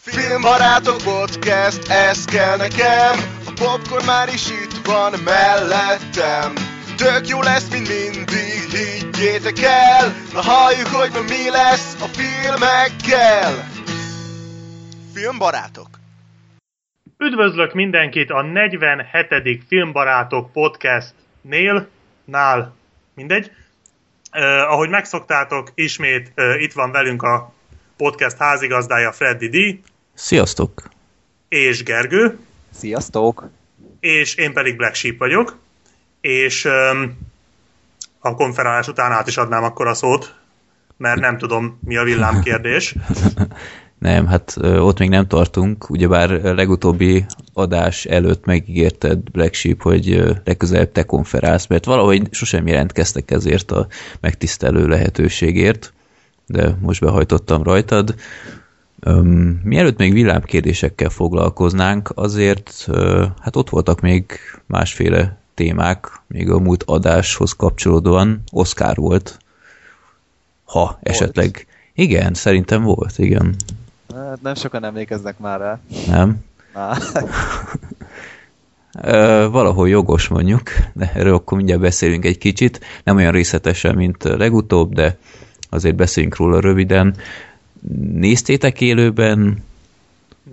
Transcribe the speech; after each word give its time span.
Filmbarátok 0.00 0.96
podcast, 0.96 1.88
ez 1.88 2.24
kell 2.24 2.56
nekem. 2.56 3.14
A 3.46 3.52
popcorn 3.54 4.04
már 4.04 4.28
is 4.28 4.50
itt 4.50 4.86
van 4.86 5.12
mellettem. 5.24 6.52
Tök 6.96 7.28
jó 7.28 7.42
lesz, 7.42 7.70
mint 7.70 7.88
mindig, 7.88 8.70
higgyétek 8.70 9.58
el. 9.62 10.14
Na 10.32 10.40
halljuk, 10.40 10.86
hogy 10.86 11.10
ma 11.12 11.20
mi 11.20 11.50
lesz 11.50 12.02
a 12.02 12.06
filmekkel. 12.06 13.52
Filmbarátok. 15.14 15.88
Üdvözlök 17.18 17.74
mindenkit 17.74 18.30
a 18.30 18.42
47. 18.42 19.64
Filmbarátok 19.68 20.52
podcastnél, 20.52 21.88
nál, 22.24 22.74
mindegy. 23.14 23.50
Uh, 24.32 24.72
ahogy 24.72 24.88
megszoktátok, 24.88 25.70
ismét 25.74 26.32
uh, 26.36 26.62
itt 26.62 26.72
van 26.72 26.90
velünk 26.90 27.22
a 27.22 27.54
podcast 27.96 28.36
házigazdája 28.36 29.12
Freddy 29.12 29.48
D. 29.48 29.80
Sziasztok! 30.14 30.82
És 31.48 31.82
Gergő. 31.82 32.38
Sziasztok! 32.70 33.48
És 34.00 34.34
én 34.34 34.52
pedig 34.52 34.76
Black 34.76 34.94
Sheep 34.94 35.18
vagyok. 35.18 35.58
És 36.20 36.64
um, 36.64 37.18
a 38.18 38.34
konferálás 38.34 38.88
után 38.88 39.12
át 39.12 39.26
is 39.26 39.36
adnám 39.36 39.64
akkor 39.64 39.86
a 39.86 39.94
szót, 39.94 40.34
mert 40.96 41.20
nem 41.20 41.38
tudom, 41.38 41.78
mi 41.84 41.96
a 41.96 42.02
villámkérdés. 42.02 42.94
nem, 43.98 44.26
hát 44.26 44.56
ott 44.62 44.98
még 44.98 45.08
nem 45.08 45.26
tartunk, 45.26 45.90
ugyebár 45.90 46.30
legutóbbi 46.30 47.24
adás 47.52 48.04
előtt 48.04 48.44
megígérted 48.44 49.18
Black 49.30 49.54
Sheep, 49.54 49.82
hogy 49.82 50.22
legközelebb 50.44 50.92
te 50.92 51.02
konferálsz, 51.02 51.66
mert 51.66 51.84
valahogy 51.84 52.28
sosem 52.30 52.66
jelentkeztek 52.66 53.30
ezért 53.30 53.70
a 53.70 53.86
megtisztelő 54.20 54.86
lehetőségért, 54.86 55.92
de 56.46 56.76
most 56.80 57.00
behajtottam 57.00 57.62
rajtad. 57.62 58.14
Um, 59.06 59.60
mielőtt 59.64 59.98
még 59.98 60.12
villámkérdésekkel 60.12 61.08
foglalkoznánk, 61.08 62.12
azért 62.14 62.84
uh, 62.88 63.24
hát 63.40 63.56
ott 63.56 63.70
voltak 63.70 64.00
még 64.00 64.38
másféle 64.66 65.36
témák, 65.54 66.20
még 66.26 66.50
a 66.50 66.58
múlt 66.58 66.82
adáshoz 66.82 67.52
kapcsolódóan. 67.52 68.42
Oscar 68.52 68.96
volt, 68.96 69.38
ha 70.64 70.80
volt. 70.80 70.98
esetleg. 71.02 71.66
Igen, 71.94 72.34
szerintem 72.34 72.82
volt, 72.82 73.18
igen. 73.18 73.54
Hát 74.14 74.42
nem 74.42 74.54
sokan 74.54 74.84
emlékeznek 74.84 75.38
már 75.38 75.60
rá. 75.60 75.80
Nem? 76.06 76.44
valahol 79.50 79.88
jogos 79.88 80.28
mondjuk, 80.28 80.62
de 80.92 81.12
erről 81.14 81.34
akkor 81.34 81.56
mindjárt 81.56 81.80
beszélünk 81.80 82.24
egy 82.24 82.38
kicsit. 82.38 82.80
Nem 83.04 83.16
olyan 83.16 83.32
részletesen, 83.32 83.94
mint 83.94 84.24
legutóbb, 84.24 84.94
de 84.94 85.16
azért 85.68 85.94
beszéljünk 85.94 86.36
róla 86.36 86.60
röviden. 86.60 87.16
Néztétek 88.12 88.80
élőben? 88.80 89.64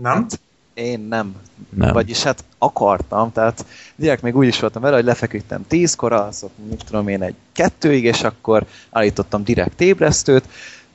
Nem. 0.02 0.14
Hát, 0.14 0.39
én 0.73 1.00
nem. 1.00 1.36
nem. 1.69 1.94
Vagyis 1.94 2.23
hát 2.23 2.44
akartam, 2.58 3.31
tehát 3.31 3.66
direkt 3.95 4.22
még 4.22 4.36
úgy 4.36 4.47
is 4.47 4.59
voltam 4.59 4.81
vele, 4.81 4.95
hogy 4.95 5.06
lefeküdtem 5.06 5.67
tízkor, 5.67 6.11
az 6.14 6.45
mit 6.69 6.84
tudom 6.86 7.08
én, 7.08 7.22
egy 7.22 7.36
kettőig, 7.52 8.03
és 8.03 8.23
akkor 8.23 8.66
állítottam 8.89 9.44
direkt 9.44 9.81
ébresztőt, 9.81 10.44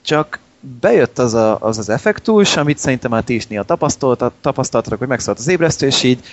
csak 0.02 0.38
bejött 0.80 1.18
az 1.18 1.34
a, 1.34 1.58
az, 1.60 1.78
az 1.78 1.88
effektus, 1.88 2.56
amit 2.56 2.78
szerintem 2.78 3.10
már 3.10 3.22
ti 3.22 3.34
is 3.34 3.46
néha 3.46 3.62
tapasztaltatok, 4.40 4.98
hogy 4.98 5.08
megszólalt 5.08 5.38
az 5.38 5.48
ébresztő, 5.48 5.86
és 5.86 6.02
így 6.02 6.24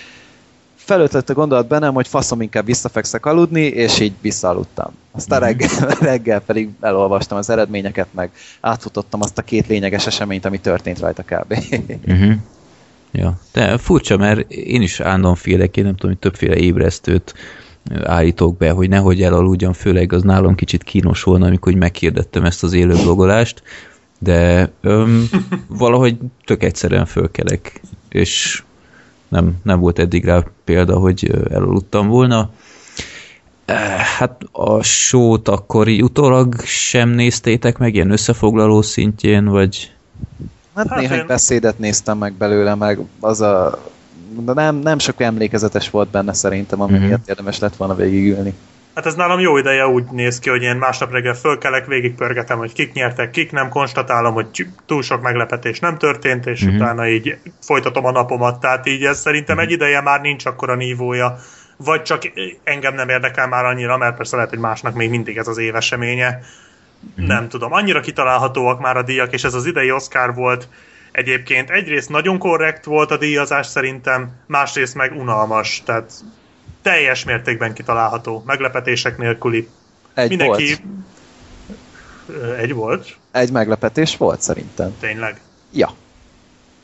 felötlött 0.86 1.30
a 1.30 1.34
gondolat 1.34 1.66
bennem, 1.68 1.94
hogy 1.94 2.08
faszom 2.08 2.40
inkább 2.40 2.64
visszafekszek 2.64 3.26
aludni, 3.26 3.60
és 3.60 4.00
így 4.00 4.12
visszaaludtam. 4.20 4.92
Aztán 5.12 5.42
uh-huh. 5.42 5.58
reggel, 5.58 5.96
reggel 6.10 6.40
pedig 6.40 6.68
elolvastam 6.80 7.38
az 7.38 7.50
eredményeket, 7.50 8.06
meg 8.14 8.30
átfutottam 8.60 9.22
azt 9.22 9.38
a 9.38 9.42
két 9.42 9.66
lényeges 9.66 10.06
eseményt, 10.06 10.44
ami 10.44 10.60
történt 10.60 10.98
rajta 10.98 11.22
kb. 11.22 11.54
Uh-huh. 12.06 12.32
Ja, 13.12 13.38
de 13.52 13.78
furcsa, 13.78 14.16
mert 14.16 14.50
én 14.50 14.82
is 14.82 15.00
állandóan 15.00 15.34
félek, 15.34 15.76
én 15.76 15.84
nem 15.84 15.94
tudom, 15.94 16.10
hogy 16.10 16.20
többféle 16.20 16.56
ébresztőt 16.56 17.34
állítok 18.04 18.56
be, 18.56 18.70
hogy 18.70 18.88
nehogy 18.88 19.22
elaludjam, 19.22 19.72
főleg 19.72 20.12
az 20.12 20.22
nálam 20.22 20.54
kicsit 20.54 20.82
kínos 20.82 21.22
volna, 21.22 21.46
amikor 21.46 21.72
meghirdettem 21.74 22.44
ezt 22.44 22.62
az 22.62 22.72
élő 22.72 22.94
blogolást, 22.94 23.62
de 24.18 24.70
öm, 24.80 25.28
valahogy 25.68 26.16
tök 26.44 26.62
egyszerűen 26.62 27.06
fölkelek, 27.06 27.80
és 28.08 28.62
nem, 29.28 29.56
nem 29.62 29.80
volt 29.80 29.98
eddig 29.98 30.24
rá 30.24 30.42
példa, 30.64 30.98
hogy 30.98 31.30
elaludtam 31.50 32.08
volna. 32.08 32.50
Hát 34.18 34.42
a 34.52 34.82
sót 34.82 35.48
akkor 35.48 35.88
utólag 35.88 36.60
sem 36.64 37.08
néztétek 37.08 37.78
meg, 37.78 37.94
ilyen 37.94 38.10
összefoglaló 38.10 38.82
szintjén, 38.82 39.44
vagy... 39.44 39.92
Hát, 40.74 40.88
hát 40.88 40.98
néhány 40.98 41.18
én... 41.18 41.26
beszédet 41.26 41.78
néztem 41.78 42.18
meg 42.18 42.32
belőle, 42.32 42.74
meg 42.74 42.98
az 43.20 43.40
a... 43.40 43.78
De 44.38 44.52
nem, 44.52 44.76
nem 44.76 44.98
sok 44.98 45.20
emlékezetes 45.20 45.90
volt 45.90 46.08
benne 46.08 46.32
szerintem, 46.32 46.80
ami 46.80 46.98
miatt 46.98 47.28
érdemes 47.28 47.58
lett 47.58 47.76
volna 47.76 47.94
végigülni. 47.94 48.54
Hát 48.96 49.06
ez 49.06 49.14
nálam 49.14 49.40
jó 49.40 49.56
ideje 49.56 49.88
úgy 49.88 50.04
néz 50.04 50.38
ki, 50.38 50.50
hogy 50.50 50.62
én 50.62 50.76
másnap 50.76 51.12
reggel 51.12 51.34
fölkelek, 51.34 51.86
végigpörgetem, 51.86 52.58
hogy 52.58 52.72
kik 52.72 52.92
nyertek, 52.92 53.30
kik 53.30 53.52
nem, 53.52 53.68
konstatálom, 53.68 54.34
hogy 54.34 54.66
túl 54.86 55.02
sok 55.02 55.22
meglepetés 55.22 55.80
nem 55.80 55.98
történt, 55.98 56.46
és 56.46 56.64
mm-hmm. 56.64 56.74
utána 56.74 57.08
így 57.08 57.38
folytatom 57.60 58.04
a 58.04 58.10
napomat. 58.10 58.60
Tehát 58.60 58.86
így 58.86 59.04
ez 59.04 59.20
szerintem 59.20 59.58
egy 59.58 59.70
ideje 59.70 60.00
már 60.00 60.20
nincs 60.20 60.46
akkora 60.46 60.74
nívója, 60.74 61.38
vagy 61.76 62.02
csak 62.02 62.22
engem 62.64 62.94
nem 62.94 63.08
érdekel 63.08 63.48
már 63.48 63.64
annyira, 63.64 63.96
mert 63.96 64.16
persze 64.16 64.36
lehet, 64.36 64.50
hogy 64.50 64.58
másnak 64.58 64.94
még 64.94 65.10
mindig 65.10 65.36
ez 65.36 65.48
az 65.48 65.58
éveseménye. 65.58 66.28
Mm-hmm. 66.28 67.26
Nem 67.26 67.48
tudom, 67.48 67.72
annyira 67.72 68.00
kitalálhatóak 68.00 68.80
már 68.80 68.96
a 68.96 69.02
díjak, 69.02 69.32
és 69.32 69.44
ez 69.44 69.54
az 69.54 69.66
idei 69.66 69.90
Oscar 69.90 70.34
volt 70.34 70.68
egyébként 71.12 71.70
egyrészt 71.70 72.08
nagyon 72.08 72.38
korrekt 72.38 72.84
volt 72.84 73.10
a 73.10 73.16
díjazás 73.16 73.66
szerintem, 73.66 74.30
másrészt 74.46 74.94
meg 74.94 75.12
unalmas, 75.16 75.82
tehát 75.84 76.12
teljes 76.86 77.24
mértékben 77.24 77.74
kitalálható, 77.74 78.42
meglepetések 78.46 79.18
nélküli. 79.18 79.68
Egy 80.14 80.28
Mindenki... 80.28 80.76
volt. 82.26 82.58
Egy 82.58 82.74
volt? 82.74 83.16
Egy 83.30 83.50
meglepetés 83.50 84.16
volt 84.16 84.40
szerintem. 84.40 84.94
Tényleg? 85.00 85.40
Ja. 85.72 85.90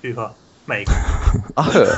Hűha. 0.01 0.37
Melyik? 0.65 0.89
A 1.55 1.63
hölgy. 1.63 1.89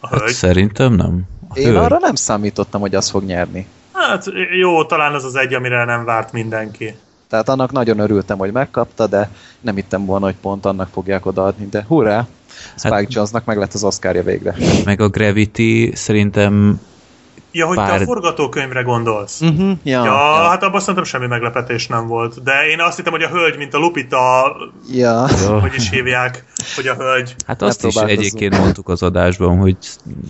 A 0.00 0.08
hölgy? 0.08 0.20
Hát 0.20 0.28
szerintem 0.28 0.92
nem. 0.92 1.22
A 1.48 1.58
Én 1.58 1.64
hölgy. 1.64 1.76
arra 1.76 1.98
nem 1.98 2.14
számítottam, 2.14 2.80
hogy 2.80 2.94
az 2.94 3.10
fog 3.10 3.24
nyerni. 3.24 3.66
Hát 3.92 4.24
jó, 4.58 4.84
talán 4.84 5.14
az 5.14 5.24
az 5.24 5.34
egy, 5.34 5.54
amire 5.54 5.84
nem 5.84 6.04
várt 6.04 6.32
mindenki. 6.32 6.94
Tehát 7.28 7.48
annak 7.48 7.72
nagyon 7.72 7.98
örültem, 7.98 8.38
hogy 8.38 8.52
megkapta, 8.52 9.06
de 9.06 9.30
nem 9.60 9.74
hittem 9.74 10.04
volna, 10.04 10.24
hogy 10.24 10.36
pont 10.40 10.64
annak 10.64 10.88
fogják 10.92 11.26
odaadni, 11.26 11.66
de 11.66 11.84
hurrá! 11.88 12.26
Spike 12.76 12.94
hát, 12.94 13.12
Jonesnak 13.14 13.44
meg 13.44 13.56
lett 13.56 13.72
az 13.72 13.84
Oscarja 13.84 14.22
végre. 14.22 14.54
Meg 14.84 15.00
a 15.00 15.08
Gravity 15.08 15.90
szerintem 15.94 16.80
Ja, 17.52 17.66
hogy 17.66 17.76
pár... 17.76 17.96
te 17.96 18.02
a 18.02 18.04
forgatókönyvre 18.04 18.82
gondolsz. 18.82 19.40
Uh-huh, 19.40 19.70
ja, 19.82 20.04
ja, 20.04 20.04
ja, 20.04 20.48
hát 20.48 20.62
abban 20.62 20.80
szerintem 20.80 21.04
semmi 21.04 21.26
meglepetés 21.26 21.86
nem 21.86 22.06
volt. 22.06 22.42
De 22.42 22.52
én 22.70 22.80
azt 22.80 22.96
hittem, 22.96 23.12
hogy 23.12 23.22
a 23.22 23.28
hölgy, 23.28 23.56
mint 23.56 23.74
a 23.74 23.78
Lupita, 23.78 24.56
ja. 24.92 25.28
hogy 25.60 25.74
is 25.74 25.90
hívják, 25.90 26.44
hogy 26.76 26.86
a 26.86 26.94
hölgy. 26.94 27.34
Hát 27.46 27.62
azt 27.62 27.84
is 27.84 27.94
egyébként 27.94 28.58
mondtuk 28.58 28.88
az 28.88 29.02
adásban, 29.02 29.58
hogy 29.58 29.76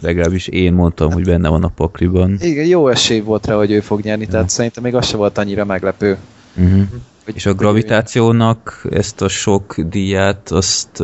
legalábbis 0.02 0.46
én 0.46 0.72
mondtam, 0.72 1.12
hogy 1.12 1.24
benne 1.24 1.48
van 1.48 1.64
a 1.64 1.68
pakliban. 1.68 2.36
Igen, 2.40 2.66
jó 2.66 2.88
esély 2.88 3.20
volt 3.20 3.46
rá, 3.46 3.54
hogy 3.54 3.70
ő 3.70 3.80
fog 3.80 4.00
nyerni, 4.00 4.24
ja. 4.24 4.30
tehát 4.30 4.48
szerintem 4.48 4.82
még 4.82 4.94
az 4.94 5.06
se 5.06 5.16
volt 5.16 5.38
annyira 5.38 5.64
meglepő. 5.64 6.16
Uh-huh. 6.56 6.82
Hogy, 7.24 7.36
És 7.36 7.46
a 7.46 7.54
gravitációnak 7.54 8.86
ezt 8.90 9.22
a 9.22 9.28
sok 9.28 9.74
díját, 9.80 10.50
azt 10.50 11.02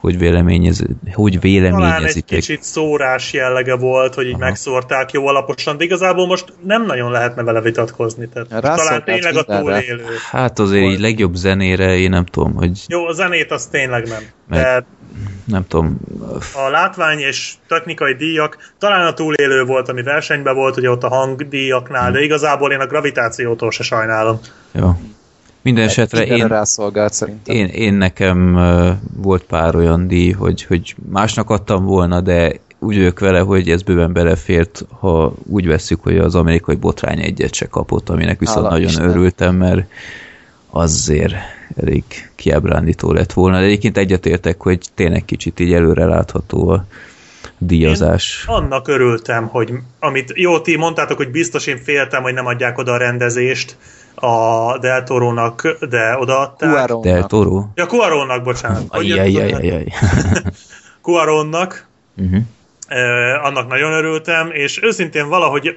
hogy, 0.00 0.18
véleményez, 0.18 0.82
hogy 1.12 1.40
véleményezitek? 1.40 1.98
Talán 1.98 2.12
egy 2.14 2.24
kicsit 2.24 2.62
szórás 2.62 3.32
jellege 3.32 3.76
volt, 3.76 4.14
hogy 4.14 4.26
így 4.26 4.34
Aha. 4.34 4.44
megszórták 4.44 5.12
jó 5.12 5.26
alaposan, 5.26 5.76
de 5.76 5.84
igazából 5.84 6.26
most 6.26 6.52
nem 6.64 6.86
nagyon 6.86 7.10
lehetne 7.10 7.42
vele 7.42 7.60
vitatkozni. 7.60 8.28
Tehát 8.28 8.76
talán 8.76 9.04
tényleg 9.04 9.36
a 9.36 9.42
túlélő. 9.42 10.04
Hát 10.30 10.58
azért 10.58 10.82
volt. 10.82 10.94
így 10.94 11.00
legjobb 11.00 11.34
zenére 11.34 11.96
én 11.96 12.10
nem 12.10 12.24
tudom, 12.24 12.54
hogy... 12.54 12.84
Jó, 12.86 13.06
a 13.06 13.12
zenét 13.12 13.50
az 13.50 13.66
tényleg 13.66 14.08
nem. 14.08 14.22
Meg, 14.48 14.62
de 14.62 14.84
nem 15.44 15.66
tudom. 15.68 16.00
A 16.66 16.70
látvány 16.70 17.18
és 17.18 17.54
technikai 17.68 18.14
díjak, 18.14 18.72
talán 18.78 19.06
a 19.06 19.12
túlélő 19.12 19.64
volt, 19.64 19.88
ami 19.88 20.02
versenyben 20.02 20.54
volt, 20.54 20.76
ugye 20.76 20.90
ott 20.90 21.02
a 21.02 21.08
hangdíjaknál, 21.08 22.04
hmm. 22.04 22.12
de 22.12 22.22
igazából 22.22 22.72
én 22.72 22.80
a 22.80 22.86
gravitációtól 22.86 23.70
se 23.70 23.82
sajnálom. 23.82 24.40
Jó. 24.72 24.90
Minden 25.62 25.84
esetre 25.84 26.24
én, 26.24 26.46
rászolgált 26.46 27.12
szerintem. 27.12 27.56
Én, 27.56 27.66
én 27.66 27.94
nekem 27.94 28.54
uh, 28.54 28.90
volt 29.22 29.42
pár 29.42 29.76
olyan 29.76 30.08
díj, 30.08 30.30
hogy, 30.30 30.62
hogy 30.62 30.94
másnak 31.10 31.50
adtam 31.50 31.84
volna, 31.84 32.20
de 32.20 32.52
úgy 32.78 32.96
vagyok 32.96 33.18
vele, 33.18 33.40
hogy 33.40 33.70
ez 33.70 33.82
bőven 33.82 34.12
belefért, 34.12 34.84
ha 34.98 35.34
úgy 35.46 35.66
veszük, 35.66 36.02
hogy 36.02 36.18
az 36.18 36.34
amerikai 36.34 36.76
botrány 36.76 37.20
egyet 37.20 37.54
se 37.54 37.66
kapott, 37.66 38.08
aminek 38.08 38.38
viszont 38.38 38.58
Hála 38.58 38.70
nagyon 38.70 38.88
Isten. 38.88 39.08
örültem, 39.08 39.54
mert 39.54 39.84
azért 40.70 41.34
elég 41.76 42.04
kiábrándító 42.34 43.12
lett 43.12 43.32
volna. 43.32 43.58
De 43.58 43.64
egyébként 43.64 43.96
egyetértek, 43.96 44.60
hogy 44.60 44.80
tényleg 44.94 45.24
kicsit 45.24 45.60
így 45.60 45.72
előre 45.72 46.04
látható 46.04 46.68
a 46.68 46.84
díjazás. 47.58 48.44
Én 48.48 48.54
annak 48.54 48.88
örültem, 48.88 49.46
hogy 49.46 49.72
amit 49.98 50.32
jó, 50.34 50.60
ti 50.60 50.76
mondtátok, 50.76 51.16
hogy 51.16 51.30
biztos 51.30 51.66
én 51.66 51.78
féltem, 51.78 52.22
hogy 52.22 52.34
nem 52.34 52.46
adják 52.46 52.78
oda 52.78 52.92
a 52.92 52.96
rendezést, 52.96 53.76
a 54.14 54.78
Del 54.78 55.02
Toro-nak, 55.02 55.76
de 55.88 56.16
odaadták. 56.18 56.70
Cuaronnak. 56.70 57.04
Del 57.04 57.26
Toro? 57.26 57.66
Ja, 57.74 57.86
Cuaronnak, 57.86 58.42
bocsánat. 58.42 58.84
Ajjajajajaj. 58.88 59.84
Cuaronnak. 61.02 61.86
Uh-huh. 62.16 62.40
Eh, 62.86 63.44
annak 63.44 63.68
nagyon 63.68 63.92
örültem, 63.92 64.50
és 64.52 64.82
őszintén 64.82 65.28
valahogy 65.28 65.76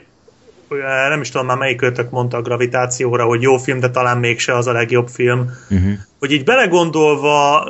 nem 1.09 1.21
is 1.21 1.29
tudom 1.29 1.47
már 1.47 1.57
melyik 1.57 1.77
kötök 1.77 2.09
mondta 2.09 2.37
a 2.37 2.41
gravitációra, 2.41 3.25
hogy 3.25 3.41
jó 3.41 3.57
film, 3.57 3.79
de 3.79 3.89
talán 3.89 4.17
mégse 4.17 4.55
az 4.55 4.67
a 4.67 4.71
legjobb 4.71 5.07
film. 5.07 5.51
Uh-huh. 5.69 5.91
Hogy 6.19 6.31
így 6.31 6.43
belegondolva, 6.43 7.67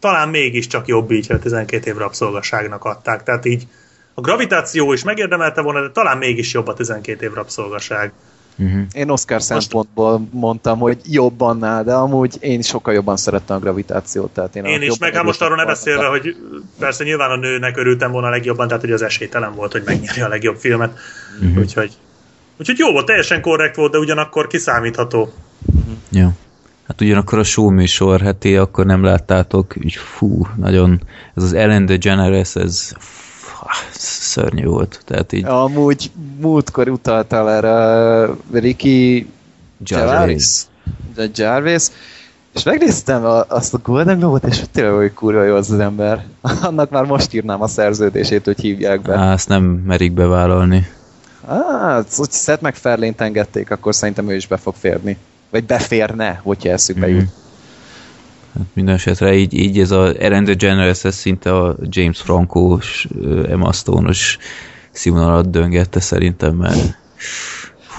talán 0.00 0.28
mégiscsak 0.28 0.86
jobb 0.86 1.10
így, 1.10 1.26
hogy 1.26 1.40
12 1.40 1.90
év 1.90 1.96
rabszolgaságnak 1.96 2.84
adták. 2.84 3.22
Tehát 3.22 3.44
így 3.44 3.66
a 4.14 4.20
gravitáció 4.20 4.92
is 4.92 5.04
megérdemelte 5.04 5.60
volna, 5.60 5.80
de 5.80 5.90
talán 5.90 6.18
mégis 6.18 6.52
jobb 6.52 6.66
a 6.66 6.74
12 6.74 7.24
év 7.24 7.32
rabszolgaság. 7.32 8.12
Uh-huh. 8.56 8.82
Én 8.92 9.10
Oscar 9.10 9.36
most... 9.36 9.46
szempontból 9.46 10.28
mondtam, 10.30 10.78
hogy 10.78 10.98
jobb 11.04 11.40
annál, 11.40 11.84
de 11.84 11.92
amúgy 11.92 12.36
én 12.40 12.62
sokkal 12.62 12.94
jobban 12.94 13.16
szerettem 13.16 13.56
a 13.56 13.58
gravitációt. 13.58 14.30
Tehát 14.30 14.56
én 14.56 14.64
én 14.64 14.82
is, 14.82 14.98
meg 14.98 15.14
hát 15.14 15.24
most 15.24 15.42
arról 15.42 15.56
ne 15.56 15.64
beszélve, 15.64 16.06
hogy 16.06 16.36
persze 16.78 17.04
nyilván 17.04 17.30
a 17.30 17.36
nőnek 17.36 17.76
örültem 17.76 18.10
volna 18.10 18.26
a 18.26 18.30
legjobban, 18.30 18.66
tehát 18.68 18.82
hogy 18.82 18.92
az 18.92 19.02
esélytelen 19.02 19.54
volt, 19.54 19.72
hogy 19.72 19.82
megnyeri 19.84 20.20
a 20.20 20.28
legjobb 20.28 20.56
filmet. 20.56 20.98
Uh-huh. 21.40 21.58
Úgyhogy, 21.58 21.92
úgyhogy 22.58 22.78
jó 22.78 22.92
volt, 22.92 23.06
teljesen 23.06 23.40
korrekt 23.40 23.76
volt, 23.76 23.92
de 23.92 23.98
ugyanakkor 23.98 24.46
kiszámítható. 24.46 25.32
Uh-huh. 25.66 25.94
Jó. 26.08 26.28
Hát 26.86 27.00
ugyanakkor 27.00 27.38
a 27.38 27.44
show 27.44 27.70
műsor, 27.70 28.20
hát 28.20 28.44
akkor 28.44 28.86
nem 28.86 29.04
láttátok, 29.04 29.74
úgy 29.84 29.94
fú, 29.94 30.46
nagyon, 30.56 31.00
ez 31.34 31.42
az 31.42 31.52
Ellen 31.52 31.86
DeGeneres, 31.86 32.56
ez 32.56 32.92
szörnyű 34.34 34.64
volt. 34.64 35.00
Tehát 35.04 35.32
így... 35.32 35.44
Amúgy 35.44 36.10
múltkor 36.40 36.88
utaltál 36.88 37.50
erre 37.50 38.34
Ricky 38.52 39.28
Jarvis. 39.84 40.66
Jarvis. 41.16 41.38
Jarvis. 41.38 41.82
És 42.54 42.62
megnéztem 42.62 43.24
a, 43.24 43.44
azt 43.48 43.74
a 43.74 43.78
Golden 43.82 44.18
Globe-ot, 44.18 44.44
és 44.44 44.62
tényleg, 44.72 44.94
hogy 44.94 45.12
kurva 45.12 45.42
jó 45.42 45.54
az 45.54 45.70
az 45.70 45.78
ember. 45.78 46.24
Annak 46.68 46.90
már 46.90 47.04
most 47.04 47.34
írnám 47.34 47.62
a 47.62 47.66
szerződését, 47.66 48.44
hogy 48.44 48.60
hívják 48.60 49.02
be. 49.02 49.16
Á, 49.16 49.32
ezt 49.32 49.48
nem 49.48 49.62
merik 49.62 50.12
bevállalni. 50.12 50.86
Hát, 51.48 52.06
úgy 52.16 52.30
Seth 52.30 52.62
MacFarlane-t 52.62 53.20
engedték, 53.20 53.70
akkor 53.70 53.94
szerintem 53.94 54.30
ő 54.30 54.34
is 54.34 54.46
be 54.46 54.56
fog 54.56 54.74
férni. 54.74 55.16
Vagy 55.50 55.64
beférne, 55.64 56.40
hogyha 56.42 56.68
eszükbe 56.68 57.06
mm-hmm. 57.06 57.16
jut. 57.16 57.28
Hát 58.58 58.66
minden 58.72 58.94
esetre 58.94 59.34
így, 59.34 59.54
így 59.54 59.80
ez 59.80 59.90
a 59.90 60.12
Ellen 60.18 60.44
DeGeneres, 60.44 61.04
ez 61.04 61.14
szinte 61.14 61.56
a 61.56 61.76
James 61.82 62.20
Franco-s, 62.20 63.08
Emma 63.48 63.72
Stone-os 63.72 64.38
színvonalat 64.90 65.50
döngette 65.50 66.00
szerintem, 66.00 66.54
mert 66.54 66.98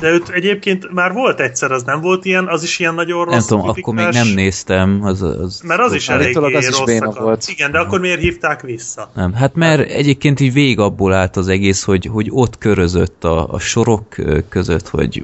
de 0.05 0.11
őt 0.11 0.29
egyébként 0.29 0.93
már 0.93 1.13
volt 1.13 1.39
egyszer, 1.39 1.71
az 1.71 1.83
nem 1.83 2.01
volt 2.01 2.25
ilyen, 2.25 2.47
az 2.47 2.63
is 2.63 2.79
ilyen 2.79 2.93
nagyon 2.93 3.25
rossz 3.25 3.33
Nem 3.33 3.43
tudom, 3.47 3.69
akkor 3.69 3.93
még 3.93 4.07
nem 4.11 4.27
néztem. 4.27 4.99
Az, 5.03 5.21
az 5.21 5.61
mert 5.63 5.81
az 5.81 5.93
is 5.93 6.09
elég 6.09 6.37
az 6.37 6.67
is 6.67 6.77
volt. 7.15 7.45
Igen, 7.47 7.71
de 7.71 7.79
akkor 7.79 7.99
miért 7.99 8.19
hívták 8.19 8.61
vissza? 8.61 9.09
Nem, 9.15 9.33
hát 9.33 9.55
mert 9.55 9.89
egyébként 9.89 10.39
így 10.39 10.53
vég 10.53 10.79
abból 10.79 11.13
állt 11.13 11.37
az 11.37 11.47
egész, 11.47 11.83
hogy, 11.83 12.05
hogy 12.05 12.27
ott 12.31 12.57
körözött 12.57 13.23
a, 13.23 13.53
a 13.53 13.59
sorok 13.59 14.15
között, 14.49 14.87
hogy 14.87 15.23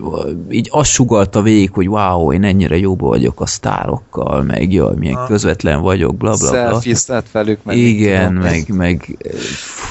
így 0.50 0.68
azt 0.72 0.92
sugalta 0.92 1.42
végig, 1.42 1.72
hogy 1.74 1.88
wow, 1.88 2.34
én 2.34 2.44
ennyire 2.44 2.78
jóba 2.78 3.08
vagyok 3.08 3.42
a 3.42 3.46
sztárokkal, 3.46 4.44
meg 4.44 4.74
jaj, 4.74 4.96
milyen 4.96 5.16
ha. 5.16 5.26
közvetlen 5.26 5.82
vagyok, 5.82 6.16
bla 6.16 6.36
bla 6.38 6.52
bla. 6.52 7.22
velük, 7.32 7.64
meg 7.64 7.78
Igen, 7.78 8.34
meg, 8.34 8.66
meg 8.68 9.18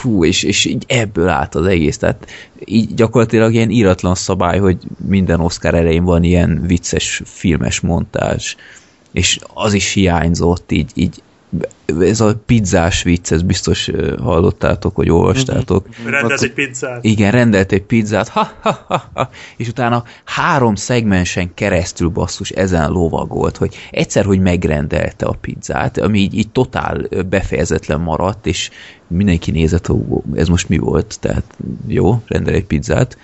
fú, 0.01 0.25
és, 0.25 0.43
és 0.43 0.65
így 0.65 0.85
ebből 0.87 1.29
állt 1.29 1.55
az 1.55 1.67
egész. 1.67 1.99
Tehát 1.99 2.27
így 2.65 2.95
gyakorlatilag 2.95 3.55
ilyen 3.55 3.71
íratlan 3.71 4.15
szabály, 4.15 4.59
hogy 4.59 4.79
minden 5.07 5.41
Oscar 5.41 5.75
elején 5.75 6.05
van 6.05 6.23
ilyen 6.23 6.63
vicces 6.67 7.23
filmes 7.25 7.81
montázs, 7.81 8.55
és 9.13 9.39
az 9.55 9.73
is 9.73 9.93
hiányzott, 9.93 10.73
így, 10.73 10.91
így 10.95 11.23
ez 12.01 12.21
a 12.21 12.35
pizzás 12.47 13.03
vicc, 13.03 13.33
ez 13.33 13.43
biztos 13.43 13.91
hallottátok, 14.23 14.95
hogy 14.95 15.11
olvastátok. 15.11 15.87
Mhm. 15.89 16.09
Rendelt 16.09 16.43
egy 16.43 16.53
pizzát. 16.53 17.05
Igen, 17.05 17.31
rendelt 17.31 17.73
egy 17.73 17.83
pizzát, 17.83 18.29
ha, 18.29 18.51
ha, 18.61 18.85
ha, 18.87 19.11
ha, 19.15 19.31
és 19.57 19.69
utána 19.69 20.05
három 20.25 20.75
szegmensen 20.75 21.55
keresztül 21.55 22.09
basszus 22.09 22.51
ezen 22.51 22.91
lovagolt, 22.91 23.57
hogy 23.57 23.75
egyszer, 23.91 24.25
hogy 24.25 24.41
megrendelte 24.41 25.27
a 25.27 25.37
pizzát, 25.41 25.99
ami 25.99 26.19
így, 26.19 26.35
így 26.35 26.51
totál 26.51 27.09
befejezetlen 27.29 28.01
maradt, 28.01 28.47
és 28.47 28.71
mindenki 29.07 29.51
nézett, 29.51 29.87
hogy 29.87 30.01
ez 30.35 30.49
most 30.49 30.69
mi 30.69 30.79
volt, 30.79 31.17
tehát 31.21 31.45
jó, 31.87 32.23
rendel 32.27 32.55
egy 32.55 32.65
pizzát, 32.65 33.19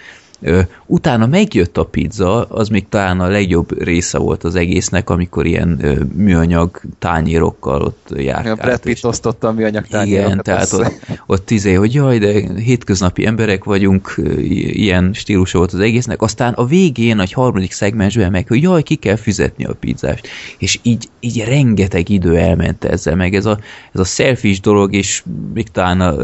Utána 0.87 1.27
megjött 1.27 1.77
a 1.77 1.85
pizza, 1.85 2.45
az 2.45 2.69
még 2.69 2.89
talán 2.89 3.21
a 3.21 3.29
legjobb 3.29 3.83
része 3.83 4.19
volt 4.19 4.45
az 4.45 4.55
egésznek, 4.55 5.11
amikor 5.11 5.47
ilyen 5.47 5.69
műanyag 6.17 6.81
tányérokkal 6.99 7.83
ott 7.83 8.09
járkált. 8.17 8.59
A 8.59 8.63
Brad 8.63 8.81
Pitt 8.81 9.05
osztotta 9.05 9.49
a 9.49 9.53
műanyag 9.53 9.87
tányérokat. 9.87 10.31
Igen, 10.31 10.43
tehát 10.45 10.73
ott, 10.73 10.93
ott 11.27 11.51
izé, 11.51 11.73
hogy 11.73 11.95
jaj, 11.95 12.19
de 12.19 12.33
hétköznapi 12.63 13.27
emberek 13.27 13.65
vagyunk, 13.65 14.15
ilyen 14.59 15.13
stílus 15.13 15.53
volt 15.53 15.73
az 15.73 15.81
egésznek, 15.81 16.23
aztán 16.23 16.53
a 16.53 16.67
végén, 16.67 17.21
egy 17.21 17.33
harmadik 17.33 17.73
szegmensben 17.73 18.31
meg, 18.31 18.49
hogy 18.49 18.63
jaj, 18.63 18.83
ki 18.83 18.95
kell 18.95 19.17
fizetni 19.17 19.65
a 19.65 19.75
pizzást. 19.81 20.29
És 20.59 20.79
így, 20.83 21.09
így 21.21 21.45
rengeteg 21.45 22.09
idő 22.09 22.37
elment 22.37 22.85
ezzel, 22.85 23.17
meg 23.17 23.35
ez 23.35 23.47
a, 23.47 23.59
ez 23.93 24.01
a 24.01 24.05
selfish 24.05 24.61
dolog, 24.61 24.95
és 24.95 25.23
még 25.55 25.69
talán 25.69 26.01
a 26.01 26.15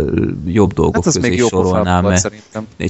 jobb 0.46 0.72
dolgok 0.72 1.04
hát 1.04 1.14
közé 1.14 1.36
sorolnám, 1.36 2.04
mert 2.04 2.30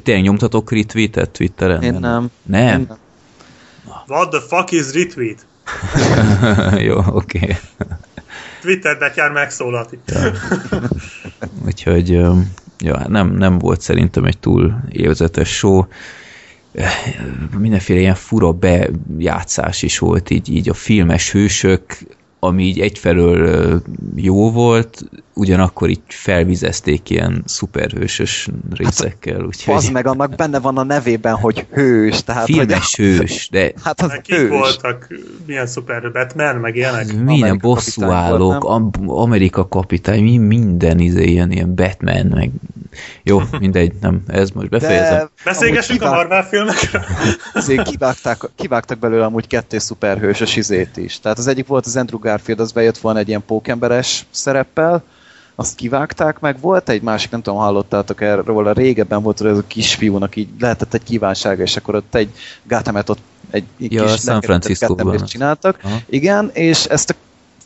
tényleg 0.02 0.24
nyomtatok 0.24 0.70
retweet 0.70 1.11
retweetet 1.14 1.30
Twitteren? 1.30 1.82
Én 1.82 1.92
nem. 1.92 2.30
Nem? 2.42 2.80
Én 2.80 2.86
nem. 2.88 2.98
What 4.06 4.30
the 4.30 4.40
fuck 4.40 4.70
is 4.70 4.92
retweet? 4.92 5.46
Jó, 6.86 6.98
oké. 6.98 7.38
Okay. 7.38 7.56
Twitter 8.60 8.98
betyár 8.98 9.30
megszólalt 9.30 9.92
itt. 9.92 10.10
ja. 10.10 10.32
Úgyhogy 11.66 12.08
ja, 12.78 13.08
nem, 13.08 13.30
nem 13.30 13.58
volt 13.58 13.80
szerintem 13.80 14.24
egy 14.24 14.38
túl 14.38 14.74
élvezetes 14.88 15.56
show 15.56 15.84
mindenféle 17.58 18.00
ilyen 18.00 18.14
fura 18.14 18.52
bejátszás 18.52 19.82
is 19.82 19.98
volt, 19.98 20.30
így, 20.30 20.48
így 20.48 20.68
a 20.68 20.74
filmes 20.74 21.32
hősök 21.32 21.98
ami 22.44 22.62
így 22.62 22.80
egyfelől 22.80 23.82
jó 24.14 24.50
volt, 24.50 25.04
ugyanakkor 25.34 25.88
így 25.88 26.00
felvizezték 26.06 27.10
ilyen 27.10 27.42
szuperhősös 27.46 28.48
részekkel. 28.70 29.36
Hát, 29.36 29.46
úgyhogy... 29.46 29.74
Az 29.74 29.88
meg 29.88 30.06
annak 30.06 30.34
benne 30.34 30.60
van 30.60 30.78
a 30.78 30.82
nevében, 30.82 31.34
hogy 31.34 31.66
hős. 31.72 32.22
Tehát, 32.22 32.44
Filmes 32.44 32.96
hogy... 32.96 33.04
hős, 33.04 33.48
de... 33.50 33.72
Hát 33.82 34.00
az 34.00 34.18
Kik 34.22 34.34
hős. 34.34 34.48
voltak? 34.48 35.08
Milyen 35.46 35.66
szuper 35.66 36.12
Batman, 36.12 36.56
meg 36.56 36.76
ilyenek? 36.76 37.16
Minden 37.16 37.58
bosszúállók, 37.58 38.64
Amerika 39.06 39.68
kapitány, 39.68 40.22
mi 40.22 40.36
minden 40.36 40.98
izé, 40.98 41.24
ilyen, 41.24 41.52
ilyen 41.52 41.74
Batman, 41.74 42.26
meg 42.26 42.50
jó, 43.22 43.42
mindegy, 43.60 43.92
nem, 44.00 44.22
ez 44.26 44.50
most 44.50 44.68
befejezem. 44.68 45.18
De 45.18 45.30
Beszélgessünk 45.44 45.98
kivá... 45.98 46.10
a 46.10 46.14
Marvel 46.14 46.44
filmekről. 46.44 47.02
Azért 47.54 47.88
kivágták, 47.88 48.50
kivágtak 48.56 48.98
belőle 48.98 49.24
amúgy 49.24 49.46
kettő 49.46 49.78
szuperhősös 49.78 50.56
izét 50.56 50.96
is. 50.96 51.20
Tehát 51.20 51.38
az 51.38 51.46
egyik 51.46 51.66
volt 51.66 51.86
az 51.86 51.96
Andrew 51.96 52.18
Garfield, 52.32 52.60
az 52.60 52.72
bejött 52.72 52.98
volna 52.98 53.18
egy 53.18 53.28
ilyen 53.28 53.44
pókemberes 53.46 54.26
szereppel, 54.30 55.02
azt 55.54 55.74
kivágták, 55.74 56.40
meg 56.40 56.60
volt 56.60 56.88
egy 56.88 57.02
másik, 57.02 57.30
nem 57.30 57.42
tudom, 57.42 57.58
hallottátok 57.58 58.20
erről, 58.20 58.66
a 58.66 58.72
régebben 58.72 59.22
volt 59.22 59.40
az 59.40 59.58
a 59.58 59.66
kisfiúnak 59.66 60.36
így 60.36 60.48
lehetett 60.58 60.94
egy 60.94 61.02
kívánsága, 61.02 61.62
és 61.62 61.76
akkor 61.76 61.94
ott 61.94 62.14
egy 62.14 62.30
gátemet 62.62 63.08
ott 63.08 63.18
egy, 63.50 63.64
ja, 63.78 64.04
kis 64.04 64.20
San 64.20 64.40
Francisco-ban 64.40 65.24
csináltak. 65.24 65.78
Aha. 65.82 65.96
Igen, 66.06 66.50
és 66.52 66.84
ezt 66.84 67.10
a 67.10 67.14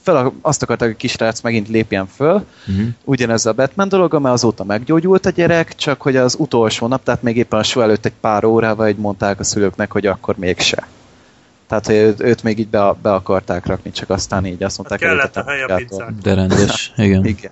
fel, 0.02 0.32
azt 0.42 0.62
akarták, 0.62 0.86
hogy 0.88 0.96
a 0.96 1.00
kisrác 1.00 1.40
megint 1.40 1.68
lépjen 1.68 2.06
föl, 2.06 2.44
uh-huh. 2.68 2.86
ugyanez 3.04 3.46
a 3.46 3.52
Batman 3.52 3.88
dolog, 3.88 4.12
mert 4.12 4.34
azóta 4.34 4.64
meggyógyult 4.64 5.26
a 5.26 5.30
gyerek, 5.30 5.74
csak 5.74 6.02
hogy 6.02 6.16
az 6.16 6.36
utolsó 6.38 6.86
nap, 6.86 7.02
tehát 7.02 7.22
még 7.22 7.36
éppen 7.36 7.58
a 7.58 7.62
show 7.62 7.82
előtt 7.82 8.04
egy 8.04 8.12
pár 8.20 8.44
órával 8.44 8.86
egy 8.86 8.96
mondták 8.96 9.40
a 9.40 9.44
szülőknek, 9.44 9.92
hogy 9.92 10.06
akkor 10.06 10.36
mégse. 10.36 10.86
Tehát, 11.68 11.86
hogy 11.86 11.94
őt, 11.94 12.22
őt 12.22 12.42
még 12.42 12.58
így 12.58 12.68
be, 12.68 12.94
be 13.02 13.12
akarták 13.12 13.66
rakni, 13.66 13.90
csak 13.90 14.10
aztán 14.10 14.46
így 14.46 14.62
azt 14.62 14.78
mondták, 14.78 15.02
hát 15.02 15.10
kellett 15.10 15.36
a 15.36 15.44
hely 15.50 15.62
a 15.62 15.74
pizzák. 15.74 16.12
De 16.22 16.34
rendes, 16.34 16.92
igen. 16.96 17.24
igen. 17.24 17.50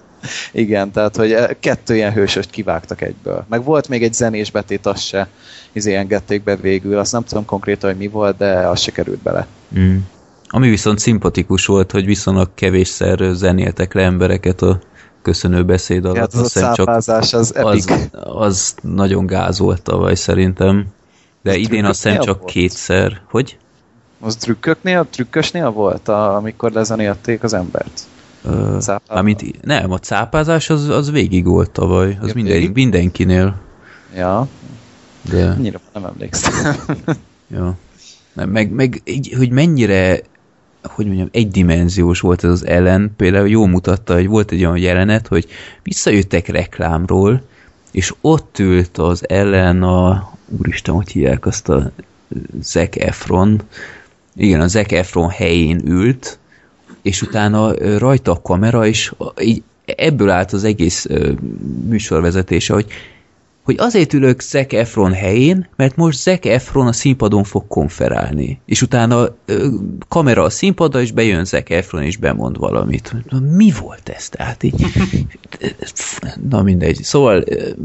Igen, 0.53 0.91
tehát, 0.91 1.17
hogy 1.17 1.57
kettő 1.61 1.95
ilyen 1.95 2.13
hősöst 2.13 2.51
kivágtak 2.51 3.01
egyből. 3.01 3.45
Meg 3.49 3.65
volt 3.65 3.89
még 3.89 4.03
egy 4.03 4.15
zenés 4.15 4.51
betét, 4.51 4.87
azt 4.87 5.07
se 5.07 5.29
izé 5.73 5.95
engedték 5.95 6.43
be 6.43 6.57
végül, 6.57 6.99
azt 6.99 7.13
nem 7.13 7.25
tudom 7.25 7.45
konkrétan, 7.45 7.91
hogy 7.91 7.99
mi 7.99 8.09
volt, 8.09 8.37
de 8.37 8.69
az 8.69 8.81
se 8.81 8.91
került 8.91 9.23
bele. 9.23 9.47
Mm. 9.79 9.97
Ami 10.49 10.69
viszont 10.69 10.99
szimpatikus 10.99 11.67
volt, 11.67 11.91
hogy 11.91 12.05
viszonylag 12.05 12.51
kevésszer 12.55 13.19
zenéltek 13.33 13.95
le 13.95 14.03
embereket 14.03 14.63
a 14.63 14.81
köszönő 15.23 15.65
beszéd 15.65 16.05
alatt. 16.05 16.17
Hát 16.17 16.35
az 16.35 16.57
a 16.57 16.73
csak 16.75 16.89
az 16.89 17.09
Az, 17.55 18.11
az 18.13 18.75
nagyon 18.83 19.27
gáz 19.27 19.59
volt 19.59 19.83
tavaly 19.83 20.15
szerintem. 20.15 20.87
De 21.43 21.51
az 21.51 21.57
idén 21.57 21.85
azt 21.85 22.03
hiszem 22.03 22.21
csak 22.21 22.39
volt? 22.39 22.51
kétszer. 22.51 23.21
Hogy? 23.31 23.59
Az 24.21 24.37
trükköknél, 24.37 25.07
trükkösnél 25.11 25.71
volt, 25.71 26.09
a, 26.09 26.37
amikor 26.37 26.73
lezenélték 26.73 27.43
az 27.43 27.53
embert? 27.53 28.01
Uh, 28.45 28.97
amit, 29.07 29.65
nem, 29.65 29.91
a 29.91 29.99
cápázás 29.99 30.71
az, 30.71 30.89
az 30.89 31.11
végig 31.11 31.47
volt 31.47 31.71
tavaly. 31.71 32.19
Az 32.21 32.29
ja, 32.29 32.35
minden, 32.35 32.71
mindenkinél. 32.75 33.61
Ja. 34.15 34.49
De... 35.31 35.47
Annyira 35.47 35.81
nem 35.93 36.05
emlékszem. 36.05 36.77
ja. 37.55 37.77
meg, 38.35 38.71
meg 38.71 39.03
így, 39.05 39.35
hogy 39.37 39.51
mennyire 39.51 40.23
hogy 40.89 41.07
mondjam, 41.07 41.29
egydimenziós 41.33 42.21
volt 42.21 42.45
ez 42.45 42.51
az 42.51 42.67
ellen, 42.67 43.13
például 43.17 43.49
jó 43.49 43.67
mutatta, 43.67 44.15
hogy 44.15 44.27
volt 44.27 44.51
egy 44.51 44.65
olyan 44.65 44.79
jelenet, 44.79 45.27
hogy 45.27 45.47
visszajöttek 45.83 46.49
reklámról, 46.49 47.43
és 47.91 48.15
ott 48.21 48.59
ült 48.59 48.99
az 48.99 49.29
ellen 49.29 49.83
a, 49.83 50.31
úristen, 50.47 50.95
hogy 50.95 51.11
hívják 51.11 51.47
azt 51.47 51.69
a 51.69 51.91
Zac 52.61 52.97
Efron, 52.97 53.63
igen, 54.37 54.61
a 54.61 54.67
Zac 54.67 54.93
Efron 54.93 55.29
helyén 55.29 55.81
ült, 55.87 56.39
és 57.03 57.23
utána 57.23 57.75
rajta 57.99 58.33
a 58.33 58.43
kamera, 58.43 58.87
és 58.87 59.13
így 59.41 59.63
ebből 59.85 60.31
állt 60.31 60.53
az 60.53 60.65
egész 60.65 61.07
műsorvezetése, 61.89 62.73
hogy 62.73 62.87
hogy 63.65 63.75
azért 63.79 64.13
ülök 64.13 64.41
Zac 64.41 64.73
Efron 64.73 65.13
helyén, 65.13 65.69
mert 65.77 65.97
most 65.97 66.19
Zac 66.19 66.47
Efron 66.47 66.87
a 66.87 66.93
színpadon 66.93 67.45
fog 67.45 67.67
konferálni. 67.69 68.61
És 68.67 68.83
utána 68.83 69.37
ö, 69.45 69.69
kamera 70.09 70.43
a 70.43 70.51
színpadra, 70.51 71.01
és 71.01 71.13
bejön 71.13 71.45
Zac 71.45 71.71
Efron, 71.71 72.03
és 72.03 72.17
bemond 72.17 72.59
valamit. 72.59 73.15
Mi 73.57 73.73
volt 73.81 74.09
ez? 74.09 74.29
Tehát 74.29 74.63
így... 74.63 74.85
Na 76.51 76.63
mindegy. 76.63 77.03
Szóval 77.03 77.45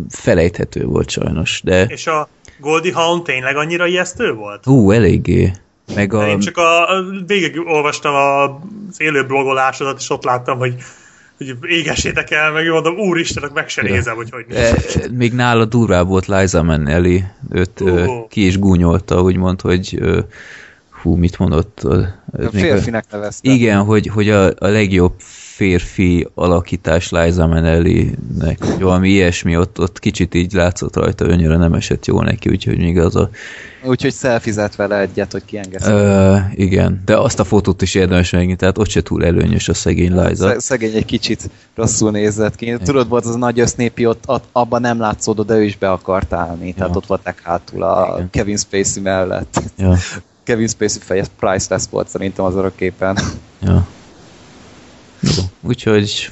felejthető 0.10 0.86
volt 0.86 1.10
sajnos, 1.10 1.62
de... 1.64 1.86
És 1.86 2.08
a 2.08 2.30
Goldie 2.60 2.94
Hawn 2.94 3.24
tényleg 3.24 3.56
annyira 3.56 3.88
ijesztő 3.88 4.34
volt? 4.34 4.64
Hú, 4.64 4.92
eléggé. 4.92 5.52
Meg 5.96 6.14
a... 6.14 6.28
Én 6.28 6.40
csak 6.40 6.58
a, 6.58 6.88
végig 7.28 7.60
olvastam 7.68 8.14
az 8.16 9.02
élő 9.02 9.26
blogolásodat, 9.26 10.00
és 10.00 10.10
ott 10.10 10.24
láttam, 10.24 10.58
hogy 10.58 10.76
hogy 11.38 11.58
égessétek 11.62 12.32
el, 12.32 12.52
meg 12.52 12.68
mondom, 12.68 12.98
úristen, 12.98 13.52
meg 13.54 13.70
se 13.70 13.82
nézem, 13.82 14.16
hogy 14.16 14.30
hogy 14.30 14.46
e, 14.50 14.76
Még 15.12 15.34
nála 15.34 15.66
durvább 15.66 16.08
volt 16.08 16.26
Liza 16.26 16.64
Minnelli, 16.64 17.24
őt 17.50 17.80
uh. 17.80 18.28
ki 18.30 18.46
is 18.46 18.60
gúnyolta, 18.60 19.22
úgymond, 19.22 19.62
hogy 19.62 20.00
hú, 21.02 21.16
mit 21.16 21.40
mondott? 21.40 21.80
A 21.84 22.20
férfinek 22.52 23.06
nevezte. 23.12 23.52
Igen, 23.52 23.84
hogy, 23.84 24.08
hogy 24.08 24.30
a, 24.30 24.46
a 24.46 24.68
legjobb 24.68 25.14
férfi 25.60 26.28
alakítás 26.36 27.12
Liza 27.12 27.48
Minnelli-nek, 27.48 28.80
valami 28.80 29.10
ilyesmi, 29.10 29.58
ott, 29.58 29.80
ott 29.80 30.00
kicsit 30.00 30.34
így 30.34 30.54
látszott 30.54 30.96
rajta, 30.96 31.26
önnyire 31.26 31.58
nem 31.58 31.74
esett 31.74 32.06
jól 32.06 32.24
neki, 32.24 32.50
úgyhogy 32.50 32.78
még 32.78 33.00
az 33.00 33.16
a... 33.16 33.30
Úgyhogy 33.84 34.12
szelfizett 34.12 34.76
vele 34.76 35.00
egyet, 35.00 35.32
hogy 35.32 35.46
kiengedsz. 35.46 35.90
igen, 36.56 37.02
de 37.06 37.18
azt 37.18 37.40
a 37.40 37.44
fotót 37.44 37.82
is 37.82 37.96
érdemes 37.96 38.30
megint, 38.30 38.58
tehát 38.58 38.78
ott 38.78 38.90
se 38.90 39.02
túl 39.02 39.26
előnyös 39.26 39.70
a 39.70 39.74
szegény 39.74 40.22
Liza. 40.22 40.60
Szegény 40.60 40.96
egy 40.96 41.06
kicsit 41.06 41.50
rosszul 41.76 42.12
nézett 42.12 42.56
ki. 42.56 42.78
Tudod, 42.84 43.10
volt 43.10 43.26
az 43.26 43.36
a 43.36 43.38
nagy 43.38 43.60
össznépi, 43.60 44.06
ott, 44.06 44.24
ott 44.26 44.44
abban 44.52 44.82
nem 44.82 45.00
látszódott, 45.00 45.48
de 45.48 45.56
ő 45.56 45.64
is 45.64 45.78
be 45.78 45.92
akart 45.92 46.34
állni, 46.34 46.74
tehát 46.74 46.90
ja. 46.90 46.98
ott 46.98 47.06
voltak 47.06 47.40
hátul 47.44 47.84
a 47.84 48.14
igen. 48.16 48.30
Kevin 48.30 48.58
Spacey 48.58 49.04
mellett. 49.04 49.62
Ja. 49.78 49.96
Kevin 50.44 50.68
Spacey 50.68 51.02
feje 51.02 51.26
priceless 51.40 51.84
volt 51.90 52.08
szerintem 52.08 52.46
az 52.46 52.56
a 52.56 52.72
képen. 52.76 53.18
Ja. 53.62 53.88
Úgyhogy 55.62 56.32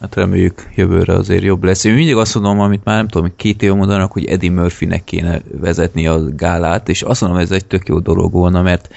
hát 0.00 0.14
reméljük 0.14 0.68
jövőre 0.74 1.14
azért 1.14 1.42
jobb 1.42 1.64
lesz. 1.64 1.84
Én 1.84 1.94
mindig 1.94 2.16
azt 2.16 2.34
mondom, 2.34 2.60
amit 2.60 2.84
már 2.84 2.96
nem 2.96 3.08
tudom, 3.08 3.32
két 3.36 3.62
éve 3.62 3.74
mondanak, 3.74 4.12
hogy 4.12 4.24
Eddie 4.24 4.50
Murphynek 4.50 5.04
kéne 5.04 5.40
vezetni 5.60 6.06
a 6.06 6.24
gálát, 6.24 6.88
és 6.88 7.02
azt 7.02 7.20
mondom, 7.20 7.38
ez 7.38 7.50
egy 7.50 7.66
tök 7.66 7.88
jó 7.88 7.98
dolog 7.98 8.32
volna, 8.32 8.62
mert 8.62 8.88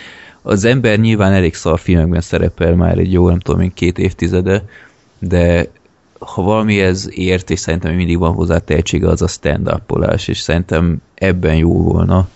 az 0.41 0.63
ember 0.63 0.99
nyilván 0.99 1.33
elég 1.33 1.55
szar 1.55 1.79
filmekben 1.79 2.21
szerepel 2.21 2.75
már 2.75 2.97
egy 2.97 3.11
jó, 3.11 3.29
nem 3.29 3.39
tudom 3.39 3.61
én, 3.61 3.73
két 3.73 3.97
évtizede, 3.97 4.63
de 5.19 5.67
ha 6.19 6.41
valami 6.41 6.79
ez 6.79 7.07
ért, 7.11 7.49
és 7.49 7.59
szerintem 7.59 7.95
mindig 7.95 8.17
van 8.17 8.33
hozzá 8.33 8.57
tehetsége, 8.57 9.07
az 9.07 9.21
a 9.21 9.27
stand 9.27 9.81
és 10.27 10.39
szerintem 10.39 11.01
ebben 11.15 11.55
jó 11.55 11.83
volna 11.83 12.27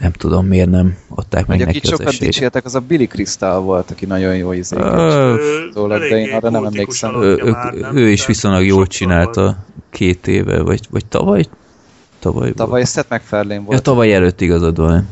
nem 0.00 0.12
tudom, 0.12 0.46
miért 0.46 0.70
nem 0.70 0.96
adták 1.08 1.46
meg, 1.46 1.58
meg 1.58 1.66
neki 1.66 1.80
sokat 1.86 2.06
esélyt. 2.06 2.20
dicsértek, 2.20 2.64
az 2.64 2.74
a 2.74 2.80
Billy 2.80 3.06
Crystal 3.06 3.60
volt, 3.60 3.90
aki 3.90 4.06
nagyon 4.06 4.36
jó 4.36 4.52
izé. 4.52 4.76
Szóval, 4.76 5.98
de 5.98 6.18
én 6.18 6.32
arra 6.32 6.50
nem 6.50 6.64
emlékszem. 6.64 7.22
Ő, 7.22 7.40
ő, 7.42 7.56
ő, 7.72 7.86
ő 7.92 8.10
is 8.10 8.26
viszonylag 8.26 8.66
jól 8.66 8.86
csinálta 8.86 9.56
két 9.90 10.26
éve, 10.26 10.62
vagy, 10.62 10.86
vagy 10.90 11.06
tavaly? 11.06 11.44
Tavaly, 12.18 12.52
tavaly 12.52 12.84
Seth 12.84 13.10
MacFarlane 13.10 13.60
volt. 13.60 13.72
Ja, 13.72 13.78
tavaly 13.78 14.14
előtt 14.14 14.40
igazad 14.40 14.76
van. 14.76 15.08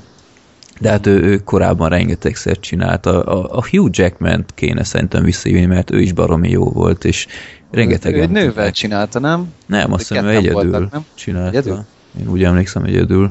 De 0.81 0.91
hát 0.91 1.07
ő, 1.07 1.23
ő 1.23 1.39
korábban 1.39 1.89
rengetegszer 1.89 2.59
csinálta. 2.59 3.23
A, 3.23 3.59
a 3.59 3.65
Hugh 3.71 3.91
Jackman 3.91 4.45
kéne 4.55 4.85
szerintem 4.85 5.23
visszajönni, 5.23 5.67
mert 5.67 5.91
ő 5.91 6.01
is 6.01 6.12
baromi 6.12 6.51
jó 6.51 6.65
volt, 6.65 7.05
és 7.05 7.27
rengeteg. 7.71 8.17
Ő 8.17 8.21
egy 8.21 8.31
nővel 8.31 8.71
csinálta, 8.71 9.19
nem? 9.19 9.53
Nem, 9.67 9.93
azt 9.93 10.09
hiszem, 10.09 10.25
ő 10.25 10.29
egyedül 10.29 10.53
voltak, 10.53 10.93
nem? 10.93 11.05
csinálta. 11.15 11.49
Egyedül? 11.49 11.85
Én 12.21 12.29
úgy 12.29 12.45
emlékszem, 12.45 12.85
egyedül 12.85 13.31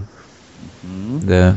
de 1.26 1.56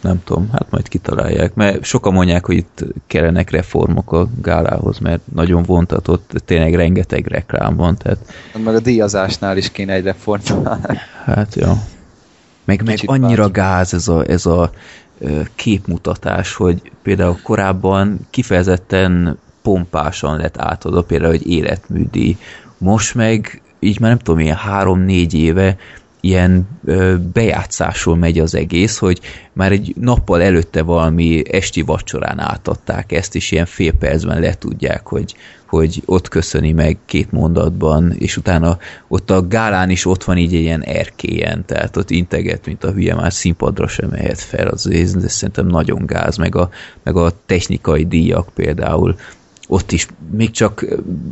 nem 0.00 0.20
tudom, 0.24 0.48
hát 0.52 0.66
majd 0.70 0.88
kitalálják, 0.88 1.54
mert 1.54 1.84
sokan 1.84 2.12
mondják, 2.12 2.46
hogy 2.46 2.56
itt 2.56 2.84
kellenek 3.06 3.50
reformok 3.50 4.12
a 4.12 4.28
gálához, 4.42 4.98
mert 4.98 5.20
nagyon 5.34 5.62
vontatott, 5.62 6.42
tényleg 6.44 6.74
rengeteg 6.74 7.26
reklám 7.26 7.76
van, 7.76 7.96
tehát... 7.96 8.18
Meg 8.64 8.74
a 8.74 8.80
díjazásnál 8.80 9.56
is 9.56 9.70
kéne 9.70 9.92
egy 9.92 10.04
reform 10.04 10.42
Hát, 11.24 11.54
jó. 11.54 11.72
Meg, 12.64 12.82
meg 12.84 12.98
annyira 13.04 13.42
bár. 13.42 13.52
gáz 13.52 13.94
ez 13.94 14.08
a, 14.08 14.24
ez 14.28 14.46
a 14.46 14.70
képmutatás, 15.54 16.54
hogy 16.54 16.92
például 17.02 17.38
korábban 17.42 18.18
kifejezetten 18.30 19.38
pompásan 19.62 20.36
lett 20.36 20.58
átadva, 20.58 21.02
például 21.02 21.32
egy 21.32 21.46
életműdi. 21.46 22.36
Most 22.78 23.14
meg 23.14 23.62
így 23.78 24.00
már 24.00 24.10
nem 24.10 24.18
tudom, 24.18 24.40
ilyen 24.40 24.56
három-négy 24.56 25.34
éve 25.34 25.76
ilyen 26.20 26.68
ö, 26.84 27.14
bejátszásról 27.32 28.16
megy 28.16 28.38
az 28.38 28.54
egész, 28.54 28.98
hogy 28.98 29.20
már 29.52 29.72
egy 29.72 29.94
nappal 29.96 30.42
előtte 30.42 30.82
valami 30.82 31.42
esti 31.52 31.82
vacsorán 31.82 32.38
átadták 32.38 33.12
ezt, 33.12 33.34
és 33.34 33.50
ilyen 33.50 33.66
fél 33.66 33.92
percben 33.92 34.40
letudják, 34.40 35.06
hogy, 35.06 35.34
hogy 35.66 36.02
ott 36.06 36.28
köszöni 36.28 36.72
meg 36.72 36.98
két 37.06 37.32
mondatban, 37.32 38.12
és 38.18 38.36
utána 38.36 38.78
ott 39.08 39.30
a 39.30 39.46
gálán 39.46 39.90
is 39.90 40.06
ott 40.06 40.24
van 40.24 40.36
így 40.36 40.54
egy 40.54 40.60
ilyen 40.60 40.82
erkélyen, 40.82 41.64
tehát 41.66 41.96
ott 41.96 42.10
integet, 42.10 42.66
mint 42.66 42.84
a 42.84 42.92
hülye, 42.92 43.14
már 43.14 43.32
színpadra 43.32 43.88
sem 43.88 44.08
mehet 44.08 44.40
fel, 44.40 44.68
az, 44.68 44.86
ez 44.86 45.32
szerintem 45.32 45.66
nagyon 45.66 46.06
gáz, 46.06 46.36
meg 46.36 46.54
a, 46.54 46.70
meg 47.02 47.16
a 47.16 47.32
technikai 47.46 48.06
díjak 48.06 48.48
például, 48.54 49.16
ott 49.70 49.92
is 49.92 50.06
még 50.30 50.50
csak 50.50 50.84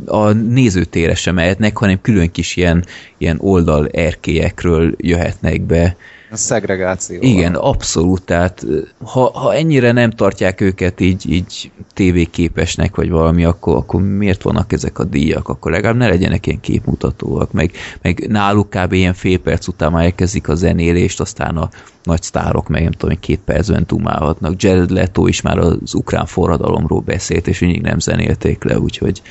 a 0.05 0.31
nézőtére 0.31 1.15
sem 1.15 1.35
mehetnek, 1.35 1.77
hanem 1.77 2.01
külön 2.01 2.31
kis 2.31 2.55
ilyen, 2.55 2.85
ilyen 3.17 3.37
oldal 3.39 3.87
erkélyekről 3.87 4.93
jöhetnek 4.97 5.61
be, 5.61 5.95
a 6.31 6.37
szegregáció. 6.37 7.17
Igen, 7.21 7.55
abszolút, 7.55 8.23
tehát 8.23 8.65
ha, 9.03 9.31
ha 9.39 9.53
ennyire 9.53 9.91
nem 9.91 10.09
tartják 10.09 10.61
őket 10.61 10.99
így, 10.99 11.31
így 11.31 11.71
tévéképesnek, 11.93 12.95
vagy 12.95 13.09
valami, 13.09 13.43
akkor, 13.43 13.75
akkor 13.75 14.01
miért 14.01 14.41
vannak 14.41 14.73
ezek 14.73 14.99
a 14.99 15.03
díjak? 15.03 15.47
Akkor 15.47 15.71
legalább 15.71 15.97
ne 15.97 16.07
legyenek 16.07 16.47
ilyen 16.47 16.59
képmutatóak, 16.59 17.51
meg, 17.51 17.71
meg 18.01 18.25
náluk 18.27 18.69
kb. 18.69 18.93
ilyen 18.93 19.13
fél 19.13 19.39
perc 19.39 19.67
után 19.67 19.91
már 19.91 20.03
elkezdik 20.03 20.47
a 20.47 20.55
zenélést, 20.55 21.19
aztán 21.19 21.57
a 21.57 21.69
nagy 22.03 22.21
sztárok 22.21 22.67
meg 22.67 22.83
nem 22.83 22.91
tudom, 22.91 23.19
két 23.19 23.39
percben 23.39 23.85
tumálhatnak. 23.85 24.61
Jared 24.61 24.89
Leto 24.89 25.27
is 25.27 25.41
már 25.41 25.57
az 25.57 25.93
ukrán 25.93 26.25
forradalomról 26.25 27.01
beszélt, 27.01 27.47
és 27.47 27.59
mindig 27.59 27.81
nem 27.81 27.99
zenélték 27.99 28.63
le, 28.63 28.79
úgyhogy 28.79 29.21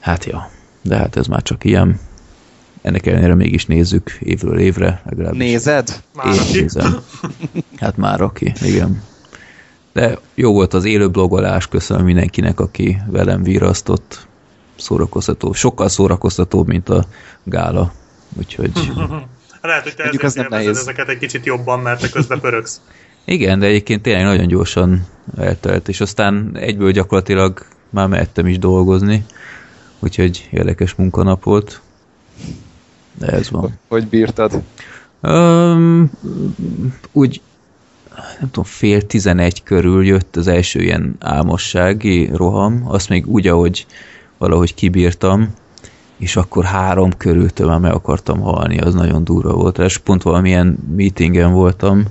hát 0.00 0.24
ja, 0.24 0.50
de 0.82 0.96
hát 0.96 1.16
ez 1.16 1.26
már 1.26 1.42
csak 1.42 1.64
ilyen 1.64 2.00
ennek 2.86 3.06
ellenére 3.06 3.34
mégis 3.34 3.66
nézzük 3.66 4.18
évről 4.20 4.58
évre. 4.58 5.02
Legalábbis. 5.04 5.38
Nézed? 5.38 6.02
Már 6.14 6.34
Én 6.34 6.40
nézem. 6.52 7.00
Hát 7.76 7.96
már 7.96 8.20
aki, 8.20 8.52
igen. 8.60 9.02
De 9.92 10.18
jó 10.34 10.52
volt 10.52 10.74
az 10.74 10.84
élő 10.84 11.08
blogolás, 11.10 11.68
köszönöm 11.68 12.04
mindenkinek, 12.04 12.60
aki 12.60 12.98
velem 13.06 13.42
virasztott. 13.42 14.26
Szórakoztató, 14.76 15.52
sokkal 15.52 15.88
szórakoztatóbb, 15.88 16.66
mint 16.66 16.88
a 16.88 17.04
gála. 17.44 17.92
Úgyhogy... 18.38 18.72
Lehet, 19.62 19.82
hogy 19.82 19.94
te 19.94 20.02
Mondjuk 20.02 20.22
ezért 20.22 20.48
nem 20.48 20.58
nehéz. 20.58 20.78
ezeket 20.78 21.08
egy 21.08 21.18
kicsit 21.18 21.44
jobban, 21.44 21.80
mert 21.80 22.00
te 22.00 22.08
közben 22.08 22.40
pöröksz. 22.40 22.80
Igen, 23.24 23.58
de 23.58 23.66
egyébként 23.66 24.02
tényleg 24.02 24.24
nagyon 24.24 24.46
gyorsan 24.46 25.06
eltelt, 25.36 25.88
és 25.88 26.00
aztán 26.00 26.50
egyből 26.54 26.90
gyakorlatilag 26.90 27.66
már 27.90 28.08
mehettem 28.08 28.46
is 28.46 28.58
dolgozni, 28.58 29.24
úgyhogy 29.98 30.48
érdekes 30.50 30.94
munkanap 30.94 31.44
volt 31.44 31.80
de 33.18 33.26
ez 33.26 33.50
van. 33.50 33.78
Hogy 33.88 34.06
bírtad? 34.06 34.62
Um, 35.22 36.10
úgy, 37.12 37.40
nem 38.14 38.50
tudom, 38.50 38.64
fél 38.64 39.06
tizenegy 39.06 39.62
körül 39.62 40.04
jött 40.04 40.36
az 40.36 40.46
első 40.46 40.80
ilyen 40.80 41.16
álmossági 41.20 42.30
roham, 42.32 42.82
azt 42.84 43.08
még 43.08 43.26
úgy, 43.26 43.46
ahogy 43.46 43.86
valahogy 44.38 44.74
kibírtam, 44.74 45.54
és 46.16 46.36
akkor 46.36 46.64
három 46.64 47.10
körültől 47.16 47.66
már 47.66 47.78
meg 47.78 47.92
akartam 47.92 48.40
halni, 48.40 48.78
az 48.78 48.94
nagyon 48.94 49.24
durva 49.24 49.52
volt. 49.52 49.78
És 49.78 49.98
pont 49.98 50.22
valamilyen 50.22 50.78
meetingen 50.96 51.52
voltam, 51.52 52.04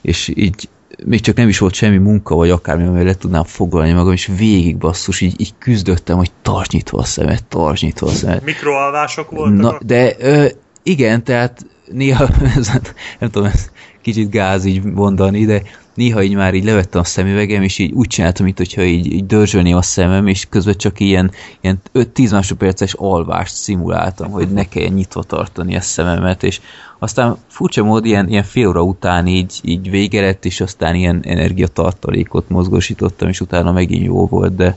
és 0.00 0.32
így 0.34 0.68
még 1.04 1.20
csak 1.20 1.36
nem 1.36 1.48
is 1.48 1.58
volt 1.58 1.74
semmi 1.74 1.96
munka, 1.96 2.34
vagy 2.34 2.50
akármi, 2.50 2.86
amivel 2.86 3.04
le 3.04 3.14
tudnám 3.14 3.44
foglalni 3.44 3.92
magam, 3.92 4.12
és 4.12 4.30
végig 4.36 4.76
basszus, 4.76 5.20
így, 5.20 5.40
így 5.40 5.54
küzdöttem, 5.58 6.16
hogy 6.16 6.30
tartsd 6.42 6.72
nyitva 6.72 6.98
a 6.98 7.04
szemet, 7.04 7.44
tartsd 7.44 7.82
nyitva 7.82 8.06
a 8.06 8.10
szemet. 8.10 8.44
Mikroalvások 8.44 9.30
voltak? 9.30 9.60
Na, 9.60 9.78
de 9.86 10.14
ö, 10.18 10.46
igen, 10.82 11.24
tehát 11.24 11.66
néha, 11.90 12.28
ez, 12.56 12.70
nem 13.18 13.30
tudom, 13.30 13.48
ez 13.48 13.70
kicsit 14.02 14.30
gáz 14.30 14.64
így 14.64 14.82
mondani, 14.82 15.44
de 15.44 15.62
néha 15.94 16.22
így 16.22 16.34
már 16.34 16.54
így 16.54 16.64
levettem 16.64 17.00
a 17.00 17.04
szemüvegem, 17.04 17.62
és 17.62 17.78
így 17.78 17.92
úgy 17.92 18.06
csináltam, 18.06 18.44
mint 18.44 18.58
hogyha 18.58 18.82
így, 18.82 19.12
így 19.12 19.26
dörzsölném 19.26 19.76
a 19.76 19.82
szemem, 19.82 20.26
és 20.26 20.46
közben 20.50 20.76
csak 20.76 21.00
ilyen, 21.00 21.30
ilyen 21.60 21.80
5-10 21.94 22.30
másodperces 22.30 22.94
alvást 22.94 23.54
szimuláltam, 23.54 24.30
hogy 24.30 24.52
ne 24.52 24.68
kelljen 24.68 24.92
nyitva 24.92 25.22
tartani 25.22 25.76
a 25.76 25.80
szememet, 25.80 26.42
és 26.42 26.60
aztán 26.98 27.36
furcsa 27.48 27.84
mód 27.84 28.04
ilyen, 28.04 28.28
ilyen 28.28 28.42
fél 28.42 28.68
óra 28.68 28.82
után 28.82 29.26
így, 29.26 29.60
így 29.62 29.90
vége 29.90 30.20
lett, 30.20 30.44
és 30.44 30.60
aztán 30.60 30.94
ilyen 30.94 31.22
energiatartalékot 31.24 32.48
mozgósítottam, 32.48 33.28
és 33.28 33.40
utána 33.40 33.72
megint 33.72 34.04
jó 34.04 34.26
volt, 34.26 34.56
de 34.56 34.76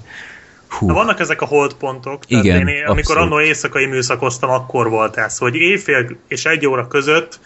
Hú. 0.69 0.87
Na, 0.87 0.93
vannak 0.93 1.19
ezek 1.19 1.41
a 1.41 1.45
holdpontok. 1.45 2.25
Tehát 2.25 2.45
Igen, 2.45 2.67
én, 2.67 2.85
amikor 2.85 3.17
annó 3.17 3.41
éjszakai 3.41 3.85
műszakoztam, 3.85 4.49
akkor 4.49 4.89
volt 4.89 5.17
ez, 5.17 5.37
hogy 5.37 5.55
éjfél 5.55 6.17
és 6.27 6.45
egy 6.45 6.65
óra 6.65 6.87
között, 6.87 7.39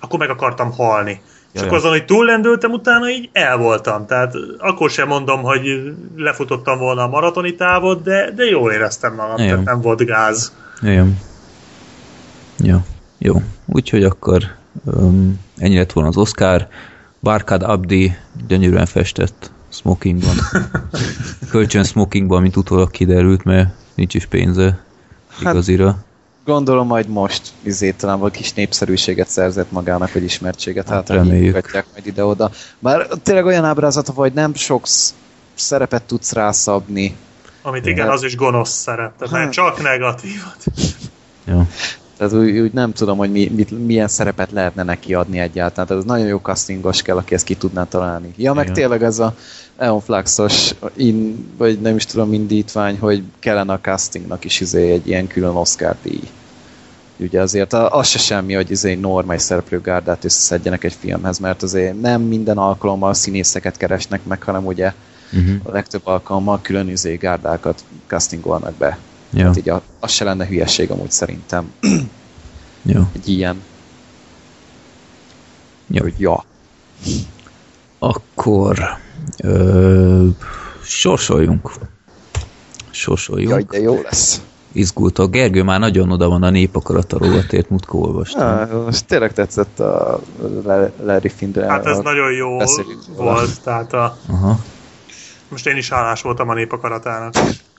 akkor 0.00 0.18
meg 0.18 0.30
akartam 0.30 0.72
halni. 0.72 1.20
És 1.56 1.62
akkor 1.62 1.76
azon, 1.76 1.90
hogy 1.90 2.04
túllendültem, 2.04 2.70
utána 2.70 3.10
így 3.10 3.28
el 3.32 3.56
voltam. 3.56 4.06
Tehát 4.06 4.34
akkor 4.58 4.90
sem 4.90 5.08
mondom, 5.08 5.42
hogy 5.42 5.92
lefutottam 6.16 6.78
volna 6.78 7.02
a 7.02 7.08
maratoni 7.08 7.54
távot, 7.54 8.02
de, 8.02 8.30
de 8.30 8.44
jól 8.44 8.72
éreztem 8.72 9.14
magam, 9.14 9.38
Jaj. 9.38 9.48
tehát 9.48 9.64
nem 9.64 9.80
volt 9.80 10.04
gáz. 10.04 10.52
Igen. 10.82 11.18
Jó. 12.58 12.76
Jó. 13.18 13.42
Úgyhogy 13.66 14.04
akkor 14.04 14.42
um, 14.84 15.40
ennyi 15.56 15.76
lett 15.76 15.92
volna 15.92 16.08
az 16.08 16.16
Oscar. 16.16 16.66
Barkad 17.20 17.62
Abdi 17.62 18.16
gyönyörűen 18.48 18.86
festett 18.86 19.50
smokingban. 19.68 20.36
Kölcsön 21.50 21.84
smokingban, 21.84 22.42
mint 22.42 22.56
utólag 22.56 22.90
kiderült, 22.90 23.44
mert 23.44 23.68
nincs 23.94 24.14
is 24.14 24.26
pénze 24.26 24.78
hát, 25.42 25.52
igazira. 25.52 26.04
Gondolom 26.46 26.86
majd 26.86 27.08
most 27.08 27.52
izé, 27.62 27.90
talán 27.90 28.18
vagy 28.18 28.32
kis 28.32 28.52
népszerűséget 28.52 29.28
szerzett 29.28 29.70
magának, 29.70 30.12
vagy 30.12 30.22
ismertséget, 30.22 30.88
hát, 30.88 31.08
hát 31.08 31.16
reméljük. 31.16 31.72
majd 31.72 32.06
ide-oda. 32.06 32.50
Bár 32.78 33.06
tényleg 33.22 33.44
olyan 33.44 33.64
ábrázata, 33.64 34.12
hogy 34.12 34.32
nem 34.32 34.54
sok 34.54 34.86
szerepet 35.54 36.02
tudsz 36.02 36.32
rászabni. 36.32 37.16
Amit 37.62 37.86
igen, 37.86 38.08
az 38.08 38.22
is 38.22 38.36
gonosz 38.36 38.70
szerep, 38.70 39.16
tehát 39.18 39.34
hát. 39.34 39.52
csak 39.52 39.82
negatívat. 39.82 40.64
Jó. 41.44 41.66
Tehát 42.16 42.32
úgy, 42.32 42.58
úgy 42.58 42.72
nem 42.72 42.92
tudom, 42.92 43.18
hogy 43.18 43.30
mi, 43.30 43.50
mit, 43.54 43.86
milyen 43.86 44.08
szerepet 44.08 44.50
lehetne 44.50 44.82
neki 44.82 45.14
adni 45.14 45.38
egyáltalán. 45.38 45.86
Tehát 45.86 46.02
ez 46.02 46.08
nagyon 46.08 46.26
jó 46.26 46.38
castingos 46.38 47.02
kell, 47.02 47.16
aki 47.16 47.34
ezt 47.34 47.44
ki 47.44 47.54
tudná 47.54 47.84
találni. 47.84 48.32
Ja, 48.36 48.52
meg 48.52 48.64
Igen. 48.64 48.74
tényleg 48.74 49.02
ez 49.02 49.18
a 49.18 49.34
Eon 49.78 50.00
Fluxos, 50.00 50.74
in, 50.94 51.46
vagy 51.56 51.80
nem 51.80 51.96
is 51.96 52.04
tudom, 52.04 52.32
indítvány, 52.32 52.98
hogy 52.98 53.22
kellene 53.38 53.72
a 53.72 53.80
castingnak 53.80 54.44
is 54.44 54.60
izé 54.60 54.90
egy 54.90 55.08
ilyen 55.08 55.26
külön 55.26 55.54
Oscar 55.54 55.96
díj. 56.02 56.20
Ugye 57.16 57.40
azért 57.40 57.72
az 57.72 58.06
se 58.06 58.18
semmi, 58.18 58.54
hogy 58.54 58.70
izé 58.70 58.94
normális 58.94 59.42
szereplőgárdát 59.42 60.24
összeszedjenek 60.24 60.84
egy 60.84 60.96
filmhez, 61.00 61.38
mert 61.38 61.62
azért 61.62 62.00
nem 62.00 62.22
minden 62.22 62.58
alkalommal 62.58 63.14
színészeket 63.14 63.76
keresnek 63.76 64.24
meg, 64.24 64.42
hanem 64.42 64.66
ugye 64.66 64.92
uh-huh. 65.32 65.54
a 65.62 65.70
legtöbb 65.70 66.06
alkalommal 66.06 66.60
külön 66.62 66.88
izé 66.88 67.14
gárdákat 67.14 67.84
castingolnak 68.06 68.74
be. 68.74 68.98
Ja. 69.32 69.46
Hát 69.46 69.56
így 69.56 69.72
az 70.00 70.10
se 70.10 70.24
lenne 70.24 70.46
hülyeség 70.46 70.90
amúgy 70.90 71.10
szerintem. 71.10 71.72
Jó. 72.82 73.00
Egy 73.14 73.28
ilyen. 73.28 73.62
Jó. 75.86 76.02
Hogy 76.02 76.14
ja. 76.18 76.44
Akkor 77.98 78.98
ö, 79.42 80.26
sorsoljunk. 80.82 81.70
Sorsoljunk. 82.90 83.50
Jaj, 83.50 83.62
de 83.62 83.78
jó 83.80 84.00
lesz. 84.02 84.40
Izgultok. 84.72 85.30
Gergő 85.30 85.62
már 85.62 85.78
nagyon 85.80 86.10
oda 86.12 86.28
van 86.28 86.42
a 86.42 86.50
népakarata 86.50 87.18
rovatért, 87.18 87.70
mutkó 87.70 88.02
olvastam. 88.02 88.42
Ja, 88.42 88.82
most 88.84 89.06
tényleg 89.06 89.32
tetszett 89.32 89.80
a 89.80 90.20
Larry 91.02 91.28
Findre. 91.28 91.66
Hát 91.66 91.86
ez 91.86 91.98
nagyon 91.98 92.32
jó 92.32 92.58
volt, 93.16 93.62
tehát 93.62 93.92
a... 93.92 94.16
Aha. 94.28 94.58
Most 95.48 95.66
én 95.66 95.76
is 95.76 95.88
hálás 95.88 96.22
voltam 96.22 96.48
a 96.48 96.54
népakaratának. 96.54 97.34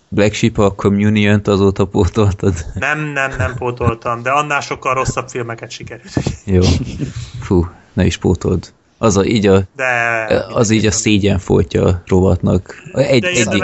Black 0.10 0.34
Sheep 0.34 0.58
a 0.58 0.76
Communion-t 0.76 1.48
azóta 1.48 1.86
pótoltad? 1.86 2.54
Nem, 2.74 3.00
nem, 3.00 3.32
nem 3.38 3.54
pótoltam, 3.56 4.22
de 4.22 4.30
annál 4.30 4.62
sokkal 4.62 4.94
rosszabb 4.94 5.30
filmeket 5.30 5.72
sikerült. 5.72 6.14
Jó. 6.44 6.62
Fú, 7.42 7.68
ne 7.94 8.06
is 8.06 8.18
pótold. 8.18 8.74
Az 8.98 9.18
a, 9.18 9.26
így 9.26 9.48
a, 9.48 9.62
de, 9.76 10.46
az 10.54 10.70
így 10.70 10.86
a 10.86 10.92
szégyen 10.92 11.40
folytja 11.40 12.02
rovatnak. 12.06 12.76
Egy, 12.94 13.22
de 13.22 13.28
egyik, 13.28 13.64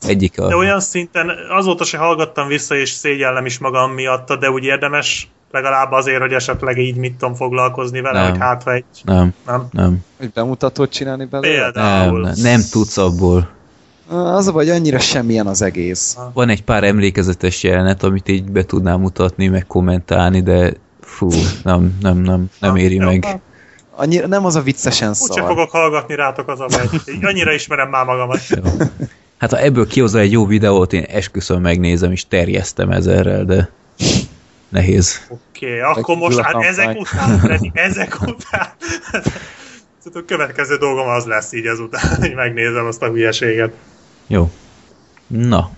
egyik 0.00 0.40
a... 0.40 0.46
De 0.46 0.56
olyan 0.56 0.80
szinten 0.80 1.30
azóta 1.50 1.84
se 1.84 1.98
hallgattam 1.98 2.48
vissza, 2.48 2.74
és 2.76 2.90
szégyellem 2.90 3.46
is 3.46 3.58
magam 3.58 3.92
miatta, 3.92 4.36
de 4.36 4.50
úgy 4.50 4.64
érdemes 4.64 5.28
legalább 5.50 5.92
azért, 5.92 6.20
hogy 6.20 6.32
esetleg 6.32 6.78
így 6.78 6.96
mit 6.96 7.14
tudom 7.14 7.34
foglalkozni 7.34 8.00
vele, 8.00 8.20
nem. 8.20 8.30
hogy 8.30 8.40
hát 8.40 8.68
egy... 8.68 8.84
Nem, 9.04 9.34
nem. 9.46 9.66
nem. 9.70 10.04
Hogy 10.18 10.30
bemutatót 10.30 10.90
csinálni 10.90 11.24
belőle? 11.24 11.54
Például. 11.54 12.20
Nem, 12.20 12.32
nem, 12.34 12.42
nem 12.42 12.60
tudsz 12.70 12.96
abból. 12.96 13.48
Az 14.08 14.46
a 14.46 14.52
vagy 14.52 14.68
annyira 14.68 14.98
semmilyen 14.98 15.46
az 15.46 15.62
egész. 15.62 16.16
Van 16.32 16.48
egy 16.48 16.64
pár 16.64 16.84
emlékezetes 16.84 17.62
jelenet, 17.62 18.02
amit 18.02 18.28
így 18.28 18.50
be 18.50 18.64
tudnám 18.64 19.00
mutatni, 19.00 19.48
meg 19.48 19.66
kommentálni, 19.66 20.42
de 20.42 20.72
fú, 21.00 21.28
nem, 21.62 21.98
nem, 22.00 22.18
nem, 22.18 22.50
nem 22.60 22.76
éri 22.76 22.98
meg. 22.98 23.40
Annyira, 23.96 24.26
nem 24.26 24.44
az 24.44 24.56
a 24.56 24.62
viccesen 24.62 25.14
szar. 25.14 25.30
Úgyse 25.30 25.46
fogok 25.46 25.70
hallgatni 25.70 26.14
rátok 26.14 26.48
az 26.48 26.60
a 26.60 26.66
megy. 26.68 27.00
Annyira 27.22 27.52
ismerem 27.52 27.88
már 27.88 28.04
magamat. 28.04 28.40
Hát 29.38 29.52
ha 29.52 29.58
ebből 29.58 29.86
kihozza 29.86 30.18
egy 30.18 30.32
jó 30.32 30.46
videót, 30.46 30.92
én 30.92 31.02
esküszöm 31.02 31.60
megnézem, 31.60 32.12
és 32.12 32.26
terjesztem 32.28 32.90
ezerrel, 32.90 33.44
de 33.44 33.70
nehéz. 34.68 35.26
Oké, 35.28 35.66
okay, 35.66 35.78
akkor 35.78 36.16
most 36.16 36.38
hát 36.38 36.62
ezek 36.62 36.98
után, 36.98 37.60
ezek 37.72 38.20
után 38.20 38.66
a 40.14 40.24
következő 40.26 40.76
dolgom 40.76 41.08
az 41.08 41.24
lesz 41.24 41.52
így 41.52 41.66
ezután, 41.66 42.16
hogy 42.20 42.34
megnézem 42.34 42.86
azt 42.86 43.02
a 43.02 43.08
hülyeséget. 43.08 43.72
Jó. 44.26 44.50
Na, 45.26 45.70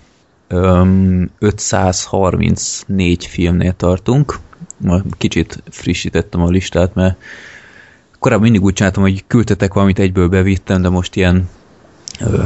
öm, 0.48 1.31
534 1.38 3.26
filmnél 3.26 3.72
tartunk. 3.72 4.38
Ma 4.76 5.00
kicsit 5.18 5.62
frissítettem 5.70 6.42
a 6.42 6.48
listát, 6.48 6.94
mert 6.94 7.16
korábban 8.18 8.44
mindig 8.44 8.62
úgy 8.62 8.72
csináltam, 8.72 9.02
hogy 9.02 9.24
küldtetek 9.26 9.74
valamit, 9.74 9.98
egyből 9.98 10.29
bevittem, 10.29 10.83
de 10.83 10.88
most 10.88 11.16
ilyen 11.16 11.48
ö, 12.20 12.44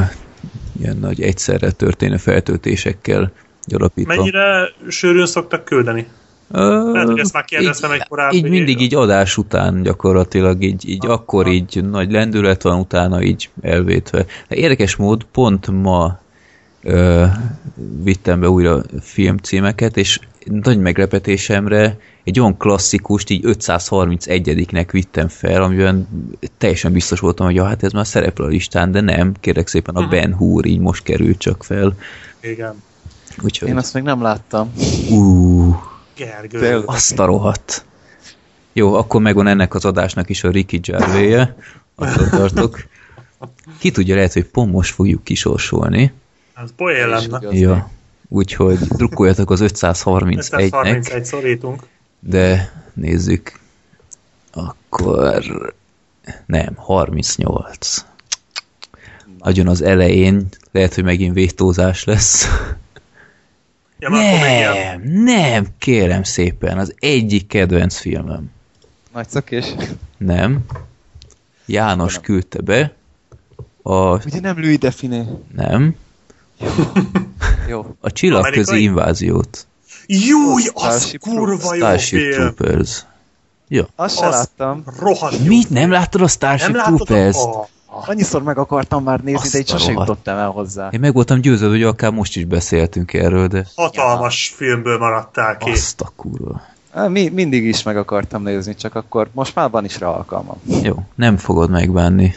ilyen 0.80 0.96
nagy 0.96 1.20
egyszerre 1.20 1.70
történő 1.70 2.16
feltöltésekkel 2.16 3.32
gyarapítom. 3.66 4.16
Mennyire 4.16 4.68
sűrűn 4.88 5.26
szoktak 5.26 5.64
küldeni? 5.64 6.06
Lehet, 6.52 7.08
hogy 7.08 7.18
ezt 7.18 7.32
már 7.32 7.44
kérdeztem 7.44 7.92
így, 7.92 8.00
egy 8.00 8.08
korábbi... 8.08 8.36
Így 8.36 8.48
mindig 8.48 8.80
így 8.80 8.94
adás 8.94 9.36
után 9.36 9.82
gyakorlatilag, 9.82 10.62
így, 10.62 10.88
így 10.88 11.04
ha, 11.04 11.12
akkor 11.12 11.44
ha. 11.44 11.50
így 11.50 11.84
nagy 11.84 12.10
lendület 12.10 12.62
van, 12.62 12.78
utána 12.78 13.22
így 13.22 13.50
elvétve. 13.62 14.26
De 14.48 14.56
érdekes 14.56 14.96
mód, 14.96 15.24
pont 15.32 15.66
ma 15.66 16.18
ö, 16.82 17.24
vittem 18.02 18.40
be 18.40 18.48
újra 18.48 18.82
filmcímeket, 19.00 19.96
és 19.96 20.20
nagy 20.44 20.78
meglepetésemre 20.78 21.98
egy 22.24 22.40
olyan 22.40 22.56
klasszikust 22.56 23.30
így 23.30 23.44
531-nek 23.46 24.88
vittem 24.90 25.28
fel, 25.28 25.62
amiben 25.62 26.08
teljesen 26.58 26.92
biztos 26.92 27.20
voltam, 27.20 27.46
hogy 27.46 27.54
ja, 27.54 27.64
hát 27.64 27.82
ez 27.82 27.92
már 27.92 28.06
szerepel 28.06 28.44
a 28.44 28.48
listán, 28.48 28.90
de 28.90 29.00
nem, 29.00 29.34
kérek 29.40 29.68
szépen 29.68 29.94
a 29.94 30.08
Ben 30.08 30.34
Hur 30.34 30.66
így 30.66 30.80
most 30.80 31.02
került 31.02 31.38
csak 31.38 31.64
fel. 31.64 31.96
Igen. 32.40 32.82
Úgyhogy... 33.42 33.68
Én 33.68 33.76
azt 33.76 33.94
még 33.94 34.02
nem 34.02 34.22
láttam. 34.22 34.72
Uh, 35.10 35.76
Gergő. 36.16 36.82
Azt 36.86 37.18
a 37.18 37.24
rohadt. 37.24 37.84
Jó, 38.72 38.94
akkor 38.94 39.20
megvan 39.20 39.46
ennek 39.46 39.74
az 39.74 39.84
adásnak 39.84 40.28
is 40.28 40.44
a 40.44 40.50
Ricky 40.50 40.78
Gervais-je. 40.78 41.56
Attól 41.94 42.28
tartok. 42.28 42.86
Ki 43.78 43.90
tudja, 43.90 44.14
lehet, 44.14 44.32
hogy 44.32 44.44
pont 44.44 44.72
most 44.72 44.94
fogjuk 44.94 45.24
kisorsolni. 45.24 46.12
Az 46.54 46.72
poén 46.76 47.08
lenne. 47.08 47.40
Ja. 47.50 47.90
Úgyhogy 48.32 48.78
drukkoljatok 48.78 49.50
az 49.50 49.60
531-nek. 49.62 50.52
531 50.52 51.24
szorítunk. 51.24 51.86
De 52.20 52.72
nézzük. 52.94 53.52
Akkor 54.52 55.44
nem, 56.46 56.74
38. 56.76 58.04
Nagyon 59.38 59.68
az 59.68 59.82
elején, 59.82 60.48
lehet, 60.72 60.94
hogy 60.94 61.04
megint 61.04 61.34
vétózás 61.34 62.04
lesz. 62.04 62.46
Ja, 63.98 64.08
nem, 64.08 65.02
nem, 65.02 65.66
kérem 65.78 66.22
szépen, 66.22 66.78
az 66.78 66.94
egyik 66.98 67.46
kedvenc 67.46 67.96
filmem. 67.96 68.50
Nagy 69.12 69.28
szakés? 69.28 69.74
Nem. 70.16 70.64
János 71.66 72.12
nem. 72.12 72.22
küldte 72.22 72.60
be. 72.60 72.94
A... 73.82 74.24
Ugye 74.24 74.40
nem 74.40 74.60
Louis 74.60 74.78
Define? 74.78 75.26
Nem. 75.54 75.96
Jó. 77.68 77.86
A 78.00 78.10
csillagközi 78.10 78.82
inváziót. 78.82 79.66
Júj, 80.06 80.62
az 80.74 80.82
Starship 80.82 81.20
kurva 81.20 81.74
jó 81.74 81.84
Starship 81.84 82.18
film. 82.18 82.54
Troopers. 82.54 83.04
Jó. 83.68 83.82
Azt 83.96 84.18
se 84.18 84.28
láttam. 84.28 84.82
Rohadt 84.98 85.44
Mit? 85.44 85.70
Nem 85.70 85.90
láttad 85.90 86.20
a 86.20 86.28
Starship 86.28 86.74
nem 86.74 86.84
Troopers? 86.84 87.36
A... 87.36 87.68
Annyiszor 88.06 88.42
meg 88.42 88.58
akartam 88.58 89.02
már 89.02 89.20
nézni, 89.20 89.40
Azt 89.40 89.52
de 89.52 89.58
így 89.58 89.68
sosem 89.68 89.94
jutottam 89.94 90.36
el 90.36 90.48
hozzá. 90.48 90.88
Én 90.92 91.00
meg 91.00 91.12
voltam 91.14 91.40
győződve, 91.40 91.76
hogy 91.76 91.84
akár 91.84 92.12
most 92.12 92.36
is 92.36 92.44
beszéltünk 92.44 93.12
erről, 93.12 93.46
de... 93.46 93.66
Hatalmas 93.76 94.50
ja. 94.50 94.56
filmből 94.56 94.98
maradtál 94.98 95.56
ki. 95.56 95.70
Azt 95.70 96.00
a 96.00 96.12
kurva. 96.16 96.62
Mi, 97.08 97.28
mindig 97.28 97.64
is 97.64 97.82
meg 97.82 97.96
akartam 97.96 98.42
nézni, 98.42 98.74
csak 98.74 98.94
akkor 98.94 99.28
most 99.32 99.54
már 99.54 99.70
van 99.70 99.84
is 99.84 99.98
rá 99.98 100.06
alkalmam. 100.06 100.56
Jó, 100.82 100.94
nem 101.14 101.36
fogod 101.36 101.70
megbánni. 101.70 102.34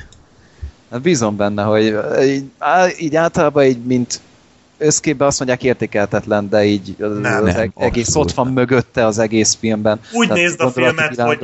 Hát 0.94 1.02
bízom 1.02 1.36
benne, 1.36 1.64
hogy 1.64 1.96
így, 2.24 2.46
így 3.00 3.16
általában 3.16 3.64
így, 3.64 3.84
mint 3.84 4.22
összképben 4.78 5.28
azt 5.28 5.40
mondják 5.40 5.64
értékeltetlen, 5.64 6.50
de 6.50 6.64
így 6.64 6.96
nem, 6.98 7.44
az 7.44 7.54
nem, 7.54 7.72
egész 7.78 8.16
ott 8.16 8.32
van 8.32 8.48
mögötte 8.48 9.06
az 9.06 9.20
egész 9.20 9.58
filmben. 9.60 10.00
Úgy 10.12 10.28
Tehát 10.28 10.44
nézd 10.44 10.62
a 10.62 10.72
filmet, 10.72 11.22
hogy, 11.22 11.40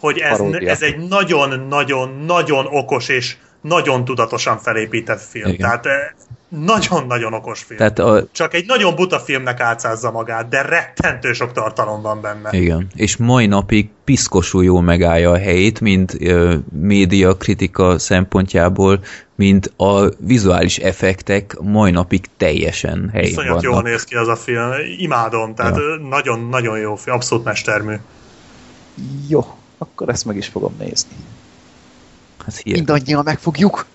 hogy 0.00 0.18
ez, 0.18 0.40
ez 0.66 0.82
egy 0.82 1.08
nagyon-nagyon-nagyon 1.08 2.66
okos 2.70 3.08
és 3.08 3.36
nagyon 3.60 4.04
tudatosan 4.04 4.58
felépített 4.58 5.20
film. 5.20 5.48
Igen. 5.52 5.58
Tehát 5.58 6.14
nagyon-nagyon 6.64 7.32
okos 7.32 7.62
film. 7.62 7.78
Tehát 7.78 7.98
a... 7.98 8.26
Csak 8.32 8.54
egy 8.54 8.66
nagyon 8.66 8.94
buta 8.94 9.18
filmnek 9.18 9.60
átszázza 9.60 10.10
magát, 10.10 10.48
de 10.48 10.62
rettentő 10.62 11.32
sok 11.32 11.52
tartalom 11.52 12.02
van 12.02 12.20
benne. 12.20 12.48
Igen, 12.52 12.86
és 12.94 13.16
mai 13.16 13.46
napig 13.46 13.88
piszkosul 14.04 14.64
jól 14.64 14.82
megállja 14.82 15.30
a 15.30 15.38
helyét, 15.38 15.80
mint 15.80 16.12
uh, 16.20 16.54
média 16.72 17.36
kritika 17.36 17.98
szempontjából, 17.98 19.00
mint 19.34 19.72
a 19.76 20.08
vizuális 20.18 20.78
effektek 20.78 21.56
mai 21.60 21.90
napig 21.90 22.24
teljesen 22.36 23.08
helyén 23.12 23.28
Viszonyat 23.28 23.48
vannak. 23.48 23.62
jól 23.62 23.82
néz 23.82 24.04
ki 24.04 24.14
az 24.14 24.28
a 24.28 24.36
film, 24.36 24.70
imádom, 24.98 25.54
tehát 25.54 25.78
nagyon-nagyon 26.08 26.76
ja. 26.76 26.82
jó 26.82 26.94
film, 26.94 27.16
abszolút 27.16 27.44
mestermű. 27.44 27.94
Jó, 29.28 29.46
akkor 29.78 30.08
ezt 30.08 30.24
meg 30.24 30.36
is 30.36 30.46
fogom 30.46 30.74
nézni. 30.78 31.16
Hát 32.44 32.64
Mindannyian 32.64 33.22
megfogjuk. 33.24 33.86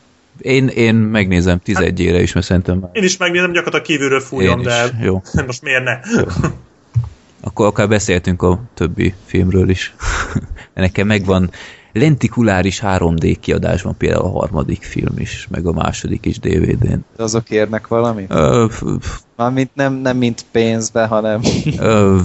Én, 0.42 0.68
én 0.68 0.96
megnézem 0.96 1.62
11-ére 1.66 2.20
is, 2.22 2.34
mert 2.34 2.46
szerintem 2.46 2.78
már... 2.78 2.90
Én 2.94 3.04
is 3.04 3.18
megnézem, 3.18 3.52
gyakorlatilag 3.52 3.86
kívülről 3.86 4.20
fújom, 4.20 4.62
de 4.62 4.86
jó. 5.02 5.22
most 5.46 5.62
miért 5.62 5.84
ne? 5.84 6.00
Jó. 6.18 6.24
Akkor 7.42 7.66
akár 7.66 7.88
beszéltünk 7.88 8.42
a 8.42 8.62
többi 8.74 9.14
filmről 9.26 9.70
is. 9.70 9.96
Nekem 10.74 11.08
megvan 11.08 11.52
lentikuláris 11.94 12.82
3D 12.84 13.36
kiadásban 13.40 13.98
például 13.98 14.26
a 14.26 14.30
harmadik 14.40 14.84
film 14.84 15.14
is, 15.18 15.48
meg 15.50 15.66
a 15.66 15.72
második 15.72 16.26
is 16.26 16.40
DVD-n. 16.40 17.06
De 17.18 17.24
azok 17.24 17.50
érnek 17.50 17.88
valamit? 17.88 18.32
Ö, 18.32 18.66
Mármint 19.36 19.70
nem, 19.74 19.94
nem 19.94 20.18
mint 20.18 20.46
pénzbe, 20.52 21.06
hanem 21.06 21.42
ö, 21.80 22.18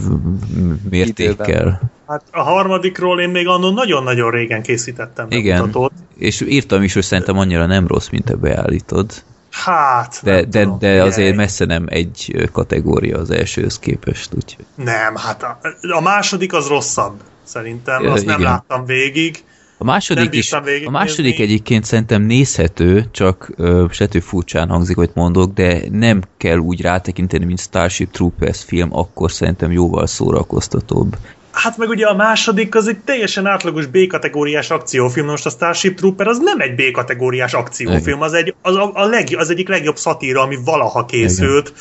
mértékkel. 0.91 1.47
Időben. 1.47 1.93
Hát 2.07 2.23
a 2.31 2.43
harmadikról 2.43 3.21
én 3.21 3.29
még 3.29 3.49
annól 3.49 3.73
nagyon-nagyon 3.73 4.31
régen 4.31 4.63
készítettem 4.63 5.27
Igen, 5.31 5.61
mutatót. 5.61 5.93
és 6.19 6.41
írtam 6.41 6.83
is, 6.83 6.95
hogy 6.95 7.03
szerintem 7.03 7.39
annyira 7.39 7.67
nem 7.67 7.87
rossz, 7.87 8.09
mint 8.09 8.25
te 8.25 8.35
beállítod. 8.35 9.11
Hát, 9.51 10.21
de, 10.23 10.45
de, 10.45 10.63
tudom, 10.63 10.79
de 10.79 11.03
azért 11.03 11.37
messze 11.37 11.65
nem 11.65 11.85
egy 11.89 12.49
kategória 12.53 13.19
az 13.19 13.31
elsőhöz 13.31 13.79
képest, 13.79 14.35
úgyhogy. 14.35 14.65
Nem, 14.75 15.17
hát 15.17 15.43
a, 15.43 15.59
a 15.97 16.01
második 16.01 16.53
az 16.53 16.67
rosszabb, 16.67 17.21
szerintem. 17.43 18.07
Azt 18.07 18.23
igen. 18.23 18.35
nem 18.35 18.45
láttam 18.45 18.85
végig. 18.85 19.45
A 19.85 19.87
második, 19.87 20.35
is, 20.35 20.53
a 20.85 20.91
második 20.91 21.41
egyébként 21.41 21.85
szerintem 21.85 22.23
nézhető, 22.23 23.05
csak 23.11 23.51
uh, 23.59 23.91
sető 23.91 24.21
furcsán 24.21 24.69
hangzik, 24.69 24.97
hogy 24.97 25.11
mondok, 25.15 25.53
de 25.53 25.81
nem 25.91 26.23
kell 26.37 26.57
úgy 26.57 26.81
rátekinteni, 26.81 27.45
mint 27.45 27.61
Starship 27.61 28.11
Troopers 28.11 28.63
film, 28.63 28.97
akkor 28.97 29.33
szerintem 29.33 29.73
jóval 29.73 30.07
szórakoztatóbb. 30.07 31.17
Hát 31.51 31.77
meg 31.77 31.89
ugye 31.89 32.07
a 32.07 32.15
második 32.15 32.75
az 32.75 32.89
egy 32.89 32.99
teljesen 32.99 33.47
átlagos 33.47 33.87
B-kategóriás 33.87 34.71
akciófilm, 34.71 35.27
most 35.27 35.47
a 35.47 35.51
Starship 35.51 35.97
Trooper 35.97 36.27
az 36.27 36.39
nem 36.39 36.61
egy 36.61 36.75
B-kategóriás 36.75 37.55
akciófilm, 37.55 38.23
az, 38.23 38.33
egy, 38.33 38.55
az, 38.63 38.77
a, 38.77 38.91
a 38.95 39.05
leg, 39.05 39.29
az 39.37 39.51
egyik 39.51 39.69
legjobb 39.69 39.97
szatíra, 39.97 40.41
ami 40.41 40.59
valaha 40.65 41.05
készült. 41.05 41.69
Igen. 41.69 41.81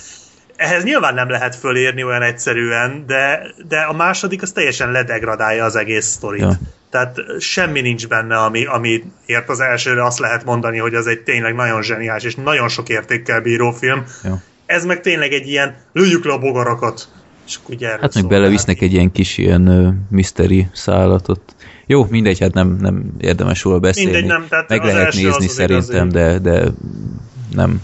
Ehhez 0.56 0.84
nyilván 0.84 1.14
nem 1.14 1.30
lehet 1.30 1.56
fölérni 1.56 2.04
olyan 2.04 2.22
egyszerűen, 2.22 3.04
de, 3.08 3.42
de 3.68 3.80
a 3.80 3.94
második 3.94 4.42
az 4.42 4.52
teljesen 4.52 4.92
ledegradálja 4.92 5.64
az 5.64 5.76
egész 5.76 6.06
sztorit. 6.06 6.42
Ja. 6.42 6.60
Tehát 6.94 7.18
semmi 7.40 7.82
nincs 7.82 8.08
benne, 8.08 8.38
ami, 8.38 8.66
ami 8.66 9.04
ért 9.26 9.50
az 9.50 9.60
elsőre 9.60 10.06
azt 10.06 10.20
lehet 10.20 10.46
mondani, 10.46 10.78
hogy 10.78 10.94
az 10.94 11.08
egy 11.08 11.20
tényleg 11.20 11.56
nagyon 11.56 11.82
zseniális 11.82 12.24
és 12.24 12.36
nagyon 12.36 12.70
sok 12.70 12.90
értékkel 12.90 13.42
bíró 13.42 13.72
film. 13.72 14.04
Ja. 14.24 14.42
Ez 14.66 14.86
meg 14.86 15.02
tényleg 15.02 15.34
egy 15.34 15.48
ilyen 15.48 15.76
lőjük 15.94 16.26
le 16.26 16.34
a 16.34 16.38
bogarakat 16.38 17.08
és 17.48 17.56
akkor 17.56 17.76
ugye 17.76 17.88
hát 17.88 18.14
meg 18.14 18.28
belevisznek 18.28 18.82
egy 18.82 18.94
ilyen 18.94 19.12
kis 19.12 19.38
ilyen 19.38 19.68
uh, 19.68 19.94
mystery 20.10 20.68
szállatot. 20.74 21.56
Jó, 21.86 22.06
mindegy, 22.10 22.40
hát 22.40 22.54
nem, 22.54 22.78
nem 22.80 23.14
érdemes 23.20 23.64
róla 23.64 23.80
beszélni. 23.80 24.12
Mindegy, 24.12 24.30
nem, 24.30 24.46
tehát 24.50 24.70
meg 24.70 24.84
lehet 24.84 25.14
nézni 25.14 25.48
szerintem, 25.48 26.10
de, 26.10 26.40
de 26.40 26.64
nem, 27.52 27.82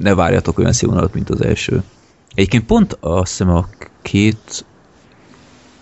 ne 0.00 0.14
várjatok 0.14 0.58
olyan 0.58 0.72
színvonalat, 0.72 1.14
mint 1.14 1.30
az 1.30 1.40
első. 1.40 1.82
Egyébként 2.34 2.64
pont 2.64 2.96
azt 3.00 3.30
hiszem 3.30 3.50
a 3.50 3.68
két 4.02 4.64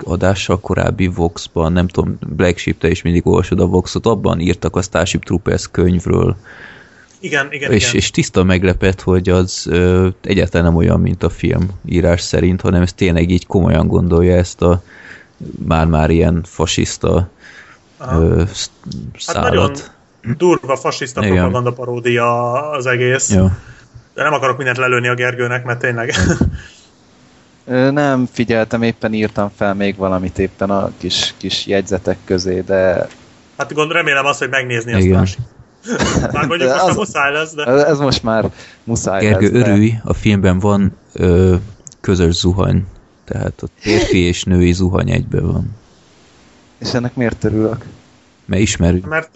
adással 0.02 0.60
korábbi 0.60 1.06
Vox-ban, 1.06 1.72
nem 1.72 1.88
tudom, 1.88 2.18
Black 2.26 2.58
Sheep, 2.58 2.78
te 2.78 2.88
is 2.88 3.02
mindig 3.02 3.26
olvasod 3.26 3.60
a 3.60 3.66
Voxot, 3.66 4.06
abban 4.06 4.40
írtak 4.40 4.76
a 4.76 4.82
Starship 4.82 5.24
Troopers 5.24 5.70
könyvről, 5.70 6.36
igen, 7.24 7.48
igen, 7.50 7.72
és, 7.72 7.82
igen. 7.82 7.94
és 7.94 8.10
tiszta 8.10 8.42
meglepet, 8.42 9.00
hogy 9.00 9.28
az 9.28 9.66
ö, 9.70 10.08
egyáltalán 10.22 10.66
nem 10.66 10.76
olyan, 10.76 11.00
mint 11.00 11.22
a 11.22 11.28
film 11.28 11.68
írás 11.84 12.20
szerint, 12.20 12.60
hanem 12.60 12.82
ez 12.82 12.92
tényleg 12.92 13.30
így 13.30 13.46
komolyan 13.46 13.86
gondolja 13.86 14.36
ezt 14.36 14.62
a 14.62 14.82
már-már 15.66 16.10
ilyen 16.10 16.40
fasiszta 16.46 17.28
ö, 18.00 18.42
szállat. 19.18 19.78
Hát 20.22 20.36
durva 20.36 20.76
fasiszta 20.76 21.20
propaganda 21.20 21.72
paródia 21.72 22.52
az 22.70 22.86
egész. 22.86 23.30
Jó. 23.30 23.50
De 24.14 24.22
nem 24.22 24.32
akarok 24.32 24.56
mindent 24.56 24.78
lelőni 24.78 25.08
a 25.08 25.14
Gergőnek, 25.14 25.64
mert 25.64 25.78
tényleg... 25.78 26.14
Nem 27.66 28.28
figyeltem, 28.32 28.82
éppen 28.82 29.14
írtam 29.14 29.50
fel 29.56 29.74
még 29.74 29.96
valamit 29.96 30.38
éppen 30.38 30.70
a 30.70 30.90
kis, 30.98 31.34
kis 31.36 31.66
jegyzetek 31.66 32.18
közé, 32.24 32.60
de... 32.60 33.08
Hát 33.56 33.72
gond, 33.72 33.92
remélem 33.92 34.26
azt, 34.26 34.38
hogy 34.38 34.48
megnézni 34.48 34.92
azt 34.92 35.08
másik. 35.08 35.38
Már 36.32 36.46
mondjuk 36.46 36.70
most 36.70 36.82
az, 36.82 36.96
muszáj 36.96 37.32
lesz, 37.32 37.54
de... 37.54 37.64
Ez 37.64 37.98
most 37.98 38.22
már 38.22 38.50
muszáj 38.84 39.20
Gergő, 39.20 39.50
lesz, 39.50 39.62
örülj, 39.62 39.90
de... 39.90 40.00
a 40.04 40.12
filmben 40.12 40.58
van 40.58 40.96
ö, 41.12 41.54
közös 42.00 42.34
zuhany. 42.34 42.86
Tehát 43.24 43.62
a 43.62 43.66
férfi 43.74 44.18
és 44.18 44.44
női 44.44 44.72
zuhany 44.72 45.10
egyben 45.10 45.46
van. 45.52 45.76
És 46.78 46.94
ennek 46.94 47.14
miért 47.14 47.44
örülök? 47.44 47.84
Mert 48.44 48.62
ismerjük. 48.62 49.06
Mert, 49.06 49.30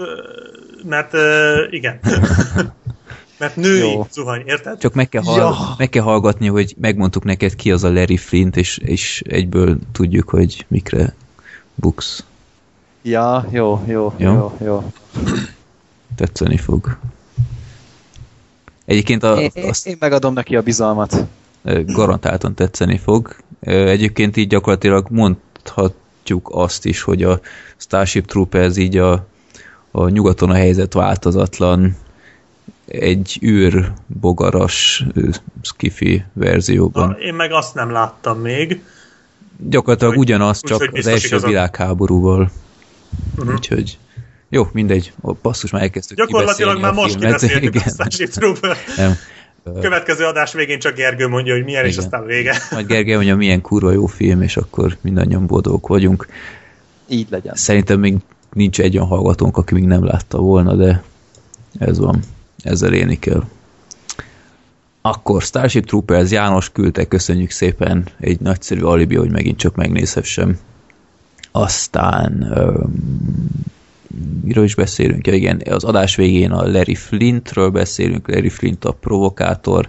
mert 0.84 1.12
igen. 1.70 2.00
Mert 3.38 3.56
női 3.56 3.92
Jó. 3.92 4.06
zuhany, 4.10 4.42
érted? 4.46 4.78
Csak 4.78 4.94
meg 4.94 5.08
kell, 5.08 5.22
hall- 5.22 5.36
ja. 5.36 5.74
meg 5.78 5.88
kell 5.88 6.02
hallgatni, 6.02 6.46
hogy 6.46 6.74
megmondtuk 6.80 7.24
neked 7.24 7.54
ki 7.54 7.72
az 7.72 7.84
a 7.84 7.92
Larry 7.92 8.16
Flint, 8.16 8.56
és, 8.56 8.78
és 8.78 9.22
egyből 9.26 9.78
tudjuk, 9.92 10.28
hogy 10.28 10.64
mikre 10.68 11.14
buksz. 11.74 12.24
Ja, 13.02 13.46
jó, 13.50 13.82
jó, 13.86 14.14
jó, 14.18 14.30
jó. 14.30 14.56
jó 14.64 14.92
tetszeni 16.18 16.56
fog. 16.56 16.98
Egyébként 18.84 19.22
a, 19.22 19.40
én, 19.40 19.50
azt 19.68 19.86
én 19.86 19.96
megadom 20.00 20.32
neki 20.34 20.56
a 20.56 20.62
bizalmat. 20.62 21.26
Garantáltan 21.86 22.54
tetszeni 22.54 22.98
fog. 22.98 23.36
Egyébként 23.60 24.36
így 24.36 24.48
gyakorlatilag 24.48 25.06
mondhatjuk 25.10 26.48
azt 26.52 26.84
is, 26.84 27.02
hogy 27.02 27.22
a 27.22 27.40
Starship 27.76 28.26
Troopers 28.26 28.76
így 28.76 28.96
a, 28.96 29.26
a 29.90 30.08
nyugaton 30.08 30.50
a 30.50 30.54
helyzet 30.54 30.92
változatlan 30.92 31.96
egy 32.88 33.38
űr 33.42 33.92
bogaras 34.06 35.04
skifi 35.62 36.24
verzióban. 36.32 37.08
Na, 37.08 37.14
én 37.14 37.34
meg 37.34 37.52
azt 37.52 37.74
nem 37.74 37.90
láttam 37.90 38.40
még. 38.40 38.82
Gyakorlatilag 39.68 40.12
úgy, 40.12 40.18
ugyanaz, 40.18 40.60
csak 40.62 40.88
az 40.92 41.06
első 41.06 41.38
világháborúval. 41.38 42.50
Uh-huh. 43.36 43.54
Úgyhogy 43.54 43.98
jó, 44.48 44.68
mindegy. 44.72 45.12
A 45.20 45.32
basszus 45.32 45.70
már 45.70 45.82
elkezdtük 45.82 46.16
Gyakorlatilag 46.16 46.80
már 46.80 46.92
most 46.92 47.18
kibeszéltük 47.18 47.74
a 47.84 47.88
Starship 47.88 48.28
Trooper. 48.28 48.76
Nem. 48.96 49.14
Következő 49.80 50.24
adás 50.24 50.52
végén 50.52 50.78
csak 50.78 50.94
Gergő 50.94 51.28
mondja, 51.28 51.54
hogy 51.54 51.64
milyen, 51.64 51.84
Igen. 51.84 51.98
és 51.98 52.04
aztán 52.04 52.24
vége. 52.24 52.56
Majd 52.70 52.86
Gergő 52.86 53.14
mondja, 53.14 53.36
milyen 53.36 53.60
kurva 53.60 53.92
jó 53.92 54.06
film, 54.06 54.42
és 54.42 54.56
akkor 54.56 54.96
mindannyian 55.00 55.46
boldogok 55.46 55.86
vagyunk. 55.86 56.26
Így 57.08 57.26
legyen. 57.30 57.54
Szerintem 57.54 58.00
még 58.00 58.16
nincs 58.52 58.80
egy 58.80 58.96
olyan 58.96 59.08
hallgatónk, 59.08 59.56
aki 59.56 59.74
még 59.74 59.84
nem 59.84 60.04
látta 60.04 60.38
volna, 60.38 60.74
de 60.74 61.02
ez 61.78 61.98
van. 61.98 62.22
Ezzel 62.62 62.92
élni 62.92 63.18
kell. 63.18 63.44
Akkor 65.00 65.42
Starship 65.42 65.86
Troopers 65.86 66.30
János 66.30 66.72
küldte, 66.72 67.04
köszönjük 67.04 67.50
szépen. 67.50 68.06
Egy 68.20 68.40
nagyszerű 68.40 68.80
alibi, 68.80 69.16
hogy 69.16 69.30
megint 69.30 69.58
csak 69.58 69.74
megnézhessem. 69.74 70.58
Aztán 71.52 72.54
miről 74.42 74.64
is 74.64 74.74
beszélünk? 74.74 75.26
Ja, 75.26 75.34
igen, 75.34 75.62
az 75.70 75.84
adás 75.84 76.16
végén 76.16 76.50
a 76.50 76.70
Larry 76.70 76.94
Flintről 76.94 77.70
beszélünk, 77.70 78.28
Larry 78.28 78.48
Flint 78.48 78.84
a 78.84 78.92
provokátor, 78.92 79.88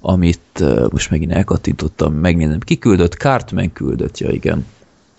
amit 0.00 0.64
most 0.90 1.10
megint 1.10 1.32
elkattintottam, 1.32 2.14
megnézem, 2.14 2.58
ki 2.58 2.78
küldött? 2.78 3.14
Cartman 3.14 3.72
küldött, 3.72 4.18
ja 4.18 4.30
igen. 4.30 4.66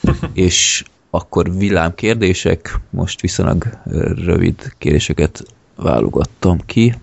És 0.33 0.83
akkor 1.09 1.53
villám 1.57 1.95
kérdések, 1.95 2.79
most 2.89 3.21
viszonylag 3.21 3.77
rövid 4.15 4.73
kérdéseket 4.77 5.43
válogattam 5.81 6.59
ki. 6.65 6.93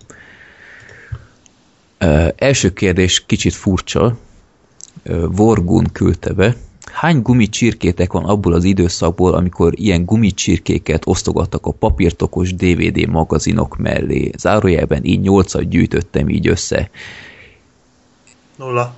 Uh, 2.00 2.28
első 2.36 2.72
kérdés 2.72 3.26
kicsit 3.26 3.54
furcsa, 3.54 4.18
uh, 5.06 5.24
Vorgun 5.30 5.86
küldte 5.92 6.32
be, 6.32 6.56
hány 6.92 7.22
gumicsirkétek 7.22 8.12
van 8.12 8.24
abból 8.24 8.52
az 8.52 8.64
időszakból, 8.64 9.34
amikor 9.34 9.72
ilyen 9.76 10.04
gumicsirkéket 10.04 11.02
osztogattak 11.06 11.66
a 11.66 11.70
papírtokos 11.70 12.54
DVD 12.54 13.08
magazinok 13.08 13.76
mellé. 13.76 14.30
Zárójelben 14.36 15.04
így 15.04 15.20
nyolcat 15.20 15.68
gyűjtöttem 15.68 16.28
így 16.28 16.48
össze. 16.48 16.90
Nulla. 18.56 18.94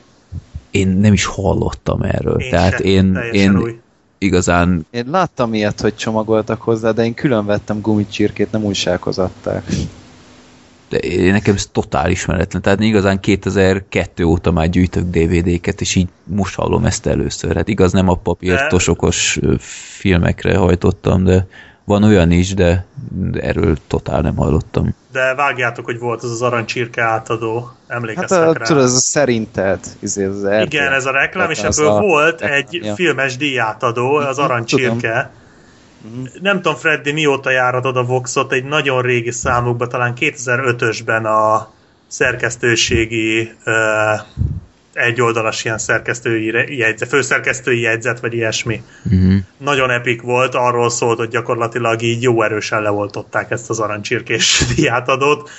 Én 0.70 0.88
nem 0.88 1.12
is 1.12 1.24
hallottam 1.24 2.02
erről. 2.02 2.40
Én 2.40 2.50
Tehát 2.50 2.72
se, 2.72 2.84
én, 2.84 3.18
én 3.32 3.56
új. 3.56 3.78
Igazán... 4.20 4.86
Én 4.90 5.06
láttam 5.10 5.54
ilyet, 5.54 5.80
hogy 5.80 5.96
csomagoltak 5.96 6.62
hozzá, 6.62 6.90
de 6.90 7.04
én 7.04 7.14
külön 7.14 7.46
vettem 7.46 7.80
gumicsirkét, 7.80 8.52
nem 8.52 8.64
újsághoz 8.64 9.18
adták 9.18 9.64
de 10.90 11.30
nekem 11.30 11.54
ez 11.54 11.68
totál 11.72 12.10
ismeretlen. 12.10 12.62
Tehát 12.62 12.80
igazán 12.80 13.20
2002 13.20 14.24
óta 14.24 14.50
már 14.50 14.68
gyűjtök 14.68 15.04
DVD-ket, 15.04 15.80
és 15.80 15.94
így 15.94 16.08
most 16.24 16.54
hallom 16.54 16.84
ezt 16.84 17.06
először. 17.06 17.56
Hát 17.56 17.68
igaz, 17.68 17.92
nem 17.92 18.08
a 18.08 18.14
papírtosokos 18.14 19.38
filmekre 19.98 20.56
hajtottam, 20.56 21.24
de 21.24 21.46
van 21.90 22.02
olyan 22.02 22.30
is, 22.30 22.54
de, 22.54 22.84
erről 23.32 23.76
totál 23.86 24.20
nem 24.20 24.36
hallottam. 24.36 24.94
De 25.12 25.34
vágjátok, 25.34 25.84
hogy 25.84 25.98
volt 25.98 26.22
az 26.22 26.30
az 26.30 26.42
aranycsirke 26.42 27.02
átadó, 27.02 27.70
emlékeztek 27.86 28.38
hát, 28.38 28.58
rá? 28.58 28.64
Tudod, 28.64 28.82
ez 28.82 28.94
a 28.94 28.98
szerinted. 28.98 29.78
Ez 30.02 30.16
az 30.16 30.48
Igen, 30.62 30.92
ez 30.92 31.06
a 31.06 31.10
reklám, 31.10 31.50
és 31.50 31.58
ebből 31.58 31.86
a 31.86 32.00
volt 32.00 32.40
reklám, 32.40 32.52
egy 32.52 32.74
ja. 32.74 32.94
filmes 32.94 33.36
díjátadó, 33.36 34.14
az 34.14 34.36
mhm, 34.36 34.44
aranycsirke. 34.44 35.08
Tudom 35.10 35.38
Uh-huh. 36.04 36.28
Nem 36.40 36.56
tudom, 36.56 36.74
Freddy, 36.74 37.12
mióta 37.12 37.50
járatod 37.50 37.96
a 37.96 38.04
Voxot, 38.04 38.52
egy 38.52 38.64
nagyon 38.64 39.02
régi 39.02 39.30
számukban, 39.30 39.88
talán 39.88 40.12
2005-ösben 40.20 41.24
a 41.24 41.72
szerkesztőségi 42.06 43.52
uh, 43.66 43.74
egyoldalas 45.00 45.64
ilyen 45.64 45.78
szerkesztői 45.78 46.76
jegyzet, 46.76 47.08
főszerkesztői 47.08 47.80
jegyzet, 47.80 48.20
vagy 48.20 48.34
ilyesmi. 48.34 48.82
Uh-huh. 49.04 49.34
Nagyon 49.56 49.90
epik 49.90 50.22
volt, 50.22 50.54
arról 50.54 50.90
szólt, 50.90 51.18
hogy 51.18 51.28
gyakorlatilag 51.28 52.02
így 52.02 52.22
jó 52.22 52.42
erősen 52.42 52.82
levoltották 52.82 53.50
ezt 53.50 53.70
az 53.70 53.80
arancsirkés 53.80 54.64
diátadót. 54.76 55.50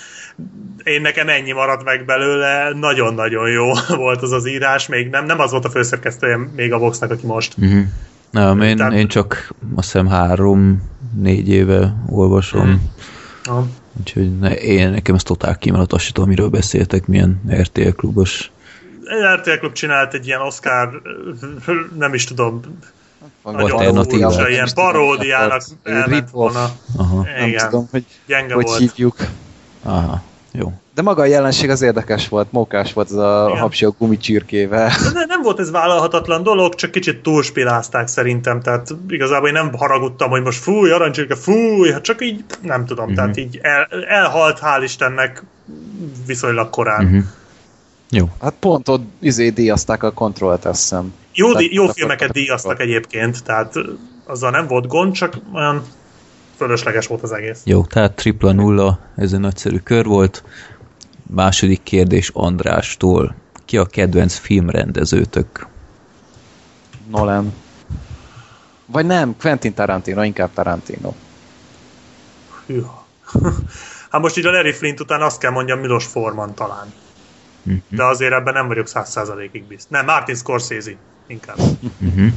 Én 0.83 1.01
nekem 1.01 1.29
ennyi 1.29 1.51
maradt 1.51 1.83
meg 1.83 2.05
belőle, 2.05 2.71
nagyon-nagyon 2.79 3.49
jó 3.49 3.71
volt 4.03 4.21
az 4.21 4.31
az 4.31 4.47
írás, 4.47 4.87
még 4.87 5.09
nem, 5.09 5.25
nem 5.25 5.39
az 5.39 5.51
volt 5.51 5.65
a 5.65 5.69
főszerkesztője 5.69 6.39
még 6.55 6.73
a 6.73 6.77
Voxnak, 6.77 7.11
aki 7.11 7.25
most. 7.25 7.53
Uh-huh. 7.57 7.83
Nem, 8.31 8.61
én, 8.61 8.77
Tehát... 8.77 8.93
én 8.93 9.07
csak 9.07 9.53
azt 9.75 9.91
hiszem 9.91 10.07
három-négy 10.07 11.49
éve 11.49 11.95
olvasom. 12.09 12.67
Mm. 12.67 12.73
Ah. 13.43 13.65
Úgyhogy 13.99 14.39
ne, 14.39 14.55
én, 14.55 14.89
nekem 14.89 15.15
ez 15.15 15.23
totál 15.23 15.57
kimaradt, 15.57 15.93
azt 15.93 16.13
tudom, 16.13 16.29
miről 16.29 16.49
beszéltek, 16.49 17.05
milyen 17.07 17.41
RTL 17.51 17.89
klubos. 17.89 18.51
RTL 19.35 19.57
klub 19.59 19.71
csinált 19.71 20.13
egy 20.13 20.27
ilyen 20.27 20.41
Oscar, 20.41 21.01
nem 21.97 22.13
is 22.13 22.23
tudom, 22.23 22.61
alternatíva. 23.41 24.49
Ilyen 24.49 24.69
paródiának 24.73 25.63
elment 25.83 26.29
volna. 26.29 26.69
Aha. 26.97 27.25
Nem 27.39 27.55
tudom, 27.57 27.87
hogy, 27.91 28.05
Gyenge 28.25 28.53
hogy 28.53 28.65
volt. 28.65 28.79
hívjuk. 28.79 29.15
Aha, 29.83 30.21
jó. 30.51 30.73
De 30.93 31.01
maga 31.01 31.21
a 31.21 31.25
jelenség 31.25 31.69
az 31.69 31.81
érdekes 31.81 32.27
volt, 32.27 32.51
mókás 32.51 32.93
volt 32.93 33.09
az 33.09 33.17
a 33.17 33.55
hapsi 33.55 33.87
gumicsirkével. 33.97 34.91
De 35.13 35.25
nem 35.27 35.41
volt 35.41 35.59
ez 35.59 35.71
vállalhatatlan 35.71 36.43
dolog, 36.43 36.75
csak 36.75 36.91
kicsit 36.91 37.21
túlspilázták 37.21 38.07
szerintem, 38.07 38.61
tehát 38.61 38.87
igazából 39.07 39.47
én 39.47 39.53
nem 39.53 39.73
haragudtam, 39.73 40.29
hogy 40.29 40.41
most 40.41 40.59
fúj, 40.59 40.91
aranycsirke, 40.91 41.35
fúj, 41.35 41.91
hát 41.91 42.01
csak 42.01 42.23
így, 42.25 42.43
nem 42.61 42.85
tudom, 42.85 43.03
uh-huh. 43.03 43.19
tehát 43.19 43.37
így 43.37 43.59
el, 43.61 43.87
elhalt, 44.07 44.59
hál' 44.61 44.81
Istennek 44.83 45.43
viszonylag 46.25 46.69
korán. 46.69 47.05
Uh-huh. 47.05 47.23
Jó. 48.13 48.29
Hát 48.41 48.53
pont 48.59 48.87
ott 48.87 49.03
izé 49.19 49.49
díjazták 49.49 50.03
a 50.03 50.11
kontrollt, 50.11 50.65
azt 50.65 50.79
hiszem. 50.81 51.13
Jó, 51.33 51.53
di- 51.53 51.73
jó 51.73 51.87
filmeket 51.87 52.31
díjaztak 52.31 52.79
egyébként, 52.79 53.43
tehát 53.43 53.73
azzal 54.25 54.51
nem 54.51 54.67
volt 54.67 54.87
gond, 54.87 55.13
csak 55.13 55.35
olyan 55.53 55.83
fölösleges 56.57 57.07
volt 57.07 57.23
az 57.23 57.31
egész. 57.31 57.61
Jó, 57.63 57.85
tehát 57.85 58.15
tripla 58.15 58.51
nulla, 58.51 58.99
ez 59.15 59.33
egy 59.33 59.39
nagyszerű 59.39 59.77
kör 59.77 60.05
volt. 60.05 60.43
Második 61.27 61.83
kérdés 61.83 62.29
Andrástól. 62.33 63.35
Ki 63.65 63.77
a 63.77 63.85
kedvenc 63.85 64.35
filmrendezőtök? 64.37 65.67
Nolan. 67.09 67.53
Vagy 68.85 69.05
nem, 69.05 69.35
Quentin 69.39 69.73
Tarantino, 69.73 70.23
inkább 70.23 70.49
Tarantino. 70.53 71.13
Hűha. 72.65 73.05
hát 74.09 74.21
most 74.21 74.37
így 74.37 74.45
a 74.45 74.51
Larry 74.51 74.71
Flint 74.71 74.99
után 74.99 75.21
azt 75.21 75.39
kell 75.39 75.51
mondjam, 75.51 75.79
Milos 75.79 76.05
Forman 76.05 76.53
talán. 76.55 76.93
Uh-huh. 77.63 77.81
De 77.89 78.03
azért 78.03 78.33
ebben 78.33 78.53
nem 78.53 78.67
vagyok 78.67 78.87
száz 78.87 79.09
százalékig 79.09 79.63
biztos. 79.63 79.89
Nem, 79.89 80.05
Martin 80.05 80.35
Scorsese 80.35 80.91
inkább. 81.27 81.57
Uh-huh. 81.57 82.27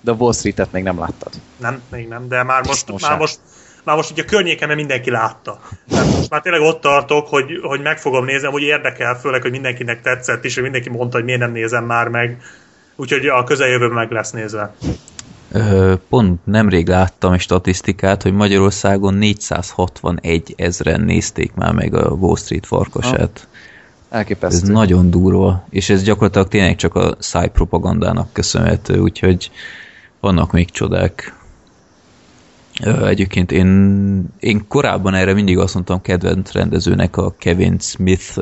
De 0.00 0.12
Wall 0.12 0.32
Street-et 0.32 0.72
még 0.72 0.82
nem 0.82 0.98
láttad. 0.98 1.32
Nem, 1.56 1.82
még 1.90 2.08
nem, 2.08 2.28
de 2.28 2.42
már 2.42 2.66
most, 2.66 2.88
most 2.90 3.08
már 3.08 3.18
most 3.18 3.38
már 3.84 3.96
most 3.96 4.10
ugye 4.10 4.22
a 4.22 4.24
környékemen 4.24 4.76
mindenki 4.76 5.10
látta. 5.10 5.60
Tehát 5.88 6.16
most 6.16 6.30
már 6.30 6.40
tényleg 6.40 6.60
ott 6.60 6.80
tartok, 6.80 7.28
hogy, 7.28 7.44
hogy 7.62 7.80
meg 7.80 7.98
fogom 7.98 8.24
nézni, 8.24 8.48
hogy 8.48 8.62
érdekel, 8.62 9.18
főleg, 9.18 9.42
hogy 9.42 9.50
mindenkinek 9.50 10.02
tetszett, 10.02 10.44
és 10.44 10.54
hogy 10.54 10.62
mindenki 10.62 10.88
mondta, 10.88 11.16
hogy 11.16 11.24
miért 11.24 11.40
nem 11.40 11.52
nézem 11.52 11.84
már 11.84 12.08
meg. 12.08 12.42
Úgyhogy 12.96 13.26
a 13.26 13.44
közeljövőben 13.44 13.96
meg 13.96 14.10
lesz 14.10 14.30
nézve. 14.30 14.74
Pont 16.08 16.46
nemrég 16.46 16.88
láttam 16.88 17.32
egy 17.32 17.40
statisztikát, 17.40 18.22
hogy 18.22 18.32
Magyarországon 18.32 19.14
461 19.14 20.54
ezren 20.56 21.00
nézték 21.00 21.54
már 21.54 21.72
meg 21.72 21.94
a 21.94 22.10
Wall 22.10 22.36
Street 22.36 22.66
farkasát. 22.66 23.48
Elképesztő. 24.14 24.62
Ez 24.62 24.68
nagyon 24.68 25.10
durva, 25.10 25.66
és 25.70 25.90
ez 25.90 26.02
gyakorlatilag 26.02 26.48
tényleg 26.48 26.76
csak 26.76 26.94
a 26.94 27.16
szájpropagandának 27.18 28.32
köszönhető, 28.32 28.98
úgyhogy 28.98 29.50
vannak 30.20 30.52
még 30.52 30.70
csodák. 30.70 31.38
Egyébként 33.04 33.52
én, 33.52 34.24
én 34.40 34.64
korábban 34.68 35.14
erre 35.14 35.32
mindig 35.32 35.58
azt 35.58 35.74
mondtam 35.74 36.00
kedvenc 36.00 36.52
rendezőnek 36.52 37.16
a 37.16 37.34
Kevin 37.38 37.78
Smith 37.78 38.40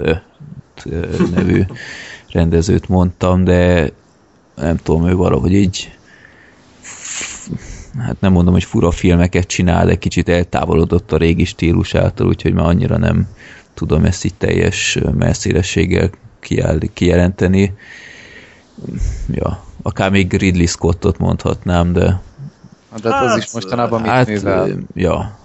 nevű 1.34 1.62
rendezőt 2.32 2.88
mondtam, 2.88 3.44
de 3.44 3.90
nem 4.56 4.76
tudom, 4.76 5.08
ő 5.08 5.14
valahogy 5.14 5.52
így 5.52 5.92
hát 7.98 8.20
nem 8.20 8.32
mondom, 8.32 8.52
hogy 8.52 8.64
fura 8.64 8.90
filmeket 8.90 9.46
csinál, 9.46 9.86
de 9.86 9.94
kicsit 9.94 10.28
eltávolodott 10.28 11.12
a 11.12 11.16
régi 11.16 11.44
stílusától, 11.44 12.26
úgyhogy 12.26 12.52
már 12.52 12.66
annyira 12.66 12.98
nem 12.98 13.28
tudom 13.74 14.04
ezt 14.04 14.24
itt 14.24 14.38
teljes 14.38 14.98
messzélességgel 15.14 16.10
kijelenteni. 16.92 17.74
Ja, 19.30 19.64
akár 19.82 20.10
még 20.10 20.32
Ridley 20.32 20.66
Scottot 20.66 21.18
mondhatnám, 21.18 21.92
de 21.92 22.20
de 23.00 23.14
hát, 23.14 23.24
az 23.24 23.36
is 23.36 23.52
mostanában 23.52 24.00
mit 24.00 24.10
hát, 24.10 24.26
művel? 24.26 24.68
Ja, 24.94 25.38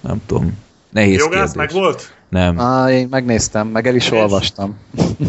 nem 0.00 0.22
tudom. 0.26 0.58
Nehéz 0.90 1.18
Jogász 1.18 1.52
kérdés. 1.52 1.54
meg 1.54 1.82
volt? 1.82 2.13
Nem. 2.34 2.60
Á, 2.60 2.90
én 2.90 3.08
megnéztem, 3.10 3.66
meg 3.66 3.86
el 3.86 3.94
is 3.94 4.04
és? 4.04 4.10
olvastam. 4.10 4.78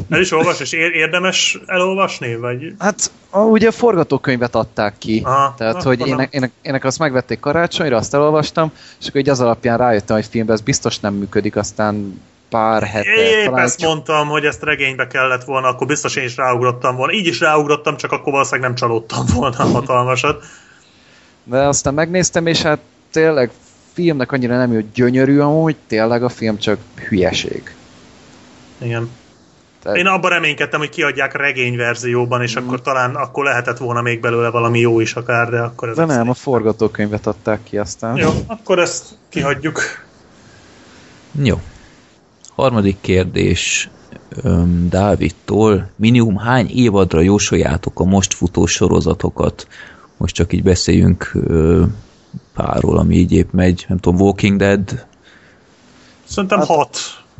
El 0.10 0.20
is 0.20 0.32
olvas, 0.32 0.60
és 0.60 0.72
érdemes 0.72 1.60
elolvasni? 1.66 2.36
Vagy? 2.36 2.74
Hát 2.80 3.12
ugye 3.32 3.68
a 3.68 3.72
forgatókönyvet 3.72 4.56
adták 4.56 4.98
ki, 4.98 5.22
Aha, 5.26 5.54
tehát 5.58 5.84
hogy 5.84 6.08
ének, 6.08 6.34
ének, 6.34 6.52
ének 6.62 6.84
azt 6.84 7.00
megvették 7.00 7.40
karácsonyra, 7.40 7.98
azt 7.98 8.14
elolvastam, 8.14 8.72
és 9.00 9.08
akkor 9.08 9.22
így 9.22 9.30
az 9.30 9.40
alapján 9.40 9.78
rájöttem, 9.78 10.16
hogy 10.16 10.26
filmben 10.26 10.56
ez 10.56 10.62
biztos 10.62 11.00
nem 11.00 11.14
működik, 11.14 11.56
aztán 11.56 12.22
pár 12.50 12.84
hete. 12.84 13.10
Épp 13.10 13.46
talán 13.46 13.64
ezt 13.64 13.82
mondtam, 13.82 14.28
hogy 14.28 14.46
ezt 14.46 14.64
regénybe 14.64 15.08
kellett 15.08 15.44
volna, 15.44 15.68
akkor 15.68 15.88
biztos 15.88 16.16
én 16.16 16.24
is 16.24 16.38
ráugrottam 16.38 16.96
volna. 16.96 17.14
Így 17.14 17.28
is 17.28 17.40
ráugrottam, 17.40 17.98
csak 17.98 18.12
akkor 18.12 18.32
valószínűleg 18.32 18.70
nem 18.70 18.78
csalódtam 18.78 19.26
volna 19.36 19.64
hatalmasat. 19.64 20.44
De 21.44 21.58
aztán 21.58 21.94
megnéztem, 21.94 22.48
és 22.48 22.62
hát 22.62 22.80
tényleg 23.12 23.52
filmnek 23.96 24.32
annyira 24.32 24.58
nem 24.58 24.74
jó 24.74 24.80
gyönyörű 24.94 25.40
amúgy, 25.40 25.76
tényleg 25.88 26.24
a 26.24 26.30
film 26.30 26.58
csak 26.58 26.78
hülyeség. 27.08 27.76
Igen. 28.78 29.10
Tehát... 29.84 29.98
Én 29.98 30.06
abban 30.06 30.30
reménykedtem, 30.30 30.80
hogy 30.80 30.90
kiadják 30.90 31.34
regényverzióban, 31.34 32.42
és 32.42 32.60
mm. 32.60 32.64
akkor 32.64 32.82
talán 32.82 33.16
akkor 33.16 33.44
lehetett 33.44 33.78
volna 33.78 34.02
még 34.02 34.20
belőle 34.20 34.50
valami 34.50 34.80
jó 34.80 35.00
is 35.00 35.14
akár, 35.14 35.50
de 35.50 35.60
akkor 35.60 35.90
ez... 35.90 35.96
De 35.96 36.06
nem, 36.06 36.30
a 36.30 36.34
forgatókönyvet 36.34 37.28
adták 37.28 37.60
ki 37.64 37.78
aztán. 37.78 38.18
Jó, 38.18 38.30
akkor 38.48 38.80
ezt 38.80 39.18
kihagyjuk. 39.30 39.82
Jó. 41.32 41.62
Harmadik 42.56 42.98
kérdés 43.02 43.90
um, 44.44 44.90
Dávidtól. 44.90 45.90
Minimum 45.96 46.38
hány 46.38 46.70
évadra 46.70 47.22
jósoljátok 47.22 48.00
a 48.00 48.04
most 48.04 48.34
futó 48.34 48.66
sorozatokat? 48.66 49.68
most 50.18 50.36
csak 50.36 50.54
így 50.54 50.64
beszéljünk 50.64 51.32
párról, 52.56 52.98
ami 52.98 53.16
így 53.16 53.32
épp 53.32 53.52
megy, 53.52 53.86
nem 53.88 54.00
tudom, 54.00 54.20
Walking 54.20 54.58
Dead. 54.58 55.06
Szerintem 56.24 56.58
hát, 56.58 56.68
hat. 56.68 56.98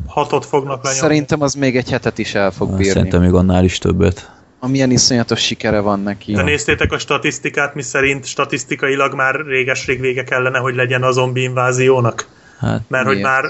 Hatot 0.08 0.46
fognak 0.46 0.84
lenyomni. 0.84 1.02
Szerintem 1.02 1.42
az 1.42 1.54
még 1.54 1.78
egy 1.78 1.90
hetet 1.90 2.18
is 2.18 2.36
el 2.36 2.52
fog 2.52 2.70
bírni. 2.70 2.86
Szerintem 2.86 3.22
még 3.22 3.34
annál 3.34 3.64
is 3.64 3.78
többet. 3.78 4.32
Amilyen 4.60 4.92
iszonyatos 4.92 5.40
sikere 5.40 5.80
van 5.80 6.00
neki. 6.00 6.34
De 6.34 6.42
néztétek 6.42 6.92
a 6.92 6.98
statisztikát, 6.98 7.76
mi 7.76 7.82
szerint 7.82 8.26
statisztikailag 8.26 9.14
már 9.14 9.36
réges-rég 9.46 10.00
vége 10.00 10.24
kellene, 10.24 10.58
hogy 10.58 10.76
legyen 10.76 11.04
a 11.04 11.12
zombi 11.12 11.42
inváziónak? 11.42 12.28
Hát, 12.60 12.82
Mert 12.88 13.06
miért? 13.06 13.08
hogy 13.08 13.32
már 13.32 13.44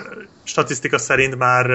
statisztika 0.44 0.98
szerint 0.98 1.38
már 1.38 1.66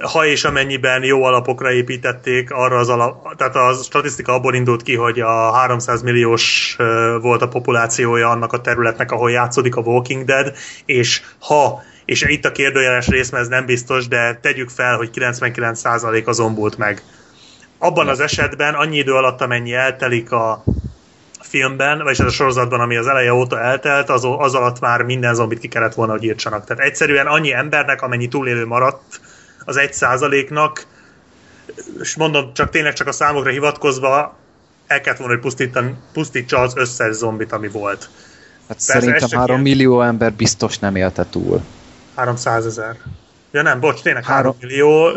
ha 0.00 0.26
és 0.26 0.44
amennyiben 0.44 1.02
jó 1.02 1.22
alapokra 1.22 1.72
építették, 1.72 2.50
arra 2.50 2.78
az 2.78 2.88
alap, 2.88 3.36
tehát 3.36 3.56
a 3.56 3.72
statisztika 3.72 4.32
abból 4.32 4.54
indult 4.54 4.82
ki, 4.82 4.94
hogy 4.94 5.20
a 5.20 5.52
300 5.52 6.02
milliós 6.02 6.76
volt 7.20 7.42
a 7.42 7.48
populációja 7.48 8.28
annak 8.28 8.52
a 8.52 8.60
területnek, 8.60 9.12
ahol 9.12 9.30
játszódik 9.30 9.76
a 9.76 9.80
Walking 9.80 10.24
Dead, 10.24 10.52
és 10.84 11.22
ha 11.38 11.82
és 12.04 12.22
itt 12.22 12.44
a 12.44 12.52
kérdőjeles 12.52 13.06
rész, 13.06 13.30
mert 13.30 13.42
ez 13.42 13.48
nem 13.48 13.66
biztos, 13.66 14.08
de 14.08 14.38
tegyük 14.42 14.68
fel, 14.68 14.96
hogy 14.96 15.10
99% 15.14 16.24
az 16.24 16.36
zombult 16.36 16.78
meg. 16.78 17.02
Abban 17.78 18.08
az 18.08 18.20
esetben 18.20 18.74
annyi 18.74 18.96
idő 18.96 19.12
alatt, 19.14 19.40
amennyi 19.40 19.72
eltelik 19.72 20.32
a 20.32 20.64
filmben, 21.40 22.02
vagyis 22.02 22.18
ez 22.18 22.26
a 22.26 22.30
sorozatban, 22.30 22.80
ami 22.80 22.96
az 22.96 23.06
eleje 23.06 23.34
óta 23.34 23.60
eltelt, 23.60 24.10
az, 24.10 24.26
az 24.38 24.54
alatt 24.54 24.80
már 24.80 25.02
minden 25.02 25.34
zombit 25.34 25.58
ki 25.58 25.68
kellett 25.68 25.94
volna, 25.94 26.12
hogy 26.12 26.24
írtsanak. 26.24 26.64
Tehát 26.64 26.84
egyszerűen 26.84 27.26
annyi 27.26 27.52
embernek, 27.52 28.02
amennyi 28.02 28.28
túlélő 28.28 28.66
maradt, 28.66 29.20
az 29.64 29.76
egy 29.76 29.92
százaléknak, 29.92 30.86
és 32.00 32.16
mondom, 32.16 32.52
csak 32.52 32.70
tényleg 32.70 32.92
csak 32.92 33.06
a 33.06 33.12
számokra 33.12 33.50
hivatkozva, 33.50 34.36
el 34.86 35.00
kellett 35.00 35.18
volna, 35.18 35.38
hogy 35.40 35.68
pusztítsa 36.12 36.58
az 36.58 36.76
összes 36.76 37.14
zombit, 37.14 37.52
ami 37.52 37.68
volt. 37.68 38.08
Hát 38.68 38.76
Persze 38.86 38.92
szerintem 38.92 39.38
3 39.38 39.48
ilyen... 39.48 39.60
millió 39.60 40.02
ember 40.02 40.32
biztos 40.32 40.78
nem 40.78 40.96
élte 40.96 41.26
túl. 41.30 41.60
300 42.14 42.66
ezer. 42.66 42.96
Ja 43.50 43.62
nem, 43.62 43.80
bocs, 43.80 44.00
tényleg 44.00 44.24
3, 44.24 44.42
3 44.42 44.56
millió, 44.60 45.08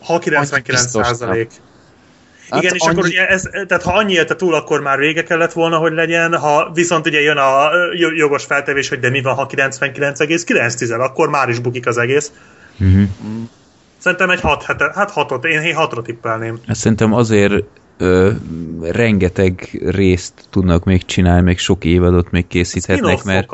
ha 0.00 0.18
99 0.18 0.90
százalék. 0.90 1.50
Hát 2.50 2.62
Igen, 2.62 2.74
és 2.74 2.80
annyi... 2.80 2.92
akkor 2.92 3.04
ugye 3.08 3.28
ez, 3.28 3.42
tehát 3.66 3.82
ha 3.82 3.92
annyi 3.92 4.12
élte 4.12 4.36
túl, 4.36 4.54
akkor 4.54 4.80
már 4.80 4.98
vége 4.98 5.22
kellett 5.22 5.52
volna, 5.52 5.76
hogy 5.76 5.92
legyen, 5.92 6.38
ha 6.38 6.70
viszont 6.74 7.06
ugye 7.06 7.20
jön 7.20 7.36
a 7.36 7.70
jogos 8.14 8.44
feltevés, 8.44 8.88
hogy 8.88 9.00
de 9.00 9.10
mi 9.10 9.22
van, 9.22 9.34
ha 9.34 9.46
99,9, 9.46 11.00
akkor 11.00 11.28
már 11.28 11.48
is 11.48 11.58
bukik 11.58 11.86
az 11.86 11.98
egész. 11.98 12.32
Uh-huh. 12.82 13.08
Szerintem 13.98 14.30
egy 14.30 14.40
6 14.40 14.64
hat, 14.64 14.94
hát 14.94 15.10
hatot, 15.10 15.44
én 15.44 15.60
6-ra 15.64 16.02
tippelném. 16.02 16.58
Szerintem 16.68 17.12
azért 17.12 17.64
ö, 17.98 18.32
rengeteg 18.80 19.80
részt 19.86 20.32
tudnak 20.50 20.84
még 20.84 21.04
csinálni, 21.04 21.42
még 21.42 21.58
sok 21.58 21.84
évadot 21.84 22.30
még 22.30 22.46
készíthetnek, 22.46 23.22
mert... 23.22 23.50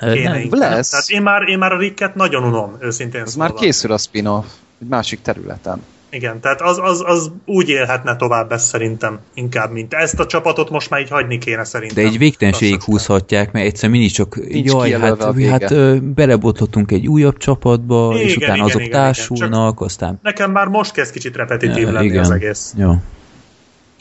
nem, 0.00 0.46
lesz. 0.50 0.90
Tehát 0.90 1.08
én 1.08 1.22
már, 1.22 1.48
én 1.48 1.58
már 1.58 1.72
a 1.72 1.78
Ricket 1.78 2.14
nagyon 2.14 2.44
unom, 2.44 2.76
őszintén 2.80 3.20
Ez 3.20 3.34
már 3.34 3.52
készül 3.52 3.92
a 3.92 3.98
spin-off, 3.98 4.46
egy 4.80 4.88
másik 4.88 5.22
területen. 5.22 5.82
Igen, 6.14 6.40
tehát 6.40 6.60
az, 6.60 6.78
az, 6.82 7.02
az 7.06 7.30
úgy 7.46 7.68
élhetne 7.68 8.16
tovább 8.16 8.52
ezt 8.52 8.66
szerintem 8.66 9.18
inkább, 9.34 9.72
mint 9.72 9.94
ezt 9.94 10.20
a 10.20 10.26
csapatot 10.26 10.70
most 10.70 10.90
már 10.90 11.00
így 11.00 11.08
hagyni 11.08 11.38
kéne 11.38 11.64
szerintem. 11.64 12.04
De 12.04 12.10
egy 12.10 12.18
végtelenségig 12.18 12.82
húzhatják, 12.82 13.52
mert 13.52 13.66
egyszer 13.66 13.90
mindig 13.90 14.10
csak 14.10 14.36
Nincs 14.36 14.70
jaj, 14.72 14.90
hát, 14.90 15.22
hát 15.48 15.70
ö, 15.70 15.96
belebotlottunk 16.00 16.90
egy 16.90 17.06
újabb 17.06 17.36
csapatba, 17.36 18.10
igen, 18.14 18.26
és 18.26 18.36
utána 18.36 18.54
igen, 18.54 18.66
azok 18.66 18.80
igen, 18.80 18.92
társulnak, 18.92 19.74
igen. 19.74 19.86
aztán... 19.86 20.18
Nekem 20.22 20.50
már 20.50 20.66
most 20.66 20.92
kezd 20.92 21.12
kicsit 21.12 21.36
repetitív 21.36 21.82
ja, 21.82 21.92
lenni 21.92 22.06
igen. 22.06 22.20
az 22.20 22.30
egész. 22.30 22.74
Ja. 22.76 23.02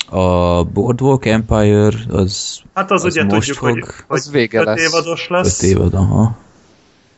A 0.10 0.64
Boardwalk 0.64 1.26
Empire 1.26 1.94
az 2.10 2.62
Hát 2.74 2.92
az, 2.92 3.04
az 3.04 3.12
ugye 3.12 3.24
most 3.24 3.38
tudjuk, 3.38 3.58
fog, 3.58 3.70
hogy, 3.70 3.82
hogy 4.08 4.18
az 4.18 4.32
vége 4.32 4.64
lesz. 4.64 4.82
évados 4.82 5.28
lesz. 5.28 5.64
Öt 5.64 5.70
évad, 5.70 5.94
aha. 5.94 6.38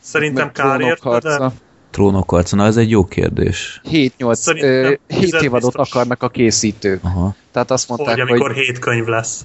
Szerintem 0.00 0.52
kár 0.52 0.80
érte, 0.80 1.18
de 1.18 1.52
trónokharca? 1.94 2.56
Na, 2.56 2.64
ez 2.64 2.76
egy 2.76 2.90
jó 2.90 3.04
kérdés. 3.04 3.80
7-8, 3.90 4.98
7 5.06 5.34
évadot 5.34 5.74
akarnak 5.74 6.22
a 6.22 6.28
készítők. 6.28 7.04
Aha. 7.04 7.34
Tehát 7.52 7.70
azt 7.70 7.88
mondták, 7.88 8.20
hogy... 8.20 8.28
amikor 8.28 8.52
hogy... 8.52 8.64
7 8.64 8.78
könyv 8.78 9.06
lesz. 9.06 9.44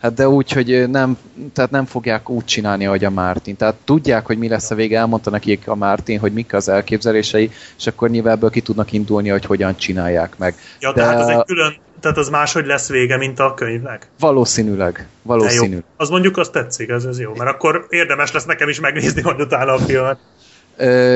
Hát 0.00 0.14
de 0.14 0.28
úgy, 0.28 0.52
hogy 0.52 0.90
nem, 0.90 1.18
tehát 1.52 1.70
nem 1.70 1.84
fogják 1.84 2.28
úgy 2.28 2.44
csinálni, 2.44 2.86
ahogy 2.86 3.04
a 3.04 3.10
Mártin. 3.10 3.56
Tehát 3.56 3.74
tudják, 3.84 4.26
hogy 4.26 4.38
mi 4.38 4.48
lesz 4.48 4.70
a 4.70 4.74
vége, 4.74 4.98
elmondta 4.98 5.30
nekik 5.30 5.68
a 5.68 5.74
Mártin, 5.74 6.18
hogy 6.18 6.32
mik 6.32 6.54
az 6.54 6.68
elképzelései, 6.68 7.50
és 7.78 7.86
akkor 7.86 8.10
nyilván 8.10 8.34
ebből 8.34 8.50
ki 8.50 8.60
tudnak 8.60 8.92
indulni, 8.92 9.28
hogy 9.28 9.44
hogyan 9.44 9.76
csinálják 9.76 10.38
meg. 10.38 10.54
Ja, 10.80 10.92
de 10.92 11.00
tehát 11.00 11.20
az 11.20 11.28
egy 11.28 11.44
külön, 11.44 11.76
tehát 12.00 12.16
az 12.16 12.28
máshogy 12.28 12.66
lesz 12.66 12.88
vége, 12.88 13.16
mint 13.16 13.38
a 13.38 13.54
könyvnek? 13.54 14.08
Valószínűleg. 14.18 15.08
Valószínűleg. 15.22 15.84
Az 15.96 16.08
mondjuk 16.08 16.36
azt 16.36 16.52
tetszik, 16.52 16.88
ez, 16.88 17.04
ez 17.04 17.20
jó, 17.20 17.34
mert 17.36 17.50
akkor 17.50 17.86
érdemes 17.88 18.32
lesz 18.32 18.44
nekem 18.44 18.68
is 18.68 18.80
megnézni 18.80 19.22
majd 19.22 19.40
utána 19.40 19.72
a 19.72 19.78
filmet 19.78 20.18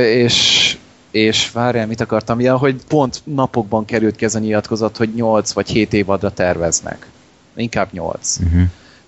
és, 0.04 0.76
és 1.10 1.50
várjál, 1.50 1.86
mit 1.86 2.00
akartam, 2.00 2.40
ja, 2.40 2.56
hogy 2.56 2.76
pont 2.88 3.20
napokban 3.24 3.84
került 3.84 4.16
ki 4.16 4.24
ez 4.24 4.34
a 4.34 4.38
nyilatkozat, 4.38 4.96
hogy 4.96 5.14
8 5.14 5.52
vagy 5.52 5.68
7 5.68 5.92
évadra 5.92 6.30
terveznek. 6.30 7.06
Inkább 7.56 7.88
8. 7.92 8.36
Uh-huh. 8.36 8.52
Mhm. 8.52 8.62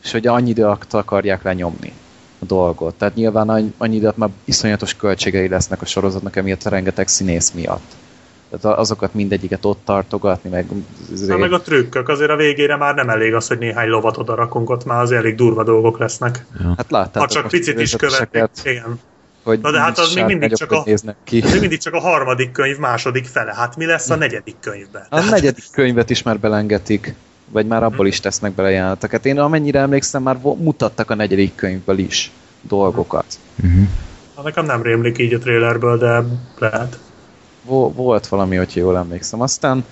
És 0.04 0.12
hogy 0.12 0.26
annyi 0.26 0.50
időt 0.50 0.86
akarják 0.90 1.42
lenyomni 1.42 1.92
a 2.38 2.44
dolgot. 2.44 2.94
Tehát 2.94 3.14
nyilván 3.14 3.74
annyi 3.76 3.96
időt 3.96 4.16
már 4.16 4.28
iszonyatos 4.44 4.94
költségei 4.94 5.48
lesznek 5.48 5.82
a 5.82 5.86
sorozatnak, 5.86 6.36
emiatt 6.36 6.64
a 6.64 6.70
rengeteg 6.70 7.08
színész 7.08 7.50
miatt. 7.50 7.94
Tehát 8.50 8.78
azokat 8.78 9.14
mindegyiket 9.14 9.64
ott 9.64 9.80
tartogatni, 9.84 10.50
meg... 10.50 10.66
Na, 11.26 11.36
meg 11.36 11.52
a 11.52 11.60
trükkök, 11.60 12.08
azért 12.08 12.30
a 12.30 12.36
végére 12.36 12.76
már 12.76 12.94
nem 12.94 13.08
elég 13.08 13.34
az, 13.34 13.48
hogy 13.48 13.58
néhány 13.58 13.88
lovat 13.88 14.16
oda 14.16 14.34
rakunk, 14.34 14.70
ott 14.70 14.84
már 14.84 15.02
az 15.02 15.12
elég 15.12 15.34
durva 15.34 15.64
dolgok 15.64 15.98
lesznek. 15.98 16.46
Ja. 16.62 16.74
Hát 16.76 16.90
láttátok 16.90 17.20
Ha 17.20 17.26
csak 17.26 17.48
picit 17.48 17.80
is 17.80 17.96
követik, 17.96 18.44
igen 18.64 18.98
hogy 19.46 19.60
Na 19.60 19.70
de 19.70 19.80
hát 19.80 19.98
az 19.98 20.14
még 20.14 20.24
mindig 20.24 20.52
csak, 20.52 20.72
a, 20.72 20.84
ki. 21.24 21.42
még 21.42 21.60
mindig 21.60 21.78
csak 21.78 21.94
a 21.94 22.00
harmadik 22.00 22.52
könyv 22.52 22.78
második 22.78 23.24
fele. 23.24 23.54
Hát 23.54 23.76
mi 23.76 23.86
lesz 23.86 24.10
a 24.10 24.14
hm. 24.14 24.20
negyedik 24.20 24.56
könyvben? 24.60 25.06
A 25.10 25.20
negyedik 25.20 25.64
könyvet 25.72 26.10
is 26.10 26.22
már 26.22 26.38
belengetik, 26.38 27.14
vagy 27.48 27.66
már 27.66 27.82
abból 27.82 28.06
is 28.06 28.20
tesznek 28.20 28.52
bele 28.52 28.70
jeleneteket. 28.70 29.26
Én 29.26 29.38
amennyire 29.38 29.78
emlékszem, 29.78 30.22
már 30.22 30.36
mutattak 30.42 31.10
a 31.10 31.14
negyedik 31.14 31.54
könyvből 31.54 31.98
is 31.98 32.30
dolgokat. 32.60 33.24
Uh-huh. 33.64 33.88
Na, 34.36 34.42
nekem 34.42 34.64
nem 34.64 34.82
rémlik 34.82 35.18
így 35.18 35.34
a 35.34 35.38
trailerből, 35.38 35.98
de 35.98 36.22
lehet. 36.58 36.98
Vo- 37.62 37.94
volt 37.94 38.26
valami, 38.26 38.56
hogy 38.56 38.76
jól 38.76 38.96
emlékszem. 38.96 39.40
Aztán, 39.40 39.84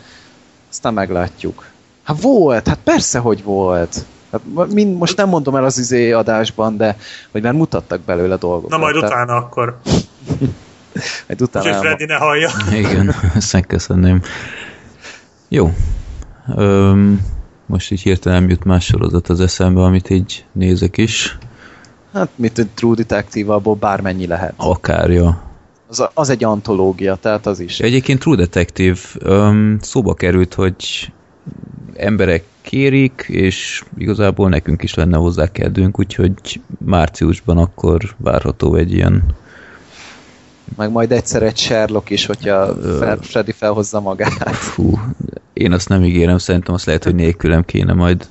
aztán 0.71 0.95
meglátjuk. 0.95 1.67
Hát 2.03 2.21
volt, 2.21 2.69
hát 2.69 2.79
persze, 2.85 3.19
hogy 3.19 3.43
volt. 3.43 4.05
Hát 4.35 4.73
mind, 4.73 4.99
most 4.99 5.17
nem 5.17 5.29
mondom 5.29 5.57
el 5.57 5.65
az 5.65 5.79
izé 5.79 6.13
adásban, 6.13 6.77
de 6.77 6.97
hogy 7.31 7.43
már 7.43 7.53
mutattak 7.53 8.01
belőle 8.01 8.37
dolgokat. 8.37 8.71
Na 8.71 8.77
majd 8.79 8.95
tehát... 8.95 9.11
utána 9.11 9.37
akkor. 9.37 9.79
majd 11.27 11.43
utána 11.43 11.67
Úgyhogy 11.67 11.81
Freddy 11.81 12.05
ne 12.05 12.15
hallja. 12.15 12.51
Igen, 12.83 13.15
ezt 13.35 13.53
megköszönném. 13.53 14.23
Jó. 15.49 15.71
Öm, 16.57 17.21
most 17.67 17.91
így 17.91 18.01
hirtelen 18.01 18.49
jut 18.51 18.65
más 18.65 18.85
sorozat 18.85 19.29
az 19.29 19.41
eszembe, 19.41 19.83
amit 19.83 20.11
így 20.11 20.45
nézek 20.53 20.97
is. 20.97 21.39
Hát, 22.13 22.29
mit 22.35 22.59
egy 22.59 22.69
True 22.75 22.95
Detective, 22.95 23.53
abból 23.53 23.75
bármennyi 23.75 24.27
lehet. 24.27 24.55
Akár, 24.57 25.11
jó. 25.11 25.29
Az, 25.89 26.09
az 26.15 26.29
egy 26.29 26.45
antológia, 26.45 27.15
tehát 27.15 27.47
az 27.47 27.61
is. 27.61 27.81
Egyébként 27.81 28.21
True 28.21 28.37
Detective 28.37 28.99
öm, 29.19 29.79
szóba 29.81 30.15
került, 30.15 30.55
hogy 30.55 31.13
emberek 31.97 32.45
kérik, 32.65 33.25
és 33.29 33.85
igazából 33.97 34.49
nekünk 34.49 34.83
is 34.83 34.95
lenne 34.95 35.17
hozzá 35.17 35.53
kedvünk, 35.53 35.99
úgyhogy 35.99 36.61
márciusban 36.85 37.59
akkor 37.59 38.15
várható 38.17 38.75
egy 38.75 38.93
ilyen 38.93 39.23
meg 40.77 40.91
majd 40.91 41.13
egyszer 41.13 41.43
egy 41.43 41.57
Sherlock 41.57 42.11
is, 42.11 42.27
hogyha 42.27 42.77
fel, 42.99 43.19
Freddy 43.21 43.53
felhozza 43.53 44.01
magát. 44.01 44.55
Fú, 44.55 44.99
én 45.53 45.73
azt 45.73 45.89
nem 45.89 46.05
ígérem, 46.05 46.39
szerintem 46.39 46.75
azt 46.75 46.87
lehet, 46.87 47.05
hogy 47.05 47.15
nélkülem 47.15 47.65
kéne 47.65 47.93
majd 47.93 48.27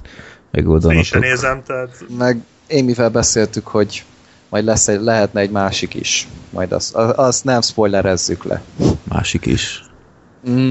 megoldani. 0.51 0.95
Én 0.95 1.03
sem 1.03 1.21
nézem, 1.21 1.63
tehát... 1.65 2.05
Meg 2.17 2.37
én 2.67 2.83
mivel 2.83 3.09
beszéltük, 3.09 3.67
hogy 3.67 4.03
majd 4.49 4.65
lesz 4.65 4.87
egy, 4.87 5.01
lehetne 5.01 5.39
egy 5.39 5.51
másik 5.51 5.93
is. 5.93 6.27
Majd 6.49 6.71
azt, 6.71 6.95
azt 6.95 7.43
nem 7.43 7.61
spoilerezzük 7.61 8.43
le. 8.43 8.61
Másik 9.03 9.45
is. 9.45 9.83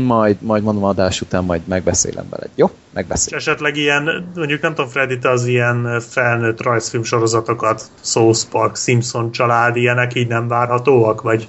Majd, 0.05 0.37
majd 0.41 0.63
mondom 0.63 0.85
adás 0.85 1.21
után, 1.21 1.45
majd 1.45 1.61
megbeszélem 1.65 2.27
veled. 2.31 2.51
Jó? 2.55 2.71
Megbeszélem. 2.93 3.39
És 3.39 3.47
esetleg 3.47 3.77
ilyen, 3.77 4.31
mondjuk 4.35 4.61
nem 4.61 4.75
tudom, 4.75 4.91
Freddy, 4.91 5.19
te 5.19 5.31
az 5.31 5.47
ilyen 5.47 6.01
felnőtt 6.01 6.63
rajzfilm 6.63 7.03
sorozatokat, 7.03 7.83
South 8.01 8.41
Park, 8.51 8.77
Simpson 8.77 9.33
család, 9.33 9.77
ilyenek 9.77 10.15
így 10.15 10.29
nem 10.29 10.49
várhatóak? 10.49 11.21
Vagy 11.23 11.49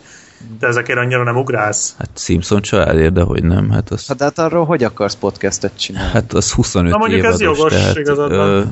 te 0.60 0.68
ezekért 0.68 1.00
annyira 1.00 1.24
nem 1.24 1.38
ugrálsz? 1.38 1.96
Hát 1.98 2.10
Simpson 2.16 2.62
családért, 2.62 3.14
de 3.14 3.22
hogy 3.22 3.44
nem. 3.44 3.70
Hát, 3.70 3.90
az... 3.90 4.08
hát, 4.08 4.22
hát 4.22 4.40
arról 4.40 4.66
hogy 4.66 4.84
akarsz 4.84 5.16
podcastet 5.16 5.78
csinálni? 5.78 6.12
Hát 6.12 6.34
az 6.34 6.52
25 6.52 6.92
Na 6.92 6.98
mondjuk 6.98 7.20
évados, 7.20 7.42
ez 7.42 7.42
jogos, 7.42 7.72
tehát, 7.74 7.98
igazadban. 7.98 8.50
Ö, 8.50 8.64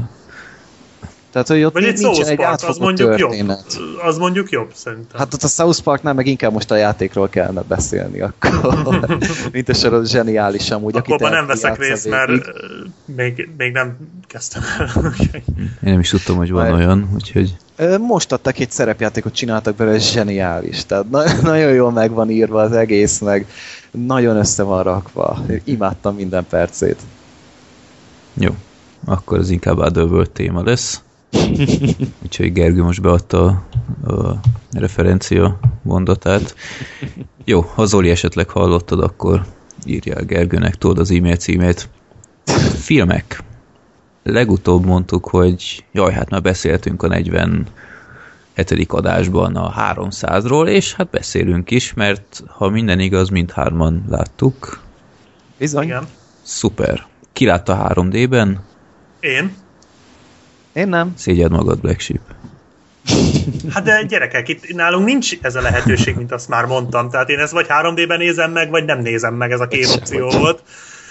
tehát, 1.32 1.48
hogy 1.48 1.64
ott 1.64 1.74
Vagy 1.74 1.84
egy 1.84 1.98
nincs 1.98 2.20
egy 2.20 2.36
Park, 2.36 2.64
az 2.68 2.78
mondjuk 2.78 3.16
történet. 3.16 3.78
jobb. 3.78 4.00
Az 4.04 4.18
mondjuk 4.18 4.50
jobb, 4.50 4.72
szerintem. 4.74 5.20
Hát 5.20 5.34
ott 5.34 5.44
a 5.44 5.48
South 5.48 5.82
Parknál 5.82 6.14
meg 6.14 6.28
inkább 6.28 6.52
most 6.52 6.72
a 6.72 6.76
játékról 6.76 7.30
kellene 7.30 7.62
beszélni, 7.68 8.22
akkor 8.22 8.88
mint 9.52 9.70
a 9.70 9.74
sorozat 9.74 10.10
zseniális 10.12 10.72
amúgy. 10.72 10.96
Akkor 10.96 11.30
nem 11.30 11.46
veszek 11.46 11.78
részt, 11.78 12.10
mert 12.10 12.32
még, 13.06 13.50
még 13.58 13.72
nem 13.72 13.98
kezdtem 14.28 14.62
el. 14.80 15.14
Én 15.84 15.92
nem 15.92 16.00
is 16.00 16.10
tudtam, 16.10 16.36
hogy 16.36 16.52
van 16.52 16.70
Majd... 16.70 16.80
olyan, 16.80 17.10
úgyhogy... 17.14 17.56
Most 18.00 18.32
adtak 18.32 18.60
egy 18.60 18.72
szerepjátékot, 18.72 19.34
csináltak 19.34 19.76
belőle, 19.76 19.96
ez 19.96 20.12
zseniális. 20.12 20.86
Tehát 20.86 21.10
na- 21.10 21.42
nagyon 21.52 21.72
jól 21.72 21.92
meg 21.92 22.12
van 22.12 22.30
írva 22.30 22.62
az 22.62 22.72
egész, 22.72 23.20
meg 23.20 23.46
nagyon 23.92 24.36
össze 24.36 24.64
van 24.64 24.84
rakva. 24.84 25.46
Imádtam 25.64 26.16
minden 26.16 26.46
percét. 26.50 27.00
Jó, 28.34 28.50
akkor 29.06 29.40
ez 29.40 29.50
inkább 29.50 29.78
a 29.78 30.26
téma 30.26 30.64
lesz. 30.64 31.02
Úgyhogy 32.24 32.54
Gergő 32.54 32.84
most 32.84 33.02
beadta 33.02 33.64
a, 34.04 34.12
a 34.12 34.40
referencia 34.72 35.60
mondatát. 35.82 36.56
Jó, 37.46 37.62
ha 37.62 37.86
Zoli 37.86 38.10
esetleg 38.10 38.50
hallottad, 38.50 39.00
akkor 39.00 39.46
írjál 39.86 40.24
Gergőnek, 40.24 40.76
tudod 40.76 41.00
az 41.00 41.12
e-mail 41.12 41.36
címét. 41.36 41.90
Filmek. 42.76 43.44
Legutóbb 44.24 44.86
mondtuk, 44.86 45.28
hogy 45.30 45.86
jaj, 45.92 46.14
hát 46.14 46.30
már 46.30 46.42
beszéltünk 46.42 47.04
a 47.04 47.08
40 47.08 47.68
hetedik 48.54 48.94
adásban 48.94 49.56
a 49.56 49.94
300-ról, 49.94 50.68
és 50.68 50.94
hát 50.94 51.10
beszélünk 51.10 51.72
is, 51.72 51.94
mert 51.94 52.44
ha 52.48 52.70
minden 52.70 53.00
igaz, 53.00 53.30
mindhárman 53.30 54.06
láttuk. 54.10 54.82
Bizony. 55.58 55.84
Igen. 55.84 56.08
Szuper. 56.42 57.06
Ki 57.34 57.46
látta 57.46 57.94
3D-ben? 57.96 58.60
Én. 59.20 59.54
Én 60.74 60.88
nem. 60.88 61.14
Szégyed 61.18 61.52
magad, 61.52 61.80
Black 61.80 62.00
Sheep. 62.00 62.22
Hát 63.74 63.84
de 63.84 64.04
gyerekek, 64.04 64.48
itt 64.48 64.74
nálunk 64.74 65.06
nincs 65.06 65.38
ez 65.42 65.56
a 65.56 65.62
lehetőség, 65.62 66.16
mint 66.16 66.32
azt 66.32 66.50
már 66.50 66.66
mondtam. 66.66 67.10
Tehát 67.10 67.30
én 67.30 67.40
ezt 67.40 67.52
vagy 67.52 67.66
3D-ben 67.70 68.18
nézem 68.18 68.52
meg, 68.52 68.70
vagy 68.70 68.86
nem 68.86 69.00
nézem 69.00 69.34
meg, 69.34 69.52
ez 69.52 69.60
a 69.60 69.68
két 69.68 69.96
opció 69.96 70.30
volt. 70.30 70.64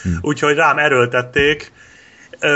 Hm. 0.02 0.08
Úgyhogy 0.20 0.54
rám 0.54 0.78
erőltették. 0.78 1.72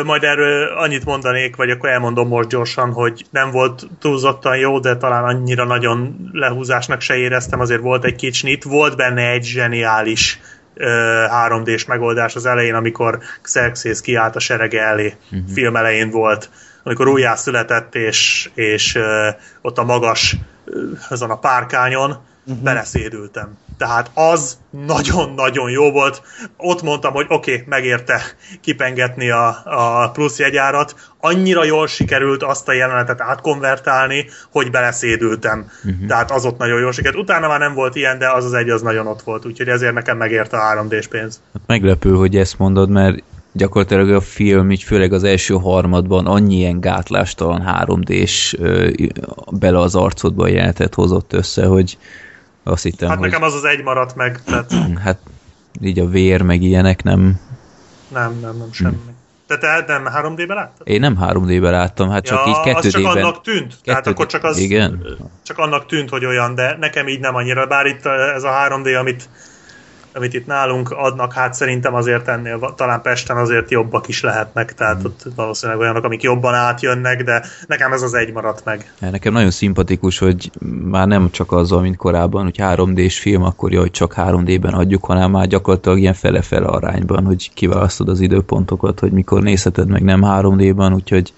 Majd 0.05 0.23
erről 0.23 0.67
annyit 0.67 1.05
mondanék, 1.05 1.57
vagy 1.57 1.71
akkor 1.71 1.89
elmondom 1.89 2.29
most 2.29 2.49
gyorsan, 2.49 2.93
hogy 2.93 3.25
nem 3.31 3.51
volt 3.51 3.89
túlzottan 4.01 4.57
jó, 4.57 4.79
de 4.79 4.97
talán 4.97 5.25
annyira 5.25 5.65
nagyon 5.65 6.31
lehúzásnak 6.33 7.01
se 7.01 7.17
éreztem, 7.17 7.61
azért 7.61 7.81
volt 7.81 8.05
egy 8.05 8.15
kicsnit. 8.15 8.65
Volt 8.65 8.97
benne 8.97 9.31
egy 9.31 9.45
zseniális 9.45 10.41
3D-s 11.49 11.85
megoldás 11.85 12.35
az 12.35 12.47
elején, 12.47 12.75
amikor 12.75 13.19
Xerxes 13.43 14.01
kiállt 14.01 14.37
a 14.37 14.41
serege 14.41 14.83
elé. 14.83 15.15
Uh-huh. 15.33 15.49
Film 15.53 15.77
elején 15.77 16.11
volt 16.11 16.51
amikor 16.85 17.09
újjá 17.09 17.35
született, 17.35 17.95
és, 17.95 18.51
és 18.55 18.99
ott 19.63 19.79
a 19.79 19.85
magas, 19.85 20.37
azon 21.09 21.31
a 21.31 21.39
párkányon 21.39 22.11
uh-huh. 22.11 22.63
beleszédültem. 22.63 23.59
Tehát 23.79 24.11
az 24.15 24.59
nagyon-nagyon 24.71 25.71
jó 25.71 25.91
volt. 25.91 26.23
Ott 26.57 26.83
mondtam, 26.83 27.13
hogy 27.13 27.27
oké, 27.29 27.53
okay, 27.53 27.65
megérte 27.69 28.23
kipengetni 28.61 29.31
a, 29.31 29.63
a 29.65 30.11
plusz 30.11 30.39
jegyárat. 30.39 30.95
Annyira 31.21 31.65
jól 31.65 31.87
sikerült 31.87 32.43
azt 32.43 32.69
a 32.69 32.73
jelenetet 32.73 33.21
átkonvertálni, 33.21 34.27
hogy 34.51 34.71
beleszédültem. 34.71 35.71
Uh-huh. 35.85 36.07
Tehát 36.07 36.31
az 36.31 36.45
ott 36.45 36.59
nagyon 36.59 36.81
jól 36.81 36.93
sikerült. 36.93 37.23
Utána 37.23 37.49
már 37.49 37.59
nem 37.59 37.75
volt 37.75 37.95
ilyen, 37.95 38.19
de 38.19 38.31
az 38.31 38.45
az 38.45 38.53
egy 38.53 38.71
az 38.71 38.83
nagyon 38.83 39.07
ott 39.07 39.23
volt. 39.23 39.47
Úgyhogy 39.47 39.69
ezért 39.69 39.95
nekem 39.95 40.17
megérte 40.17 40.57
a 40.57 40.75
3D-s 40.75 41.07
pénz. 41.07 41.41
Hát 41.53 41.63
meglepő, 41.67 42.11
hogy 42.11 42.37
ezt 42.37 42.59
mondod, 42.59 42.89
mert 42.89 43.23
gyakorlatilag 43.57 44.11
a 44.11 44.21
film, 44.21 44.71
így 44.71 44.83
főleg 44.83 45.13
az 45.13 45.25
első 45.25 45.55
harmadban 45.55 46.27
annyi 46.27 46.55
ilyen 46.55 46.81
gátlástalan 46.81 47.63
3D-s 47.67 48.57
bele 49.51 49.79
az 49.79 49.95
arcodba 49.95 50.47
jelentet 50.47 50.95
hozott 50.95 51.33
össze, 51.33 51.67
hogy 51.67 51.99
azt 52.63 52.83
hittem, 52.83 53.09
Hát 53.09 53.19
hogy... 53.19 53.29
nekem 53.31 53.43
az 53.43 53.55
az 53.55 53.65
egy 53.65 53.83
maradt 53.83 54.15
meg. 54.17 54.43
Tehát... 54.45 54.73
hát 55.05 55.19
így 55.81 55.99
a 55.99 56.07
vér, 56.07 56.43
meg 56.43 56.63
ilyenek 56.63 57.03
nem... 57.03 57.41
Nem, 58.09 58.39
nem, 58.41 58.57
nem, 58.57 58.73
semmi. 58.73 58.95
Hmm. 59.05 59.13
Te, 59.47 59.59
te 59.59 59.85
nem 59.87 60.09
3D-ben 60.17 60.57
láttad? 60.57 60.89
Én 60.89 61.01
nem 61.01 61.19
3D-ben 61.21 61.73
láttam, 61.73 62.11
hát 62.11 62.25
csak 62.25 62.47
ja, 62.47 62.53
így 62.53 62.75
2 62.75 62.89
d 62.89 62.91
csak 62.91 63.05
annak 63.05 63.41
tűnt. 63.41 63.77
Tehát 63.85 64.07
akkor 64.07 64.27
csak 64.27 64.45
az... 64.45 64.59
Igen? 64.59 65.07
Csak 65.43 65.59
annak 65.59 65.87
tűnt, 65.87 66.11
hogy 66.11 66.25
olyan, 66.25 66.55
de 66.55 66.77
nekem 66.81 67.09
így 67.09 67.21
nem 67.21 67.35
annyira. 67.35 67.67
Bár 67.67 67.87
itt 67.87 68.07
ez 68.07 68.43
a 68.43 68.51
3D, 68.51 69.01
amit 69.01 69.29
amit 70.15 70.35
itt 70.35 70.47
nálunk 70.47 70.91
adnak, 70.91 71.33
hát 71.33 71.55
szerintem 71.55 71.95
azért 71.95 72.29
ennél 72.29 72.73
talán 72.77 73.03
Pesten 73.03 73.37
azért 73.37 73.71
jobbak 73.71 74.09
is 74.09 74.23
lehetnek, 74.23 74.75
tehát 74.75 75.03
mm. 75.03 75.05
ott 75.05 75.23
valószínűleg 75.35 75.81
olyanok, 75.81 76.05
amik 76.05 76.23
jobban 76.23 76.55
átjönnek, 76.55 77.23
de 77.23 77.45
nekem 77.67 77.93
ez 77.93 78.03
az 78.03 78.15
egy 78.15 78.33
maradt 78.33 78.65
meg. 78.65 78.93
Nekem 78.99 79.33
nagyon 79.33 79.51
szimpatikus, 79.51 80.19
hogy 80.19 80.51
már 80.85 81.07
nem 81.07 81.31
csak 81.31 81.53
azzal, 81.53 81.81
mint 81.81 81.97
korábban, 81.97 82.43
hogy 82.43 82.57
3D-s 82.59 83.19
film, 83.19 83.43
akkor 83.43 83.73
jó, 83.73 83.81
hogy 83.81 83.91
csak 83.91 84.15
3D-ben 84.17 84.73
adjuk, 84.73 85.05
hanem 85.05 85.31
már 85.31 85.47
gyakorlatilag 85.47 85.99
ilyen 85.99 86.15
fele-fele 86.15 86.67
arányban, 86.67 87.25
hogy 87.25 87.51
kiválasztod 87.55 88.09
az 88.09 88.21
időpontokat, 88.21 89.01
hogy 89.01 89.13
mikor 89.13 89.43
nézheted 89.43 89.89
meg 89.89 90.03
nem 90.03 90.21
3D-ban, 90.25 90.95
úgyhogy 90.95 91.33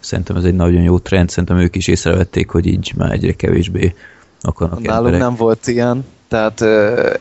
szerintem 0.00 0.36
ez 0.36 0.44
egy 0.44 0.54
nagyon 0.54 0.82
jó 0.82 0.98
trend, 0.98 1.28
szerintem 1.28 1.58
ők 1.58 1.76
is 1.76 1.86
észrevették, 1.86 2.50
hogy 2.50 2.66
így 2.66 2.92
már 2.96 3.12
egyre 3.12 3.32
kevésbé 3.32 3.94
akarnak 4.40 4.80
Nálunk 4.80 4.96
emberek. 4.96 5.20
nem 5.20 5.34
volt 5.34 5.66
ilyen, 5.66 6.04
tehát 6.28 6.64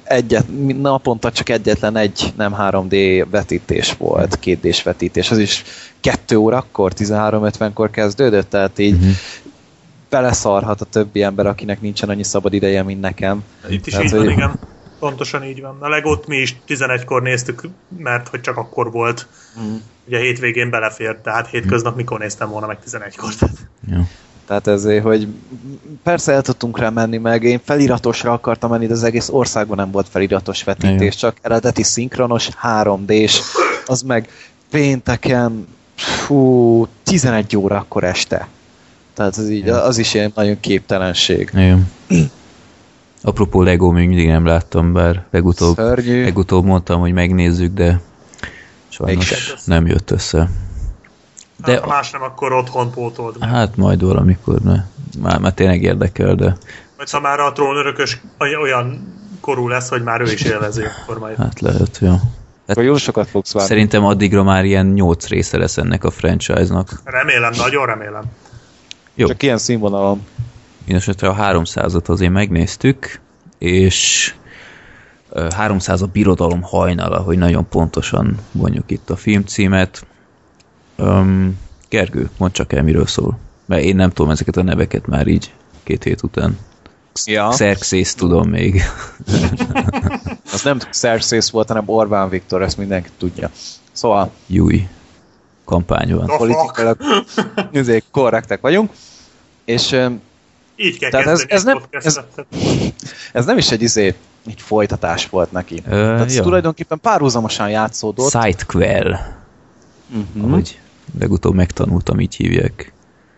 egyet, 0.04 0.46
naponta 0.82 1.32
csak 1.32 1.50
egyetlen 1.50 1.96
egy 1.96 2.34
nem 2.38 2.56
3D 2.60 3.26
vetítés 3.30 3.96
volt, 3.98 4.40
2 4.40 4.70
d 4.70 4.84
vetítés, 4.84 5.32
az 5.32 5.38
is 5.38 5.64
2 6.00 6.38
órakor, 6.38 6.92
13.50-kor 6.98 7.90
kezdődött, 7.90 8.50
tehát 8.50 8.80
így 8.80 8.94
uh-huh. 8.94 9.12
beleszarhat 10.10 10.82
a 10.82 10.86
többi 10.86 11.24
ember, 11.24 11.46
akinek 11.46 11.82
nincsen 11.82 12.10
annyi 12.10 12.24
szabad 12.24 12.54
ideje, 12.54 12.84
mint 12.84 13.02
nekem. 13.02 13.44
Itt 13.70 13.88
is 13.88 13.94
tehát, 13.94 14.08
így 14.08 14.14
van, 14.14 14.30
igen. 14.30 14.60
Pontosan 15.00 15.44
így 15.44 15.62
van. 15.62 15.78
A 15.80 15.90
legót 15.90 16.28
mi 16.28 16.38
is 16.38 16.56
11-kor 16.68 17.22
néztük, 17.22 17.62
mert 17.98 18.28
hogy 18.28 18.42
csak 18.42 18.58
akkor 18.58 18.92
volt. 18.92 19.28
Mm. 19.60 19.76
Ugye 20.08 20.20
hétvégén 20.20 20.70
belefért, 20.70 21.18
tehát 21.18 21.48
hétköznap 21.48 21.96
mikor 21.96 22.20
néztem 22.20 22.50
volna 22.50 22.68
meg 22.68 22.78
11-kor. 22.86 23.34
Ja. 23.90 24.08
Tehát 24.48 24.68
ezért, 24.68 25.04
hogy 25.04 25.28
persze 26.04 26.32
el 26.32 26.42
tudtunk 26.42 26.80
rá 26.80 26.90
menni 26.90 27.18
meg, 27.18 27.44
én 27.44 27.60
feliratosra 27.64 28.32
akartam 28.32 28.70
menni, 28.70 28.88
de 28.88 28.94
az 28.94 29.04
egész 29.04 29.30
országban 29.30 29.78
nem 29.78 29.92
volt 29.92 30.08
feliratos 30.10 30.64
vetítés, 30.64 30.96
Igen. 30.96 31.10
csak 31.10 31.38
eredeti 31.42 31.84
szinkronos 31.84 32.50
3D-s, 32.64 33.40
az 33.86 34.02
meg 34.02 34.30
pénteken 34.70 35.68
fú, 35.96 36.88
11 37.04 37.58
óra 37.58 37.78
akkor 37.78 38.04
este. 38.04 38.48
Tehát 39.14 39.38
az, 39.38 39.50
így, 39.50 39.70
az 39.70 39.98
is 39.98 40.14
ilyen 40.14 40.32
nagyon 40.36 40.60
képtelenség. 40.60 41.50
Igen. 41.54 41.92
Apropó 43.22 43.62
Lego 43.62 43.92
még 43.92 44.08
mindig 44.08 44.28
nem 44.28 44.46
láttam, 44.46 44.94
bár 44.94 45.24
legutóbb, 45.32 45.78
legutóbb 46.06 46.66
mondtam, 46.66 47.00
hogy 47.00 47.14
megnézzük, 47.14 47.74
de 47.74 48.02
sajnos 48.90 49.54
nem 49.66 49.88
jött 49.88 50.12
össze. 50.12 50.50
De 51.58 51.72
hát, 51.72 51.82
ha 51.82 51.88
más 51.88 52.12
nem, 52.12 52.22
akkor 52.22 52.54
otthon 52.54 52.92
pótold 52.92 53.36
meg. 53.40 53.50
Hát 53.50 53.76
majd 53.76 54.04
valamikor, 54.04 54.60
mert 54.60 54.84
már, 55.22 55.40
már 55.40 55.54
tényleg 55.54 55.82
érdekel, 55.82 56.36
de... 56.36 56.58
Vagy 56.98 57.12
ha 57.12 57.20
már 57.20 57.40
a 57.40 57.52
trónörökös 57.52 58.22
olyan 58.62 59.16
korú 59.40 59.68
lesz, 59.68 59.90
hogy 59.90 60.04
már 60.04 60.22
ő 60.22 60.32
is 60.32 60.42
élvezi, 60.42 60.84
akkor 60.84 61.20
majd... 61.20 61.38
Hát 61.38 61.60
lehet, 61.60 61.98
jó. 62.02 62.16
Hát 62.68 62.78
jó 62.82 62.98
sokat 62.98 63.28
fogsz 63.28 63.54
várni. 63.54 63.70
Szerintem 63.70 64.06
addigra 64.06 64.44
már 64.44 64.66
ilyen 64.66 64.86
nyolc 64.86 65.28
része 65.28 65.58
lesz 65.58 65.78
ennek 65.78 66.04
a 66.04 66.12
franchise-nak. 66.12 67.02
Remélem, 67.04 67.54
nagyon 67.58 67.86
remélem. 67.86 68.24
Jó. 69.16 69.28
Csak 69.28 69.44
ilyen 69.44 69.58
színvonalon. 69.58 70.26
Mindenesetre 70.78 71.28
a 71.28 71.36
300-at 71.36 72.06
azért 72.06 72.32
megnéztük, 72.32 73.20
és 73.58 74.34
300 75.56 76.02
a 76.02 76.06
birodalom 76.06 76.62
hajnala, 76.62 77.18
hogy 77.18 77.38
nagyon 77.38 77.68
pontosan 77.70 78.38
mondjuk 78.52 78.92
itt 78.92 79.10
a 79.10 79.16
filmcímet. 79.16 80.06
Um, 80.98 81.60
Gergő, 81.90 82.30
mondd 82.38 82.52
csak 82.52 82.74
el, 82.74 82.84
miről 82.84 83.06
szól. 83.06 83.38
Mert 83.66 83.84
én 83.84 83.96
nem 83.96 84.10
tudom 84.10 84.32
ezeket 84.32 84.58
a 84.58 84.64
neveket 84.64 85.08
már 85.08 85.28
így 85.28 85.54
két 85.84 86.04
hét 86.04 86.24
után. 86.24 86.58
Ja. 87.26 87.48
Xerxes 87.50 88.14
tudom 88.14 88.50
még. 88.50 88.82
Az 90.54 90.64
nem 90.64 90.78
Xerxes 90.78 91.52
volt, 91.52 91.68
hanem 91.68 91.84
Orbán 91.86 92.30
Viktor, 92.30 92.62
ezt 92.62 92.78
mindenki 92.78 93.10
tudja. 93.18 93.50
Szóval... 93.92 94.32
Júj. 94.48 94.88
Kampány 95.66 96.16
van. 96.16 96.26
Politikailag 96.38 96.98
korrektek 98.12 98.62
vagyunk. 98.62 98.92
És 99.66 99.96
így 100.76 101.00
kell 101.00 101.10
tehát 101.10 101.28
ez, 101.28 101.46
ez, 101.48 101.64
nem, 101.64 101.82
ez, 101.92 102.20
ez 103.34 103.46
nem 103.46 103.58
is 103.58 103.72
egy 103.72 103.82
izé, 103.82 104.16
egy 104.46 104.62
folytatás 104.62 105.30
volt 105.30 105.52
neki. 105.52 105.82
Ö, 105.86 105.90
tehát 105.90 106.26
ez 106.26 106.34
tulajdonképpen 106.34 107.00
párhuzamosan 107.00 107.70
játszódott. 107.70 108.32
Sidequel. 108.32 109.38
Uh-huh. 110.10 110.52
Ahogy 110.52 110.80
legutóbb 111.20 111.54
megtanultam, 111.54 112.20
így 112.20 112.36
hívják. 112.36 112.94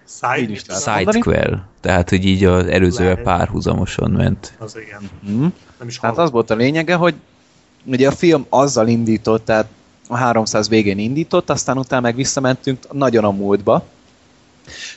Side, 0.08 0.60
Sidequel. 0.80 1.68
Tehát, 1.82 2.10
hogy 2.10 2.26
így 2.26 2.44
az 2.44 2.66
előzővel 2.66 3.16
párhuzamosan 3.16 4.12
ment. 4.12 4.54
Az 4.58 4.78
igen. 4.78 5.10
Uh-huh. 5.24 5.52
Nem 5.80 5.88
is 5.88 6.00
hát 6.00 6.18
az 6.18 6.32
volt 6.32 6.50
a 6.50 6.56
lényege, 6.56 6.96
hogy 6.96 7.16
ugye 7.86 8.08
a 8.08 8.12
film 8.12 8.46
azzal 8.50 8.88
indított, 8.88 9.46
tehát 9.46 9.68
a 10.08 10.16
300 10.16 10.70
végén 10.70 10.98
indított, 10.98 11.50
aztán 11.50 11.78
utána 11.78 12.02
meg 12.02 12.16
visszamentünk 12.16 12.92
nagyon 12.92 13.24
a 13.24 13.32
múltba. 13.32 13.86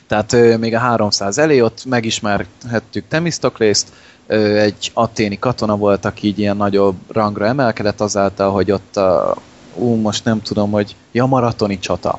Tehát 0.06 0.32
ö, 0.32 0.56
még 0.56 0.74
a 0.74 0.78
300 0.78 1.38
elé 1.38 1.60
ott 1.60 1.84
megismerhettük 1.84 3.04
Temistoklézt, 3.08 3.92
egy 4.26 4.90
atténi 4.94 5.38
katona 5.38 5.76
volt, 5.76 6.04
aki 6.04 6.26
így 6.26 6.38
ilyen 6.38 6.56
nagyobb 6.56 6.96
rangra 7.08 7.46
emelkedett 7.46 8.00
azáltal, 8.00 8.50
hogy 8.50 8.70
ott 8.70 8.96
a, 8.96 9.36
ú, 9.74 9.94
most 9.94 10.24
nem 10.24 10.42
tudom, 10.42 10.70
hogy 10.70 10.96
ja, 11.12 11.26
maratoni 11.26 11.78
csata 11.78 12.18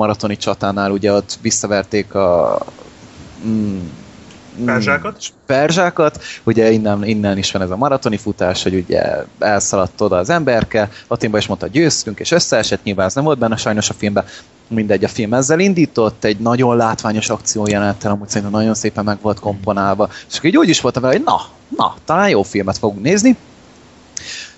maratoni 0.00 0.36
csatánál 0.36 0.90
ugye 0.90 1.12
ott 1.12 1.38
visszaverték 1.42 2.14
a 2.14 2.58
mm, 3.46 3.78
Perzsákat? 4.64 5.22
Perzsákat, 5.46 6.22
ugye 6.44 6.70
innen, 6.70 7.04
innen 7.04 7.38
is 7.38 7.52
van 7.52 7.62
ez 7.62 7.70
a 7.70 7.76
maratoni 7.76 8.16
futás, 8.16 8.62
hogy 8.62 8.74
ugye 8.74 9.02
elszaladt 9.38 10.00
oda 10.00 10.16
az 10.16 10.30
emberke, 10.30 10.90
Latinba 11.08 11.38
is 11.38 11.46
mondta, 11.46 11.66
győztünk, 11.66 12.20
és 12.20 12.30
összeesett, 12.30 12.82
nyilván 12.82 13.06
ez 13.06 13.14
nem 13.14 13.24
volt 13.24 13.38
benne 13.38 13.56
sajnos 13.56 13.90
a 13.90 13.94
filmben, 13.94 14.24
mindegy, 14.68 15.04
a 15.04 15.08
film 15.08 15.34
ezzel 15.34 15.60
indított, 15.60 16.24
egy 16.24 16.38
nagyon 16.38 16.76
látványos 16.76 17.30
akció 17.30 17.66
jelenettel, 17.66 18.10
amúgy 18.10 18.28
szerintem 18.28 18.58
nagyon 18.58 18.74
szépen 18.74 19.04
meg 19.04 19.18
volt 19.20 19.40
komponálva, 19.40 20.08
és 20.30 20.36
akkor 20.36 20.50
így 20.50 20.56
úgy 20.56 20.68
is 20.68 20.80
voltam 20.80 21.02
vele, 21.02 21.14
hogy 21.14 21.24
na, 21.24 21.40
na, 21.76 21.94
talán 22.04 22.28
jó 22.28 22.42
filmet 22.42 22.78
fogunk 22.78 23.02
nézni, 23.02 23.36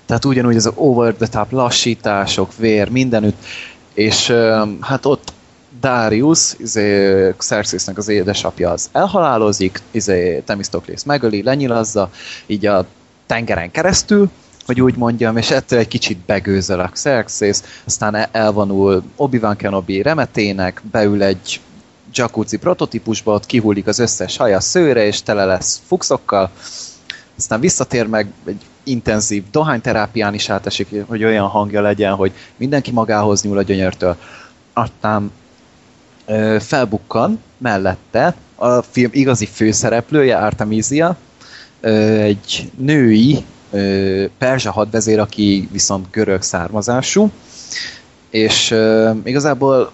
tehát 0.07 0.24
ugyanúgy 0.24 0.57
ez 0.57 0.66
az 0.66 0.72
over 0.76 1.14
the 1.14 1.26
top 1.26 1.53
lassítások, 1.53 2.57
vér, 2.57 2.88
mindenütt, 2.88 3.45
és 3.95 4.32
hát 4.80 5.07
ott 5.07 5.32
Darius, 5.80 6.55
izé, 6.59 7.34
Xerxesnek 7.36 7.99
az 7.99 8.09
édesapja 8.09 8.70
az 8.70 8.88
elhalálozik, 8.93 9.80
izé, 9.90 10.43
Temistoklész 10.47 11.03
megöli, 11.03 11.43
lenyilazza, 11.43 12.11
így 12.47 12.66
a 12.66 12.86
tengeren 13.26 13.70
keresztül, 13.70 14.30
hogy 14.66 14.80
úgy 14.80 14.97
mondjam, 14.97 15.36
és 15.36 15.51
ettől 15.51 15.78
egy 15.78 15.88
kicsit 15.88 16.18
begőzöl 16.18 16.80
a 16.80 16.88
Xerxes, 16.88 17.59
aztán 17.84 18.28
elvonul 18.32 19.03
Obi-Wan 19.16 19.57
Kenobi 19.57 20.03
remetének, 20.03 20.82
beül 20.90 21.22
egy 21.22 21.61
jacuzzi 22.14 22.57
prototípusba, 22.57 23.34
ott 23.34 23.47
kihullik 23.47 23.86
az 23.86 23.99
összes 23.99 24.36
haja 24.36 24.61
szőre, 24.61 25.07
és 25.07 25.22
tele 25.22 25.45
lesz 25.45 25.80
fuxokkal, 25.86 26.51
aztán 27.36 27.61
visszatér 27.61 28.07
meg 28.07 28.26
egy 28.45 28.61
intenzív 28.84 29.44
dohányterápián 29.50 30.34
is 30.34 30.48
átesik, 30.48 30.88
hogy 31.06 31.24
olyan 31.24 31.48
hangja 31.48 31.80
legyen, 31.80 32.14
hogy 32.14 32.32
mindenki 32.56 32.90
magához 32.90 33.42
nyúl 33.42 33.58
a 33.58 33.62
gyönyörtől. 33.62 34.16
Aztán 34.72 35.30
ö, 36.26 36.56
felbukkan 36.60 37.40
mellette 37.58 38.34
a 38.54 38.82
film 38.82 39.10
igazi 39.12 39.46
főszereplője, 39.46 40.36
Artemisia, 40.36 41.16
ö, 41.80 41.90
egy 42.20 42.70
női 42.78 43.44
ö, 43.70 44.24
perzsa 44.38 44.70
hadvezér, 44.70 45.18
aki 45.18 45.68
viszont 45.72 46.10
görög 46.10 46.42
származású, 46.42 47.30
és 48.30 48.70
ö, 48.70 49.10
igazából 49.24 49.92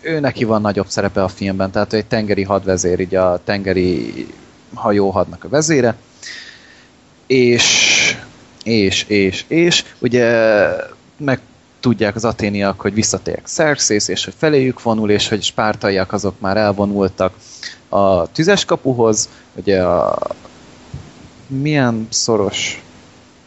ő 0.00 0.20
neki 0.20 0.44
van 0.44 0.60
nagyobb 0.60 0.88
szerepe 0.88 1.22
a 1.22 1.28
filmben, 1.28 1.70
tehát 1.70 1.92
ő 1.92 1.96
egy 1.96 2.06
tengeri 2.06 2.42
hadvezér, 2.42 3.00
így 3.00 3.14
a 3.14 3.40
tengeri 3.44 4.26
hajóhadnak 4.74 5.44
a 5.44 5.48
vezére, 5.48 5.96
és 7.26 7.85
és, 8.66 9.04
és, 9.08 9.44
és, 9.48 9.84
ugye 9.98 10.50
meg 11.16 11.40
tudják 11.80 12.14
az 12.14 12.24
aténiak, 12.24 12.80
hogy 12.80 12.94
visszatérek 12.94 13.42
Xerxes, 13.42 14.08
és 14.08 14.24
hogy 14.24 14.34
feléjük 14.36 14.82
vonul, 14.82 15.10
és 15.10 15.28
hogy 15.28 15.42
spártaiak 15.42 16.12
azok 16.12 16.40
már 16.40 16.56
elvonultak 16.56 17.34
a 17.88 18.32
tüzes 18.32 18.64
kapuhoz, 18.64 19.28
ugye 19.54 19.82
a 19.82 20.18
milyen 21.46 22.06
szoros, 22.10 22.82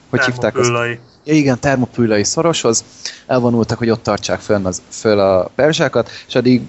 hogy 0.10 0.24
hívták 0.26 0.58
az? 0.58 0.68
Ja, 1.24 1.34
igen, 1.34 1.60
termopülai 1.60 2.24
szoroshoz 2.24 2.84
elvonultak, 3.28 3.78
hogy 3.78 3.90
ott 3.90 4.04
tartsák 4.04 4.40
föl, 4.40 4.66
az, 4.66 4.82
föl 4.90 5.20
a 5.20 5.52
perzsákat, 5.56 6.10
és 6.28 6.36
addig 6.36 6.62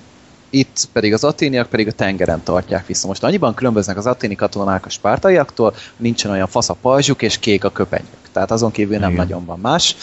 itt 0.51 0.89
pedig 0.93 1.13
az 1.13 1.25
aténiak 1.25 1.69
pedig 1.69 1.89
a 1.89 1.93
tengeren 1.93 2.43
tartják 2.43 2.87
vissza. 2.87 3.07
Most 3.07 3.25
annyiban 3.25 3.55
különböznek 3.55 3.97
az 3.97 4.07
aténi 4.07 4.35
katonák 4.35 4.87
a 4.87 4.91
spártaiaktól, 4.91 5.75
nincsen 5.97 6.31
olyan 6.31 6.47
fasz 6.47 6.69
a 6.69 6.75
pajzsuk 6.75 7.23
és 7.23 7.39
kék 7.39 7.65
a 7.65 7.71
köpenyük. 7.71 8.20
Tehát 8.33 8.51
azon 8.51 8.71
kívül 8.71 8.99
nem 8.99 9.11
Igen. 9.11 9.25
nagyon 9.25 9.45
van 9.45 9.59
más. 9.59 9.97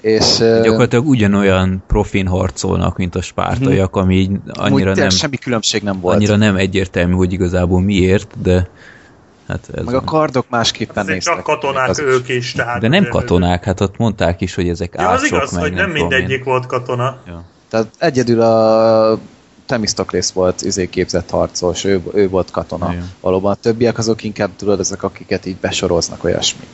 És, 0.00 0.36
Gyakorlatilag 0.38 1.06
ugyanolyan 1.06 1.82
profin 1.86 2.26
harcolnak, 2.26 2.96
mint 2.96 3.14
a 3.14 3.22
spártaiak, 3.22 3.92
hmm. 3.92 4.02
ami 4.02 4.14
így 4.14 4.30
annyira 4.52 4.94
nem... 4.94 5.08
semmi 5.08 5.36
különbség 5.36 5.82
nem 5.82 6.00
volt. 6.00 6.16
Annyira 6.16 6.36
nem 6.36 6.56
egyértelmű, 6.56 7.12
hogy 7.14 7.32
igazából 7.32 7.80
miért, 7.80 8.40
de... 8.42 8.68
Hát 9.48 9.68
ez 9.74 9.84
Meg 9.84 9.94
a 9.94 10.00
kardok 10.00 10.46
másképpen 10.48 11.06
néztek. 11.06 11.34
Csak 11.34 11.44
katonák 11.44 11.88
az 11.88 11.98
ők 11.98 12.28
is. 12.28 12.52
Tehát 12.52 12.80
de 12.80 12.88
nem 12.88 13.08
katonák, 13.08 13.64
hát 13.64 13.80
ott 13.80 13.96
mondták 13.96 14.40
is, 14.40 14.54
hogy 14.54 14.68
ezek 14.68 14.94
ja. 14.98 15.08
Az 15.08 15.24
igaz, 15.24 15.56
hogy 15.58 15.72
nem, 15.72 15.90
nem 15.90 15.90
mindegyik 15.90 16.44
volt 16.44 16.66
katona. 16.66 17.16
Ja. 17.26 17.44
Tehát 17.68 17.86
egyedül 17.98 18.40
a 18.40 19.18
Temistoklész 19.66 20.30
volt 20.30 20.62
izé 20.62 20.88
képzett 20.88 21.30
harcos, 21.30 21.84
ő, 21.84 22.02
ő 22.14 22.28
volt 22.28 22.50
katona. 22.50 22.92
Igen. 22.92 23.10
Valóban 23.20 23.52
a 23.52 23.54
többiek 23.54 23.98
azok 23.98 24.22
inkább 24.22 24.50
tudod, 24.56 24.80
ezek 24.80 25.02
akiket 25.02 25.46
így 25.46 25.56
besoroznak 25.56 26.24
olyasmi. 26.24 26.64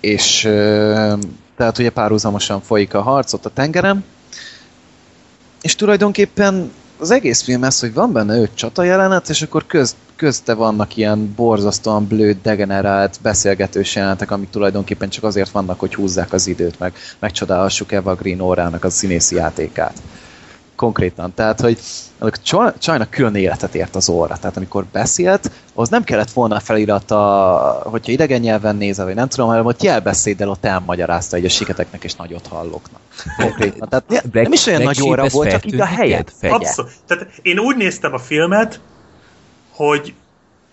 És 0.00 0.40
tehát 1.56 1.78
ugye 1.78 1.90
párhuzamosan 1.90 2.60
folyik 2.60 2.94
a 2.94 3.02
harc 3.02 3.32
ott 3.32 3.46
a 3.46 3.50
tengeren, 3.50 4.04
és 5.62 5.74
tulajdonképpen 5.74 6.72
az 6.98 7.10
egész 7.10 7.42
film 7.42 7.64
ez, 7.64 7.80
hogy 7.80 7.94
van 7.94 8.12
benne 8.12 8.40
öt 8.40 8.54
csata 8.54 8.82
jelenet, 8.82 9.28
és 9.28 9.42
akkor 9.42 9.66
köz, 9.66 9.96
közte 10.16 10.54
vannak 10.54 10.96
ilyen 10.96 11.32
borzasztóan 11.36 12.06
blőd, 12.06 12.36
degenerált 12.42 13.18
beszélgetős 13.22 13.94
jelenetek, 13.94 14.30
amik 14.30 14.50
tulajdonképpen 14.50 15.08
csak 15.08 15.24
azért 15.24 15.50
vannak, 15.50 15.80
hogy 15.80 15.94
húzzák 15.94 16.32
az 16.32 16.46
időt, 16.46 16.78
meg 16.78 16.92
megcsodálhassuk 17.18 17.92
Eva 17.92 18.14
Green 18.14 18.40
órának 18.40 18.84
a 18.84 18.90
színészi 18.90 19.34
játékát 19.34 20.02
konkrétan. 20.80 21.34
Tehát, 21.34 21.60
hogy 21.60 21.78
a 22.18 22.72
csajnak 22.78 23.10
külön 23.10 23.34
életet 23.34 23.74
ért 23.74 23.96
az 23.96 24.08
óra. 24.08 24.36
Tehát 24.36 24.56
amikor 24.56 24.84
beszélt, 24.84 25.50
az 25.74 25.88
nem 25.88 26.04
kellett 26.04 26.30
volna 26.30 26.60
felirata, 26.60 27.18
hogyha 27.84 28.12
idegen 28.12 28.40
nyelven 28.40 28.76
nézel, 28.76 29.04
vagy 29.04 29.14
nem 29.14 29.28
tudom, 29.28 29.48
hanem 29.48 29.64
hogy 29.64 29.82
jelbeszéddel 29.82 30.48
ott 30.48 30.64
elmagyarázta 30.64 31.36
hogy 31.36 31.44
a 31.44 31.48
siketeknek 31.48 32.04
és 32.04 32.14
nagyot 32.14 32.46
halloknak. 32.46 33.00
Konkrétan. 33.36 33.88
Tehát 33.88 34.04
Black, 34.06 34.32
nem 34.32 34.52
is 34.52 34.66
olyan 34.66 34.82
nagy 34.82 35.02
óra 35.02 35.28
volt, 35.28 35.50
csak 35.50 35.66
így 35.66 35.80
a 35.80 35.84
helyet. 35.84 36.32
Abszolút. 36.42 36.90
Tehát 37.06 37.26
én 37.42 37.58
úgy 37.58 37.76
néztem 37.76 38.12
a 38.12 38.18
filmet, 38.18 38.80
hogy 39.70 40.14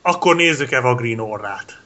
akkor 0.02 0.36
nézzük 0.36 0.72
Eva 0.72 0.96
Green 0.96 1.20
orrát. 1.20 1.82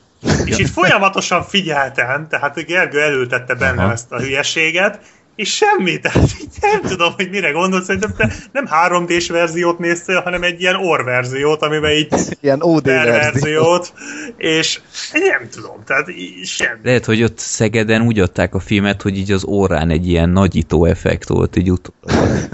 És 0.46 0.58
itt 0.58 0.70
folyamatosan 0.70 1.44
figyeltem, 1.44 2.28
tehát 2.30 2.66
Gergő 2.66 3.02
elültette 3.02 3.56
bennem 3.56 3.90
ezt 3.90 4.12
a 4.12 4.20
hülyeséget, 4.20 5.00
és 5.36 5.56
semmi, 5.56 6.00
tehát 6.00 6.30
így 6.42 6.48
nem 6.62 6.82
tudom, 6.82 7.14
hogy 7.16 7.30
mire 7.30 7.52
gondolsz, 7.52 7.86
szerintem 7.86 8.14
te 8.18 8.34
nem 8.52 8.68
3D-s 8.88 9.30
verziót 9.30 9.80
néztél, 9.80 10.22
hanem 10.22 10.44
egy 10.44 10.62
ilyen 10.62 10.76
OR 10.76 11.04
verziót, 11.04 11.62
amiben 11.62 11.92
így 11.92 12.08
ilyen 12.42 12.62
OD 12.62 12.86
verziót, 12.86 13.94
és 14.38 14.82
nem 15.14 15.50
tudom, 15.52 15.84
tehát 15.86 16.06
semmi. 16.44 16.80
Lehet, 16.84 17.06
hogy 17.06 17.24
ott 17.24 17.38
Szegeden 17.38 18.02
úgy 18.02 18.20
adták 18.20 18.56
a 18.56 18.60
filmet, 18.60 19.02
hogy 19.02 19.18
így 19.18 19.32
az 19.32 19.46
órán 19.46 19.90
egy 19.90 20.08
ilyen 20.08 20.30
nagyító 20.30 20.86
effekt 20.86 21.28
volt, 21.28 21.56
így 21.56 21.72
ut- 21.72 21.92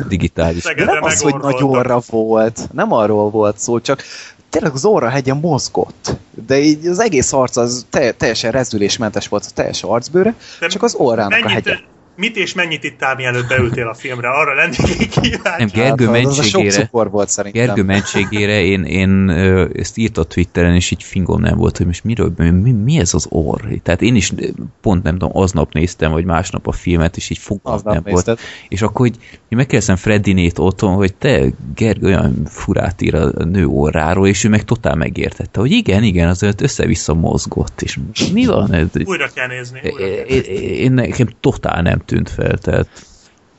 digitális. 0.07 0.61
Szegeden 0.63 0.93
nem 0.93 1.03
az, 1.03 1.21
hogy 1.21 1.35
nagy 1.35 1.63
óra 1.63 2.01
volt, 2.09 2.69
nem 2.73 2.91
arról 2.91 3.29
volt 3.29 3.57
szó, 3.57 3.79
csak 3.79 4.03
tényleg 4.49 4.73
az 4.73 4.85
óra 4.85 5.09
hegye 5.09 5.33
mozgott, 5.33 6.15
de 6.47 6.59
így 6.59 6.87
az 6.87 6.99
egész 6.99 7.33
arc 7.33 7.57
az 7.57 7.85
te- 7.89 8.11
teljesen 8.11 8.51
rezülésmentes 8.51 9.27
volt 9.27 9.45
a 9.45 9.51
teljes 9.53 9.83
arcbőre, 9.83 10.35
de 10.59 10.67
csak 10.67 10.83
az 10.83 10.95
órának 10.95 11.45
a 11.45 11.49
hegye 11.49 11.77
mit 12.17 12.37
és 12.37 12.53
mennyit 12.53 12.83
ittál, 12.83 13.15
mielőtt 13.15 13.47
beültél 13.47 13.87
a 13.87 13.93
filmre? 13.93 14.29
Arra 14.29 14.53
lennék 14.53 15.09
kíváncsi. 15.09 15.39
Nem, 15.57 15.67
Gergő 15.73 16.05
hát, 16.05 16.21
mentségére, 16.21 16.89
volt 16.91 17.29
szerintem. 17.29 17.65
Gergő 17.65 17.83
mentségére 17.83 18.61
én, 18.61 18.83
én 18.83 19.29
ezt 19.75 19.97
írt 19.97 20.17
a 20.17 20.23
Twitteren, 20.23 20.75
és 20.75 20.91
így 20.91 21.03
fingom 21.03 21.41
nem 21.41 21.57
volt, 21.57 21.77
hogy 21.77 21.85
most 21.85 22.03
miről, 22.03 22.33
mi, 22.37 22.71
mi 22.71 22.99
ez 22.99 23.13
az 23.13 23.25
orr? 23.29 23.61
Tehát 23.83 24.01
én 24.01 24.15
is 24.15 24.33
pont 24.81 25.03
nem 25.03 25.17
tudom, 25.17 25.37
aznap 25.37 25.73
néztem, 25.73 26.11
vagy 26.11 26.25
másnap 26.25 26.67
a 26.67 26.71
filmet, 26.71 27.17
és 27.17 27.29
így 27.29 27.37
fogom 27.37 27.79
nem 27.83 28.01
nézted. 28.05 28.25
volt. 28.25 28.39
És 28.67 28.81
akkor 28.81 29.07
hogy, 29.07 29.15
hogy 29.47 29.57
megkérdezem 29.57 29.95
Freddy-nét 29.95 30.59
otthon, 30.59 30.93
hogy 30.93 31.13
te, 31.13 31.45
Gergő, 31.75 32.05
olyan 32.05 32.45
furát 32.45 33.01
ír 33.01 33.15
a 33.15 33.43
nő 33.43 33.65
orráról, 33.65 34.27
és 34.27 34.43
ő 34.43 34.49
meg 34.49 34.63
totál 34.63 34.95
megértette, 34.95 35.59
hogy 35.59 35.71
igen, 35.71 36.03
igen, 36.03 36.27
azért 36.27 36.61
össze-vissza 36.61 37.13
mozgott, 37.13 37.81
és 37.81 37.99
mi 38.33 38.45
van? 38.45 38.73
Ez? 38.73 38.87
Újra 39.05 39.29
kell 39.33 39.47
nézni. 39.47 39.79
Újra 39.83 39.97
kell 39.97 40.25
nézni. 40.27 40.53
Én, 40.53 40.73
én 40.73 40.91
nekem 40.91 41.27
totál 41.39 41.81
nem 41.81 42.05
tűnt 42.07 42.29
fel, 42.29 42.57
tehát... 42.57 42.87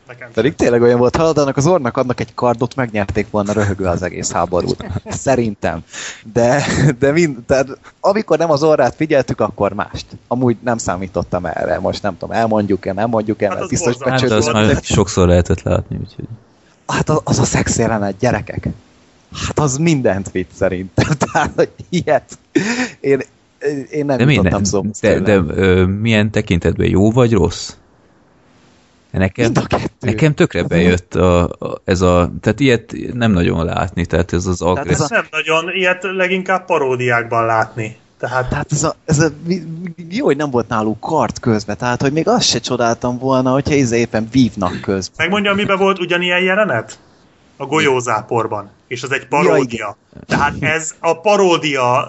Nekem 0.08 0.30
Pedig 0.32 0.54
tényleg 0.54 0.82
olyan 0.82 0.98
volt, 0.98 1.16
ha 1.16 1.22
az 1.22 1.66
orrnak 1.66 1.96
adnak 1.96 2.20
egy 2.20 2.34
kardot, 2.34 2.74
megnyerték 2.74 3.30
volna 3.30 3.52
röhögő 3.52 3.84
az 3.84 4.02
egész 4.02 4.32
háborút. 4.32 4.84
Szerintem. 5.06 5.84
De, 6.32 6.64
de 6.98 7.12
mind, 7.12 7.36
tehát 7.46 7.78
amikor 8.00 8.38
nem 8.38 8.50
az 8.50 8.62
orrát 8.62 8.94
figyeltük, 8.94 9.40
akkor 9.40 9.72
mást. 9.72 10.06
Amúgy 10.28 10.56
nem 10.64 10.78
számítottam 10.78 11.46
erre. 11.46 11.78
Most 11.78 12.02
nem 12.02 12.16
tudom, 12.18 12.36
elmondjuk-e, 12.36 12.92
nem 12.92 13.08
mondjuk-e, 13.08 13.48
hát 13.48 13.68
biztos 13.68 13.96
hát 14.04 14.22
az 14.22 14.46
már 14.46 14.78
sokszor 14.82 15.28
lehetett 15.28 15.62
látni, 15.62 15.96
úgyhogy... 15.96 16.24
Hát 16.86 17.08
az, 17.08 17.20
az 17.24 17.38
a 17.38 17.44
szex 17.44 17.78
jelenet, 17.78 18.18
gyerekek. 18.18 18.68
Hát 19.32 19.58
az 19.58 19.76
mindent 19.76 20.30
vitt 20.30 20.50
szerintem. 20.54 21.06
Tehát, 21.32 21.52
hogy 21.56 21.70
ilyet. 21.88 22.38
Én, 23.00 23.20
én 23.90 24.04
nem 24.04 24.16
de 24.16 24.32
jutottam 24.32 24.64
szó. 24.64 24.82
De, 25.00 25.20
de 25.20 25.42
ö, 25.48 25.84
milyen 25.84 26.30
tekintetben 26.30 26.88
jó 26.88 27.10
vagy 27.10 27.32
rossz? 27.32 27.72
Nekem, 29.10 29.52
nekem 30.00 30.34
tökre 30.34 30.62
bejött 30.62 31.14
a, 31.14 31.44
a, 31.44 31.80
ez 31.84 32.00
a, 32.00 32.30
tehát 32.40 32.60
ilyet 32.60 32.94
nem 33.12 33.32
nagyon 33.32 33.64
látni, 33.64 34.06
tehát 34.06 34.32
ez 34.32 34.46
az 34.46 34.62
agresszió. 34.62 35.04
Ez 35.04 35.10
nem 35.10 35.26
nagyon, 35.30 35.74
ilyet 35.74 36.02
leginkább 36.02 36.64
paródiákban 36.64 37.46
látni. 37.46 37.96
Tehát, 38.18 38.48
tehát 38.48 38.72
ez, 38.72 38.84
a, 38.84 38.94
ez 39.04 39.18
a, 39.18 39.28
jó, 40.08 40.24
hogy 40.24 40.36
nem 40.36 40.50
volt 40.50 40.68
náluk 40.68 41.00
kart 41.00 41.40
közben, 41.40 41.76
tehát 41.76 42.02
hogy 42.02 42.12
még 42.12 42.28
azt 42.28 42.48
se 42.48 42.58
csodáltam 42.58 43.18
volna, 43.18 43.52
hogyha 43.52 43.74
ez 43.74 43.90
éppen 43.90 44.28
vívnak 44.30 44.80
közben. 44.80 45.16
Megmondja, 45.16 45.54
miben 45.54 45.78
volt 45.78 45.98
ugyanilyen 45.98 46.40
jelenet? 46.40 46.98
a 47.58 47.66
golyózáporban, 47.66 48.70
és 48.86 49.02
az 49.02 49.12
egy 49.12 49.26
paródia. 49.26 49.96
Ja, 50.12 50.20
Tehát 50.26 50.54
ez 50.60 50.94
a 51.00 51.20
paródia 51.20 52.08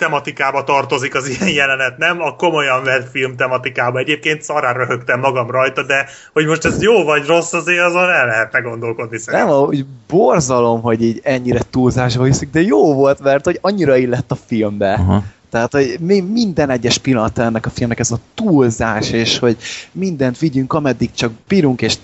tematikába 0.00 0.64
tartozik 0.64 1.14
az 1.14 1.28
ilyen 1.40 1.48
jelenet, 1.48 1.98
nem 1.98 2.22
a 2.22 2.36
komolyan 2.36 2.84
vett 2.84 3.10
film 3.10 3.36
tematikába. 3.36 3.98
Egyébként 3.98 4.42
szarán 4.42 4.74
röhögtem 4.74 5.20
magam 5.20 5.50
rajta, 5.50 5.82
de 5.82 6.06
hogy 6.32 6.46
most 6.46 6.64
ez 6.64 6.82
jó 6.82 7.04
vagy 7.04 7.26
rossz, 7.26 7.52
azért 7.52 7.84
azon 7.84 8.10
el 8.10 8.26
lehetne 8.26 8.60
gondolkodni 8.60 9.18
szerintem. 9.18 9.48
Nem, 9.48 9.64
hogy 9.64 9.84
borzalom, 10.08 10.82
hogy 10.82 11.02
így 11.02 11.20
ennyire 11.22 11.60
túlzásba 11.70 12.24
hiszik, 12.24 12.50
de 12.50 12.60
jó 12.60 12.94
volt, 12.94 13.20
mert 13.20 13.44
hogy 13.44 13.58
annyira 13.60 13.96
illett 13.96 14.30
a 14.30 14.36
filmbe. 14.46 14.92
Uh-huh. 14.92 15.22
Tehát, 15.50 15.72
hogy 15.72 15.96
minden 16.32 16.70
egyes 16.70 16.98
pillanat 16.98 17.38
ennek 17.38 17.66
a 17.66 17.70
filmnek 17.70 17.98
ez 17.98 18.10
a 18.10 18.18
túlzás, 18.34 19.10
és 19.10 19.38
hogy 19.38 19.56
mindent 19.92 20.38
vigyünk, 20.38 20.72
ameddig 20.72 21.12
csak 21.12 21.32
bírunk, 21.48 21.82
és 21.82 21.94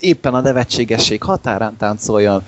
éppen 0.00 0.34
a 0.34 0.40
nevetségesség 0.40 1.22
határán 1.22 1.76
táncoljon. 1.76 2.42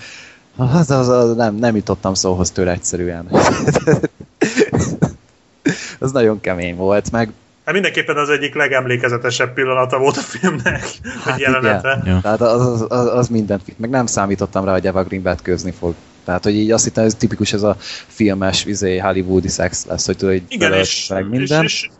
Az, 0.56 0.90
az, 0.90 1.08
az, 1.08 1.36
nem, 1.36 1.54
nem 1.54 1.76
jutottam 1.76 2.14
szóhoz 2.14 2.50
tőle 2.50 2.72
egyszerűen. 2.72 3.28
az 5.98 6.12
nagyon 6.12 6.40
kemény 6.40 6.76
volt, 6.76 7.10
meg 7.10 7.32
Hát 7.64 7.80
mindenképpen 7.80 8.16
az 8.16 8.28
egyik 8.28 8.54
legemlékezetesebb 8.54 9.52
pillanata 9.52 9.98
volt 9.98 10.16
a 10.16 10.20
filmnek, 10.20 10.84
hát 11.24 11.32
hogy 11.32 11.40
jelenete. 11.40 12.00
Igen. 12.02 12.20
Tehát 12.20 12.40
az, 12.40 12.66
az, 12.66 12.86
az, 12.88 13.06
az 13.06 13.28
mindent, 13.28 13.78
meg 13.78 13.90
nem 13.90 14.06
számítottam 14.06 14.64
rá, 14.64 14.72
hogy 14.72 14.86
Eva 14.86 15.04
Green 15.04 15.22
betkőzni 15.22 15.70
fog. 15.70 15.94
Tehát, 16.24 16.44
hogy 16.44 16.54
így 16.54 16.70
azt 16.70 16.84
hittem, 16.84 17.04
ez 17.04 17.14
tipikus 17.14 17.52
ez 17.52 17.62
a 17.62 17.76
filmes, 18.06 18.64
izé, 18.64 18.98
hollywoodi 18.98 19.48
szex 19.48 19.86
lesz, 19.86 20.06
hogy 20.06 20.16
tudod, 20.16 20.34
hogy 20.34 20.42
Igen, 20.48 20.72
és, 20.72 21.08
meg 21.08 21.28
minden. 21.28 21.64
És, 21.64 21.82
és 21.82 21.90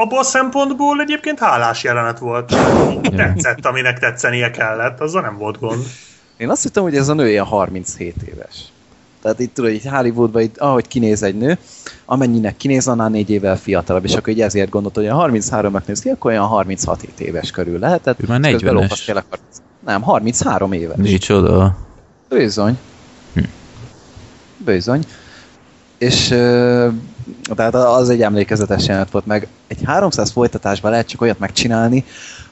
abban 0.00 0.18
a 0.18 0.22
szempontból 0.22 1.00
egyébként 1.00 1.38
hálás 1.38 1.82
jelenet 1.82 2.18
volt. 2.18 2.56
Tetszett, 3.16 3.66
aminek 3.66 3.98
tetszenie 3.98 4.50
kellett, 4.50 5.00
azzal 5.00 5.22
nem 5.22 5.36
volt 5.36 5.58
gond. 5.58 5.84
Én 6.36 6.50
azt 6.50 6.62
hittem, 6.62 6.82
hogy 6.82 6.96
ez 6.96 7.08
a 7.08 7.14
nő 7.14 7.28
ilyen 7.28 7.44
37 7.44 8.14
éves. 8.22 8.64
Tehát 9.22 9.40
itt 9.40 9.54
tudod, 9.54 9.70
hogy 9.70 9.86
Hollywoodban, 9.90 10.42
itt, 10.42 10.58
ahogy 10.58 10.88
kinéz 10.88 11.22
egy 11.22 11.36
nő, 11.36 11.58
amennyinek 12.04 12.56
kinéz, 12.56 12.88
annál 12.88 13.08
négy 13.08 13.30
évvel 13.30 13.56
fiatalabb, 13.56 14.04
és 14.04 14.14
akkor 14.14 14.32
így 14.32 14.40
ezért 14.40 14.70
gondolt, 14.70 14.94
hogy 14.94 15.06
a 15.06 15.16
33-nak 15.16 15.86
néz 15.86 16.00
ki, 16.00 16.08
akkor 16.08 16.30
olyan 16.30 16.46
36 16.46 17.02
éves 17.18 17.50
körül 17.50 17.78
lehetett. 17.78 18.22
Ő 18.22 18.24
már 18.28 18.40
40-es. 18.42 19.22
Nem, 19.84 20.02
33 20.02 20.72
éves. 20.72 20.96
Micsoda. 20.96 21.76
Bizony. 22.28 22.78
Hm. 23.34 23.40
Bizony. 24.56 25.02
És 25.98 26.26
tehát 27.54 27.74
az 27.74 28.08
egy 28.08 28.22
emlékezetes 28.22 28.86
jelenet 28.86 29.10
volt, 29.10 29.26
meg 29.26 29.46
egy 29.66 29.78
300 29.84 30.30
folytatásban 30.30 30.90
lehet 30.90 31.06
csak 31.08 31.20
olyat 31.20 31.38
megcsinálni, 31.38 32.04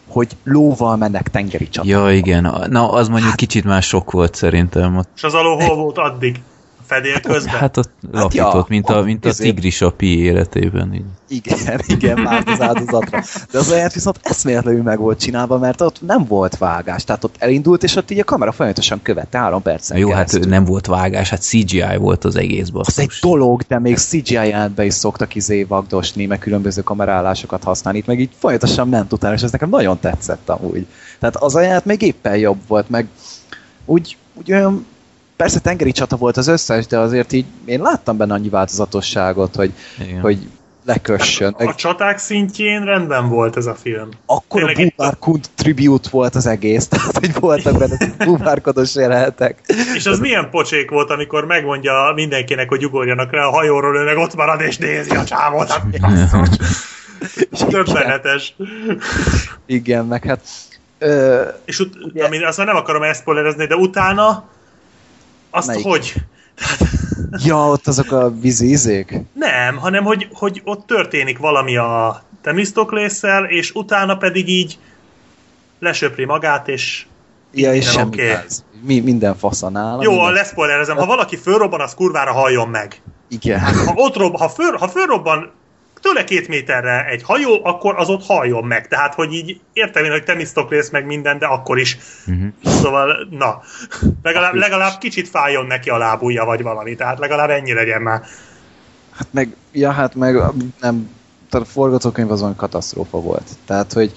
hogy 0.09 0.37
lóval 0.45 0.97
mennek 0.97 1.29
tengeri 1.29 1.69
csatába. 1.69 2.09
Ja, 2.09 2.17
igen. 2.17 2.67
Na, 2.69 2.93
az 2.93 3.09
mondjuk 3.09 3.29
hát, 3.29 3.39
kicsit 3.39 3.65
már 3.65 3.83
sok 3.83 4.11
volt 4.11 4.35
szerintem. 4.35 5.05
És 5.17 5.23
az 5.23 5.35
aló 5.35 5.61
hol 5.61 5.77
volt 5.77 5.99
addig? 5.99 6.41
Fedél 6.89 7.21
közben? 7.21 7.55
Hát 7.55 7.77
ott 7.77 7.91
hát 8.13 8.23
lapított, 8.23 8.53
ja, 8.53 8.65
mint 8.69 8.89
a, 8.89 9.03
mint 9.03 9.25
a 9.25 9.33
tigris 9.33 9.81
a 9.81 9.91
pi 9.91 10.19
életében. 10.19 10.95
Így. 10.95 11.05
Igen, 11.29 11.81
igen, 11.97 12.21
már 12.21 12.43
az 12.47 12.61
áldozatra. 12.61 13.23
De 13.51 13.59
az 13.59 13.71
olyan 13.71 13.91
viszont 13.95 14.19
eszméletlenül 14.23 14.83
meg 14.83 14.99
volt 14.99 15.21
csinálva, 15.21 15.59
mert 15.59 15.81
ott 15.81 16.03
nem 16.03 16.25
volt 16.25 16.59
vágás. 16.59 17.05
Tehát 17.05 17.25
ott 17.25 17.35
elindult, 17.39 17.83
és 17.83 17.97
ott 17.97 18.11
így 18.11 18.19
a 18.19 18.25
kamera 18.25 18.53
folyamatosan 18.53 19.03
követte 19.03 19.39
három 19.39 19.63
percen 19.63 19.99
Jó, 19.99 20.07
hát 20.09 20.17
keresztül. 20.17 20.41
hát 20.41 20.51
nem 20.51 20.65
volt 20.65 20.87
vágás, 20.87 21.31
hát 21.31 21.43
CGI 21.43 21.97
volt 21.99 22.25
az 22.25 22.37
egész 22.37 22.69
basszus. 22.69 22.97
Az 22.97 23.01
egy 23.03 23.13
dolog, 23.21 23.63
de 23.63 23.79
még 23.79 23.97
CGI 23.97 24.33
jelentbe 24.33 24.85
is 24.85 24.95
szoktak 24.95 25.35
izé 25.35 25.63
vagdosni, 25.63 26.27
meg 26.27 26.39
különböző 26.39 26.83
kamerálásokat 26.83 27.65
használni, 27.65 27.99
itt 27.99 28.07
meg 28.07 28.21
így 28.21 28.31
folyamatosan 28.39 28.89
ment 28.89 29.13
utána, 29.13 29.35
és 29.35 29.43
ez 29.43 29.53
nekem 29.53 29.69
nagyon 29.69 29.99
tetszett 30.01 30.49
amúgy. 30.49 30.87
Tehát 31.19 31.37
az 31.37 31.55
a 31.55 31.81
még 31.85 32.03
éppen 32.03 32.37
jobb 32.37 32.59
volt, 32.67 32.89
meg 32.89 33.09
úgy, 33.85 34.17
úgy 34.35 34.53
olyan 34.53 34.87
persze 35.39 35.61
tengeri 35.61 35.93
csata 35.93 36.17
volt 36.17 36.37
az 36.37 36.47
összes, 36.47 36.87
de 36.87 36.99
azért 36.99 37.33
így 37.33 37.45
én 37.65 37.81
láttam 37.81 38.17
benne 38.17 38.35
annyi 38.35 38.49
változatosságot, 38.49 39.55
hogy, 39.55 39.73
Igen. 40.01 40.21
hogy 40.21 40.39
lekössön. 40.85 41.55
A, 41.59 41.65
a 41.65 41.75
csaták 41.75 42.19
szintjén 42.19 42.85
rendben 42.85 43.29
volt 43.29 43.57
ez 43.57 43.67
a 43.67 43.75
film. 43.75 44.09
Akkor 44.27 44.61
Tényleg 44.61 44.77
a 44.77 44.83
Bubárkund 44.97 45.45
itt... 45.45 45.51
tribute 45.55 46.09
volt 46.13 46.35
az 46.35 46.47
egész, 46.47 46.89
tehát 46.93 47.19
hogy 47.19 47.35
voltak 47.41 47.79
benne 47.79 47.97
bubárkodós 48.25 48.95
jelenetek. 48.95 49.61
És 49.95 50.07
az 50.07 50.19
milyen 50.19 50.51
pocsék 50.51 50.91
volt, 50.91 51.11
amikor 51.11 51.45
megmondja 51.45 52.13
mindenkinek, 52.15 52.69
hogy 52.69 52.85
ugorjanak 52.85 53.33
rá 53.33 53.45
a 53.45 53.51
hajóról, 53.51 53.97
ő 53.97 54.05
meg 54.05 54.17
ott 54.17 54.35
marad 54.35 54.61
és 54.61 54.77
nézi 54.77 55.11
a 55.11 55.25
csávot. 55.25 55.81
Többenetes. 57.69 58.57
Igen, 59.67 60.07
meg 60.07 60.25
hát 60.25 60.41
Ö, 60.99 61.43
és 61.65 61.79
ut- 61.79 62.05
ugye, 62.05 62.25
ami, 62.25 62.45
azt 62.45 62.59
nem 62.59 62.77
akarom 62.77 63.03
elszpoilerezni, 63.03 63.67
de 63.67 63.77
utána 63.77 64.45
azt 65.51 65.67
Melyik? 65.67 65.85
hogy? 65.85 66.15
ja, 67.47 67.69
ott 67.69 67.87
azok 67.87 68.13
a 68.13 68.31
vízízék? 68.41 69.15
Nem, 69.33 69.77
hanem 69.77 70.05
hogy, 70.05 70.29
hogy 70.33 70.61
ott 70.65 70.87
történik 70.87 71.39
valami 71.39 71.77
a 71.77 72.23
Temistoklésszel, 72.43 73.45
és 73.45 73.71
utána 73.75 74.17
pedig 74.17 74.49
így 74.49 74.79
lesöpri 75.79 76.25
magát, 76.25 76.69
és 76.69 77.07
Ja, 77.53 77.75
és 77.75 77.91
semmi 77.91 78.15
okay. 78.15 78.35
Mi, 78.83 79.01
minden 79.01 79.37
faszanál. 79.37 80.03
Jó, 80.03 80.11
minden... 80.11 80.33
leszpoilerezem. 80.33 80.97
Ha 80.97 81.07
valaki 81.07 81.37
fölrobban, 81.37 81.81
az 81.81 81.95
kurvára 81.95 82.33
halljon 82.33 82.69
meg. 82.69 83.03
Igen. 83.29 83.61
Ha, 83.61 83.93
ott 83.95 84.17
rob, 84.17 84.37
ha, 84.37 84.49
föl, 84.49 84.77
ha 84.77 84.89
fölrobban 84.89 85.53
tőle 86.01 86.25
két 86.25 86.49
méterre 86.49 87.07
egy 87.07 87.23
hajó, 87.23 87.61
akkor 87.65 87.95
az 87.97 88.09
ott 88.09 88.25
halljon 88.25 88.65
meg. 88.65 88.89
Tehát, 88.89 89.15
hogy 89.15 89.33
így 89.33 89.61
értem 89.73 90.05
én, 90.05 90.11
hogy 90.11 90.25
Temistoklész 90.25 90.91
meg 90.91 91.07
minden, 91.07 91.39
de 91.39 91.47
akkor 91.47 91.79
is. 91.79 91.99
Uh-huh. 92.27 92.49
Szóval, 92.65 93.29
na, 93.31 93.61
legalább, 94.23 94.55
legalább 94.55 94.99
kicsit 94.99 95.29
fájjon 95.29 95.67
neki 95.67 95.91
a 95.91 95.97
lábúja, 95.97 96.45
vagy 96.45 96.63
valami. 96.63 96.95
Tehát 96.95 97.19
legalább 97.19 97.51
ennyi 97.51 97.73
legyen 97.73 98.03
már. 98.03 98.23
Hát 99.11 99.29
meg, 99.31 99.57
ja, 99.73 99.91
hát 99.91 100.15
meg 100.15 100.35
nem, 100.81 101.11
tehát 101.51 101.67
a 101.67 101.71
forgatókönyv 101.71 102.31
azon 102.31 102.57
katasztrófa 102.57 103.21
volt. 103.21 103.49
Tehát, 103.67 103.93
hogy 103.93 104.13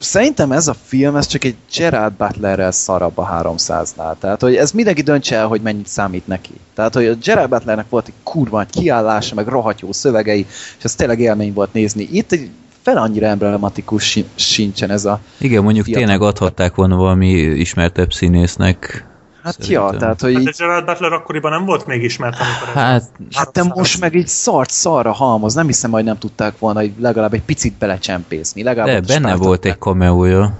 szerintem 0.00 0.52
ez 0.52 0.68
a 0.68 0.74
film, 0.84 1.16
ez 1.16 1.26
csak 1.26 1.44
egy 1.44 1.56
Gerard 1.76 2.12
Butlerrel 2.12 2.70
szarabb 2.70 3.18
a 3.18 3.42
300-nál. 3.42 4.14
Tehát, 4.20 4.40
hogy 4.40 4.56
ez 4.56 4.70
mindenki 4.70 5.02
döntse 5.02 5.36
el, 5.36 5.46
hogy 5.46 5.60
mennyit 5.60 5.86
számít 5.86 6.26
neki. 6.26 6.52
Tehát, 6.74 6.94
hogy 6.94 7.06
a 7.06 7.14
Gerard 7.14 7.50
Butlernek 7.50 7.88
volt 7.88 8.06
egy 8.06 8.14
kurva 8.22 8.60
egy 8.60 8.70
kiállása, 8.70 9.34
meg 9.34 9.46
rohadt 9.46 9.80
jó 9.80 9.92
szövegei, 9.92 10.46
és 10.78 10.84
ez 10.84 10.94
tényleg 10.94 11.20
élmény 11.20 11.52
volt 11.52 11.72
nézni. 11.72 12.08
Itt 12.12 12.32
egy 12.32 12.50
fel 12.82 12.96
annyira 12.96 13.26
emblematikus 13.26 14.18
sincsen 14.34 14.90
ez 14.90 15.04
a 15.04 15.20
Igen, 15.38 15.62
mondjuk 15.62 15.84
fiatal. 15.84 16.02
tényleg 16.04 16.22
adhatták 16.22 16.74
volna 16.74 16.96
valami 16.96 17.30
ismertebb 17.36 18.12
színésznek 18.12 19.04
Hát 19.42 19.52
Szerintem. 19.60 19.82
ja, 19.82 19.98
tehát 19.98 20.20
hogy 20.20 20.34
hát 20.34 20.42
így... 20.42 20.54
Gerard 20.58 20.84
Butler 20.84 21.12
akkoriban 21.12 21.50
nem 21.50 21.64
volt 21.64 21.86
még 21.86 22.02
ismert, 22.02 22.36
amikor 22.40 22.82
hát, 22.82 23.00
ez 23.00 23.36
hát 23.36 23.52
te 23.52 23.62
most 23.62 24.00
meg 24.00 24.14
így 24.14 24.26
szart 24.26 24.70
szarra 24.70 25.12
halmoz, 25.12 25.54
nem 25.54 25.66
hiszem, 25.66 25.90
hogy 25.90 26.04
nem 26.04 26.18
tudták 26.18 26.58
volna 26.58 26.80
hogy 26.80 26.92
legalább 26.98 27.34
egy 27.34 27.42
picit 27.42 27.74
belecsempészni. 27.78 28.62
Legalább 28.62 29.04
de 29.04 29.14
benne 29.14 29.34
volt 29.34 29.64
egy 29.64 29.78
cameója. 29.78 30.58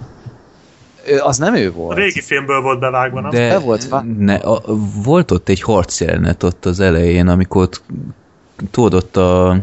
Az 1.20 1.39
nem 1.39 1.55
ő 1.55 1.72
volt. 1.72 1.97
A 1.97 2.01
régi 2.01 2.20
filmből 2.20 2.61
volt 2.61 2.81
bevágva, 2.81 3.20
nem? 3.20 3.31
De 3.31 3.49
be 3.49 3.59
volt 3.59 3.89
ne, 4.18 4.35
a, 4.35 4.62
volt 5.05 5.31
ott 5.31 5.49
egy 5.49 5.62
harcjelenet 5.62 6.43
ott 6.43 6.64
az 6.64 6.81
elején, 6.81 7.28
amikor 7.28 7.62
ott 7.62 7.83
tudod 8.70 8.95
ott 8.95 9.16
a... 9.16 9.59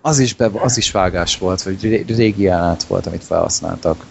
Az 0.00 0.18
is, 0.18 0.34
be, 0.34 0.50
az 0.54 0.76
is 0.76 0.90
vágás 0.90 1.38
volt, 1.38 1.62
vagy 1.62 2.04
régi 2.16 2.42
jelenet 2.42 2.82
volt, 2.82 3.06
amit 3.06 3.24
felhasználtak 3.24 4.04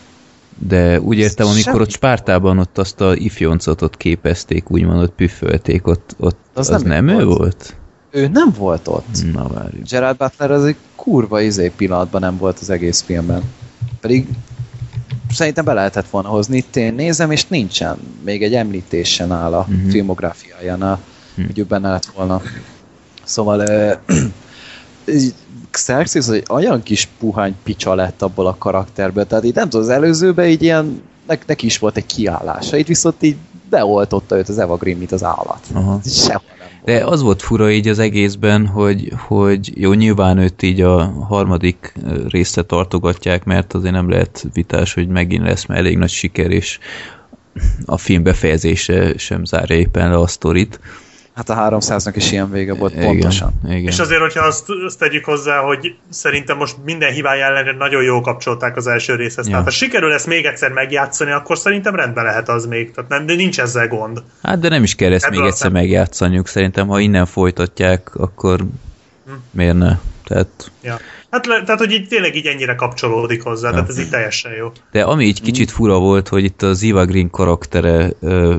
de 0.59 1.01
úgy 1.01 1.17
értem, 1.17 1.45
amikor 1.45 1.63
Semmi. 1.63 1.79
ott 1.79 1.91
Spártában 1.91 2.59
ott 2.59 2.77
azt 2.77 3.01
a 3.01 3.15
ifjoncot 3.15 3.81
ott 3.81 3.97
képezték, 3.97 4.71
úgymond 4.71 5.01
ott 5.01 5.13
püfölték, 5.15 5.87
ott, 5.87 6.15
ott 6.19 6.37
az, 6.53 6.69
az 6.69 6.81
nem, 6.81 7.05
nem 7.05 7.19
ő 7.19 7.23
volt. 7.25 7.37
volt? 7.37 7.75
Ő 8.11 8.27
nem 8.27 8.53
volt 8.57 8.87
ott. 8.87 9.33
Na 9.33 9.47
várjuk. 9.47 9.87
Gerard 9.87 10.17
Butler 10.17 10.51
az 10.51 10.65
egy 10.65 10.75
kurva 10.95 11.41
izé 11.41 11.71
pillanatban 11.75 12.21
nem 12.21 12.37
volt 12.37 12.59
az 12.59 12.69
egész 12.69 13.01
filmben. 13.01 13.41
Pedig 14.01 14.27
szerintem 15.29 15.65
be 15.65 15.73
lehetett 15.73 16.09
volna 16.09 16.29
hozni. 16.29 16.57
Itt 16.57 16.75
én 16.75 16.93
nézem, 16.93 17.31
és 17.31 17.47
nincsen. 17.47 17.97
Még 18.23 18.43
egy 18.43 18.53
említésen 18.53 19.31
áll 19.31 19.53
a 19.53 19.59
uh-huh. 19.59 19.89
filmográfiájánál, 19.89 20.99
uh-huh. 21.31 21.45
hogy 21.45 21.59
ő 21.59 21.63
benne 21.63 21.89
lett 21.89 22.05
volna. 22.05 22.41
Szóval 23.23 23.63
Xerxes 25.71 26.27
egy 26.27 26.45
olyan 26.49 26.83
kis 26.83 27.07
puhány 27.19 27.55
picsa 27.63 27.95
lett 27.95 28.21
abból 28.21 28.47
a 28.47 28.55
karakterből, 28.57 29.27
tehát 29.27 29.45
így 29.45 29.55
nem 29.55 29.69
tudom, 29.69 29.85
az 29.85 29.91
előzőben 29.91 30.47
így 30.47 30.63
ilyen, 30.63 31.01
ne, 31.27 31.35
neki 31.45 31.65
is 31.65 31.79
volt 31.79 31.97
egy 31.97 32.05
kiállása, 32.05 32.77
itt 32.77 32.87
viszont 32.87 33.23
így 33.23 33.35
beoltotta 33.69 34.37
őt 34.37 34.49
az 34.49 34.59
Eva 34.59 34.75
Green, 34.75 34.97
mint 34.97 35.11
az 35.11 35.23
állat. 35.23 35.59
Aha. 35.73 35.99
Sehol 36.05 36.41
nem 36.59 36.67
volt. 36.81 36.99
De 36.99 37.05
az 37.05 37.21
volt 37.21 37.41
fura 37.41 37.71
így 37.71 37.87
az 37.87 37.99
egészben, 37.99 38.67
hogy, 38.67 39.13
hogy 39.27 39.81
jó, 39.81 39.93
nyilván 39.93 40.37
őt 40.37 40.61
így 40.61 40.81
a 40.81 41.03
harmadik 41.05 41.93
része 42.27 42.63
tartogatják, 42.63 43.43
mert 43.43 43.73
azért 43.73 43.93
nem 43.93 44.09
lehet 44.09 44.45
vitás, 44.53 44.93
hogy 44.93 45.07
megint 45.07 45.43
lesz, 45.43 45.65
mert 45.65 45.79
elég 45.79 45.97
nagy 45.97 46.09
siker, 46.09 46.51
és 46.51 46.79
a 47.85 47.97
film 47.97 48.23
befejezése 48.23 49.17
sem 49.17 49.45
zárja 49.45 49.75
éppen 49.75 50.09
le 50.09 50.17
a 50.17 50.27
sztorit 50.27 50.79
Hát 51.37 51.49
a 51.49 51.79
300-nak 51.79 52.13
is 52.15 52.31
ilyen 52.31 52.51
vége 52.51 52.73
volt, 52.73 52.93
igen, 52.93 53.05
pontosan. 53.05 53.51
Igen. 53.65 53.83
És 53.83 53.99
azért, 53.99 54.21
hogyha 54.21 54.43
azt, 54.43 54.65
azt 54.85 54.99
tegyük 54.99 55.25
hozzá, 55.25 55.59
hogy 55.59 55.95
szerintem 56.09 56.57
most 56.57 56.75
minden 56.83 57.11
hibája 57.11 57.45
ellenére 57.45 57.77
nagyon 57.77 58.03
jól 58.03 58.21
kapcsolták 58.21 58.77
az 58.77 58.87
első 58.87 59.15
részhez. 59.15 59.45
Ja. 59.45 59.51
Tehát 59.51 59.65
ha 59.65 59.71
sikerül 59.71 60.13
ezt 60.13 60.27
még 60.27 60.45
egyszer 60.45 60.71
megjátszani, 60.71 61.31
akkor 61.31 61.57
szerintem 61.57 61.95
rendben 61.95 62.23
lehet 62.23 62.49
az 62.49 62.65
még. 62.65 62.91
Tehát 62.91 63.09
nem, 63.09 63.25
de 63.25 63.35
nincs 63.35 63.59
ezzel 63.59 63.87
gond. 63.87 64.23
Hát 64.43 64.59
de 64.59 64.69
nem 64.69 64.83
is 64.83 64.95
kell 64.95 65.13
ezt 65.13 65.25
Ebből 65.25 65.39
még 65.39 65.49
egyszer 65.49 65.71
megjátszaniuk. 65.71 66.47
Szerintem, 66.47 66.87
ha 66.87 66.99
innen 66.99 67.25
folytatják, 67.25 68.15
akkor 68.15 68.59
hm. 69.25 69.31
miért 69.51 69.77
ne? 69.77 69.97
Tehát... 70.23 70.71
Ja. 70.81 70.99
Hát 71.31 71.45
le, 71.45 71.63
tehát, 71.63 71.79
hogy 71.79 71.91
így 71.91 72.07
tényleg 72.07 72.35
így 72.35 72.45
ennyire 72.45 72.75
kapcsolódik 72.75 73.43
hozzá, 73.43 73.67
ja. 73.67 73.73
tehát 73.73 73.89
ez 73.89 73.99
így 73.99 74.09
teljesen 74.09 74.51
jó. 74.51 74.71
De 74.91 75.03
ami 75.03 75.25
így 75.25 75.41
kicsit 75.41 75.71
fura 75.71 75.99
volt, 75.99 76.27
hogy 76.27 76.43
itt 76.43 76.61
az 76.61 76.83
Eva 76.83 77.05
Green 77.05 77.29
karaktere 77.29 78.09
ö, 78.19 78.55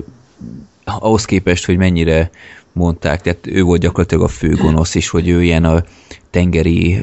ahhoz 0.85 1.24
képest, 1.24 1.64
hogy 1.64 1.76
mennyire 1.76 2.31
mondták, 2.79 3.20
tehát 3.22 3.47
ő 3.47 3.62
volt 3.62 3.81
gyakorlatilag 3.81 4.24
a 4.24 4.29
főgonosz 4.29 4.95
is, 4.95 5.09
hogy 5.09 5.29
ő 5.29 5.43
ilyen 5.43 5.64
a 5.64 5.83
tengeri 6.31 6.99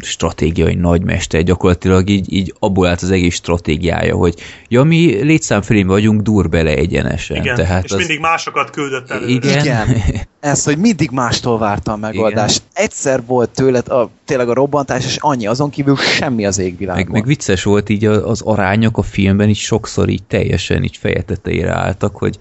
stratégiai 0.00 0.74
nagymester, 0.74 1.42
gyakorlatilag 1.42 2.08
így, 2.08 2.32
így 2.32 2.54
abból 2.58 2.86
állt 2.86 3.02
az 3.02 3.10
egész 3.10 3.34
stratégiája, 3.34 4.16
hogy 4.16 4.34
ja, 4.68 4.82
mi 4.82 5.22
létszámfelén 5.22 5.86
vagyunk, 5.86 6.20
dur 6.20 6.48
bele 6.48 6.70
egyenesen. 6.70 7.36
Igen, 7.36 7.54
Tehát 7.54 7.84
és 7.84 7.90
az... 7.90 7.98
mindig 7.98 8.20
másokat 8.20 8.70
küldött 8.70 9.10
elő. 9.10 9.26
Igen. 9.26 9.60
Igen. 9.60 9.88
Ez, 10.40 10.64
hogy 10.64 10.78
mindig 10.78 11.10
mástól 11.10 11.58
várta 11.58 11.92
a 11.92 11.96
megoldást. 11.96 12.62
Igen. 12.70 12.84
Egyszer 12.84 13.22
volt 13.26 13.50
tőled 13.50 13.88
a, 13.88 14.10
tényleg 14.24 14.48
a 14.48 14.54
robbantás, 14.54 15.04
és 15.04 15.16
annyi, 15.20 15.46
azon 15.46 15.70
kívül 15.70 15.96
semmi 15.96 16.46
az 16.46 16.58
égvilágon. 16.58 17.02
Meg, 17.02 17.12
meg 17.12 17.26
vicces 17.26 17.62
volt 17.62 17.88
így 17.88 18.04
az 18.04 18.40
arányok 18.40 18.98
a 18.98 19.02
filmben, 19.02 19.48
így 19.48 19.56
sokszor 19.56 20.08
így 20.08 20.22
teljesen 20.22 20.82
így 20.82 20.96
fejeteteire 20.96 21.72
álltak, 21.72 22.16
hogy 22.16 22.38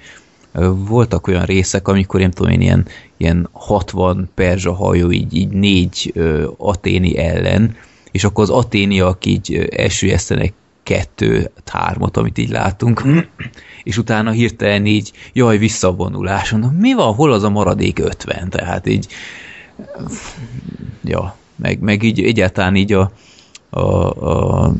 voltak 0.88 1.28
olyan 1.28 1.46
részek, 1.46 1.88
amikor 1.88 2.22
én 2.22 2.32
tudom 2.32 2.52
én 2.52 2.62
ilyen, 2.62 2.86
ilyen 3.18 3.50
60 3.52 4.30
perzsa 4.36 4.74
hajó 4.74 5.12
így, 5.12 5.36
így 5.36 5.50
négy 5.50 6.12
ö, 6.16 6.48
aténi 6.58 7.18
ellen, 7.18 7.76
és 8.12 8.24
akkor 8.24 8.44
az 8.44 8.50
aténiak 8.50 9.26
így 9.26 9.70
elsüllyesztenek 9.76 10.54
kettő, 10.84 11.52
hármat, 11.66 12.18
amit 12.18 12.38
így 12.38 12.50
látunk, 12.50 13.04
és 13.84 13.98
utána 13.98 14.32
hirtelen 14.32 14.86
így, 14.86 15.12
jaj, 15.34 15.58
visszavonulás, 15.58 16.52
mondom, 16.52 16.76
mi 16.76 16.94
van, 16.94 17.14
hol 17.14 17.32
az 17.34 17.44
a 17.44 17.50
maradék 17.50 18.00
50? 18.00 18.50
Tehát 18.50 18.88
így, 18.88 19.08
ja, 21.04 21.36
meg, 21.56 21.80
meg 21.80 22.04
így 22.04 22.24
egyáltalán 22.24 22.76
így 22.76 22.94
a, 22.94 23.12
a, 23.70 23.80
a 23.80 24.74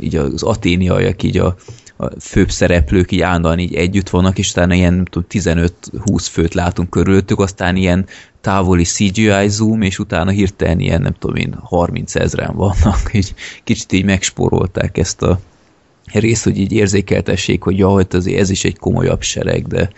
így 0.00 0.16
az 0.16 0.42
aténiaiak 0.42 1.22
így 1.22 1.38
a, 1.38 1.56
a 1.96 2.20
főbb 2.20 2.50
szereplők 2.50 3.12
így 3.12 3.20
állandóan 3.20 3.58
így 3.58 3.74
együtt 3.74 4.08
vannak, 4.08 4.38
és 4.38 4.50
utána 4.50 4.74
ilyen 4.74 5.08
15-20 5.30 5.70
főt 6.30 6.54
látunk 6.54 6.90
körülöttük, 6.90 7.38
aztán 7.38 7.76
ilyen 7.76 8.06
távoli 8.40 8.84
CGI 8.84 9.48
zoom, 9.48 9.82
és 9.82 9.98
utána 9.98 10.30
hirtelen 10.30 10.80
ilyen, 10.80 11.02
nem 11.02 11.14
tudom 11.18 11.36
én, 11.36 11.54
30 11.60 12.14
ezeren 12.14 12.54
vannak, 12.54 13.10
így 13.12 13.34
kicsit 13.64 13.92
így 13.92 14.04
megspórolták 14.04 14.98
ezt 14.98 15.22
a 15.22 15.40
részt, 16.12 16.44
hogy 16.44 16.58
így 16.58 16.72
érzékeltessék, 16.72 17.62
hogy 17.62 17.78
ja, 17.78 17.88
hogy 17.88 18.06
azért 18.10 18.40
ez 18.40 18.50
is 18.50 18.64
egy 18.64 18.78
komolyabb 18.78 19.22
sereg, 19.22 19.66
de 19.66 19.90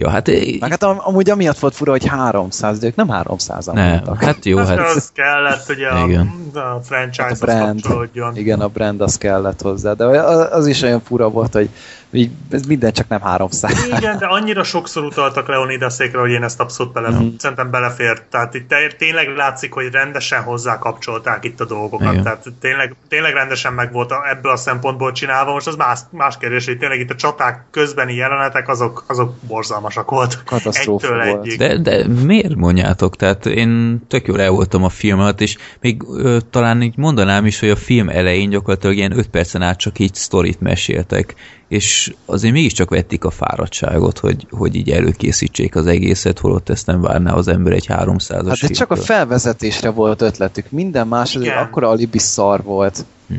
Ja, 0.00 0.10
hát... 0.10 0.30
Meg 0.60 0.70
hát 0.70 0.82
am 0.82 0.98
amúgy 1.00 1.30
amiatt 1.30 1.58
volt 1.58 1.74
fura, 1.74 1.90
hogy 1.90 2.06
300, 2.06 2.78
de 2.78 2.86
ők 2.86 2.94
nem 2.94 3.08
300 3.08 3.68
an 3.68 3.74
nem, 3.74 3.90
voltak. 3.90 4.22
Hát 4.22 4.44
jó, 4.44 4.58
hát... 4.58 4.78
Az 4.78 5.10
kellett, 5.14 5.66
hogy 5.66 5.82
a, 5.82 6.04
igen. 6.06 6.50
a 6.54 6.80
franchise 6.82 7.22
hát 7.22 7.42
a 7.42 7.44
brand, 7.44 8.36
Igen, 8.36 8.60
a 8.60 8.68
brand 8.68 9.00
az 9.00 9.18
kellett 9.18 9.62
hozzá, 9.62 9.92
de 9.92 10.04
az 10.04 10.66
is 10.66 10.82
olyan 10.82 11.00
fura 11.00 11.28
volt, 11.28 11.52
hogy 11.52 11.68
így, 12.12 12.30
ez 12.50 12.66
minden 12.66 12.92
csak 12.92 13.08
nem 13.08 13.20
300. 13.20 13.86
Igen, 13.98 14.18
de 14.18 14.26
annyira 14.26 14.62
sokszor 14.62 15.04
utaltak 15.04 15.48
Leonidasékre, 15.48 16.20
hogy 16.20 16.30
én 16.30 16.42
ezt 16.42 16.60
abszolút 16.60 16.92
bele, 16.92 17.10
mm. 17.10 17.28
szerintem 17.38 17.70
belefért. 17.70 18.22
Tehát 18.22 18.54
itt 18.54 18.74
tényleg 18.98 19.36
látszik, 19.36 19.72
hogy 19.72 19.88
rendesen 19.90 20.42
hozzá 20.42 20.78
kapcsolták 20.78 21.44
itt 21.44 21.60
a 21.60 21.64
dolgokat. 21.64 22.12
Igen. 22.12 22.22
Tehát 22.22 22.44
tényleg, 22.60 22.94
tényleg 23.08 23.32
rendesen 23.32 23.72
meg 23.72 23.92
volt 23.92 24.12
ebből 24.30 24.52
a 24.52 24.56
szempontból 24.56 25.12
csinálva. 25.12 25.52
Most 25.52 25.66
az 25.66 25.76
más, 25.76 25.98
más 26.10 26.36
kérdés, 26.38 26.66
hogy 26.66 26.78
tényleg 26.78 27.00
itt 27.00 27.10
a 27.10 27.14
csaták 27.14 27.64
közbeni 27.70 28.14
jelenetek, 28.14 28.68
azok, 28.68 29.04
azok 29.06 29.34
borzalmasak 29.46 30.10
voltak. 30.10 30.42
Katasztrófa 30.44 31.24
volt. 31.24 31.56
De, 31.56 31.78
de 31.78 32.06
miért 32.24 32.54
mondjátok? 32.54 33.16
Tehát 33.16 33.46
én 33.46 34.02
tök 34.08 34.26
jól 34.26 34.40
el 34.40 34.50
voltam 34.50 34.84
a 34.84 34.88
filmet, 34.88 35.40
és 35.40 35.56
még 35.80 36.02
ö, 36.08 36.38
talán 36.50 36.82
így 36.82 36.96
mondanám 36.96 37.46
is, 37.46 37.60
hogy 37.60 37.70
a 37.70 37.76
film 37.76 38.08
elején 38.08 38.50
gyakorlatilag 38.50 38.96
ilyen 38.96 39.18
5 39.18 39.28
percen 39.28 39.62
át 39.62 39.78
csak 39.78 39.98
így 39.98 40.14
sztorit 40.14 40.60
meséltek 40.60 41.34
és 41.68 42.14
azért 42.24 42.52
mégiscsak 42.52 42.90
vették 42.90 43.24
a 43.24 43.30
fáradtságot, 43.30 44.18
hogy, 44.18 44.46
hogy 44.50 44.74
így 44.74 44.90
előkészítsék 44.90 45.76
az 45.76 45.86
egészet, 45.86 46.38
holott 46.38 46.68
ezt 46.68 46.86
nem 46.86 47.00
várná 47.00 47.32
az 47.32 47.48
ember 47.48 47.72
egy 47.72 47.86
300-as 47.88 48.46
Hát 48.48 48.58
de 48.58 48.68
csak 48.68 48.90
a 48.90 48.96
felvezetésre 48.96 49.90
volt 49.90 50.22
ötletük, 50.22 50.70
minden 50.70 51.08
más 51.08 51.36
az 51.36 51.46
akkora 51.46 51.88
alibi 51.88 52.18
szar 52.18 52.62
volt. 52.62 53.04
Hm. 53.28 53.34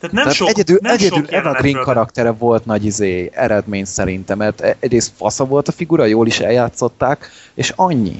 Tehát 0.00 0.14
nem 0.14 0.22
Tehát 0.22 0.34
sok, 0.34 0.48
egyedül, 0.48 0.78
nem 0.80 0.92
egyedül 0.92 1.18
sok 1.18 1.32
Eva 1.32 1.52
Green 1.52 1.82
karaktere 1.82 2.30
volt 2.30 2.64
nagy 2.64 2.84
izé, 2.84 3.30
eredmény 3.34 3.84
szerintem, 3.84 4.38
mert 4.38 4.60
e- 4.60 4.76
egyrészt 4.80 5.12
fasza 5.16 5.44
volt 5.44 5.68
a 5.68 5.72
figura, 5.72 6.04
jól 6.04 6.26
is 6.26 6.40
eljátszották, 6.40 7.30
és 7.54 7.72
annyi. 7.76 8.16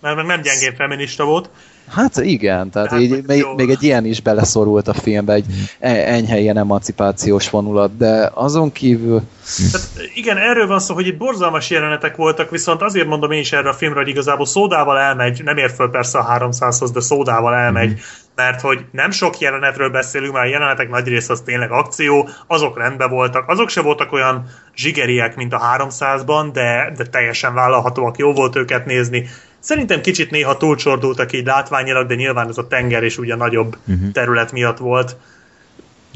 Mert 0.00 0.26
nem 0.26 0.40
gyengén 0.40 0.74
feminista 0.76 1.24
volt. 1.24 1.48
Hát 1.94 2.16
igen, 2.16 2.70
tehát 2.70 2.90
hát 2.90 3.00
így 3.00 3.24
még, 3.26 3.46
még 3.56 3.70
egy 3.70 3.82
ilyen 3.82 4.04
is 4.04 4.20
beleszorult 4.20 4.88
a 4.88 4.94
filmbe, 4.94 5.32
egy 5.32 5.44
e- 5.78 6.12
enyhe 6.12 6.38
ilyen 6.38 6.56
emancipációs 6.56 7.50
vonulat, 7.50 7.96
de 7.96 8.30
azon 8.34 8.72
kívül... 8.72 9.22
Tehát 9.70 9.88
igen, 10.14 10.36
erről 10.36 10.66
van 10.66 10.80
szó, 10.80 10.94
hogy 10.94 11.06
itt 11.06 11.16
borzalmas 11.16 11.70
jelenetek 11.70 12.16
voltak, 12.16 12.50
viszont 12.50 12.82
azért 12.82 13.06
mondom 13.06 13.30
én 13.30 13.40
is 13.40 13.52
erre 13.52 13.68
a 13.68 13.72
filmre, 13.72 13.98
hogy 13.98 14.08
igazából 14.08 14.46
szódával 14.46 14.98
elmegy, 14.98 15.42
nem 15.44 15.56
ér 15.56 15.70
föl 15.70 15.90
persze 15.90 16.18
a 16.18 16.38
300-hoz, 16.38 16.90
de 16.90 17.00
szódával 17.00 17.54
elmegy, 17.54 17.90
mm. 17.90 17.96
mert 18.34 18.60
hogy 18.60 18.84
nem 18.90 19.10
sok 19.10 19.38
jelenetről 19.38 19.90
beszélünk, 19.90 20.32
mert 20.32 20.46
a 20.46 20.50
jelenetek 20.50 20.90
nagy 20.90 21.08
része 21.08 21.32
az 21.32 21.40
tényleg 21.40 21.70
akció, 21.70 22.28
azok 22.46 22.78
rendben 22.78 23.10
voltak, 23.10 23.48
azok 23.48 23.68
se 23.68 23.80
voltak 23.80 24.12
olyan 24.12 24.46
zsigeriek, 24.74 25.36
mint 25.36 25.52
a 25.52 25.76
300-ban, 25.78 26.48
de, 26.52 26.92
de 26.96 27.04
teljesen 27.04 27.54
vállalhatóak, 27.54 28.18
jó 28.18 28.32
volt 28.32 28.56
őket 28.56 28.86
nézni, 28.86 29.28
Szerintem 29.62 30.00
kicsit 30.00 30.30
néha 30.30 30.56
túlcsordultak 30.56 31.32
így 31.32 31.46
látványilag, 31.46 32.06
de 32.06 32.14
nyilván 32.14 32.48
ez 32.48 32.58
a 32.58 32.66
tenger 32.66 33.02
és 33.02 33.18
ugye 33.18 33.36
nagyobb 33.36 33.76
uh-huh. 33.86 34.12
terület 34.12 34.52
miatt 34.52 34.78
volt. 34.78 35.16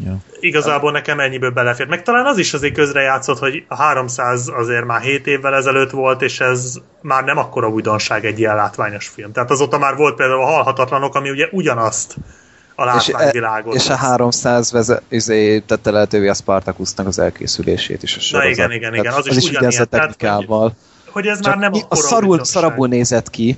Ja. 0.05 0.17
Igazából 0.41 0.93
nekem 0.93 1.21
ennyiből 1.21 1.51
belefért. 1.51 1.89
Meg 1.89 2.03
talán 2.03 2.27
az 2.27 2.39
is 2.39 2.55
azért 2.55 2.75
közrejátszott, 2.75 3.39
hogy 3.39 3.65
a 3.69 3.77
300 3.77 4.49
azért 4.49 4.85
már 4.85 5.01
7 5.01 5.27
évvel 5.27 5.55
ezelőtt 5.55 5.91
volt, 5.91 6.23
és 6.23 6.41
ez 6.41 6.75
már 7.01 7.25
nem 7.25 7.39
akkora 7.39 7.69
újdonság 7.69 8.25
egy 8.25 8.39
ilyen 8.39 8.55
látványos 8.55 9.09
film. 9.09 9.33
Tehát 9.33 9.51
azóta 9.51 9.79
már 9.79 9.97
volt 9.97 10.15
például 10.15 10.41
a 10.41 10.47
Halhatatlanok, 10.47 11.15
ami 11.15 11.31
ugye 11.31 11.49
ugyanazt 11.51 12.17
a 12.75 12.85
látványvilágot. 12.85 13.75
És, 13.75 13.81
e, 13.81 13.85
és 13.85 13.91
a 13.91 13.97
300 13.97 14.73
veze, 14.73 15.03
izé, 15.09 15.59
tette 15.59 15.91
lehetővé 15.91 16.29
a 16.29 16.35
Spartacusnak 16.35 17.07
az 17.07 17.19
elkészülését 17.19 18.03
is 18.03 18.17
a 18.17 18.21
sorozat. 18.21 18.49
Na 18.49 18.55
igen, 18.55 18.73
igen, 18.73 18.95
igen. 18.95 19.13
Az, 19.13 19.19
az 19.19 19.37
is, 19.37 19.45
is 19.45 19.51
ugyanez 19.51 19.81
a 19.81 19.85
technikával. 19.85 20.69
Tehát, 20.69 20.85
hogy 21.17 21.27
ez 21.27 21.41
Csak 21.41 21.57
már 21.57 21.71
nem 21.71 21.83
a 21.89 21.95
szarul, 21.95 22.45
szarabul 22.45 22.89
nézett 22.89 23.31
ki 23.31 23.57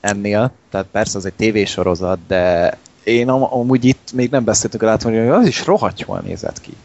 ennél, 0.00 0.52
tehát 0.70 0.86
persze 0.92 1.18
az 1.18 1.26
egy 1.26 1.32
tévésorozat, 1.32 2.18
de 2.26 2.74
én 3.04 3.28
am- 3.28 3.52
amúgy 3.52 3.84
itt 3.84 4.12
még 4.12 4.30
nem 4.30 4.44
beszéltünk 4.44 4.82
rá, 4.82 4.96
hogy 5.02 5.16
az 5.18 5.46
is 5.46 5.66
rohadt 5.66 6.00
jól 6.00 6.22
nézett 6.24 6.60
ki. 6.60 6.76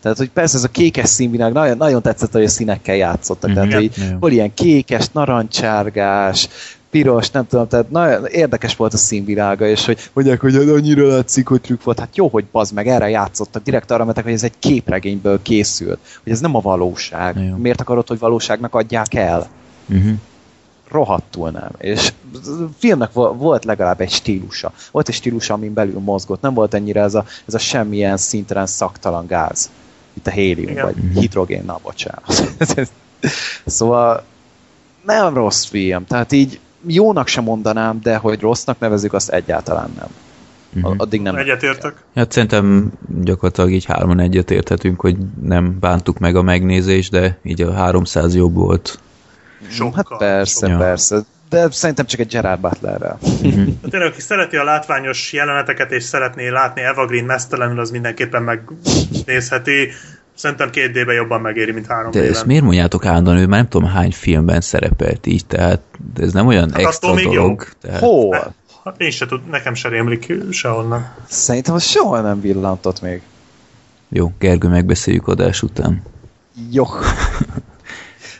Tehát, 0.00 0.18
hogy 0.18 0.30
persze 0.30 0.56
ez 0.56 0.64
a 0.64 0.68
kékes 0.68 1.08
színvilág, 1.08 1.52
nagyon, 1.52 1.76
nagyon 1.76 2.02
tetszett, 2.02 2.32
hogy 2.32 2.44
a 2.44 2.48
színekkel 2.48 2.96
játszottak. 2.96 3.50
Mm-hmm. 3.50 3.68
Tehát, 3.68 3.74
hogy 3.74 4.16
hol 4.20 4.32
ilyen 4.32 4.54
kékes, 4.54 5.08
narancsárgás, 5.12 6.48
piros, 6.94 7.30
nem 7.30 7.46
tudom, 7.46 7.68
tehát 7.68 7.90
nagyon 7.90 8.26
érdekes 8.26 8.76
volt 8.76 8.92
a 8.92 8.96
színvilága, 8.96 9.66
és 9.66 9.86
hogy 9.86 10.10
mondják, 10.12 10.40
hogy 10.40 10.56
annyira 10.56 11.06
látszik, 11.06 11.48
hogy 11.48 11.60
trükk 11.60 11.82
volt. 11.82 11.98
Hát 11.98 12.16
jó, 12.16 12.28
hogy 12.28 12.44
bazd 12.52 12.74
meg, 12.74 12.88
erre 12.88 13.08
játszottak, 13.08 13.62
direkt 13.62 13.90
arra 13.90 14.04
mentek, 14.04 14.24
hogy 14.24 14.32
ez 14.32 14.42
egy 14.42 14.58
képregényből 14.58 15.42
készült, 15.42 15.98
hogy 16.22 16.32
ez 16.32 16.40
nem 16.40 16.54
a 16.54 16.60
valóság. 16.60 17.36
Jó. 17.36 17.56
Miért 17.56 17.80
akarod, 17.80 18.08
hogy 18.08 18.18
valóságnak 18.18 18.74
adják 18.74 19.14
el? 19.14 19.48
Uh-huh. 19.88 20.12
Rohadtul 20.90 21.50
nem. 21.50 21.70
És 21.78 22.12
a 22.32 22.38
filmnek 22.78 23.12
volt 23.12 23.64
legalább 23.64 24.00
egy 24.00 24.10
stílusa. 24.10 24.72
Volt 24.90 25.08
egy 25.08 25.14
stílusa, 25.14 25.54
amin 25.54 25.72
belül 25.72 25.98
mozgott. 25.98 26.40
Nem 26.40 26.54
volt 26.54 26.74
ennyire 26.74 27.00
ez 27.00 27.14
a, 27.14 27.24
ez 27.46 27.54
a 27.54 27.58
semmilyen 27.58 28.16
szinten 28.16 28.66
szaktalan 28.66 29.26
gáz. 29.26 29.70
Itt 30.12 30.26
a 30.26 30.30
hélium, 30.30 30.70
Igen. 30.70 30.84
vagy 30.84 30.96
uh-huh. 30.98 31.20
hidrogén, 31.20 31.64
na 31.64 31.78
bocsánat. 31.82 32.56
szóval 33.66 34.24
nem 35.04 35.34
rossz 35.34 35.64
film. 35.64 36.04
Tehát 36.04 36.32
így 36.32 36.60
jónak 36.86 37.28
sem 37.28 37.44
mondanám, 37.44 38.00
de 38.02 38.16
hogy 38.16 38.40
rossznak 38.40 38.78
nevezük, 38.78 39.12
azt 39.12 39.30
egyáltalán 39.30 39.90
nem. 39.98 40.08
Uh-huh. 40.76 40.94
Addig 40.96 41.22
nem. 41.22 41.36
Egyetértek? 41.36 41.94
Hát 42.14 42.32
szerintem 42.32 42.92
gyakorlatilag 43.22 43.72
így 43.72 43.84
hárman 43.84 44.20
egyetérthetünk, 44.20 45.00
hogy 45.00 45.16
nem 45.42 45.78
bántuk 45.80 46.18
meg 46.18 46.36
a 46.36 46.42
megnézést, 46.42 47.10
de 47.10 47.38
így 47.42 47.62
a 47.62 47.72
300 47.72 48.34
jobb 48.34 48.54
volt. 48.54 48.98
Sokkal. 49.68 50.04
Hát 50.08 50.18
persze, 50.18 50.66
sokkal. 50.66 50.84
persze. 50.84 51.24
De 51.48 51.70
szerintem 51.70 52.06
csak 52.06 52.20
egy 52.20 52.26
Gerard 52.26 52.60
Butlerrel. 52.60 53.18
Uh-huh. 53.22 53.66
Tényleg, 53.90 54.10
aki 54.10 54.20
szereti 54.20 54.56
a 54.56 54.64
látványos 54.64 55.32
jeleneteket, 55.32 55.92
és 55.92 56.02
szeretné 56.02 56.48
látni 56.48 56.80
Eva 56.80 57.06
Green 57.06 57.24
mesztelenül, 57.24 57.80
az 57.80 57.90
mindenképpen 57.90 58.42
megnézheti 58.42 59.88
Szerintem 60.34 60.70
két 60.70 60.92
d 60.92 60.96
jobban 60.96 61.40
megéri, 61.40 61.72
mint 61.72 61.86
három 61.86 62.10
De 62.10 62.22
ezt 62.22 62.46
miért 62.46 62.62
mondjátok 62.62 63.04
állandóan, 63.04 63.36
ő 63.36 63.46
már 63.46 63.60
nem 63.60 63.68
tudom 63.68 63.88
hány 63.88 64.12
filmben 64.12 64.60
szerepelt 64.60 65.26
így, 65.26 65.46
tehát 65.46 65.80
ez 66.16 66.32
nem 66.32 66.46
olyan 66.46 66.70
hát 66.70 66.80
extra 66.80 67.14
dolog. 67.14 67.34
Jó. 67.34 67.56
Tehát... 67.80 68.00
Hol? 68.00 68.54
Hát 68.84 69.00
én 69.00 69.10
se 69.10 69.26
tud, 69.26 69.48
nekem 69.48 69.74
se 69.74 69.88
rémlik 69.88 70.32
sehonnan. 70.50 71.14
Szerintem 71.28 71.74
az 71.74 71.84
soha 71.84 72.20
nem 72.20 72.40
villantott 72.40 73.00
még. 73.00 73.22
Jó, 74.08 74.32
Gergő, 74.38 74.68
megbeszéljük 74.68 75.28
adás 75.28 75.62
után. 75.62 76.02
Jó. 76.70 76.84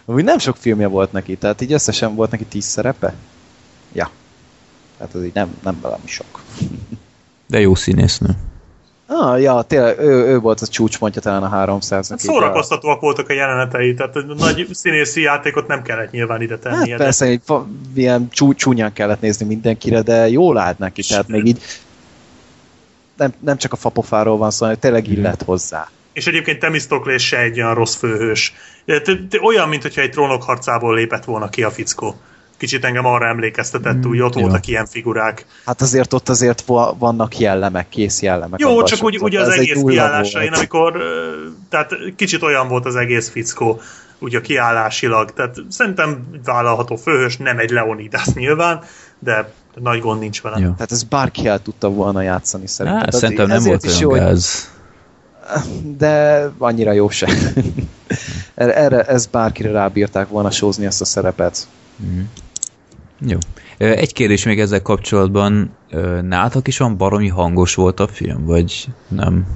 Úgy 0.05 0.25
nem 0.25 0.39
sok 0.39 0.57
filmje 0.57 0.87
volt 0.87 1.13
neki, 1.13 1.37
tehát 1.37 1.61
így 1.61 1.73
összesen 1.73 2.15
volt 2.15 2.31
neki 2.31 2.45
tíz 2.45 2.65
szerepe? 2.65 3.15
Ja. 3.93 4.11
Tehát 4.99 5.15
ez 5.15 5.25
így 5.25 5.35
nem, 5.35 5.55
nem 5.63 5.79
velem 5.83 6.01
sok. 6.05 6.41
De 7.47 7.61
jó 7.61 7.75
színésznő. 7.75 8.29
Ah, 9.07 9.41
ja, 9.41 9.63
tényleg, 9.63 9.99
ő, 9.99 10.27
ő 10.27 10.39
volt 10.39 10.61
a 10.61 10.67
csúcspontja 10.67 11.21
talán 11.21 11.43
a 11.43 11.49
300 11.49 12.09
hát 12.09 12.19
Szórakoztatóak 12.19 13.01
voltak 13.01 13.29
a 13.29 13.33
jelenetei, 13.33 13.95
tehát 13.95 14.15
nagy 14.37 14.69
színészi 14.73 15.21
játékot 15.21 15.67
nem 15.67 15.83
kellett 15.83 16.11
nyilván 16.11 16.43
ide 16.43 16.59
tenni. 16.59 16.91
Hát 16.91 16.99
persze, 16.99 17.27
egy, 17.27 17.41
ilyen 17.95 18.29
csú, 18.31 18.55
csúnyán 18.55 18.93
kellett 18.93 19.21
nézni 19.21 19.47
mindenkire, 19.47 20.03
de 20.03 20.29
jól 20.29 20.59
állt 20.59 20.79
neki, 20.79 21.03
tehát 21.03 21.29
még 21.29 21.47
így 21.47 21.63
nem, 23.17 23.33
nem 23.41 23.57
csak 23.57 23.73
a 23.73 23.77
fapofáról 23.77 24.37
van 24.37 24.51
szó, 24.51 24.65
hanem 24.65 24.79
tényleg 24.81 25.09
illet 25.09 25.43
hozzá. 25.43 25.89
És 26.13 26.27
egyébként 26.27 26.59
Temistokles 26.59 27.27
se 27.27 27.39
egy 27.39 27.61
olyan 27.61 27.75
rossz 27.75 27.95
főhős. 27.95 28.55
Olyan, 29.43 29.69
mintha 29.69 30.01
egy 30.01 30.11
trónok 30.11 30.43
harcából 30.43 30.95
lépett 30.95 31.25
volna 31.25 31.49
ki 31.49 31.63
a 31.63 31.71
fickó 31.71 32.17
kicsit 32.57 32.85
engem 32.85 33.07
arra 33.07 33.27
emlékeztetett, 33.27 34.07
mm, 34.07 34.11
úgy 34.11 34.21
ott 34.21 34.35
jó. 34.35 34.41
voltak 34.41 34.67
ilyen 34.67 34.87
figurák. 34.87 35.47
Hát 35.65 35.81
azért 35.81 36.13
ott 36.13 36.29
azért 36.29 36.65
vannak 36.99 37.39
jellemek, 37.39 37.89
kész 37.89 38.23
jellemek. 38.23 38.61
Jó, 38.61 38.83
csak 38.83 39.03
úgy, 39.03 39.17
úgy 39.17 39.37
az 39.37 39.49
egész 39.49 39.83
kiállása, 39.87 40.43
én 40.43 40.53
amikor, 40.53 41.03
tehát 41.69 41.91
kicsit 42.17 42.43
olyan 42.43 42.69
volt 42.69 42.87
az 42.87 42.97
egész 42.97 43.31
fickó, 43.31 43.81
úgy 44.19 44.35
a 44.35 44.41
kiállásilag, 44.41 45.33
tehát 45.33 45.57
szerintem 45.69 46.27
vállalható 46.45 46.97
főhős, 46.97 47.37
nem 47.37 47.59
egy 47.59 47.71
Leonidas 47.71 48.27
nyilván, 48.35 48.83
de 49.19 49.53
nagy 49.75 50.01
gond 50.01 50.21
nincs 50.21 50.43
vele. 50.43 50.59
Jó. 50.59 50.71
Tehát 50.71 50.93
ez 50.93 51.03
bárki 51.03 51.47
el 51.47 51.63
tudta 51.63 51.89
volna 51.89 52.23
játszani 52.23 52.67
szerintem. 52.67 53.01
Há, 53.01 53.11
szerintem 53.11 53.47
nem 53.47 53.63
volt 53.63 53.87
olyan 53.87 53.99
jó, 54.01 54.11
gáz. 54.11 54.73
De 55.97 56.45
annyira 56.59 56.93
jó 56.93 57.09
se. 57.09 57.29
Erre, 58.55 59.03
ez 59.03 59.27
bárkire 59.27 59.71
rábírták 59.71 60.29
volna 60.29 60.51
sózni 60.51 60.87
ezt 60.87 61.01
a 61.01 61.05
szerepet. 61.05 61.67
Mm. 62.05 62.21
Jó. 63.19 63.39
Egy 63.79 64.13
kérdés 64.13 64.45
még 64.45 64.61
ezzel 64.61 64.83
kapcsolatban. 64.83 65.71
Nálatok 66.23 66.69
is 66.69 66.79
van 66.79 66.97
baromi 66.97 67.29
hangos 67.29 67.75
volt 67.75 68.01
a 68.01 68.07
film, 68.07 68.45
vagy 68.45 68.87
nem? 69.09 69.47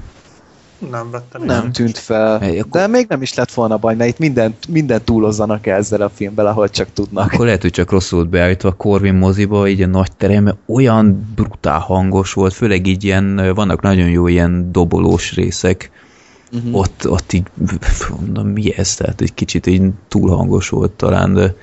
Nem 0.91 1.11
vettem. 1.11 1.45
Nem 1.45 1.65
én. 1.65 1.73
tűnt 1.73 1.99
fel. 1.99 2.39
Hey, 2.39 2.59
akkor... 2.59 2.81
De 2.81 2.87
még 2.87 3.07
nem 3.09 3.23
is 3.23 3.35
lett 3.35 3.53
volna 3.53 3.77
baj, 3.77 3.95
mert 3.95 4.11
itt 4.11 4.19
minden, 4.19 4.57
minden 4.69 5.03
túlozzanak 5.05 5.67
ezzel 5.67 6.01
a 6.01 6.09
filmben, 6.09 6.47
ahol 6.47 6.69
csak 6.69 6.89
tudnak. 6.93 7.33
Akkor 7.33 7.45
lehet, 7.45 7.63
hogy 7.63 7.71
csak 7.71 7.91
rosszul 7.91 8.25
beállítva 8.25 8.69
a 8.69 8.73
Corvin 8.73 9.15
moziba, 9.15 9.69
így 9.69 9.83
a 9.83 9.87
nagy 9.87 10.13
terem, 10.17 10.55
olyan 10.67 11.33
brutál 11.35 11.79
hangos 11.79 12.33
volt, 12.33 12.53
főleg 12.53 12.87
így 12.87 13.05
ilyen, 13.05 13.55
vannak 13.55 13.81
nagyon 13.81 14.09
jó 14.09 14.27
ilyen 14.27 14.73
dobolós 14.73 15.35
részek, 15.35 15.91
uh-huh. 16.53 16.77
ott, 16.77 17.09
ott 17.09 17.33
így, 17.33 17.47
mondom, 18.11 18.47
mi 18.47 18.75
ez? 18.77 18.95
Tehát 18.95 19.21
egy 19.21 19.35
kicsit 19.35 19.67
így 19.67 19.83
túl 20.09 20.31
hangos 20.31 20.69
volt 20.69 20.93
talán, 20.93 21.35
de 21.35 21.55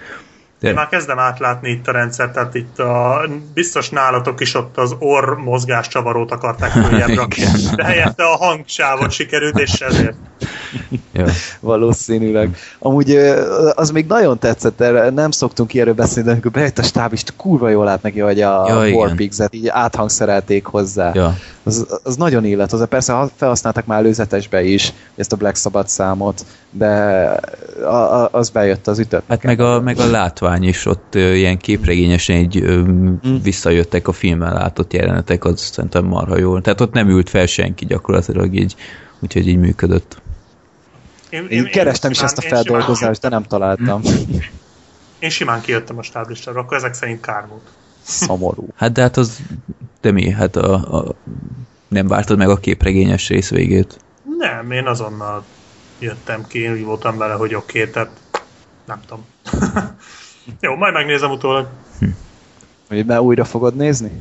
én 0.62 0.74
már 0.74 0.88
kezdem 0.88 1.20
átlátni 1.20 1.70
itt 1.70 1.88
a 1.88 1.92
rendszert, 1.92 2.34
tehát 2.34 2.56
itt 2.56 2.80
a, 2.80 3.22
biztos 3.54 3.90
nálatok 3.90 4.42
is 4.42 4.56
ott 4.56 4.78
az 4.78 4.96
orr 5.00 5.38
mozgás 5.38 5.88
csavarót 5.88 6.32
akarták 6.32 6.72
följebb 6.88 7.16
rakni, 7.16 7.44
de 7.76 7.84
helyette 7.84 8.24
a 8.24 8.36
hangsávot 8.36 9.12
sikerült, 9.12 9.60
és 9.60 9.74
ezért. 9.74 10.16
ja. 11.14 11.26
Valószínűleg. 11.60 12.58
Amúgy 12.80 13.12
az 13.76 13.90
még 13.90 14.06
nagyon 14.06 14.40
tetszett, 14.40 14.82
erre 14.82 15.10
nem 15.10 15.32
szoktunk 15.32 15.74
ilyenről 15.74 15.94
beszélni, 15.94 16.24
de 16.24 16.32
amikor 16.32 16.52
bejött 16.52 16.78
a 16.78 16.84
stáb, 16.84 17.14
is 17.14 17.24
kurva 17.38 17.70
jól 17.70 17.86
lát 17.86 18.02
neki, 18.02 18.20
hogy 18.20 18.42
a 18.42 18.68
ja, 18.68 18.96
Warpix-et 18.96 19.54
így 19.54 19.68
áthangszerelték 19.68 20.66
hozzá. 20.66 21.12
Ja. 21.14 21.36
Az, 21.64 22.00
az 22.04 22.16
nagyon 22.16 22.46
illet 22.46 22.72
hozzá. 22.72 22.86
Persze 22.86 23.30
felhasználtak 23.36 23.86
már 23.86 24.00
előzetesbe 24.00 24.64
is 24.64 24.94
ezt 25.16 25.34
a 25.34 25.36
Black 25.36 25.56
Sabbath 25.56 25.90
számot, 25.90 26.46
de 26.70 26.94
a, 27.84 27.96
a, 27.96 28.30
az 28.32 28.50
bejött 28.50 28.88
az 28.88 29.00
ütött. 29.00 29.24
Hát 29.28 29.44
meg 29.44 29.60
a, 29.60 29.82
meg 29.82 30.00
a 30.00 30.10
látvány 30.10 30.55
is 30.64 30.86
ott 30.86 31.16
ö, 31.16 31.34
ilyen 31.34 31.58
képregényesen 31.58 32.36
így 32.36 32.64
mm. 32.64 33.16
visszajöttek 33.44 34.08
a 34.08 34.12
filmen 34.12 34.54
látott 34.54 34.94
jelenetek, 34.94 35.46
az 35.46 35.62
szerintem 35.62 36.06
marha 36.06 36.38
jól. 36.38 36.62
Tehát 36.62 36.82
ott 36.82 36.94
nem 36.94 37.10
ült 37.10 37.30
fel 37.30 37.46
senki 37.46 37.86
gyakorlatilag 37.86 38.56
így, 38.56 38.76
úgyhogy 39.20 39.48
így 39.48 39.58
működött. 39.58 40.22
Én, 41.30 41.46
én, 41.50 41.58
én 41.58 41.72
kerestem 41.72 42.10
én 42.10 42.16
is 42.16 42.24
ezt 42.24 42.38
a 42.38 42.42
feldolgozást, 42.42 43.22
de 43.22 43.30
nem 43.30 43.44
találtam. 43.44 44.02
Én 45.20 45.30
simán 45.30 45.62
kijöttem 45.62 45.98
a 45.98 46.02
stáblistára, 46.02 46.60
akkor 46.60 46.78
ezek 46.78 46.94
szerint 46.94 47.22
kár 47.22 47.48
volt. 47.48 47.70
Szomorú. 48.02 48.68
Hát 48.76 48.92
de 48.92 49.02
hát 49.02 49.18
az, 49.18 49.40
de 50.02 50.12
mi? 50.12 50.30
Hát 50.30 50.56
a, 50.56 50.74
a, 50.74 51.16
nem 51.88 52.08
vártad 52.08 52.38
meg 52.38 52.50
a 52.50 52.58
képregényes 52.58 53.28
rész 53.28 53.50
végét? 53.50 53.98
Nem, 54.38 54.72
én 54.72 54.88
azonnal 54.88 55.44
jöttem 56.00 56.46
ki, 56.48 56.60
én 56.60 56.72
úgy 56.72 56.84
voltam 56.84 57.18
vele, 57.18 57.34
hogy 57.34 57.56
oké, 57.56 57.80
okay, 57.80 57.92
tehát 57.92 58.12
nem 58.86 59.00
tudom. 59.08 59.26
Jó, 60.60 60.76
majd 60.76 60.94
megnézem 60.94 61.32
utólag. 61.32 61.68
Hm. 62.00 62.06
Hogy 62.88 63.06
már 63.06 63.20
újra 63.20 63.46
fogod 63.46 63.76
nézni? 63.76 64.12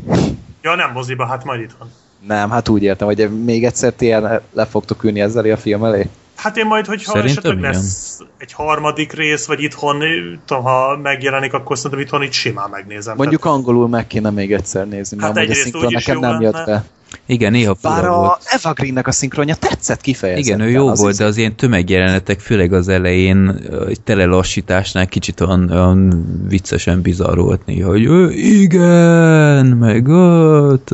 Ja, 0.62 0.74
nem 0.74 0.92
moziba, 0.92 1.26
hát 1.26 1.44
majd 1.44 1.60
itt 1.60 1.74
van. 1.78 1.90
Nem, 2.26 2.50
hát 2.50 2.68
úgy 2.68 2.82
értem, 2.82 3.06
hogy 3.06 3.44
még 3.44 3.64
egyszer 3.64 3.92
ti 3.92 4.14
le 4.52 4.66
fogtok 4.70 5.04
ülni 5.04 5.20
ezzel 5.20 5.52
a 5.52 5.56
film 5.56 5.84
elé? 5.84 6.08
Hát 6.36 6.56
én 6.56 6.66
majd, 6.66 6.86
hogyha 6.86 7.12
Szerintem 7.12 7.30
esetleg 7.30 7.58
igen. 7.58 7.70
lesz 7.70 8.20
egy 8.38 8.52
harmadik 8.52 9.12
rész, 9.12 9.46
vagy 9.46 9.62
itthon, 9.62 10.02
tudom, 10.44 10.62
ha 10.62 10.96
megjelenik, 10.96 11.52
akkor 11.52 11.76
szerintem 11.76 12.00
itthon 12.00 12.22
itt 12.22 12.32
simán 12.32 12.70
megnézem. 12.70 13.16
Mondjuk 13.16 13.42
tehát... 13.42 13.56
angolul 13.56 13.88
meg 13.88 14.06
kéne 14.06 14.30
még 14.30 14.52
egyszer 14.52 14.88
nézni, 14.88 15.20
hát 15.20 15.34
mert 15.34 15.50
a 15.50 15.54
szinkron 15.54 15.92
nekem 15.92 16.18
nem 16.18 16.40
jött 16.40 16.64
be. 16.64 16.84
Igen, 17.26 17.52
néha 17.52 17.76
Bár 17.82 18.04
a 18.04 18.14
volt. 18.14 18.42
Eva 18.44 18.72
Green-nek 18.72 19.06
a 19.06 19.12
szinkronja 19.12 19.54
tetszett 19.54 20.00
kifejezetten. 20.00 20.58
Igen, 20.58 20.68
ő 20.68 20.70
jó 20.70 20.94
volt, 20.94 21.16
de 21.16 21.24
az 21.24 21.36
ilyen 21.36 21.56
tömegjelenetek, 21.56 22.40
főleg 22.40 22.72
az 22.72 22.88
elején, 22.88 23.60
egy 23.88 24.00
tele 24.00 24.24
lassításnál 24.24 25.06
kicsit 25.06 25.40
olyan, 25.40 25.70
olyan 25.70 26.24
viccesen 26.48 27.00
bizarr 27.00 27.36
volt 27.38 27.66
néha, 27.66 27.88
hogy 27.88 28.34
igen, 28.36 29.66
meg 29.66 30.08
ott 30.08 30.88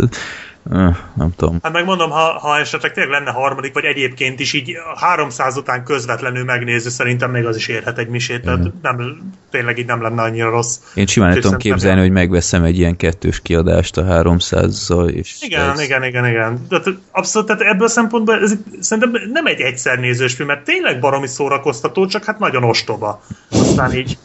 nem 1.14 1.32
tudom. 1.36 1.58
Hát 1.62 1.72
megmondom, 1.72 2.10
ha, 2.10 2.38
ha 2.38 2.58
esetleg 2.58 2.92
tényleg 2.92 3.12
lenne 3.12 3.30
harmadik, 3.30 3.74
vagy 3.74 3.84
egyébként 3.84 4.40
is 4.40 4.52
így 4.52 4.72
300 4.96 5.56
után 5.56 5.84
közvetlenül 5.84 6.44
megnézni, 6.44 6.90
szerintem 6.90 7.30
még 7.30 7.46
az 7.46 7.56
is 7.56 7.68
érhet 7.68 7.98
egy 7.98 8.08
misét, 8.08 8.42
tehát 8.42 8.70
nem, 8.82 9.22
tényleg 9.50 9.78
így 9.78 9.86
nem 9.86 10.02
lenne 10.02 10.22
annyira 10.22 10.50
rossz. 10.50 10.78
Én 10.94 11.06
simán 11.06 11.40
tudom 11.40 11.56
képzelni, 11.56 11.94
nem. 11.94 12.04
hogy 12.04 12.14
megveszem 12.14 12.62
egy 12.62 12.78
ilyen 12.78 12.96
kettős 12.96 13.40
kiadást 13.42 13.96
a 13.96 14.04
300-zal. 14.04 15.10
És 15.10 15.36
igen, 15.40 15.70
ez... 15.70 15.80
igen, 15.80 16.04
igen, 16.04 16.26
igen. 16.26 16.66
Tehát 16.68 16.86
abszolút, 17.10 17.48
tehát 17.48 17.62
ebből 17.62 17.86
a 17.86 17.90
szempontból 17.90 18.40
ez 18.40 18.52
szerintem 18.80 19.22
nem 19.32 19.46
egy 19.46 19.60
egyszer 19.60 19.98
nézős 19.98 20.34
film, 20.34 20.48
mert 20.48 20.64
tényleg 20.64 21.00
baromi 21.00 21.26
szórakoztató, 21.26 22.06
csak 22.06 22.24
hát 22.24 22.38
nagyon 22.38 22.64
ostoba. 22.64 23.22
Aztán 23.50 23.92
így 23.94 24.18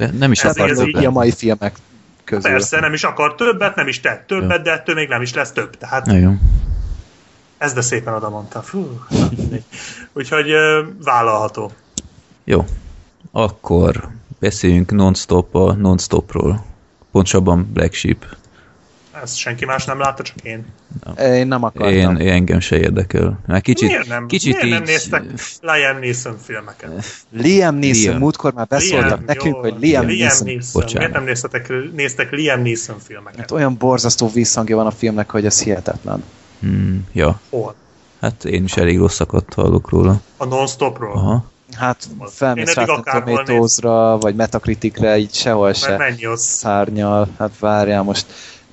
de 0.00 0.10
nem 0.18 0.32
is 0.32 0.44
akartam. 0.44 0.88
Így 0.88 1.04
a 1.04 1.10
mai 1.10 1.30
filmek 1.30 1.76
közül. 2.30 2.50
Persze, 2.50 2.80
nem 2.80 2.92
is 2.92 3.04
akar 3.04 3.34
többet, 3.34 3.74
nem 3.74 3.88
is 3.88 4.00
tett 4.00 4.26
többet, 4.26 4.62
de 4.62 4.72
ettől 4.72 4.94
még 4.94 5.08
nem 5.08 5.22
is 5.22 5.34
lesz 5.34 5.52
több. 5.52 5.76
Tehát 5.76 6.12
jó. 6.12 6.32
Ez 7.58 7.72
de 7.72 7.80
szépen 7.80 8.14
oda 8.14 8.28
mondta. 8.28 8.62
Fú, 8.62 9.00
Úgyhogy 10.12 10.52
vállalható. 11.04 11.72
Jó. 12.44 12.64
Akkor 13.32 14.08
beszéljünk 14.38 14.90
non-stop 14.90 15.54
a 15.54 15.72
non-stopról. 15.72 16.64
Pontosabban 17.12 17.70
Black 17.72 17.92
Sheep. 17.92 18.24
Ezt 19.22 19.36
senki 19.36 19.64
más 19.64 19.84
nem 19.84 19.98
látta, 19.98 20.22
csak 20.22 20.36
én. 20.42 20.64
Nem. 21.04 21.32
Én 21.32 21.46
nem 21.46 21.64
akartam. 21.64 21.92
Én, 21.92 22.16
én 22.16 22.32
engem 22.32 22.60
se 22.60 22.76
érdekel. 22.76 23.38
Mert 23.46 23.62
kicsit, 23.62 23.88
miért 23.88 24.08
nem, 24.08 24.26
kicsit 24.26 24.52
miért 24.52 24.66
így... 24.66 24.72
nem 24.72 24.82
néztek 24.82 25.22
Liam 25.60 25.98
Neeson 25.98 26.36
filmeket? 26.42 27.04
Liam 27.30 27.74
Neeson, 27.74 28.02
Liam. 28.02 28.18
múltkor 28.18 28.52
már 28.52 28.66
beszóltak 28.66 29.08
Liam, 29.08 29.22
nekünk, 29.26 29.54
jó, 29.54 29.60
hogy 29.60 29.74
Liam, 29.80 30.06
Liam 30.06 30.18
Neeson. 30.18 30.46
Neeson. 30.46 30.84
Miért 30.94 31.12
nem 31.12 31.24
néztek, 31.24 31.72
néztek 31.92 32.30
Liam 32.30 32.62
Neeson 32.62 32.98
filmeket? 32.98 33.40
Hát 33.40 33.50
olyan 33.50 33.76
borzasztó 33.76 34.28
visszhangja 34.28 34.76
van 34.76 34.86
a 34.86 34.90
filmnek, 34.90 35.30
hogy 35.30 35.46
ez 35.46 35.62
hihetetlen. 35.62 36.24
Hmm, 36.60 37.06
ja. 37.12 37.40
Hol? 37.50 37.74
Hát 38.20 38.44
én 38.44 38.64
is 38.64 38.76
elég 38.76 38.98
rosszakat 38.98 39.54
hallok 39.54 39.90
róla. 39.90 40.20
A 40.36 40.44
non-stopról? 40.44 41.12
Aha. 41.12 41.44
Hát 41.76 42.08
felmész 42.26 42.74
Rotten 42.74 43.24
Tomatoes-ra, 43.24 44.18
vagy 44.18 44.34
Metacriticre, 44.34 45.18
így 45.18 45.34
sehol 45.34 45.72
se 45.72 46.14
szárnyal. 46.34 47.28
Hát 47.38 47.58
várjál 47.58 48.02
most 48.02 48.26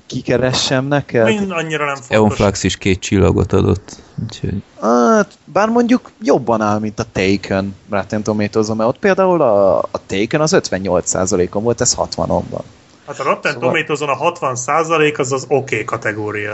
kikeressem 0.07 0.85
neked? 0.85 1.25
Mind 1.25 1.51
annyira 1.51 1.85
nem 1.85 1.95
fontos. 1.95 2.15
Eonflux 2.15 2.63
is 2.63 2.77
két 2.77 2.99
csillagot 2.99 3.53
adott. 3.53 3.95
Úgyhogy... 4.23 4.61
Hát, 4.81 5.37
bár 5.45 5.69
mondjuk 5.69 6.11
jobban 6.21 6.61
áll, 6.61 6.79
mint 6.79 6.99
a 6.99 7.05
Taken 7.11 7.75
Rotten 7.89 8.23
tomatoes 8.23 8.67
mert 8.67 8.89
ott 8.89 8.99
például 8.99 9.41
a, 9.41 9.77
a 9.77 10.05
Taken 10.05 10.41
az 10.41 10.57
58%-on 10.59 11.63
volt, 11.63 11.81
ez 11.81 11.95
60-on 11.97 12.43
van. 12.49 12.63
Hát 13.07 13.19
a 13.19 13.23
Rotten 13.23 13.51
szóval... 13.53 13.71
tomatoes 13.71 14.01
a 14.01 14.33
60% 14.33 15.19
az 15.19 15.31
az 15.31 15.43
oké 15.43 15.55
okay 15.55 15.83
kategória. 15.83 16.53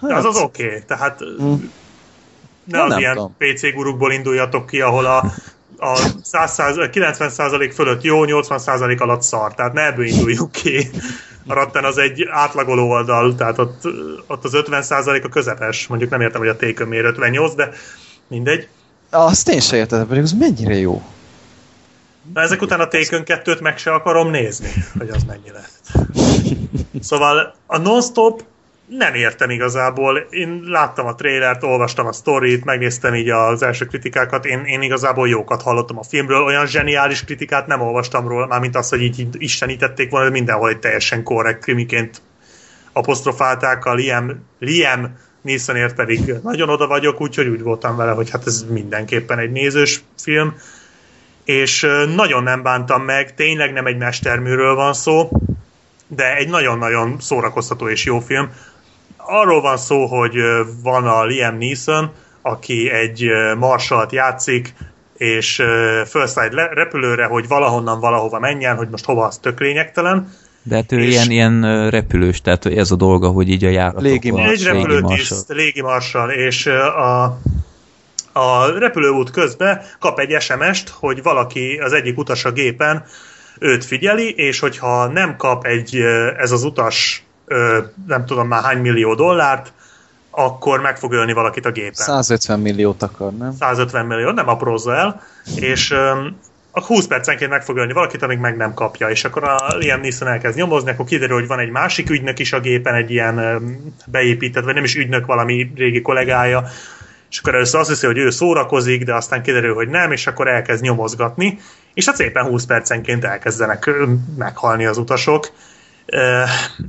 Hát... 0.00 0.10
az 0.10 0.24
az 0.24 0.36
oké, 0.36 0.66
okay. 0.66 0.82
tehát... 0.86 1.20
Mm. 1.42 1.54
ne 2.64 2.82
az 2.82 2.98
ilyen 2.98 3.14
tudom. 3.14 3.34
PC 3.38 3.74
gurukból 3.74 4.12
induljatok 4.12 4.66
ki, 4.66 4.80
ahol 4.80 5.04
a, 5.04 5.32
a 5.78 5.96
100, 6.22 6.56
90% 6.58 7.72
fölött 7.74 8.02
jó, 8.02 8.22
80% 8.26 9.00
alatt 9.00 9.22
szar. 9.22 9.54
Tehát 9.54 9.72
ne 9.72 9.86
ebből 9.86 10.06
induljuk 10.06 10.52
ki. 10.52 10.90
A 11.46 11.54
ratten 11.54 11.84
az 11.84 11.98
egy 11.98 12.28
átlagoló 12.30 12.90
oldal, 12.90 13.34
tehát 13.34 13.58
ott, 13.58 13.82
ott 14.26 14.44
az 14.44 14.52
50% 14.54 15.24
a 15.24 15.28
közepes. 15.28 15.86
Mondjuk 15.86 16.10
nem 16.10 16.20
értem, 16.20 16.40
hogy 16.40 16.48
a 16.48 16.56
tékön 16.56 16.88
miért 16.88 17.04
58, 17.04 17.54
de 17.54 17.70
mindegy. 18.26 18.68
Azt 19.10 19.48
én 19.48 19.60
se 19.60 19.76
értem, 19.76 20.06
pedig 20.06 20.22
az 20.22 20.32
mennyire 20.32 20.74
jó. 20.74 21.02
Na 22.32 22.40
ezek 22.40 22.62
után 22.62 22.80
a 22.80 22.88
Taken 22.88 23.24
2 23.24 23.56
meg 23.60 23.78
se 23.78 23.92
akarom 23.92 24.30
nézni, 24.30 24.68
hogy 24.98 25.08
az 25.08 25.22
mennyi 25.24 25.50
lett. 25.50 25.80
Szóval 27.00 27.54
a 27.66 27.78
non-stop 27.78 28.44
nem 28.86 29.14
értem 29.14 29.50
igazából. 29.50 30.16
Én 30.16 30.60
láttam 30.64 31.06
a 31.06 31.14
trailert, 31.14 31.62
olvastam 31.62 32.06
a 32.06 32.12
sztorit, 32.12 32.64
megnéztem 32.64 33.14
így 33.14 33.30
az 33.30 33.62
első 33.62 33.86
kritikákat, 33.86 34.44
én, 34.44 34.64
én 34.64 34.82
igazából 34.82 35.28
jókat 35.28 35.62
hallottam 35.62 35.98
a 35.98 36.02
filmről, 36.02 36.42
olyan 36.42 36.66
zseniális 36.66 37.24
kritikát 37.24 37.66
nem 37.66 37.80
olvastam 37.80 38.28
róla, 38.28 38.46
mármint 38.46 38.76
azt, 38.76 38.90
hogy 38.90 39.02
így 39.02 39.26
istenítették 39.32 40.10
volna, 40.10 40.30
mindenhol 40.30 40.68
egy 40.68 40.78
teljesen 40.78 41.22
korrekt 41.22 41.62
krimiként 41.62 42.22
apostrofálták 42.92 43.84
a 43.84 43.94
Liam, 43.94 44.46
Liam 44.58 45.16
Neesonért 45.44 45.94
pedig 45.94 46.34
nagyon 46.42 46.68
oda 46.68 46.86
vagyok, 46.86 47.20
úgyhogy 47.20 47.46
úgy 47.46 47.62
voltam 47.62 47.96
vele, 47.96 48.12
hogy 48.12 48.30
hát 48.30 48.46
ez 48.46 48.64
mindenképpen 48.68 49.38
egy 49.38 49.52
nézős 49.52 50.02
film, 50.18 50.54
és 51.44 51.86
nagyon 52.14 52.42
nem 52.42 52.62
bántam 52.62 53.02
meg, 53.02 53.34
tényleg 53.34 53.72
nem 53.72 53.86
egy 53.86 53.96
mesterműről 53.96 54.74
van 54.74 54.94
szó, 54.94 55.30
de 56.08 56.36
egy 56.36 56.48
nagyon-nagyon 56.48 57.16
szórakoztató 57.20 57.88
és 57.88 58.04
jó 58.04 58.20
film. 58.20 58.50
Arról 59.26 59.60
van 59.60 59.76
szó, 59.76 60.06
hogy 60.06 60.34
van 60.82 61.06
a 61.06 61.24
Liam 61.24 61.58
Neeson, 61.58 62.10
aki 62.42 62.90
egy 62.90 63.30
marsalt 63.58 64.12
játszik, 64.12 64.74
és 65.16 65.62
felszáll 66.04 66.44
egy 66.44 66.52
repülőre, 66.52 67.24
hogy 67.24 67.48
valahonnan 67.48 68.00
valahova 68.00 68.38
menjen, 68.38 68.76
hogy 68.76 68.88
most 68.88 69.04
hova 69.04 69.24
az 69.24 69.38
tök 69.38 69.60
lényegtelen. 69.60 70.32
De 70.62 70.74
hát 70.74 70.92
ő 70.92 71.00
és 71.00 71.12
ilyen, 71.12 71.30
ilyen 71.30 71.90
repülős, 71.90 72.40
tehát 72.40 72.66
ez 72.66 72.90
a 72.90 72.96
dolga, 72.96 73.28
hogy 73.28 73.48
így 73.48 73.64
a 73.64 73.68
járatokon... 73.68 74.10
Légi 74.10 74.32
Egy 74.40 74.62
repülőtiszt, 74.62 75.48
légi 75.48 75.82
marsal, 75.82 76.30
és 76.30 76.66
a 76.66 77.38
a 78.36 78.78
repülőút 78.78 79.30
közben 79.30 79.80
kap 79.98 80.18
egy 80.18 80.40
SMS-t, 80.40 80.88
hogy 80.88 81.22
valaki 81.22 81.78
az 81.82 81.92
egyik 81.92 82.18
utas 82.18 82.44
a 82.44 82.52
gépen 82.52 83.04
őt 83.58 83.84
figyeli, 83.84 84.30
és 84.30 84.58
hogyha 84.58 85.06
nem 85.06 85.36
kap 85.36 85.66
egy, 85.66 85.96
ez 86.38 86.50
az 86.50 86.64
utas 86.64 87.23
nem 88.06 88.24
tudom 88.26 88.48
már 88.48 88.62
hány 88.62 88.78
millió 88.78 89.14
dollárt, 89.14 89.72
akkor 90.30 90.80
meg 90.80 90.98
fog 90.98 91.12
ölni 91.12 91.32
valakit 91.32 91.66
a 91.66 91.70
gépen. 91.70 91.92
150 91.92 92.60
milliót 92.60 93.02
akar, 93.02 93.32
nem? 93.32 93.52
150 93.58 94.06
millió, 94.06 94.30
nem 94.30 94.48
aprózza 94.48 94.94
el, 94.94 95.22
és 95.56 95.94
a 96.70 96.80
20 96.80 97.06
percenként 97.06 97.50
meg 97.50 97.62
fog 97.62 97.76
ölni 97.76 97.92
valakit, 97.92 98.22
amíg 98.22 98.38
meg 98.38 98.56
nem 98.56 98.74
kapja, 98.74 99.08
és 99.08 99.24
akkor 99.24 99.44
a 99.44 99.76
Liam 99.76 100.00
Neeson 100.00 100.28
elkezd 100.28 100.56
nyomozni, 100.56 100.90
akkor 100.90 101.04
kiderül, 101.04 101.38
hogy 101.38 101.46
van 101.46 101.58
egy 101.58 101.70
másik 101.70 102.10
ügynök 102.10 102.38
is 102.38 102.52
a 102.52 102.60
gépen, 102.60 102.94
egy 102.94 103.10
ilyen 103.10 103.60
beépített, 104.06 104.64
vagy 104.64 104.74
nem 104.74 104.84
is 104.84 104.94
ügynök, 104.94 105.26
valami 105.26 105.72
régi 105.76 106.02
kollégája, 106.02 106.64
és 107.30 107.38
akkor 107.38 107.54
először 107.54 107.80
azt 107.80 107.88
hiszi, 107.88 108.06
hogy 108.06 108.18
ő 108.18 108.30
szórakozik, 108.30 109.04
de 109.04 109.14
aztán 109.14 109.42
kiderül, 109.42 109.74
hogy 109.74 109.88
nem, 109.88 110.12
és 110.12 110.26
akkor 110.26 110.48
elkezd 110.48 110.82
nyomozgatni, 110.82 111.58
és 111.94 112.06
hát 112.06 112.16
szépen 112.16 112.44
20 112.44 112.64
percenként 112.64 113.24
elkezdenek 113.24 113.90
meghalni 114.36 114.86
az 114.86 114.98
utasok, 114.98 115.50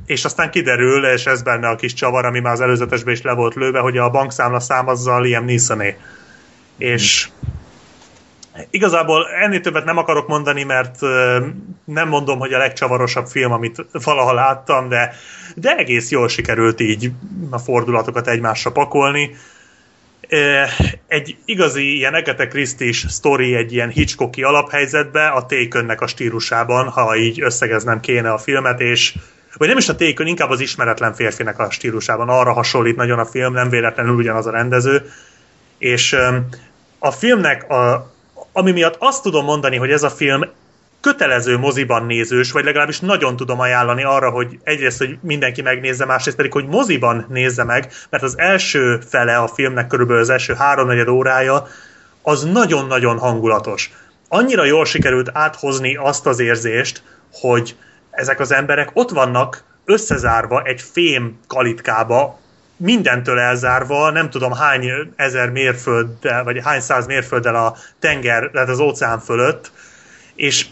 és 0.06 0.24
aztán 0.24 0.50
kiderül, 0.50 1.06
és 1.06 1.26
ez 1.26 1.42
benne 1.42 1.68
a 1.68 1.76
kis 1.76 1.94
csavar, 1.94 2.24
ami 2.24 2.40
már 2.40 2.52
az 2.52 2.60
előzetesben 2.60 3.14
is 3.14 3.22
le 3.22 3.32
volt 3.32 3.54
lőve, 3.54 3.78
hogy 3.78 3.98
a 3.98 4.10
bankszámla 4.10 4.60
szám 4.60 4.88
azzal 4.88 5.22
Liam 5.22 5.44
Neesoné. 5.44 5.96
És 6.78 7.28
igazából 8.70 9.28
ennél 9.28 9.60
többet 9.60 9.84
nem 9.84 9.96
akarok 9.96 10.28
mondani, 10.28 10.62
mert 10.62 11.00
nem 11.84 12.08
mondom, 12.08 12.38
hogy 12.38 12.52
a 12.52 12.58
legcsavarosabb 12.58 13.26
film, 13.26 13.52
amit 13.52 13.86
valaha 13.92 14.32
láttam, 14.32 14.88
de, 14.88 15.14
de 15.54 15.76
egész 15.76 16.10
jól 16.10 16.28
sikerült 16.28 16.80
így 16.80 17.10
a 17.50 17.58
fordulatokat 17.58 18.28
egymásra 18.28 18.72
pakolni 18.72 19.36
egy 21.06 21.36
igazi 21.44 21.96
ilyen 21.96 22.14
Agatha 22.14 22.46
Christie-s 22.46 23.04
sztori 23.08 23.54
egy 23.54 23.72
ilyen 23.72 23.88
Hitchcocki 23.88 24.42
alaphelyzetbe, 24.42 25.26
a 25.28 25.46
Takennek 25.46 26.00
a 26.00 26.06
stílusában, 26.06 26.88
ha 26.88 27.16
így 27.16 27.40
összegeznem 27.40 28.00
kéne 28.00 28.32
a 28.32 28.38
filmet, 28.38 28.80
és 28.80 29.14
vagy 29.56 29.68
nem 29.68 29.76
is 29.76 29.88
a 29.88 29.96
Taken, 29.96 30.26
inkább 30.26 30.50
az 30.50 30.60
ismeretlen 30.60 31.14
férfinek 31.14 31.58
a 31.58 31.70
stílusában. 31.70 32.28
Arra 32.28 32.52
hasonlít 32.52 32.96
nagyon 32.96 33.18
a 33.18 33.24
film, 33.24 33.52
nem 33.52 33.68
véletlenül 33.68 34.14
ugyanaz 34.14 34.46
a 34.46 34.50
rendező. 34.50 35.10
És 35.78 36.16
a 36.98 37.10
filmnek, 37.10 37.70
a, 37.70 38.12
ami 38.52 38.70
miatt 38.70 38.96
azt 38.98 39.22
tudom 39.22 39.44
mondani, 39.44 39.76
hogy 39.76 39.90
ez 39.90 40.02
a 40.02 40.10
film 40.10 40.42
kötelező 41.06 41.58
moziban 41.58 42.06
nézős, 42.06 42.52
vagy 42.52 42.64
legalábbis 42.64 43.00
nagyon 43.00 43.36
tudom 43.36 43.60
ajánlani 43.60 44.04
arra, 44.04 44.30
hogy 44.30 44.58
egyrészt, 44.62 44.98
hogy 44.98 45.18
mindenki 45.22 45.62
megnézze, 45.62 46.04
másrészt 46.04 46.36
pedig, 46.36 46.52
hogy 46.52 46.66
moziban 46.66 47.26
nézze 47.28 47.64
meg, 47.64 47.92
mert 48.10 48.22
az 48.22 48.38
első 48.38 49.00
fele 49.08 49.36
a 49.36 49.48
filmnek 49.48 49.86
körülbelül 49.86 50.22
az 50.22 50.30
első 50.30 50.54
háromnegyed 50.54 51.08
órája, 51.08 51.66
az 52.22 52.44
nagyon-nagyon 52.44 53.18
hangulatos. 53.18 53.90
Annyira 54.28 54.64
jól 54.64 54.84
sikerült 54.84 55.30
áthozni 55.32 55.96
azt 55.96 56.26
az 56.26 56.38
érzést, 56.38 57.02
hogy 57.32 57.76
ezek 58.10 58.40
az 58.40 58.52
emberek 58.52 58.90
ott 58.92 59.10
vannak 59.10 59.64
összezárva 59.84 60.62
egy 60.62 60.82
fém 60.92 61.38
kalitkába, 61.46 62.38
mindentől 62.76 63.38
elzárva, 63.38 64.10
nem 64.10 64.30
tudom 64.30 64.52
hány 64.52 64.90
ezer 65.16 65.50
mérfölddel, 65.50 66.44
vagy 66.44 66.60
hány 66.64 66.80
száz 66.80 67.06
mérfölddel 67.06 67.56
a 67.56 67.76
tenger, 67.98 68.50
tehát 68.52 68.68
az 68.68 68.80
óceán 68.80 69.18
fölött, 69.18 69.70
és 70.34 70.66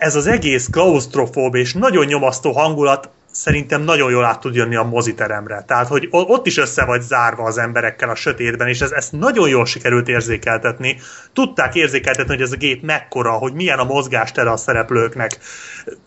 ez 0.00 0.14
az 0.14 0.26
egész 0.26 0.68
klaustrofób 0.70 1.54
és 1.54 1.72
nagyon 1.72 2.04
nyomasztó 2.04 2.52
hangulat 2.52 3.10
szerintem 3.30 3.82
nagyon 3.82 4.10
jól 4.10 4.24
át 4.24 4.40
tud 4.40 4.54
jönni 4.54 4.76
a 4.76 4.82
moziteremre. 4.82 5.64
Tehát, 5.66 5.86
hogy 5.86 6.08
ott 6.10 6.46
is 6.46 6.56
össze 6.56 6.84
vagy 6.84 7.00
zárva 7.00 7.44
az 7.44 7.58
emberekkel 7.58 8.10
a 8.10 8.14
sötétben, 8.14 8.68
és 8.68 8.80
ez, 8.80 8.90
ezt 8.90 9.12
nagyon 9.12 9.48
jól 9.48 9.66
sikerült 9.66 10.08
érzékeltetni. 10.08 10.96
Tudták 11.32 11.74
érzékeltetni, 11.74 12.34
hogy 12.34 12.42
ez 12.42 12.52
a 12.52 12.56
gép 12.56 12.82
mekkora, 12.82 13.32
hogy 13.32 13.52
milyen 13.52 13.78
a 13.78 13.84
mozgástere 13.84 14.50
a 14.50 14.56
szereplőknek. 14.56 15.38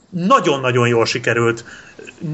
Nagyon-nagyon 0.10 0.88
jól 0.88 1.06
sikerült. 1.06 1.66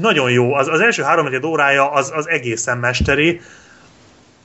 Nagyon 0.00 0.30
jó. 0.30 0.54
Az, 0.54 0.68
az 0.68 0.80
első 0.80 1.02
három 1.02 1.44
órája 1.44 1.90
az, 1.90 2.12
az 2.14 2.28
egészen 2.28 2.78
mesteri. 2.78 3.40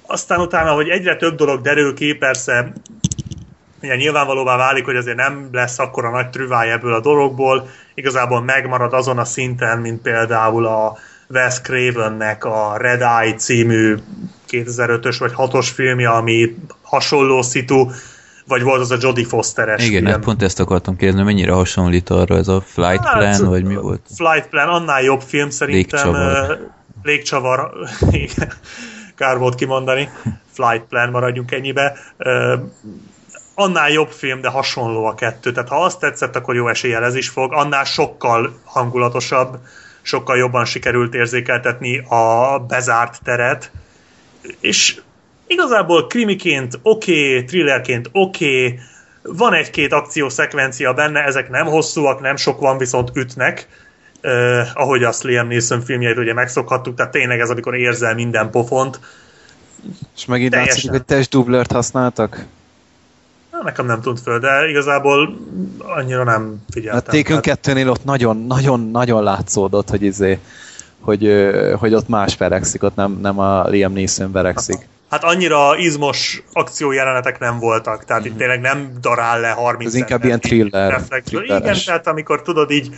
Aztán 0.08 0.40
utána, 0.40 0.72
hogy 0.72 0.90
egyre 0.90 1.16
több 1.16 1.36
dolog 1.36 1.62
derül 1.62 1.94
ki, 1.94 2.14
persze 2.14 2.74
ugye 3.86 3.96
nyilvánvalóvá 3.96 4.58
válik, 4.58 4.86
hogy 4.86 4.96
azért 4.96 5.18
nem 5.18 5.50
lesz 5.52 5.80
akkora 5.80 6.10
nagy 6.10 6.30
trüváj 6.30 6.72
ebből 6.72 6.94
a 6.94 7.00
dologból, 7.00 7.70
igazából 7.94 8.42
megmarad 8.42 8.94
azon 8.94 9.18
a 9.18 9.26
szinten, 9.26 9.80
mint 9.80 10.02
például 10.02 10.66
a 10.66 10.98
Wes 11.30 11.62
Cravennek 11.62 12.44
a 12.44 12.78
Red 12.78 13.02
Eye 13.02 13.36
című 13.36 13.96
2005-ös 14.50 15.16
vagy 15.20 15.32
6-os 15.38 15.68
filmje, 15.74 16.10
ami 16.10 16.56
hasonló 16.82 17.42
szitu, 17.42 17.88
vagy 18.48 18.64
volt 18.64 18.82
az 18.82 18.92
a 18.92 18.98
Jodie 19.00 19.26
Foster-es 19.26 19.88
Igen, 19.88 20.06
hát 20.06 20.20
pont 20.20 20.42
ezt 20.42 20.60
akartam 20.60 20.96
kérdezni, 20.96 21.24
mennyire 21.24 21.52
hasonlít 21.52 22.10
arra 22.10 22.38
ez 22.38 22.48
a 22.48 22.62
Flight 22.62 23.06
hát, 23.06 23.18
Plan, 23.18 23.50
vagy 23.50 23.64
mi 23.64 23.76
volt? 23.76 24.02
Flight 24.16 24.48
Plan, 24.50 24.68
annál 24.68 25.02
jobb 25.02 25.22
film 25.22 25.50
szerintem. 25.50 26.14
Légcsavar. 26.14 26.60
Légcsavar, 27.04 27.72
igen, 28.12 28.52
kár 29.16 29.38
volt 29.38 29.56
kimondani. 29.56 30.10
Flight 30.52 30.84
Plan, 30.90 31.10
maradjunk 31.10 31.52
ennyibe 31.52 31.98
annál 33.56 33.90
jobb 33.90 34.10
film, 34.10 34.42
de 34.42 34.50
hasonló 34.50 35.06
a 35.06 35.16
kettő. 35.16 35.52
Tehát 35.52 35.70
ha 35.70 35.84
azt 35.84 36.00
tetszett, 36.00 36.36
akkor 36.36 36.56
jó 36.56 36.68
eséllyel 36.68 37.04
ez 37.04 37.16
is 37.16 37.30
fog. 37.30 37.54
Annál 37.54 37.84
sokkal 37.84 38.60
hangulatosabb, 38.64 39.58
sokkal 40.02 40.38
jobban 40.38 40.66
sikerült 40.66 41.14
érzékeltetni 41.14 41.98
a 41.98 42.60
bezárt 42.68 43.20
teret. 43.24 43.72
És 44.60 45.02
igazából 45.48 46.08
krimiként 46.08 46.80
oké, 46.82 47.30
okay, 47.30 47.46
thrillerként 47.46 48.10
oké, 48.12 48.66
okay, 48.66 48.80
van 49.22 49.54
egy-két 49.54 49.94
akciószekvencia 49.94 50.94
benne, 50.94 51.24
ezek 51.24 51.50
nem 51.50 51.66
hosszúak, 51.66 52.22
nem 52.22 52.36
sok 52.36 52.60
van, 52.60 52.78
viszont 52.78 53.12
ütnek, 53.14 53.68
eh, 54.22 54.68
ahogy 54.74 55.04
azt 55.04 55.24
Liam 55.24 55.48
Neeson 55.48 55.82
filmjeit 55.82 56.18
ugye 56.18 56.34
megszokhattuk, 56.34 56.96
tehát 56.96 57.12
tényleg 57.12 57.40
ez, 57.40 57.50
amikor 57.50 57.76
érzel 57.76 58.14
minden 58.14 58.50
pofont. 58.50 59.00
És 60.16 60.26
megint 60.26 60.54
látszik, 60.54 60.90
hogy 60.90 61.06
testdublert 61.06 61.72
használtak? 61.72 62.46
Nekem 63.64 63.86
nem 63.86 64.02
tűnt 64.02 64.20
föl, 64.20 64.40
de 64.40 64.68
igazából 64.70 65.38
annyira 65.78 66.24
nem 66.24 66.64
figyeltem. 66.70 67.16
A 67.16 67.24
Taken 67.24 67.58
2-nél 67.62 67.90
ott 67.90 68.04
nagyon-nagyon 68.48 69.24
látszódott, 69.24 69.90
hogy 69.90 70.04
izé, 70.04 70.40
hogy, 71.00 71.32
hogy 71.80 71.94
ott 71.94 72.08
más 72.08 72.38
verekszik, 72.38 72.84
ott 72.84 72.96
nem, 72.96 73.20
nem 73.22 73.40
a 73.40 73.68
Liam 73.68 73.94
Neeson 73.94 74.32
verekszik. 74.32 74.88
Hát 75.10 75.24
annyira 75.24 75.78
izmos 75.78 76.44
akciójelenetek 76.54 77.40
nem 77.40 77.60
voltak, 77.60 78.06
tehát 78.06 78.22
mm-hmm. 78.22 78.32
itt 78.32 78.38
mhm. 78.38 78.40
tényleg 78.40 78.62
nem 78.62 78.92
darál 79.02 79.40
le 79.40 79.50
30 79.50 79.88
Ez 79.88 79.96
inkább 79.96 80.24
ilyen 80.24 80.40
thriller. 80.40 81.02
thriller 81.24 81.62
Igen, 81.62 81.78
tehát 81.86 82.08
amikor 82.08 82.42
tudod 82.42 82.72
így 82.72 82.96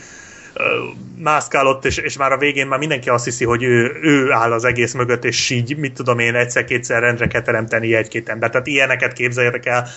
mászkálott, 1.17 1.85
és, 1.85 1.97
és 1.97 2.17
már 2.17 2.31
a 2.31 2.37
végén 2.37 2.67
már 2.67 2.79
mindenki 2.79 3.09
azt 3.09 3.23
hiszi, 3.23 3.45
hogy 3.45 3.63
ő, 3.63 3.97
ő 4.01 4.31
áll 4.31 4.51
az 4.51 4.63
egész 4.63 4.93
mögött, 4.93 5.25
és 5.25 5.49
így, 5.49 5.77
mit 5.77 5.93
tudom 5.93 6.19
én, 6.19 6.35
egyszer-kétszer 6.35 7.01
rendre 7.01 7.27
kell 7.27 7.41
teremteni 7.41 7.95
egy-két 7.95 8.29
ember. 8.29 8.49
Tehát 8.49 8.67
ilyeneket 8.67 9.13
képzeljetek 9.13 9.65
el, 9.65 9.87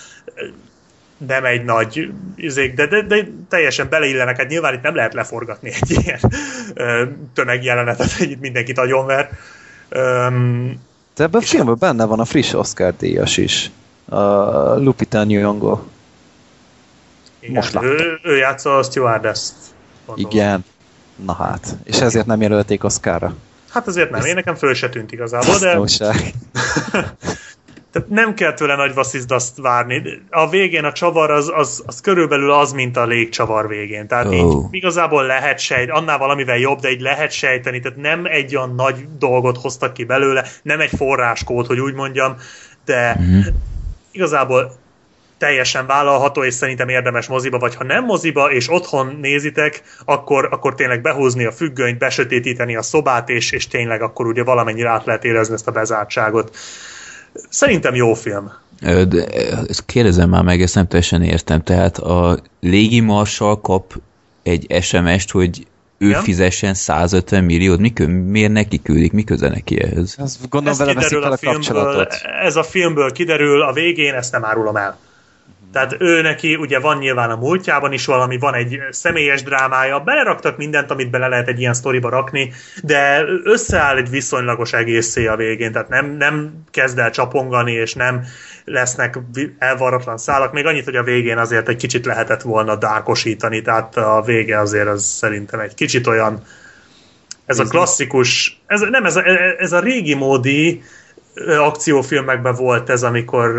nem 1.27 1.45
egy 1.45 1.63
nagy 1.63 2.11
izék, 2.35 2.73
de, 2.73 2.87
de, 2.87 3.01
de 3.01 3.27
teljesen 3.49 3.89
beleillenek, 3.89 4.37
hát 4.37 4.47
nyilván 4.47 4.73
itt 4.73 4.81
nem 4.81 4.95
lehet 4.95 5.13
leforgatni 5.13 5.71
egy 5.81 5.89
ilyen 5.89 6.19
tömegjelenetet, 7.33 8.11
hogy 8.11 8.31
itt 8.31 8.39
mindenkit 8.39 8.77
agyonver. 8.77 9.29
Um, 9.95 10.81
de 11.15 11.23
ebben 11.23 11.41
a 11.41 11.45
filmben 11.45 11.75
benne 11.79 12.05
van 12.05 12.19
a 12.19 12.25
friss 12.25 12.53
Oscar 12.53 12.93
díjas 12.97 13.37
is. 13.37 13.71
A 14.09 14.19
Lupita 14.75 15.23
Nyong'o. 15.23 15.79
Most 17.47 17.81
ő, 17.81 18.19
ő 18.23 18.37
játsza 18.37 18.77
a 18.77 18.83
stewardess 18.83 19.51
Igen. 20.15 20.65
Na 21.25 21.33
hát. 21.33 21.75
És 21.83 21.99
ezért 21.99 22.25
nem 22.25 22.41
jelölték 22.41 22.83
Oscarra. 22.83 23.35
Hát 23.69 23.87
azért 23.87 24.09
nem, 24.09 24.25
én 24.25 24.33
nekem 24.33 24.55
föl 24.55 24.73
se 24.73 24.89
tűnt 24.89 25.11
igazából, 25.11 25.57
de... 25.57 25.79
Tehát 27.91 28.09
nem 28.09 28.33
kell 28.33 28.53
tőle 28.53 28.75
nagy 28.75 28.93
vasszizdat 28.93 29.43
várni. 29.55 30.21
A 30.29 30.49
végén 30.49 30.83
a 30.83 30.91
csavar 30.91 31.31
az, 31.31 31.51
az, 31.55 31.83
az 31.85 32.01
körülbelül 32.01 32.51
az, 32.51 32.71
mint 32.71 32.97
a 32.97 33.05
légcsavar 33.05 33.67
végén. 33.67 34.07
Tehát 34.07 34.25
oh. 34.25 34.33
így 34.33 34.47
igazából 34.69 35.25
lehet 35.25 35.59
sejteni, 35.59 35.97
annál 35.97 36.17
valamivel 36.17 36.57
jobb, 36.57 36.79
de 36.79 36.91
így 36.91 37.01
lehet 37.01 37.31
sejteni, 37.31 37.79
tehát 37.79 37.97
nem 37.97 38.25
egy 38.25 38.55
olyan 38.55 38.75
nagy 38.75 39.07
dolgot 39.17 39.57
hoztak 39.57 39.93
ki 39.93 40.03
belőle, 40.03 40.45
nem 40.63 40.79
egy 40.79 40.91
forráskód, 40.97 41.65
hogy 41.65 41.79
úgy 41.79 41.93
mondjam, 41.93 42.35
de 42.85 43.17
mm-hmm. 43.21 43.39
igazából 44.11 44.71
teljesen 45.41 45.85
vállalható, 45.85 46.43
és 46.43 46.53
szerintem 46.53 46.89
érdemes 46.89 47.27
moziba, 47.27 47.57
vagy 47.57 47.75
ha 47.75 47.83
nem 47.83 48.05
moziba, 48.05 48.51
és 48.51 48.69
otthon 48.69 49.17
nézitek, 49.21 49.81
akkor, 50.05 50.47
akkor 50.51 50.75
tényleg 50.75 51.01
behúzni 51.01 51.45
a 51.45 51.51
függönyt, 51.51 51.97
besötétíteni 51.97 52.75
a 52.75 52.81
szobát, 52.81 53.29
és, 53.29 53.51
és 53.51 53.67
tényleg 53.67 54.01
akkor 54.01 54.27
ugye 54.27 54.43
valamennyire 54.43 54.89
át 54.89 55.05
lehet 55.05 55.23
érezni 55.23 55.53
ezt 55.53 55.67
a 55.67 55.71
bezártságot. 55.71 56.55
Szerintem 57.49 57.95
jó 57.95 58.13
film. 58.13 58.51
De 58.81 59.25
ezt 59.67 59.85
kérdezem 59.85 60.29
már 60.29 60.43
meg, 60.43 60.61
ezt 60.61 60.75
nem 60.75 60.87
teljesen 60.87 61.23
értem. 61.23 61.63
Tehát 61.63 61.97
a 61.97 62.39
légimarsal 62.59 63.61
kap 63.61 63.93
egy 64.43 64.81
SMS-t, 64.81 65.31
hogy 65.31 65.67
ő 65.97 66.07
Igen? 66.07 66.21
fizessen 66.21 66.73
150 66.73 67.43
milliót, 67.43 67.79
mikor, 67.79 68.07
miért 68.07 68.51
neki 68.51 68.81
küldik, 68.81 69.11
mi 69.11 69.23
köze 69.23 69.49
neki 69.49 69.81
ehhez? 69.81 70.15
Ez 70.17 70.37
gondolom 70.49 70.77
vele 70.77 70.93
veszik 70.93 71.17
a, 71.17 71.31
a 71.31 71.37
kapcsolatot. 71.41 72.13
Ez 72.43 72.55
a 72.55 72.63
filmből 72.63 73.11
kiderül, 73.11 73.61
a 73.61 73.73
végén 73.73 74.13
ezt 74.13 74.31
nem 74.31 74.45
árulom 74.45 74.75
el. 74.75 74.97
Tehát 75.71 75.95
ő 75.99 76.21
neki 76.21 76.55
ugye 76.55 76.79
van 76.79 76.97
nyilván 76.97 77.29
a 77.29 77.35
múltjában 77.35 77.91
is 77.91 78.05
valami, 78.05 78.37
van 78.37 78.53
egy 78.53 78.79
személyes 78.89 79.43
drámája, 79.43 79.99
beleraktak 79.99 80.57
mindent, 80.57 80.91
amit 80.91 81.09
bele 81.09 81.27
lehet 81.27 81.47
egy 81.47 81.59
ilyen 81.59 81.73
sztoriba 81.73 82.09
rakni, 82.09 82.53
de 82.83 83.23
összeáll 83.43 83.97
egy 83.97 84.09
viszonylagos 84.09 84.73
egészé 84.73 85.27
a 85.27 85.35
végén, 85.35 85.71
tehát 85.71 85.89
nem, 85.89 86.17
nem 86.17 86.63
kezd 86.71 86.99
el 86.99 87.11
csapongani, 87.11 87.71
és 87.71 87.93
nem 87.93 88.23
lesznek 88.65 89.19
elvarratlan 89.57 90.17
szálak, 90.17 90.53
még 90.53 90.65
annyit, 90.65 90.85
hogy 90.85 90.95
a 90.95 91.03
végén 91.03 91.37
azért 91.37 91.69
egy 91.69 91.75
kicsit 91.77 92.05
lehetett 92.05 92.41
volna 92.41 92.75
dárkosítani, 92.75 93.61
tehát 93.61 93.97
a 93.97 94.21
vége 94.25 94.59
azért 94.59 94.87
az 94.87 95.03
szerintem 95.03 95.59
egy 95.59 95.73
kicsit 95.73 96.07
olyan 96.07 96.43
ez 97.45 97.59
a 97.59 97.63
klasszikus, 97.63 98.61
ez, 98.67 98.81
nem, 98.81 99.05
ez 99.05 99.15
a, 99.15 99.23
ez 99.57 99.71
a 99.71 99.79
régi 99.79 100.13
módi, 100.13 100.81
akciófilmekben 101.59 102.55
volt 102.55 102.89
ez, 102.89 103.03
amikor 103.03 103.51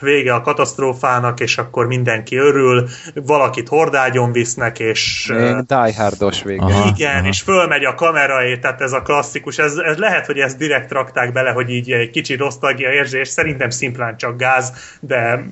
vége 0.00 0.34
a 0.34 0.40
katasztrófának, 0.40 1.40
és 1.40 1.58
akkor 1.58 1.86
mindenki 1.86 2.36
örül, 2.36 2.88
valakit 3.14 3.68
hordágyon 3.68 4.32
visznek, 4.32 4.78
és... 4.78 5.32
Die 5.66 5.94
Hardos 5.96 6.42
vége. 6.42 6.62
Aha, 6.62 6.88
igen, 6.96 7.18
aha. 7.18 7.28
és 7.28 7.40
fölmegy 7.40 7.84
a 7.84 7.94
kamera, 7.94 8.58
tehát 8.60 8.80
ez 8.80 8.92
a 8.92 9.02
klasszikus, 9.02 9.58
ez, 9.58 9.76
ez 9.76 9.96
lehet, 9.96 10.26
hogy 10.26 10.38
ezt 10.38 10.58
direkt 10.58 10.92
rakták 10.92 11.32
bele, 11.32 11.50
hogy 11.50 11.70
így 11.70 11.92
egy 11.92 12.10
kicsi 12.10 12.34
nosztalgia 12.34 12.92
érzés, 12.92 13.28
szerintem 13.28 13.70
szimplán 13.70 14.16
csak 14.16 14.36
gáz, 14.36 14.72
de 15.00 15.44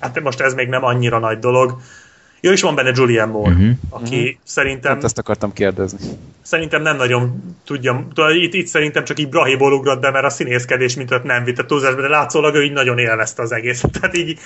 hát 0.00 0.20
most 0.20 0.40
ez 0.40 0.54
még 0.54 0.68
nem 0.68 0.84
annyira 0.84 1.18
nagy 1.18 1.38
dolog. 1.38 1.80
Jó, 2.40 2.50
és 2.50 2.60
van 2.60 2.74
benne 2.74 2.90
Julian 2.94 3.28
Moore, 3.28 3.50
uh-huh. 3.50 3.70
aki 3.90 4.18
uh-huh. 4.18 4.36
szerintem... 4.44 4.94
Hát 4.94 5.04
ezt 5.04 5.18
akartam 5.18 5.52
kérdezni. 5.52 5.98
Szerintem 6.42 6.82
nem 6.82 6.96
nagyon 6.96 7.54
tudja, 7.64 8.06
itt, 8.42 8.54
itt 8.54 8.66
szerintem 8.66 9.04
csak 9.04 9.18
így 9.18 9.28
Brahiból 9.28 9.72
ugrott 9.72 10.00
be, 10.00 10.10
mert 10.10 10.24
a 10.24 10.30
színészkedés 10.30 10.94
mint 10.94 11.10
ott 11.10 11.22
nem 11.22 11.44
vitt 11.44 11.58
a 11.58 11.66
túlzásba, 11.66 12.00
de 12.00 12.08
látszólag 12.08 12.54
ő 12.54 12.64
így 12.64 12.72
nagyon 12.72 12.98
élvezte 12.98 13.42
az 13.42 13.52
egészet. 13.52 13.90
Tehát 14.00 14.16
így, 14.16 14.38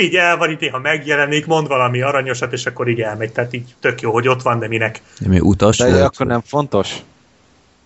így 0.00 0.14
el 0.14 0.36
van, 0.36 0.50
itt 0.50 0.60
néha 0.60 0.78
megjelenik, 0.78 1.46
mond 1.46 1.68
valami 1.68 2.02
aranyosat, 2.02 2.52
és 2.52 2.66
akkor 2.66 2.88
így 2.88 3.00
elmegy. 3.00 3.32
Tehát 3.32 3.54
így 3.54 3.74
tök 3.80 4.00
jó, 4.00 4.12
hogy 4.12 4.28
ott 4.28 4.42
van, 4.42 4.58
de 4.58 4.68
minek. 4.68 5.02
De 5.20 5.28
mi 5.28 5.40
utas 5.40 5.76
de 5.76 6.04
akkor 6.04 6.26
nem 6.26 6.40
fontos? 6.40 6.96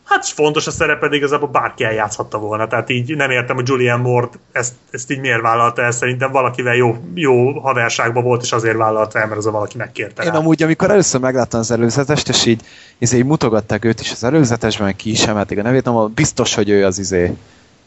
Hát 0.05 0.27
fontos 0.27 0.67
a 0.67 0.71
szerepe, 0.71 1.09
igazából 1.11 1.49
bárki 1.49 1.85
eljátszhatta 1.85 2.39
volna. 2.39 2.67
Tehát 2.67 2.91
így 2.91 3.17
nem 3.17 3.31
értem, 3.31 3.57
hogy 3.57 3.69
Julian 3.69 4.01
Moore 4.01 4.29
ezt, 4.53 4.75
ezt 4.91 5.11
így 5.11 5.21
miért 5.21 5.41
vállalta 5.41 5.83
el. 5.83 5.91
Szerintem 5.91 6.31
valakivel 6.31 6.75
jó, 6.75 6.97
jó 7.15 7.61
haverságban 7.61 8.23
volt, 8.23 8.43
és 8.43 8.53
azért 8.53 8.77
vállalta 8.77 9.19
el, 9.19 9.27
mert 9.27 9.39
az 9.39 9.47
a 9.47 9.51
valaki 9.51 9.77
megkérte. 9.77 10.23
Én 10.23 10.31
rá. 10.31 10.39
amúgy, 10.39 10.63
amikor 10.63 10.91
először 10.91 11.21
megláttam 11.21 11.61
az 11.61 11.71
előzetest, 11.71 12.29
és 12.29 12.47
így, 12.47 12.63
izé, 12.99 13.17
így 13.17 13.25
mutogatták 13.25 13.85
őt 13.85 14.01
is 14.01 14.11
az 14.11 14.25
előzetesben, 14.25 14.97
ki 14.97 15.11
is 15.11 15.27
emelték 15.27 15.59
a 15.59 15.63
nevét, 15.63 15.85
nem, 15.85 16.13
biztos, 16.15 16.55
hogy 16.55 16.69
ő 16.69 16.85
az 16.85 16.99
izé. 16.99 17.37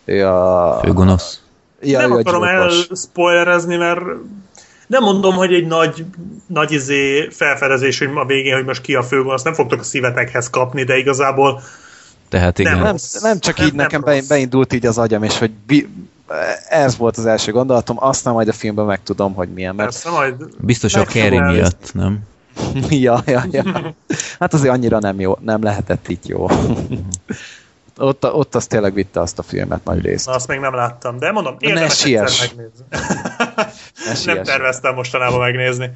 Ő 0.05 0.27
a... 0.27 0.79
Főgonosz. 0.83 1.39
Ja, 1.81 1.99
nem 1.99 2.11
akarom 2.11 2.43
elspoilerezni, 2.43 3.75
mert 3.75 4.01
nem 4.87 5.03
mondom, 5.03 5.35
hogy 5.35 5.53
egy 5.53 5.67
nagy, 5.67 6.05
nagy 6.47 6.71
izé 6.71 7.29
felfedezés, 7.29 7.99
hogy 7.99 8.09
a 8.15 8.25
végén, 8.25 8.55
hogy 8.55 8.65
most 8.65 8.81
ki 8.81 8.95
a 8.95 9.03
főgonosz, 9.03 9.43
nem 9.43 9.53
fogtok 9.53 9.79
a 9.79 9.83
szívetekhez 9.83 10.49
kapni, 10.49 10.83
de 10.83 10.97
igazából 10.97 11.61
tehát 12.35 12.59
igen. 12.59 12.73
Nem, 12.73 12.83
nem, 12.83 12.95
nem 13.21 13.39
csak 13.39 13.57
nem, 13.57 13.67
így 13.67 13.73
nem 13.73 13.85
nekem 13.85 14.03
rossz. 14.03 14.27
beindult 14.27 14.73
így 14.73 14.85
az 14.85 14.97
agyam, 14.97 15.23
és 15.23 15.37
hogy 15.37 15.51
bi, 15.51 15.89
ez 16.69 16.97
volt 16.97 17.17
az 17.17 17.25
első 17.25 17.51
gondolatom, 17.51 17.97
aztán 17.99 18.33
majd 18.33 18.47
a 18.47 18.53
filmben 18.53 18.85
megtudom, 18.85 19.33
hogy 19.33 19.49
milyen. 19.49 19.75
Mert... 19.75 19.89
Persze, 19.89 20.09
majd 20.09 20.35
Biztos 20.57 20.95
a 20.95 21.05
Kerry 21.05 21.39
miatt, 21.39 21.93
nem? 21.93 22.19
ja, 22.89 23.21
ja, 23.25 23.43
ja. 23.51 23.63
Hát 24.39 24.53
azért 24.53 24.73
annyira 24.73 24.99
nem 24.99 25.19
jó, 25.19 25.37
nem 25.41 25.63
lehetett 25.63 26.07
itt 26.07 26.25
jó. 26.27 26.47
ott, 27.97 28.33
ott 28.33 28.55
az 28.55 28.67
tényleg 28.67 28.93
vitte 28.93 29.19
azt 29.19 29.39
a 29.39 29.43
filmet 29.43 29.83
nagy 29.83 30.01
részt. 30.01 30.25
Na, 30.25 30.33
azt 30.33 30.47
még 30.47 30.59
nem 30.59 30.75
láttam, 30.75 31.19
de 31.19 31.31
mondom, 31.31 31.55
érdemes 31.59 32.03
ne 32.03 32.21
egyszer 32.21 32.47
megnézni. 32.47 32.85
ne 34.25 34.33
nem 34.33 34.43
terveztem 34.43 34.93
mostanában 34.93 35.39
megnézni. 35.39 35.91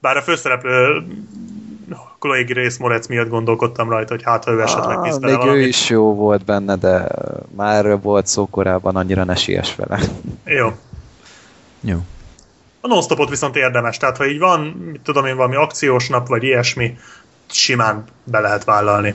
Bár 0.00 0.16
a 0.16 0.22
főszereplő 0.22 1.04
Chloe 2.18 2.42
Grace 2.42 2.76
Moretz 2.80 3.06
miatt 3.06 3.28
gondolkodtam 3.28 3.88
rajta, 3.88 4.12
hogy 4.14 4.22
hát, 4.22 4.44
ha 4.44 4.50
ő 4.50 4.60
esetleg 4.62 4.96
ah, 4.96 5.02
Még 5.20 5.36
valamit. 5.36 5.54
ő 5.54 5.66
is 5.66 5.88
jó 5.88 6.14
volt 6.14 6.44
benne, 6.44 6.76
de 6.76 7.06
már 7.56 8.00
volt 8.00 8.26
szó 8.26 8.46
korábban, 8.50 8.96
annyira 8.96 9.24
ne 9.24 9.34
siess 9.34 9.74
vele. 9.74 10.00
Jó. 10.44 10.72
Jó. 11.80 11.98
A 12.80 12.86
non 12.86 13.28
viszont 13.28 13.56
érdemes, 13.56 13.96
tehát 13.96 14.16
ha 14.16 14.26
így 14.26 14.38
van, 14.38 14.60
mit 14.60 15.00
tudom 15.00 15.26
én, 15.26 15.36
valami 15.36 15.56
akciós 15.56 16.08
nap, 16.08 16.28
vagy 16.28 16.42
ilyesmi, 16.42 16.98
simán 17.50 18.04
be 18.24 18.40
lehet 18.40 18.64
vállalni. 18.64 19.14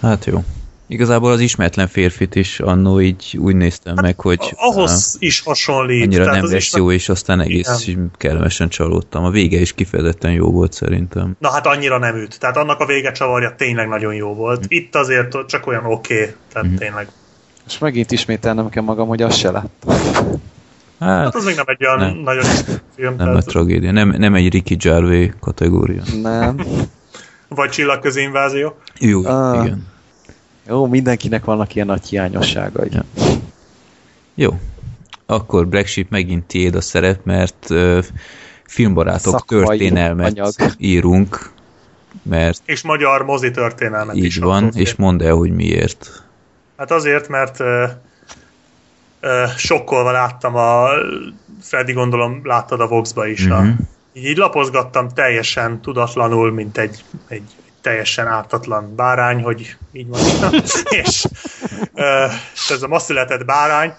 Hát 0.00 0.24
jó. 0.24 0.44
Igazából 0.88 1.32
az 1.32 1.40
ismeretlen 1.40 1.88
férfit 1.88 2.34
is 2.34 2.60
annó 2.60 3.00
így 3.00 3.38
úgy 3.40 3.56
néztem 3.56 3.94
hát, 3.96 4.04
meg, 4.04 4.20
hogy 4.20 4.54
ahhoz 4.56 4.90
á, 4.90 5.18
is 5.18 5.40
hasonlít. 5.40 6.02
Annyira 6.02 6.24
tehát 6.24 6.42
nem 6.42 6.52
lesz 6.52 6.74
jó, 6.74 6.90
és 6.92 7.08
aztán 7.08 7.40
egész 7.40 7.86
igen. 7.86 8.10
kellemesen 8.16 8.68
csalódtam. 8.68 9.24
A 9.24 9.30
vége 9.30 9.58
is 9.58 9.72
kifejezetten 9.72 10.32
jó 10.32 10.50
volt 10.50 10.72
szerintem. 10.72 11.36
Na 11.38 11.50
hát 11.50 11.66
annyira 11.66 11.98
nem 11.98 12.16
üt. 12.16 12.40
Tehát 12.40 12.56
annak 12.56 12.80
a 12.80 12.86
vége 12.86 13.12
csavarja 13.12 13.54
tényleg 13.56 13.88
nagyon 13.88 14.14
jó 14.14 14.34
volt. 14.34 14.60
Mm. 14.60 14.66
Itt 14.68 14.94
azért 14.94 15.46
csak 15.46 15.66
olyan 15.66 15.84
oké, 15.84 16.20
okay, 16.20 16.34
tehát 16.52 16.68
mm. 16.68 16.74
tényleg. 16.74 17.08
És 17.66 17.78
megint 17.78 18.12
ismételnem 18.12 18.68
kell 18.68 18.82
magam, 18.82 19.08
hogy 19.08 19.22
azt 19.22 19.38
se 19.38 19.50
láttam. 19.50 19.96
Hát, 21.00 21.24
hát 21.24 21.34
az 21.34 21.44
még 21.44 21.56
nem 21.56 21.64
egy 21.68 21.86
olyan 21.86 21.98
nem. 21.98 22.16
nagyon 22.16 22.44
film. 22.96 23.16
Nem 23.16 23.16
tehát... 23.16 23.34
a 23.36 23.40
tragédia. 23.40 23.92
Nem, 23.92 24.14
nem 24.18 24.34
egy 24.34 24.52
Ricky 24.52 24.74
Gervais 24.74 25.30
kategória. 25.40 26.02
Nem. 26.22 26.56
Vagy 27.48 27.70
csillagközi 27.70 28.20
invázió. 28.20 28.76
Jó, 28.98 29.24
ah. 29.24 29.64
igen. 29.64 29.94
Jó, 30.68 30.86
mindenkinek 30.86 31.44
vannak 31.44 31.74
ilyen 31.74 31.86
nagy 31.86 32.06
hiányosságai. 32.06 32.88
Ja. 32.92 33.04
Jó. 34.34 34.58
Akkor 35.26 35.66
Black 35.68 35.86
Sheep 35.86 36.10
megint 36.10 36.44
tiéd 36.44 36.74
a 36.74 36.80
szerep, 36.80 37.24
mert 37.24 37.66
uh, 37.70 38.04
filmbarátok 38.64 39.32
Szakmai 39.32 39.64
történelmet 39.64 40.38
anyag. 40.38 40.52
írunk, 40.78 41.50
mert... 42.22 42.60
És 42.64 42.82
magyar 42.82 43.22
mozi 43.22 43.50
történelmet 43.50 44.16
így 44.16 44.24
is. 44.24 44.36
Így 44.36 44.42
van, 44.42 44.70
és 44.74 44.94
mondd 44.94 45.22
el, 45.22 45.34
hogy 45.34 45.50
miért. 45.50 46.22
Hát 46.76 46.90
azért, 46.90 47.28
mert 47.28 47.60
uh, 47.60 47.66
uh, 49.22 49.48
sokkolva 49.56 50.10
láttam 50.10 50.54
a 50.54 50.88
Freddy 51.60 51.92
gondolom 51.92 52.40
láttad 52.44 52.80
a 52.80 52.86
Vox-ba 52.86 53.26
is. 53.26 53.44
Uh-huh. 53.44 53.58
A, 53.58 53.62
mhm. 53.62 53.70
így, 54.12 54.24
így 54.24 54.36
lapozgattam 54.36 55.08
teljesen 55.08 55.80
tudatlanul, 55.80 56.52
mint 56.52 56.78
egy, 56.78 57.04
egy 57.28 57.50
teljesen 57.86 58.26
ártatlan 58.26 58.94
bárány, 58.94 59.42
hogy 59.42 59.76
így 59.92 60.06
van. 60.08 60.20
és 61.00 61.26
ez 62.68 62.82
a 62.82 62.88
ma 62.88 62.98
született 62.98 63.44
bárány, 63.44 63.94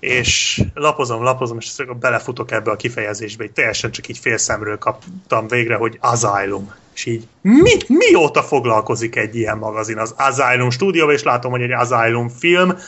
és 0.00 0.62
lapozom, 0.74 1.22
lapozom, 1.22 1.58
és 1.60 1.84
belefutok 2.00 2.50
ebbe 2.50 2.70
a 2.70 2.76
kifejezésbe, 2.76 3.44
így 3.44 3.52
teljesen 3.52 3.90
csak 3.90 4.08
így 4.08 4.18
félszemről 4.18 4.78
kaptam 4.78 5.48
végre, 5.48 5.76
hogy 5.76 5.98
asylum. 6.00 6.74
És 6.94 7.04
így, 7.04 7.28
mi, 7.40 7.72
mióta 7.86 8.42
foglalkozik 8.42 9.16
egy 9.16 9.36
ilyen 9.36 9.58
magazin? 9.58 9.98
Az 9.98 10.14
Asylum 10.16 10.70
stúdió, 10.70 11.10
és 11.10 11.22
látom, 11.22 11.50
hogy 11.50 11.62
egy 11.62 11.72
Asylum 11.72 12.28
film 12.28 12.78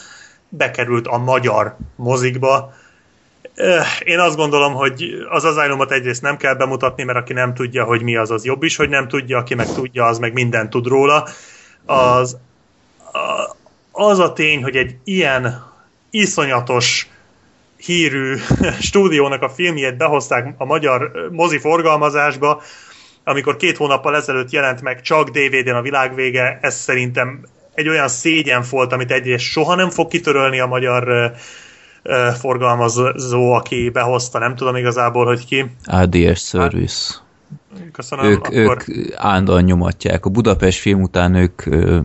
bekerült 0.48 1.06
a 1.06 1.18
magyar 1.18 1.76
mozikba. 1.96 2.72
Én 4.04 4.18
azt 4.18 4.36
gondolom, 4.36 4.74
hogy 4.74 5.26
az 5.28 5.44
Asylumot 5.44 5.90
egyrészt 5.90 6.22
nem 6.22 6.36
kell 6.36 6.54
bemutatni, 6.54 7.02
mert 7.02 7.18
aki 7.18 7.32
nem 7.32 7.54
tudja, 7.54 7.84
hogy 7.84 8.02
mi 8.02 8.16
az, 8.16 8.30
az 8.30 8.44
jobb 8.44 8.62
is, 8.62 8.76
hogy 8.76 8.88
nem 8.88 9.08
tudja, 9.08 9.38
aki 9.38 9.54
meg 9.54 9.66
tudja, 9.66 10.06
az 10.06 10.18
meg 10.18 10.32
mindent 10.32 10.70
tud 10.70 10.86
róla. 10.86 11.28
Az, 11.86 12.36
az 13.92 14.18
a 14.18 14.32
tény, 14.32 14.62
hogy 14.62 14.76
egy 14.76 14.96
ilyen 15.04 15.66
iszonyatos 16.10 17.08
hírű 17.76 18.36
stúdiónak 18.88 19.42
a 19.42 19.48
filmjét 19.48 19.96
behozták 19.96 20.54
a 20.56 20.64
magyar 20.64 21.28
mozi 21.30 21.58
forgalmazásba, 21.58 22.62
amikor 23.24 23.56
két 23.56 23.76
hónappal 23.76 24.16
ezelőtt 24.16 24.50
jelent 24.50 24.82
meg 24.82 25.00
csak 25.00 25.28
DVD-n 25.28 25.74
a 25.74 25.82
világvége, 25.82 26.58
ez 26.62 26.74
szerintem 26.74 27.46
egy 27.74 27.88
olyan 27.88 28.08
szégyen 28.08 28.64
volt, 28.70 28.92
amit 28.92 29.10
egyrészt 29.10 29.44
soha 29.44 29.74
nem 29.74 29.90
fog 29.90 30.08
kitörölni 30.08 30.60
a 30.60 30.66
magyar 30.66 31.08
uh, 31.08 31.36
forgalmazó, 32.38 33.52
aki 33.52 33.90
behozta, 33.90 34.38
nem 34.38 34.56
tudom 34.56 34.76
igazából, 34.76 35.26
hogy 35.26 35.46
ki. 35.46 35.70
ADS 35.84 36.40
Service. 36.48 37.14
Köszönöm. 37.92 38.24
Ők, 38.24 38.46
akkor... 38.46 38.82
ők 38.86 39.14
állandóan 39.16 39.62
nyomatják. 39.62 40.24
A 40.24 40.30
Budapest 40.30 40.78
film 40.78 41.02
után 41.02 41.34
ők 41.34 41.62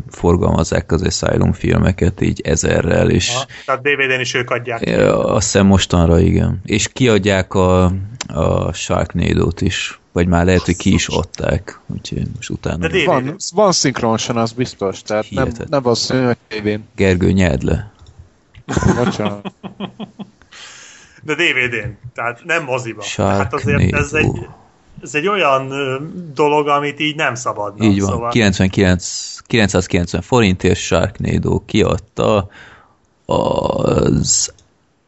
forgalmazzák 0.09 0.91
az 0.91 1.01
Asylum 1.01 1.53
filmeket 1.53 2.21
így 2.21 2.41
ezerrel, 2.41 3.09
és... 3.09 3.35
Ha, 3.35 3.45
tehát 3.65 3.81
DVD-n 3.81 4.19
is 4.19 4.33
ők 4.33 4.49
adják. 4.49 4.99
Azt 5.09 5.43
hiszem 5.43 5.65
mostanra, 5.65 6.19
igen. 6.19 6.61
És 6.65 6.87
kiadják 6.87 7.53
a, 7.53 7.83
a 8.27 8.73
Sharknado-t 8.73 9.61
is. 9.61 9.99
Vagy 10.11 10.27
már 10.27 10.45
lehet, 10.45 10.61
hogy 10.61 10.75
ki 10.75 10.93
is 10.93 11.07
adták. 11.07 11.79
Úgyhogy 11.87 12.27
most 12.35 12.49
utána... 12.49 12.87
De 12.87 13.05
van, 13.05 13.35
van 13.53 13.71
szinkronosan, 13.71 14.37
az 14.37 14.51
biztos. 14.51 15.01
Tehát 15.01 15.25
nem, 15.29 15.51
nem 15.69 15.87
az 15.87 16.07
hogy 16.09 16.37
tévén. 16.47 16.83
Gergő, 16.95 17.31
nyerd 17.31 17.63
le. 17.63 17.93
De 21.23 21.35
DVD-n. 21.35 21.97
Tehát 22.13 22.41
nem 22.43 22.63
moziba. 22.63 23.03
Tehát 23.15 23.53
azért 23.53 23.93
ez 23.93 24.13
egy, 24.13 24.47
ez 25.01 25.15
egy 25.15 25.27
olyan 25.27 25.73
dolog, 26.33 26.67
amit 26.67 26.99
így 26.99 27.15
nem 27.15 27.35
szabadna. 27.35 27.85
Így 27.85 28.01
van. 28.01 28.09
Szóval... 28.09 28.29
99, 28.29 29.37
990 29.47 30.21
forintért 30.21 30.79
Sharknado 30.79 31.65
kiadta 31.65 32.47
az 33.25 34.53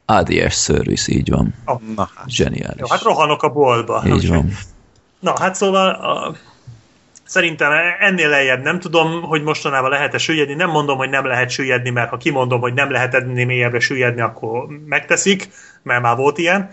ADS 0.05 0.63
Service, 0.63 1.11
így 1.11 1.29
van. 1.29 1.53
Oh, 1.65 1.81
na 1.95 2.09
hát. 2.15 2.29
Zseniális. 2.29 2.79
Jó, 2.79 2.87
hát 2.89 3.01
rohanok 3.01 3.43
a 3.43 3.49
boltba. 3.49 4.03
Így 4.05 4.27
van. 4.27 4.51
Na, 5.19 5.39
hát 5.39 5.55
szóval 5.55 5.89
a, 5.89 6.35
szerintem 7.27 7.71
ennél 7.99 8.29
lejjebb 8.29 8.63
nem 8.63 8.79
tudom, 8.79 9.21
hogy 9.21 9.43
mostanában 9.43 9.89
lehet-e 9.89 10.17
süllyedni. 10.17 10.53
Nem 10.53 10.69
mondom, 10.69 10.97
hogy 10.97 11.09
nem 11.09 11.25
lehet 11.25 11.49
süllyedni, 11.49 11.89
mert 11.89 12.09
ha 12.09 12.17
kimondom, 12.17 12.59
hogy 12.59 12.73
nem 12.73 12.91
lehet 12.91 13.13
ennél 13.13 13.45
mélyebbre 13.45 13.79
süllyedni, 13.79 14.21
akkor 14.21 14.67
megteszik, 14.85 15.49
mert 15.83 16.01
már 16.01 16.15
volt 16.15 16.37
ilyen, 16.37 16.69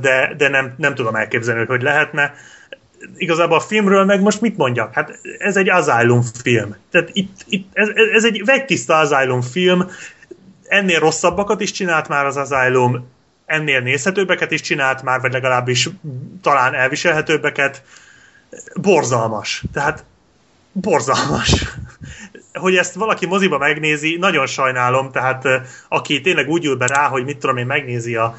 de, 0.00 0.34
de 0.36 0.48
nem, 0.48 0.74
nem 0.76 0.94
tudom 0.94 1.14
elképzelni, 1.14 1.64
hogy 1.64 1.82
lehetne. 1.82 2.34
Igazából 3.16 3.56
a 3.56 3.60
filmről 3.60 4.04
meg 4.04 4.20
most 4.20 4.40
mit 4.40 4.56
mondjak? 4.56 4.94
Hát 4.94 5.18
ez 5.38 5.56
egy 5.56 5.68
Asylum 5.68 6.22
film. 6.42 6.76
Tehát 6.90 7.10
itt, 7.12 7.44
itt 7.48 7.68
ez, 7.72 7.88
ez 8.14 8.24
egy 8.24 8.44
vegytiszta 8.44 8.98
Asylum 8.98 9.40
film, 9.40 9.90
ennél 10.68 10.98
rosszabbakat 10.98 11.60
is 11.60 11.70
csinált 11.70 12.08
már 12.08 12.26
az 12.26 12.36
Asylum, 12.36 13.12
ennél 13.46 13.80
nézhetőbbeket 13.80 14.50
is 14.50 14.60
csinált 14.60 15.02
már, 15.02 15.20
vagy 15.20 15.32
legalábbis 15.32 15.88
talán 16.42 16.74
elviselhetőbbeket. 16.74 17.82
Borzalmas. 18.80 19.64
Tehát 19.72 20.04
borzalmas. 20.72 21.76
Hogy 22.52 22.76
ezt 22.76 22.94
valaki 22.94 23.26
moziba 23.26 23.58
megnézi, 23.58 24.16
nagyon 24.16 24.46
sajnálom, 24.46 25.10
tehát 25.10 25.44
aki 25.88 26.20
tényleg 26.20 26.48
úgy 26.48 26.64
ül 26.64 26.76
be 26.76 26.86
rá, 26.86 27.08
hogy 27.08 27.24
mit 27.24 27.38
tudom 27.38 27.56
én, 27.56 27.66
megnézi 27.66 28.16
a, 28.16 28.36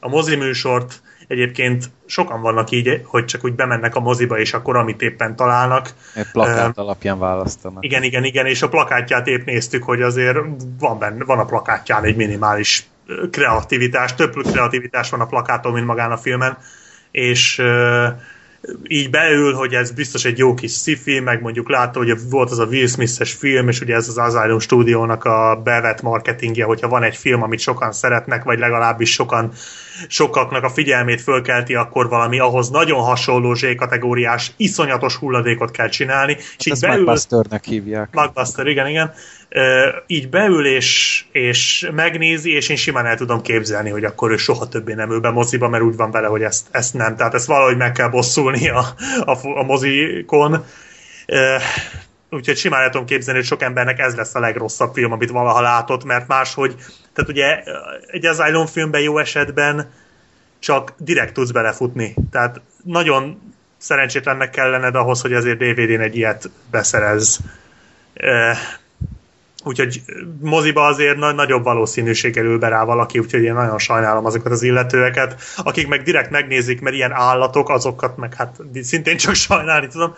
a 0.00 0.08
moziműsort, 0.08 1.00
egyébként 1.26 1.90
sokan 2.06 2.40
vannak 2.40 2.70
így, 2.70 3.00
hogy 3.04 3.24
csak 3.24 3.44
úgy 3.44 3.52
bemennek 3.54 3.94
a 3.94 4.00
moziba, 4.00 4.38
és 4.38 4.54
akkor 4.54 4.76
amit 4.76 5.02
éppen 5.02 5.36
találnak. 5.36 5.94
Egy 6.14 6.30
plakát 6.32 6.68
uh, 6.68 6.84
alapján 6.84 7.18
választanak. 7.18 7.84
Igen, 7.84 8.02
igen, 8.02 8.24
igen, 8.24 8.46
és 8.46 8.62
a 8.62 8.68
plakátját 8.68 9.26
épp 9.26 9.44
néztük, 9.44 9.82
hogy 9.82 10.02
azért 10.02 10.38
van, 10.78 10.98
benne, 10.98 11.24
van 11.24 11.38
a 11.38 11.44
plakátján 11.44 12.04
egy 12.04 12.16
minimális 12.16 12.86
kreativitás, 13.30 14.14
több 14.14 14.34
kreativitás 14.34 15.10
van 15.10 15.20
a 15.20 15.26
plakáton, 15.26 15.72
mint 15.72 15.86
magán 15.86 16.10
a 16.10 16.16
filmen, 16.16 16.58
és 17.10 17.58
uh, 17.58 18.08
így 18.88 19.10
beül, 19.10 19.54
hogy 19.54 19.74
ez 19.74 19.90
biztos 19.90 20.24
egy 20.24 20.38
jó 20.38 20.54
kis 20.54 20.72
sci 20.72 21.20
meg 21.24 21.42
mondjuk 21.42 21.70
látta, 21.70 21.98
hogy 21.98 22.28
volt 22.30 22.50
az 22.50 22.58
a 22.58 22.64
Will 22.64 22.86
Smith-es 22.86 23.32
film, 23.32 23.68
és 23.68 23.80
ugye 23.80 23.94
ez 23.94 24.08
az 24.08 24.18
Asylum 24.18 24.58
stúdiónak 24.58 25.24
a 25.24 25.60
bevett 25.64 26.02
marketingje, 26.02 26.64
hogyha 26.64 26.88
van 26.88 27.02
egy 27.02 27.16
film, 27.16 27.42
amit 27.42 27.60
sokan 27.60 27.92
szeretnek, 27.92 28.44
vagy 28.44 28.58
legalábbis 28.58 29.12
sokan 29.12 29.52
sokaknak 30.08 30.64
a 30.64 30.68
figyelmét 30.68 31.20
fölkelti, 31.20 31.74
akkor 31.74 32.08
valami 32.08 32.38
ahhoz 32.38 32.70
nagyon 32.70 33.02
hasonló 33.02 33.54
Z-kategóriás, 33.54 34.52
iszonyatos 34.56 35.16
hulladékot 35.16 35.70
kell 35.70 35.88
csinálni. 35.88 36.32
Hát 36.32 36.42
és 36.58 36.66
így 36.66 36.80
beül, 36.80 36.94
Blockbusternek 36.94 37.64
hívják. 37.64 38.10
Blockbuster, 38.10 38.66
igen, 38.66 38.86
igen. 38.88 39.12
Így 40.06 40.28
beül 40.28 40.66
és, 40.66 41.24
és 41.32 41.88
megnézi, 41.94 42.54
és 42.54 42.68
én 42.68 42.76
simán 42.76 43.06
el 43.06 43.16
tudom 43.16 43.42
képzelni, 43.42 43.90
hogy 43.90 44.04
akkor 44.04 44.30
ő 44.30 44.36
soha 44.36 44.68
többé 44.68 44.94
nem 44.94 45.10
ül 45.10 45.20
be 45.20 45.30
moziba, 45.30 45.68
mert 45.68 45.82
úgy 45.82 45.96
van 45.96 46.10
vele, 46.10 46.26
hogy 46.26 46.42
ezt, 46.42 46.66
ezt 46.70 46.94
nem. 46.94 47.16
Tehát 47.16 47.34
ezt 47.34 47.46
valahogy 47.46 47.76
meg 47.76 47.92
kell 47.92 48.08
bosszulni 48.08 48.68
a, 48.68 48.84
a, 49.24 49.38
a 49.58 49.62
mozikon. 49.62 50.64
Úgyhogy 52.30 52.56
simán 52.56 52.82
el 52.82 53.04
képzelni, 53.04 53.38
hogy 53.38 53.48
sok 53.48 53.62
embernek 53.62 53.98
ez 53.98 54.14
lesz 54.14 54.34
a 54.34 54.40
legrosszabb 54.40 54.94
film, 54.94 55.12
amit 55.12 55.30
valaha 55.30 55.60
látott, 55.60 56.04
mert 56.04 56.28
máshogy, 56.28 56.74
tehát 57.12 57.30
ugye 57.30 57.62
egy 58.06 58.26
Asylum 58.26 58.66
filmben 58.66 59.00
jó 59.00 59.18
esetben 59.18 59.90
csak 60.58 60.92
direkt 60.98 61.32
tudsz 61.32 61.50
belefutni. 61.50 62.14
Tehát 62.30 62.60
nagyon 62.84 63.54
szerencsétlennek 63.78 64.50
kell 64.50 64.70
lenned 64.70 64.94
ahhoz, 64.94 65.20
hogy 65.20 65.32
azért 65.32 65.58
DVD-n 65.58 66.00
egy 66.00 66.16
ilyet 66.16 66.50
beszerez. 66.70 67.38
Úgyhogy 69.64 70.02
moziba 70.40 70.86
azért 70.86 71.16
nagy, 71.16 71.34
nagyobb 71.34 71.64
valószínűség 71.64 72.34
kerül 72.34 72.58
be 72.58 72.68
rá 72.68 72.84
valaki, 72.84 73.18
úgyhogy 73.18 73.42
én 73.42 73.54
nagyon 73.54 73.78
sajnálom 73.78 74.24
azokat 74.24 74.52
az 74.52 74.62
illetőeket, 74.62 75.40
akik 75.56 75.88
meg 75.88 76.02
direkt 76.02 76.30
megnézik, 76.30 76.80
mert 76.80 76.96
ilyen 76.96 77.12
állatok, 77.12 77.68
azokat 77.68 78.16
meg 78.16 78.34
hát 78.34 78.60
szintén 78.82 79.16
csak 79.16 79.34
sajnálni 79.34 79.86
tudom 79.86 80.14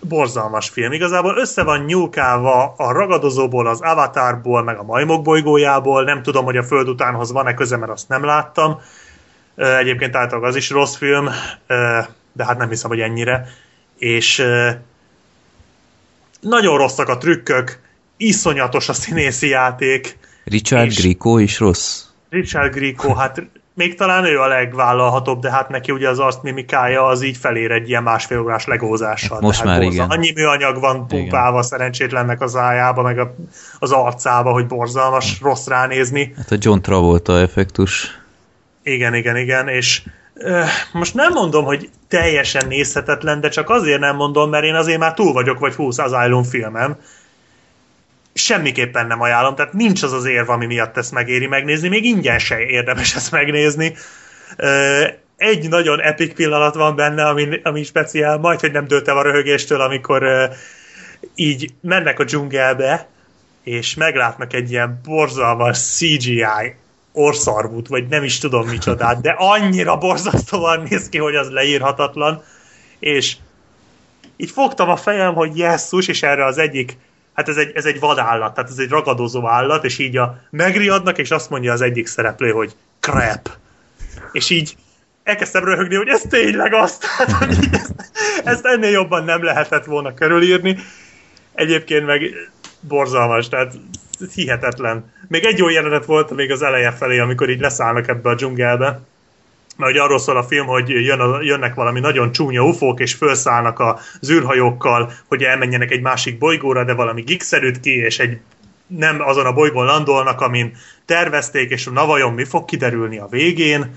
borzalmas 0.00 0.68
film. 0.68 0.92
Igazából 0.92 1.36
össze 1.36 1.62
van 1.62 1.84
nyúlkálva 1.84 2.74
a 2.76 2.92
ragadozóból, 2.92 3.66
az 3.66 3.80
Avatarból, 3.80 4.62
meg 4.62 4.78
a 4.78 4.82
majmok 4.82 5.22
bolygójából. 5.22 6.04
Nem 6.04 6.22
tudom, 6.22 6.44
hogy 6.44 6.56
a 6.56 6.62
Föld 6.62 6.88
utánhoz 6.88 7.32
van-e 7.32 7.54
köze, 7.54 7.76
mert 7.76 7.92
azt 7.92 8.08
nem 8.08 8.24
láttam. 8.24 8.80
Egyébként 9.56 10.16
általában 10.16 10.48
az 10.48 10.56
is 10.56 10.70
rossz 10.70 10.96
film, 10.96 11.28
de 12.32 12.44
hát 12.44 12.58
nem 12.58 12.68
hiszem, 12.68 12.90
hogy 12.90 13.00
ennyire. 13.00 13.48
És 13.98 14.44
nagyon 16.40 16.76
rosszak 16.76 17.08
a 17.08 17.18
trükkök, 17.18 17.80
iszonyatos 18.16 18.88
a 18.88 18.92
színészi 18.92 19.48
játék. 19.48 20.18
Richard 20.44 20.94
Grieco 20.94 21.38
is 21.38 21.58
rossz? 21.58 22.02
Richard 22.30 22.74
Grieco, 22.74 23.14
hát 23.14 23.42
még 23.78 23.94
talán 23.94 24.24
ő 24.24 24.40
a 24.40 24.46
legvállalhatóbb, 24.46 25.40
de 25.40 25.50
hát 25.50 25.68
neki 25.68 25.92
ugye 25.92 26.08
az 26.08 26.18
azt 26.18 26.42
mimikája 26.42 27.06
az 27.06 27.22
így 27.22 27.36
felér 27.36 27.70
egy 27.70 27.88
ilyen 27.88 28.02
másfél 28.02 28.40
órás 28.40 28.66
legózással. 28.66 29.40
Most 29.40 29.64
már 29.64 29.82
igen. 29.82 30.10
Annyi 30.10 30.32
műanyag 30.34 30.80
van 30.80 31.06
pumpálva 31.06 31.56
igen. 31.56 31.68
szerencsétlennek 31.68 32.40
az 32.40 32.56
ájába, 32.56 33.02
meg 33.02 33.18
a, 33.18 33.34
az 33.78 33.92
arcába, 33.92 34.52
hogy 34.52 34.66
borzalmas, 34.66 35.40
rossz 35.40 35.66
ránézni. 35.66 36.34
Hát 36.36 36.50
a 36.50 36.56
John 36.58 36.80
Travolta 36.80 37.38
effektus. 37.38 38.20
Igen, 38.82 39.14
igen, 39.14 39.36
igen, 39.36 39.68
és 39.68 40.02
most 40.92 41.14
nem 41.14 41.32
mondom, 41.32 41.64
hogy 41.64 41.90
teljesen 42.08 42.66
nézhetetlen, 42.68 43.40
de 43.40 43.48
csak 43.48 43.70
azért 43.70 44.00
nem 44.00 44.16
mondom, 44.16 44.50
mert 44.50 44.64
én 44.64 44.74
azért 44.74 44.98
már 44.98 45.14
túl 45.14 45.32
vagyok, 45.32 45.58
vagy 45.58 45.74
20 45.74 45.98
Asylum 45.98 46.42
filmem, 46.42 46.96
semmiképpen 48.38 49.06
nem 49.06 49.20
ajánlom, 49.20 49.54
tehát 49.54 49.72
nincs 49.72 50.02
az 50.02 50.12
az 50.12 50.24
érv, 50.24 50.48
ami 50.50 50.66
miatt 50.66 50.96
ezt 50.96 51.12
megéri 51.12 51.46
megnézni, 51.46 51.88
még 51.88 52.04
ingyen 52.04 52.38
se 52.38 52.58
érdemes 52.58 53.14
ezt 53.14 53.30
megnézni. 53.30 53.94
Egy 55.36 55.68
nagyon 55.68 56.00
epic 56.00 56.34
pillanat 56.34 56.74
van 56.74 56.96
benne, 56.96 57.24
ami, 57.24 57.60
ami 57.62 57.82
speciál, 57.82 58.38
majd, 58.38 58.60
hogy 58.60 58.72
nem 58.72 58.86
dőltem 58.86 59.16
a 59.16 59.22
röhögéstől, 59.22 59.80
amikor 59.80 60.50
így 61.34 61.70
mennek 61.80 62.18
a 62.18 62.24
dzsungelbe, 62.24 63.08
és 63.62 63.94
meglátnak 63.94 64.52
egy 64.52 64.70
ilyen 64.70 65.00
borzalmas 65.04 65.78
CGI 65.78 66.74
orszarvút, 67.12 67.88
vagy 67.88 68.08
nem 68.08 68.24
is 68.24 68.38
tudom 68.38 68.68
micsodát, 68.68 69.20
de 69.20 69.34
annyira 69.38 69.96
borzasztóan 69.96 70.86
néz 70.88 71.08
ki, 71.08 71.18
hogy 71.18 71.34
az 71.34 71.50
leírhatatlan, 71.50 72.42
és 72.98 73.36
így 74.36 74.50
fogtam 74.50 74.88
a 74.88 74.96
fejem, 74.96 75.34
hogy 75.34 75.58
jesszus, 75.58 76.08
és 76.08 76.22
erre 76.22 76.44
az 76.44 76.58
egyik 76.58 76.96
hát 77.38 77.48
ez 77.48 77.56
egy, 77.56 77.72
ez 77.74 77.84
egy 77.84 78.00
vadállat, 78.00 78.54
tehát 78.54 78.70
ez 78.70 78.78
egy 78.78 78.88
ragadozó 78.88 79.48
állat, 79.48 79.84
és 79.84 79.98
így 79.98 80.16
a 80.16 80.40
megriadnak, 80.50 81.18
és 81.18 81.30
azt 81.30 81.50
mondja 81.50 81.72
az 81.72 81.80
egyik 81.80 82.06
szereplő, 82.06 82.50
hogy 82.50 82.74
crap. 83.00 83.50
És 84.32 84.50
így 84.50 84.76
elkezdtem 85.22 85.64
röhögni, 85.64 85.94
hogy 85.94 86.08
ez 86.08 86.22
tényleg 86.28 86.74
az, 86.74 86.98
tehát, 87.16 87.32
hogy 87.32 87.68
ezt, 87.72 87.94
ezt 88.44 88.64
ennél 88.64 88.90
jobban 88.90 89.24
nem 89.24 89.42
lehetett 89.42 89.84
volna 89.84 90.14
körülírni. 90.14 90.78
Egyébként 91.54 92.06
meg 92.06 92.30
borzalmas, 92.80 93.48
tehát 93.48 93.74
hihetetlen. 94.34 95.12
Még 95.28 95.44
egy 95.44 95.58
jó 95.58 95.68
jelenet 95.68 96.04
volt 96.04 96.30
még 96.30 96.50
az 96.50 96.62
eleje 96.62 96.92
felé, 96.92 97.18
amikor 97.18 97.50
így 97.50 97.60
leszállnak 97.60 98.08
ebbe 98.08 98.30
a 98.30 98.34
dzsungelbe. 98.34 99.00
Mert 99.78 99.92
ugye 99.92 100.02
arról 100.02 100.18
szól 100.18 100.36
a 100.36 100.42
film, 100.42 100.66
hogy 100.66 100.88
jön 100.88 101.20
a, 101.20 101.42
jönnek 101.42 101.74
valami 101.74 102.00
nagyon 102.00 102.32
csúnya 102.32 102.62
ufók, 102.62 103.00
és 103.00 103.14
felszállnak 103.14 103.78
a 103.78 103.98
zűrhajókkal, 104.20 105.12
hogy 105.28 105.42
elmenjenek 105.42 105.90
egy 105.90 106.00
másik 106.00 106.38
bolygóra, 106.38 106.84
de 106.84 106.94
valami 106.94 107.22
gigszerűt 107.22 107.80
ki, 107.80 107.90
és 107.90 108.18
egy 108.18 108.38
nem 108.86 109.20
azon 109.20 109.46
a 109.46 109.52
bolygón 109.52 109.84
landolnak, 109.84 110.40
amin 110.40 110.76
tervezték, 111.04 111.70
és 111.70 111.84
na 111.84 112.06
vajon 112.06 112.32
mi 112.32 112.44
fog 112.44 112.64
kiderülni 112.64 113.18
a 113.18 113.26
végén, 113.30 113.94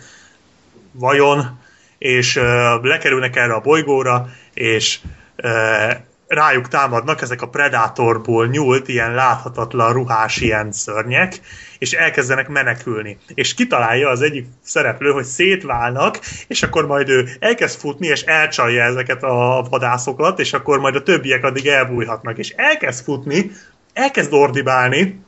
vajon, 0.92 1.60
és 1.98 2.36
uh, 2.36 2.44
lekerülnek 2.84 3.36
erre 3.36 3.54
a 3.54 3.62
bolygóra, 3.62 4.30
és 4.54 5.00
uh, 5.44 5.92
rájuk 6.32 6.68
támadnak 6.68 7.22
ezek 7.22 7.42
a 7.42 7.50
Predatorból 7.50 8.48
nyúlt, 8.48 8.88
ilyen 8.88 9.14
láthatatlan 9.14 9.94
ruhás 9.94 10.38
ilyen 10.38 10.72
szörnyek, 10.72 11.40
és 11.78 11.92
elkezdenek 11.92 12.48
menekülni. 12.48 13.18
És 13.34 13.54
kitalálja 13.54 14.10
az 14.10 14.22
egyik 14.22 14.48
szereplő, 14.64 15.12
hogy 15.12 15.24
szétválnak, 15.24 16.20
és 16.48 16.64
akkor 16.64 16.86
majd 16.88 17.10
ő 17.10 17.30
elkezd 17.40 17.80
futni, 17.80 18.08
és 18.08 18.22
elcsalja 18.22 18.84
ezeket 18.84 19.24
a 19.24 19.68
vadászokat, 19.70 20.40
és 20.40 20.54
akkor 20.54 20.80
majd 20.80 20.96
a 20.96 21.04
többiek 21.04 21.44
addig 21.44 21.68
elbújhatnak. 21.68 22.38
És 22.38 22.50
elkezd 22.50 23.04
futni, 23.04 23.52
elkezd 23.94 24.34
ordibálni, 24.34 25.20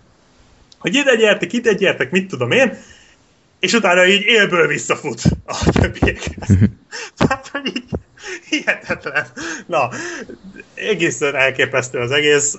hogy 0.80 0.96
ide 0.96 1.16
gyertek, 1.16 1.54
ide 1.54 1.74
gyertek, 1.74 2.12
mit 2.12 2.28
tudom 2.28 2.52
én, 2.52 2.78
és 3.60 3.74
utána 3.74 4.06
így 4.06 4.22
élből 4.22 4.68
visszafut 4.68 5.22
a 5.46 5.70
többiekhez. 5.72 6.58
Tehát, 7.18 7.48
hogy 7.48 7.68
így 7.68 7.84
hihetetlen. 8.50 9.26
Na, 9.66 9.90
egészen 10.74 11.36
elképesztő 11.36 12.00
az 12.00 12.12
egész. 12.12 12.58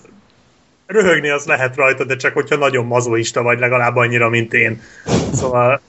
Röhögni 0.86 1.28
az 1.28 1.44
lehet 1.44 1.76
rajta, 1.76 2.04
de 2.04 2.16
csak 2.16 2.32
hogyha 2.32 2.56
nagyon 2.56 2.86
mazoista 2.86 3.42
vagy, 3.42 3.58
legalább 3.58 3.96
annyira, 3.96 4.28
mint 4.28 4.54
én. 4.54 4.82
Szóval 5.32 5.80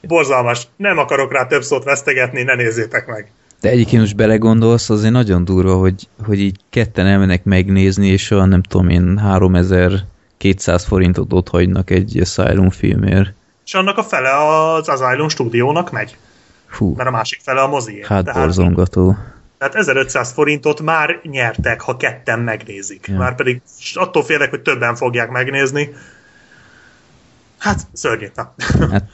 borzalmas. 0.00 0.68
Nem 0.76 0.98
akarok 0.98 1.32
rá 1.32 1.46
több 1.46 1.62
szót 1.62 1.84
vesztegetni, 1.84 2.42
ne 2.42 2.54
nézzétek 2.54 3.06
meg. 3.06 3.30
De 3.60 3.68
egyébként 3.68 4.00
most 4.00 4.16
belegondolsz, 4.16 4.90
azért 4.90 5.12
nagyon 5.12 5.44
durva, 5.44 5.74
hogy, 5.74 6.08
hogy 6.24 6.40
így 6.40 6.56
ketten 6.70 7.06
elmennek 7.06 7.44
megnézni, 7.44 8.08
és 8.08 8.30
a 8.30 8.44
nem 8.44 8.62
tudom 8.62 8.88
én 8.88 9.18
3200 9.18 10.84
forintot 10.84 11.32
ott 11.32 11.48
hagynak 11.48 11.90
egy 11.90 12.20
Asylum 12.20 12.70
filmért. 12.70 13.32
És 13.64 13.74
annak 13.74 13.98
a 13.98 14.02
fele 14.02 14.30
az 14.30 14.88
Asylum 14.88 15.28
stúdiónak 15.28 15.90
megy. 15.90 16.16
Fú. 16.66 16.94
Mert 16.96 17.08
a 17.08 17.12
másik 17.12 17.40
fele 17.42 17.60
a 17.60 17.68
mozié. 17.68 18.04
Hát 18.04 18.24
tehát, 18.24 18.40
borzongató. 18.40 19.16
Tehát 19.58 19.74
1500 19.74 20.32
forintot 20.32 20.80
már 20.80 21.20
nyertek, 21.22 21.80
ha 21.80 21.96
ketten 21.96 22.40
megnézik. 22.40 23.06
Ja. 23.06 23.16
Már 23.16 23.34
pedig 23.34 23.62
attól 23.94 24.24
félek, 24.24 24.50
hogy 24.50 24.62
többen 24.62 24.94
fogják 24.94 25.30
megnézni. 25.30 25.94
Hát 27.58 27.80
szörnyű. 27.92 28.26
Hát 28.90 29.04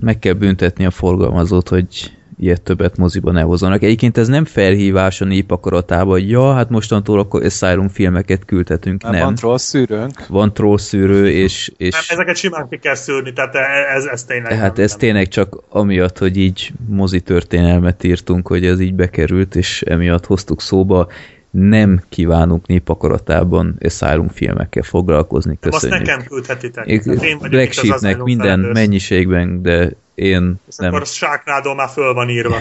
meg 0.00 0.18
kell 0.18 0.32
büntetni 0.32 0.86
a 0.86 0.90
forgalmazót, 0.90 1.68
hogy 1.68 2.16
ilyet 2.42 2.62
többet 2.62 2.96
moziba 2.96 3.30
ne 3.32 3.40
hozzanak. 3.40 3.82
Egyébként 3.82 4.18
ez 4.18 4.28
nem 4.28 4.44
felhívás 4.44 5.20
a 5.20 5.24
nép 5.24 5.50
akaratába, 5.50 6.10
hogy 6.10 6.30
ja, 6.30 6.52
hát 6.52 6.70
mostantól 6.70 7.18
akkor 7.18 7.44
Asylum 7.44 7.88
filmeket 7.88 8.44
küldhetünk, 8.44 9.02
nem. 9.02 9.20
Van 9.20 9.34
troll 9.34 9.58
szűrőnk. 9.58 10.26
Van 10.26 10.52
troll 10.52 10.78
szűrő, 10.78 11.30
és... 11.30 11.72
és... 11.76 11.92
Nem, 11.92 12.02
ezeket 12.08 12.36
simán 12.36 12.66
ki 12.70 12.78
kell 12.78 12.94
szűrni, 12.94 13.32
tehát 13.32 13.54
ez, 13.96 14.04
ez 14.04 14.24
tényleg... 14.24 14.52
Tehát 14.52 14.78
ez 14.78 14.90
nem. 14.90 14.98
tényleg 14.98 15.28
csak 15.28 15.62
amiatt, 15.68 16.18
hogy 16.18 16.36
így 16.36 16.72
mozi 16.88 17.20
történelmet 17.20 18.04
írtunk, 18.04 18.48
hogy 18.48 18.66
ez 18.66 18.80
így 18.80 18.94
bekerült, 18.94 19.54
és 19.54 19.82
emiatt 19.82 20.26
hoztuk 20.26 20.60
szóba, 20.60 21.08
nem 21.50 22.02
kívánunk 22.08 22.66
népakaratában 22.66 23.76
Asylum 23.80 24.28
filmekkel 24.28 24.82
foglalkozni. 24.82 25.58
Köszönjük. 25.60 26.00
Azt 26.00 26.06
nekem 26.06 26.26
küldhetitek. 26.26 27.02
Black 27.50 27.72
Sheepnek 27.72 28.22
minden 28.22 28.58
felelős. 28.58 28.72
mennyiségben, 28.72 29.62
de 29.62 29.92
én 30.14 30.54
És 30.68 30.76
nem... 30.76 30.88
akkor 30.88 31.00
a 31.00 31.04
sákrádó 31.04 31.74
már 31.74 31.88
föl 31.88 32.14
van 32.14 32.28
írva. 32.28 32.56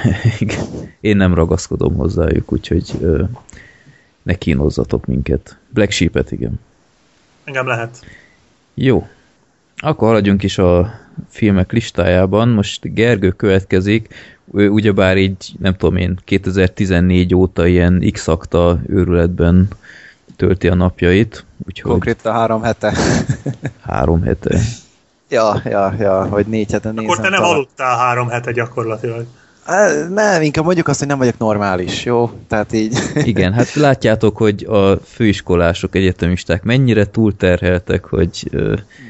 én 0.99 1.17
nem 1.17 1.33
ragaszkodom 1.33 1.95
hozzájuk, 1.95 2.51
úgyhogy 2.51 2.91
ö, 3.01 3.23
ne 4.23 4.33
kínozzatok 4.33 5.05
minket. 5.05 5.57
Black 5.69 5.91
Sheep-et, 5.91 6.31
igen. 6.31 6.59
Engem 7.43 7.67
lehet. 7.67 8.05
Jó. 8.73 9.07
Akkor 9.77 10.07
haladjunk 10.07 10.43
is 10.43 10.57
a 10.57 10.99
filmek 11.29 11.71
listájában. 11.71 12.49
Most 12.49 12.93
Gergő 12.93 13.31
következik. 13.31 14.13
Ő 14.53 14.69
ugyebár 14.69 15.17
így, 15.17 15.53
nem 15.59 15.75
tudom 15.75 15.95
én, 15.95 16.19
2014 16.23 17.35
óta 17.35 17.67
ilyen 17.67 18.09
X-akta 18.11 18.79
őrületben 18.87 19.67
tölti 20.35 20.67
a 20.67 20.75
napjait. 20.75 21.45
Úgyhogy... 21.67 21.91
Konkrétan 21.91 22.33
három 22.33 22.61
hete. 22.61 22.93
három 23.81 24.21
hete. 24.21 24.59
Ja, 25.31 25.61
ja, 25.65 25.93
ja, 25.99 26.25
hogy 26.25 26.45
négy 26.45 26.71
hete 26.71 26.89
nézem. 26.89 27.05
Akkor 27.05 27.19
te 27.19 27.29
nem 27.29 27.43
aludtál 27.43 27.97
három 27.97 28.27
hete 28.27 28.51
gyakorlatilag. 28.51 29.25
Nem, 30.09 30.41
inkább 30.41 30.65
mondjuk 30.65 30.87
azt, 30.87 30.99
hogy 30.99 31.07
nem 31.07 31.17
vagyok 31.17 31.37
normális, 31.37 32.05
jó? 32.05 32.31
Tehát 32.47 32.73
így. 32.73 32.97
Igen, 33.15 33.53
hát 33.53 33.73
látjátok, 33.87 34.37
hogy 34.37 34.63
a 34.63 34.97
főiskolások, 35.05 35.95
egyetemisták 35.95 36.63
mennyire 36.63 37.05
túlterheltek, 37.05 38.05
hogy 38.05 38.49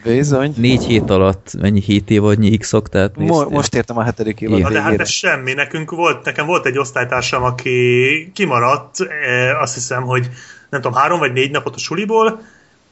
Bizony. 0.03 0.53
négy 0.57 0.83
hét 0.83 1.09
alatt, 1.09 1.53
mennyi 1.59 1.79
hét 1.79 2.09
évadnyi 2.09 2.57
x 2.57 2.73
tehát 2.89 3.17
Mo 3.17 3.49
Most 3.49 3.75
értem 3.75 3.97
a 3.97 4.03
hetedik 4.03 4.41
évad 4.41 4.71
De 4.71 4.81
hát 4.81 4.99
ez 4.99 5.09
semmi, 5.09 5.53
nekünk 5.53 5.91
volt, 5.91 6.25
nekem 6.25 6.45
volt 6.45 6.65
egy 6.65 6.77
osztálytársam, 6.77 7.43
aki 7.43 8.31
kimaradt, 8.33 8.95
azt 9.61 9.73
hiszem, 9.73 10.03
hogy 10.03 10.29
nem 10.69 10.81
tudom, 10.81 10.97
három 10.97 11.19
vagy 11.19 11.33
négy 11.33 11.51
napot 11.51 11.75
a 11.75 11.79
suliból, 11.79 12.41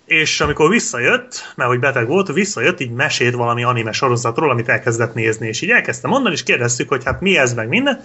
és 0.10 0.42
amikor 0.42 0.70
visszajött, 0.70 1.54
mert 1.56 1.70
hogy 1.70 1.80
beteg 1.80 2.08
volt, 2.08 2.34
visszajött, 2.34 2.80
így 2.80 2.92
mesélt 2.92 3.36
valami 3.36 3.64
anime 3.64 3.92
sorozatról, 3.92 4.50
amit 4.50 4.70
elkezdett 4.70 5.14
nézni, 5.14 5.48
és 5.48 5.62
így 5.62 5.70
elkezdte 5.70 6.08
mondani, 6.08 6.34
és 6.34 6.44
kérdeztük, 6.44 6.90
hogy 6.90 7.04
hát 7.04 7.22
mi 7.22 7.38
ez, 7.38 7.54
meg 7.54 7.68
minden, 7.68 8.04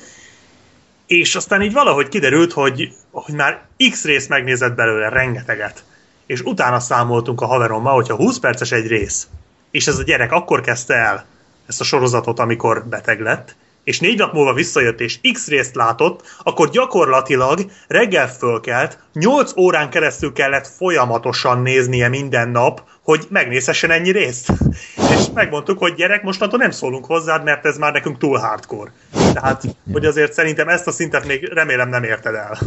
és 1.07 1.35
aztán 1.35 1.63
így 1.63 1.73
valahogy 1.73 2.09
kiderült, 2.09 2.53
hogy, 2.53 2.93
hogy 3.11 3.35
már 3.35 3.63
x 3.91 4.05
részt 4.05 4.29
megnézett 4.29 4.75
belőle, 4.75 5.09
rengeteget. 5.09 5.85
És 6.27 6.41
utána 6.41 6.81
számoltunk 6.81 7.41
a 7.41 7.47
haverommal, 7.47 7.95
hogyha 7.95 8.17
20 8.17 8.39
perces 8.39 8.73
egy 8.73 8.87
rész, 8.87 9.27
és 9.71 9.87
ez 9.87 9.99
a 9.99 10.03
gyerek 10.03 10.33
akkor 10.33 10.61
kezdte 10.61 10.95
el 10.95 11.25
ezt 11.67 11.81
a 11.81 11.85
sorozatot, 11.85 12.39
amikor 12.39 12.85
beteg 12.87 13.21
lett, 13.21 13.57
és 13.85 14.01
négy 14.01 14.19
nap 14.19 14.33
múlva 14.33 14.53
visszajött, 14.53 15.01
és 15.01 15.19
X 15.33 15.49
részt 15.49 15.75
látott, 15.75 16.23
akkor 16.43 16.71
gyakorlatilag 16.71 17.61
reggel 17.89 18.29
fölkelt, 18.29 18.99
8 19.13 19.57
órán 19.57 19.91
keresztül 19.91 20.33
kellett 20.33 20.67
folyamatosan 20.67 21.63
néznie 21.63 22.09
minden 22.09 22.49
nap, 22.49 22.83
hogy 23.03 23.27
megnézhessen 23.29 23.91
ennyi 23.91 24.11
részt. 24.11 24.53
és 25.17 25.25
megmondtuk, 25.35 25.79
hogy 25.79 25.95
gyerek, 25.95 26.23
mostantól 26.23 26.59
nem 26.59 26.71
szólunk 26.71 27.05
hozzád, 27.05 27.45
mert 27.45 27.67
ez 27.67 27.79
már 27.79 27.93
nekünk 27.93 28.19
túl 28.19 28.39
hardcore. 28.39 28.93
Tehát, 29.33 29.63
hogy 29.93 30.05
azért 30.05 30.33
szerintem 30.33 30.69
ezt 30.69 30.87
a 30.87 30.93
szintet 30.93 31.27
még 31.27 31.45
remélem 31.53 31.89
nem 31.89 32.03
érted 32.03 32.35
el. 32.35 32.59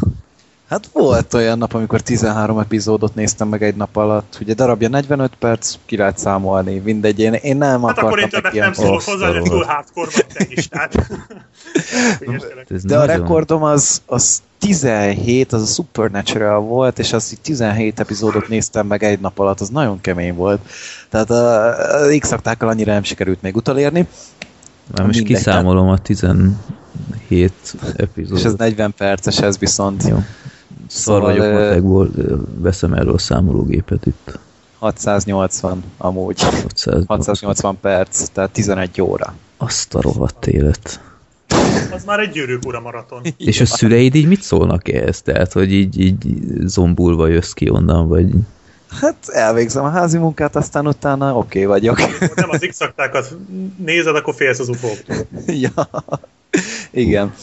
Hát 0.69 0.89
volt 0.94 1.34
olyan 1.34 1.57
nap, 1.57 1.73
amikor 1.73 2.02
13 2.02 2.60
epizódot 2.60 3.15
néztem 3.15 3.48
meg 3.48 3.64
egy 3.64 3.76
nap 3.76 3.95
alatt. 3.95 4.38
Ugye 4.41 4.53
darabja 4.53 4.89
45 4.89 5.31
perc, 5.39 5.76
ki 5.85 5.98
lehet 5.98 6.18
számolni, 6.18 6.77
mindegy. 6.77 7.19
Én, 7.19 7.34
én 7.34 7.57
nem 7.57 7.84
hát 7.84 7.98
akkor 7.98 8.19
én 8.19 8.30
többet 8.30 8.53
nem 8.53 8.73
szólok 8.73 9.02
hozzá, 9.02 9.27
hogy 9.27 9.41
túl 9.41 9.64
hardcore 9.64 10.10
vagy 10.14 10.26
te 10.34 10.45
is, 10.49 10.68
tehát. 10.68 10.95
De 12.84 12.98
a 12.98 13.06
rekordom 13.06 13.64
az, 13.64 14.02
az 14.06 14.41
17, 14.60 15.53
az 15.53 15.61
a 15.61 15.65
Supernatural 15.65 16.60
volt, 16.60 16.99
és 16.99 17.14
azt 17.14 17.38
17 17.41 17.99
epizódot 17.99 18.48
néztem 18.48 18.88
meg 18.88 19.03
egy 19.03 19.19
nap 19.19 19.39
alatt, 19.39 19.60
az 19.60 19.69
nagyon 19.69 20.02
kemény 20.02 20.35
volt. 20.35 20.60
Tehát 21.10 21.30
a, 21.30 21.68
a 22.03 22.18
x 22.19 22.31
annyira 22.60 22.94
nem 22.94 23.03
sikerült 23.03 23.41
még 23.41 23.56
utolérni. 23.56 24.07
Már 24.95 25.06
most 25.06 25.23
kiszámolom 25.23 25.89
a 25.89 25.98
17 25.98 26.56
epizódot. 27.95 28.39
És 28.39 28.45
ez 28.45 28.53
40 28.53 28.94
perces, 28.98 29.39
ez 29.39 29.57
viszont. 29.57 30.03
Jó. 30.07 30.18
Szar 30.88 31.22
vagyok 31.22 31.43
szóval, 31.43 31.64
matekból, 31.64 32.09
veszem 32.57 32.93
erről 32.93 33.14
a 33.14 33.18
számológépet 33.18 34.05
itt. 34.05 34.39
680 34.80 35.84
amúgy. 35.97 36.41
680. 36.41 37.03
680 37.07 37.80
perc, 37.81 38.27
tehát 38.27 38.51
11 38.51 39.01
óra. 39.01 39.34
Azt 39.57 39.95
a 39.95 40.01
rohadt 40.01 40.47
élet. 40.47 40.99
Az 41.91 42.03
már 42.03 42.19
egy 42.19 42.31
gyűrűk 42.31 42.65
ura 42.65 42.80
maraton. 42.80 43.22
És 43.38 43.61
a 43.61 43.65
szüleid 43.65 44.15
így 44.15 44.27
mit 44.27 44.41
szólnak 44.41 44.89
ehhez? 44.89 45.22
Tehát, 45.22 45.53
hogy 45.53 45.73
így, 45.73 45.99
így 45.99 46.18
zombulva 46.59 47.27
jössz 47.27 47.51
ki 47.51 47.69
onnan, 47.69 48.07
vagy... 48.07 48.30
Hát 49.01 49.15
elvégzem 49.27 49.84
a 49.84 49.89
házi 49.89 50.18
munkát, 50.18 50.55
aztán 50.55 50.88
utána 50.88 51.38
oké 51.38 51.65
okay 51.65 51.80
vagyok. 51.80 51.97
Nem 52.35 52.49
az 52.49 52.68
x 52.69 52.80
nézed, 53.77 54.15
akkor 54.15 54.34
félsz 54.35 54.59
az 54.59 54.69
ufóktól. 54.69 55.15
ja, 55.45 55.89
igen. 56.91 57.34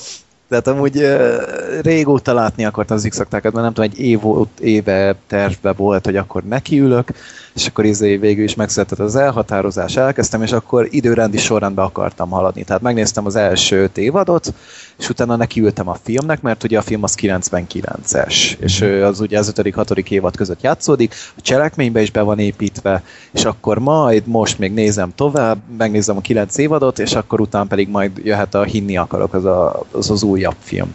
Tehát 0.60 0.78
amúgy 0.78 1.02
uh, 1.02 1.80
régóta 1.82 2.34
látni 2.34 2.64
akartam 2.64 2.96
az 2.96 3.06
x 3.08 3.18
mert 3.30 3.52
nem 3.52 3.72
tudom, 3.72 3.90
egy 3.90 3.98
év, 3.98 4.20
éve 4.60 5.16
tervbe 5.26 5.72
volt, 5.72 6.04
hogy 6.04 6.16
akkor 6.16 6.42
nekiülök, 6.42 7.08
és 7.54 7.66
akkor 7.66 7.84
izé 7.84 8.16
végül 8.16 8.44
is 8.44 8.54
megszületett 8.54 8.98
az 8.98 9.16
elhatározás, 9.16 9.96
elkezdtem, 9.96 10.42
és 10.42 10.52
akkor 10.52 10.88
időrendi 10.90 11.38
sorrendbe 11.38 11.82
akartam 11.82 12.30
haladni. 12.30 12.64
Tehát 12.64 12.82
megnéztem 12.82 13.26
az 13.26 13.36
első 13.36 13.82
öt 13.82 13.98
évadot, 13.98 14.54
és 14.98 15.08
utána 15.08 15.36
nekiültem 15.36 15.88
a 15.88 15.96
filmnek, 16.02 16.42
mert 16.42 16.64
ugye 16.64 16.78
a 16.78 16.82
film 16.82 17.02
az 17.02 17.14
99-es, 17.20 18.58
és 18.58 18.80
mhm. 18.80 19.02
az 19.02 19.20
ugye 19.20 19.38
az 19.38 19.52
5 19.56 19.74
hatodik 19.74 20.10
évad 20.10 20.36
között 20.36 20.62
játszódik, 20.62 21.14
a 21.36 21.40
cselekménybe 21.40 22.02
is 22.02 22.10
be 22.10 22.22
van 22.22 22.38
építve, 22.38 23.02
és 23.32 23.44
akkor 23.44 23.78
majd 23.78 24.26
most 24.26 24.58
még 24.58 24.72
nézem 24.72 25.12
tovább, 25.14 25.58
megnézem 25.78 26.16
a 26.16 26.20
9 26.20 26.58
évadot, 26.58 26.98
és 26.98 27.14
akkor 27.14 27.40
utána 27.40 27.64
pedig 27.64 27.88
majd 27.88 28.10
jöhet 28.24 28.54
a 28.54 28.62
Hinni 28.62 28.96
akarok, 28.96 29.34
az 29.34 29.44
a, 29.44 29.82
az, 29.90 30.10
az 30.10 30.22
újabb 30.22 30.56
film. 30.60 30.94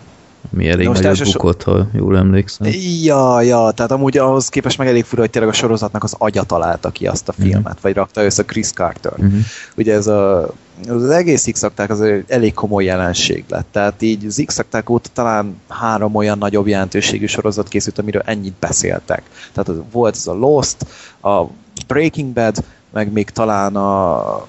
Mi 0.50 0.70
elég 0.70 0.88
Most 0.88 1.04
nagyot 1.04 1.34
bukott, 1.34 1.64
ha 1.64 1.88
jól 1.94 2.18
emlékszem. 2.18 2.68
Ja, 3.04 3.42
ja, 3.42 3.72
tehát 3.72 3.92
amúgy 3.92 4.18
ahhoz 4.18 4.50
képest 4.50 4.78
meg 4.78 4.88
elég 4.88 5.04
fura, 5.04 5.22
hogy 5.22 5.30
tényleg 5.30 5.52
a 5.52 5.56
sorozatnak 5.56 6.04
az 6.04 6.16
agya 6.18 6.44
találta 6.44 6.90
ki 6.90 7.08
azt 7.08 7.30
a 7.30 7.34
mhm. 7.36 7.42
filmet, 7.42 7.66
uh-huh. 7.66 7.82
vagy 7.82 7.94
rakta 7.94 8.24
össze 8.24 8.44
Chris 8.46 8.72
Carter. 8.72 9.12
Uh-huh. 9.12 9.40
Ugye 9.78 9.94
ez 9.94 10.08
a, 10.08 10.54
az 10.88 11.10
egész 11.10 11.48
x 11.52 11.64
az 11.76 12.04
elég 12.28 12.54
komoly 12.54 12.84
jelenség 12.84 13.44
lett. 13.48 13.68
Tehát 13.72 14.02
így 14.02 14.26
az 14.26 14.44
x 14.46 14.62
óta 14.90 15.10
talán 15.14 15.62
három 15.68 16.16
olyan 16.16 16.38
nagyobb 16.38 16.68
jelentőségű 16.68 17.26
sorozat 17.26 17.68
készült, 17.68 18.00
amiről 18.00 18.22
ennyit 18.26 18.56
beszéltek. 18.60 19.24
Tehát 19.54 19.82
volt 19.92 20.16
ez 20.16 20.28
a 20.28 20.34
Lost, 20.34 20.86
a 21.22 21.44
Breaking 21.88 22.34
Bad, 22.34 22.64
meg 22.94 23.12
még 23.12 23.30
talán 23.30 23.76
a 23.76 24.46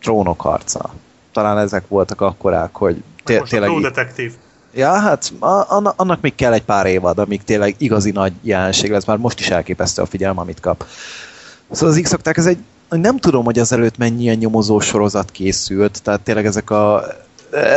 Trónok 0.00 0.40
harca. 0.40 0.94
Talán 1.32 1.58
ezek 1.58 1.88
voltak 1.88 2.20
akkorák, 2.20 2.74
hogy 2.74 3.02
té- 3.24 3.42
tényleg... 3.48 3.70
A 3.70 3.80
Detective. 3.80 4.32
Ja, 4.74 4.92
hát 4.92 5.32
annak 5.96 6.20
még 6.20 6.34
kell 6.34 6.52
egy 6.52 6.64
pár 6.64 6.86
évad, 6.86 7.18
amíg 7.18 7.42
tényleg 7.42 7.74
igazi 7.78 8.10
nagy 8.10 8.32
jelenség 8.42 8.90
lesz, 8.90 9.04
már 9.04 9.16
most 9.16 9.40
is 9.40 9.50
elképesztő 9.50 10.02
a 10.02 10.06
figyelme, 10.06 10.40
amit 10.40 10.60
kap. 10.60 10.86
Szóval 11.70 11.94
az 11.94 12.00
x 12.02 12.36
ez 12.36 12.46
egy, 12.46 12.58
nem 12.88 13.18
tudom, 13.18 13.44
hogy 13.44 13.58
azelőtt 13.58 13.96
mennyi 13.96 14.22
ilyen 14.22 14.36
nyomozó 14.36 14.80
sorozat 14.80 15.30
készült, 15.30 16.02
tehát 16.02 16.20
tényleg 16.20 16.46
ezek 16.46 16.70
a 16.70 17.04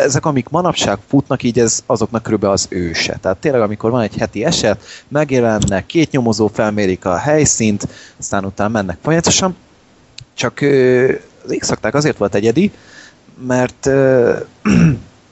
ezek, 0.04 0.26
amik 0.26 0.50
manapság 0.50 0.98
futnak, 1.08 1.44
így 1.44 1.60
ez 1.60 1.84
azoknak 1.86 2.24
körülbelül 2.24 2.56
az 2.56 2.66
őse. 2.70 3.18
Tehát 3.22 3.38
tényleg, 3.38 3.62
amikor 3.62 3.92
van 3.92 4.02
egy 4.02 4.18
heti 4.18 4.46
eset, 4.46 4.82
megjelennek, 5.08 5.86
két 5.86 6.12
nyomozó 6.12 6.48
felmérik 6.48 7.06
a 7.06 7.18
helyszínt, 7.18 7.88
aztán 8.20 8.46
utána 8.46 8.70
mennek 8.70 8.98
folyamatosan. 9.02 9.56
Csak 10.34 10.60
az 11.46 11.56
x 11.60 11.72
azért 11.82 12.18
volt 12.18 12.36
egyedi, 12.36 12.72
mert 13.48 13.90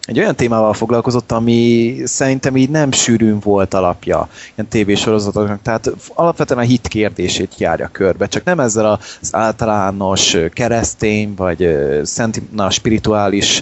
egy 0.06 0.20
olyan 0.20 0.36
témával 0.36 0.74
foglalkozott, 0.74 1.32
ami 1.32 1.96
szerintem 2.04 2.58
így 2.58 2.70
nem 2.70 2.92
sűrűn 2.92 3.40
volt 3.40 3.74
alapja 3.74 4.30
ilyen 4.56 4.70
tévésorozatoknak, 4.70 5.62
tehát 5.62 5.92
alapvetően 6.14 6.60
a 6.60 6.64
hit 6.64 6.88
kérdését 6.88 7.58
járja 7.58 7.90
körbe, 7.92 8.28
csak 8.28 8.44
nem 8.44 8.60
ezzel 8.60 9.00
az 9.22 9.36
általános 9.36 10.38
keresztény 10.54 11.34
vagy 11.36 11.78
szent, 12.04 12.42
na, 12.52 12.70
spirituális 12.70 13.62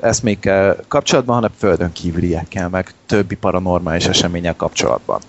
eszmékkel 0.00 0.76
kapcsolatban, 0.88 1.34
hanem 1.34 1.50
földön 1.58 1.92
kívüliekkel, 1.92 2.68
meg 2.68 2.94
többi 3.06 3.34
paranormális 3.34 4.06
események 4.06 4.56
kapcsolatban. 4.56 5.20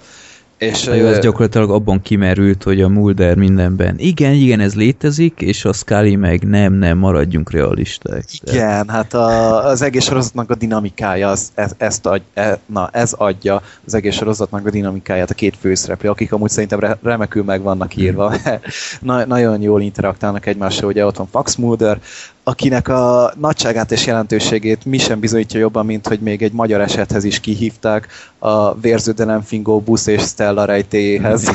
És 0.62 0.86
jó, 0.86 1.06
ez 1.06 1.20
gyakorlatilag 1.20 1.70
abban 1.70 2.02
kimerült, 2.02 2.64
hogy 2.64 2.82
a 2.82 2.88
Mulder 2.88 3.36
mindenben 3.36 3.96
igen, 3.98 4.34
igen, 4.34 4.60
ez 4.60 4.76
létezik, 4.76 5.42
és 5.42 5.66
a 5.66 5.74
Scully 5.74 6.16
meg 6.16 6.44
nem, 6.44 6.74
nem, 6.74 6.98
maradjunk 6.98 7.52
realisták. 7.52 8.24
Igen, 8.44 8.86
de... 8.86 8.92
hát 8.92 9.14
a, 9.14 9.66
az 9.66 9.82
egész 9.82 10.04
sorozatnak 10.04 10.50
a 10.50 10.56
dinamikája, 10.56 11.30
az, 11.30 11.52
ez, 11.54 11.72
ezt 11.78 12.06
adj, 12.06 12.24
e, 12.34 12.60
na, 12.66 12.90
ez 12.94 13.14
adja 13.14 13.62
az 13.86 13.94
egész 13.94 14.16
sorozatnak 14.16 14.68
a 14.68 14.70
dinamikáját 14.70 15.30
a 15.30 15.34
két 15.34 15.58
főszereplő, 15.60 16.10
akik 16.10 16.34
amúgy 16.34 16.50
szerintem 16.50 16.80
re, 16.80 16.98
remekül 17.04 17.44
meg 17.44 17.62
vannak 17.62 17.96
írva. 17.96 18.34
Na, 19.02 19.26
nagyon 19.26 19.62
jól 19.62 19.82
interaktálnak 19.82 20.46
egymással, 20.46 20.88
ugye 20.88 21.06
ott 21.06 21.18
van 21.18 21.28
Fox 21.32 21.56
Mulder, 21.56 22.00
akinek 22.44 22.88
a 22.88 23.34
nagyságát 23.40 23.92
és 23.92 24.06
jelentőségét 24.06 24.86
mi 24.86 24.98
sem 24.98 25.20
bizonyítja 25.20 25.60
jobban, 25.60 25.86
mint 25.86 26.08
hogy 26.08 26.20
még 26.20 26.42
egy 26.42 26.52
magyar 26.52 26.82
esethez 26.82 27.24
is 27.24 27.40
kihívták 27.40 28.08
a 28.40 28.80
vérződelem 28.80 29.42
fingó 29.42 29.80
busz 29.80 30.08
és 30.08 30.22
Stella 30.22 30.66
rejtéhez. 30.66 31.44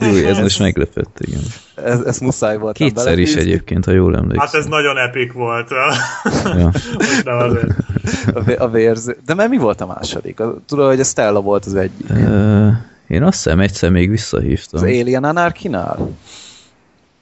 Jó, 0.00 0.14
ez 0.14 0.38
most 0.38 0.58
meglepett, 0.58 1.16
igen. 1.20 1.40
Ez, 1.74 2.00
ez 2.00 2.18
muszáj 2.18 2.58
volt. 2.58 2.76
Kétszer 2.76 3.18
is 3.18 3.34
egyébként, 3.34 3.84
ha 3.84 3.90
jól 3.90 4.16
emlékszem. 4.16 4.46
Hát 4.46 4.54
ez 4.54 4.66
nagyon 4.66 4.98
epik 4.98 5.32
volt. 5.32 5.70
ja. 5.70 5.92
nem 7.24 7.38
azért. 7.38 7.70
A, 8.34 8.62
a 8.62 8.68
vérző. 8.68 9.16
De 9.26 9.34
mert 9.34 9.50
mi 9.50 9.56
volt 9.56 9.80
a 9.80 9.86
második? 9.86 10.42
Tudod, 10.66 10.88
hogy 10.88 11.00
a 11.00 11.04
Stella 11.04 11.40
volt 11.40 11.64
az 11.64 11.74
egyik. 11.74 12.10
Uh, 12.10 12.68
én 13.06 13.22
azt 13.22 13.42
hiszem 13.42 13.60
egyszer 13.60 13.90
még 13.90 14.10
visszahívtam. 14.10 14.82
Az 14.82 14.88
Alien 14.88 15.24
Anarchy-nál? 15.24 16.10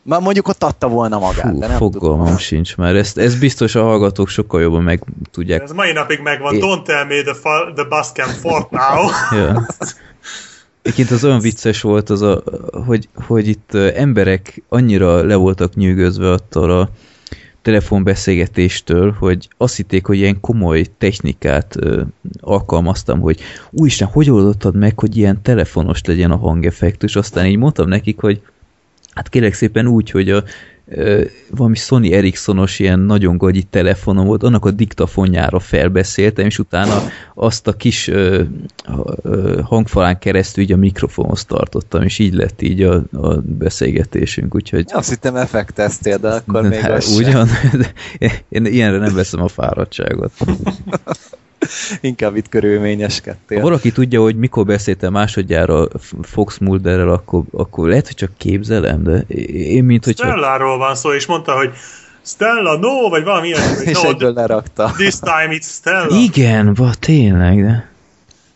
Már 0.06 0.20
mondjuk 0.20 0.48
ott 0.48 0.62
adta 0.64 0.88
volna 0.88 1.18
magát, 1.18 1.50
Hú, 1.50 1.58
de 1.58 1.66
nem 1.66 1.76
fogalmam 1.76 2.24
tudom. 2.24 2.38
sincs 2.38 2.76
már. 2.76 2.94
Ezt, 2.96 3.18
ezt 3.18 3.38
biztos 3.38 3.74
a 3.74 3.82
hallgatók 3.82 4.28
sokkal 4.28 4.60
jobban 4.60 4.82
meg 4.82 5.04
tudják. 5.30 5.62
Ez 5.62 5.72
mai 5.72 5.92
napig 5.92 6.20
megvan. 6.20 6.54
É... 6.54 6.58
Don't 6.58 6.82
tell 6.82 7.04
me 7.04 7.22
the, 7.22 7.34
the 7.74 7.84
bus 7.88 8.12
can 8.12 8.28
fart 8.28 8.70
now. 8.70 9.08
ja. 9.40 9.66
Egyébként 10.82 11.10
az 11.10 11.24
olyan 11.24 11.40
vicces 11.40 11.80
volt, 11.80 12.10
az 12.10 12.22
a, 12.22 12.42
hogy, 12.86 13.08
hogy 13.26 13.48
itt 13.48 13.74
emberek 13.74 14.62
annyira 14.68 15.22
le 15.22 15.34
voltak 15.34 15.74
nyűgözve 15.74 16.30
attól 16.30 16.70
a 16.70 16.88
telefonbeszélgetéstől, 17.62 19.16
hogy 19.18 19.48
azt 19.56 19.76
hitték, 19.76 20.06
hogy 20.06 20.16
ilyen 20.16 20.40
komoly 20.40 20.86
technikát 20.98 21.76
ö, 21.78 22.02
alkalmaztam, 22.40 23.20
hogy 23.20 23.40
úristen, 23.70 24.08
hogy 24.08 24.30
oldottad 24.30 24.76
meg, 24.76 24.98
hogy 24.98 25.16
ilyen 25.16 25.42
telefonos 25.42 26.00
legyen 26.04 26.30
a 26.30 26.36
hangeffektus, 26.36 27.16
aztán 27.16 27.46
így 27.46 27.56
mondtam 27.56 27.88
nekik, 27.88 28.20
hogy 28.20 28.42
Hát 29.14 29.28
kérek 29.28 29.54
szépen 29.54 29.86
úgy, 29.86 30.10
hogy 30.10 30.30
a 30.30 30.44
valami 31.50 31.74
Sony 31.74 32.12
Ericssonos 32.12 32.78
ilyen 32.78 32.98
nagyon 32.98 33.36
gagyi 33.36 33.62
telefonom 33.62 34.26
volt, 34.26 34.42
annak 34.42 34.64
a 34.64 34.70
diktafonjára 34.70 35.58
felbeszéltem, 35.58 36.46
és 36.46 36.58
utána 36.58 37.02
azt 37.34 37.66
a 37.66 37.72
kis 37.72 38.08
ö, 38.08 38.42
ö, 39.22 39.60
hangfalán 39.62 40.18
keresztül 40.18 40.64
így 40.64 40.72
a 40.72 40.76
mikrofonhoz 40.76 41.44
tartottam, 41.44 42.02
és 42.02 42.18
így 42.18 42.34
lett 42.34 42.62
így 42.62 42.82
a, 42.82 43.02
a 43.12 43.40
beszélgetésünk, 43.40 44.54
úgyhogy... 44.54 44.84
Azt 44.92 45.08
hittem 45.08 45.36
effekteztél, 45.36 46.18
de 46.18 46.28
akkor 46.28 46.62
még 46.68 46.78
hát, 46.78 47.04
Ugyan, 47.16 47.48
én 48.48 48.64
ilyenre 48.64 48.98
nem 48.98 49.14
veszem 49.14 49.42
a 49.42 49.48
fáradtságot. 49.48 50.32
Inkább 52.00 52.36
itt 52.36 52.48
körülményeskedtél. 52.48 53.58
Ha 53.58 53.64
valaki 53.64 53.92
tudja, 53.92 54.20
hogy 54.20 54.36
mikor 54.36 54.64
beszéltem 54.64 55.12
másodjára 55.12 55.86
Fox 56.22 56.58
Mulderrel, 56.58 57.08
akkor, 57.08 57.42
akkor 57.52 57.88
lehet, 57.88 58.06
hogy 58.06 58.16
csak 58.16 58.30
képzelem, 58.36 59.02
de 59.02 59.18
én 59.52 59.84
mint 59.84 60.04
hogy... 60.04 60.16
Stelláról 60.16 60.78
van 60.78 60.94
szó, 60.94 61.12
és 61.12 61.26
mondta, 61.26 61.56
hogy 61.56 61.70
Stella, 62.26 62.78
no, 62.78 63.08
vagy 63.08 63.24
valami 63.24 63.46
ilyen. 63.46 63.60
és 63.84 64.02
no, 64.02 64.08
egyből 64.08 64.32
lerakta. 64.32 64.92
This 64.96 65.18
time 65.18 65.48
it's 65.50 65.68
Stella. 65.68 66.16
Igen, 66.16 66.74
va, 66.74 66.90
tényleg, 66.98 67.64
de... 67.64 67.92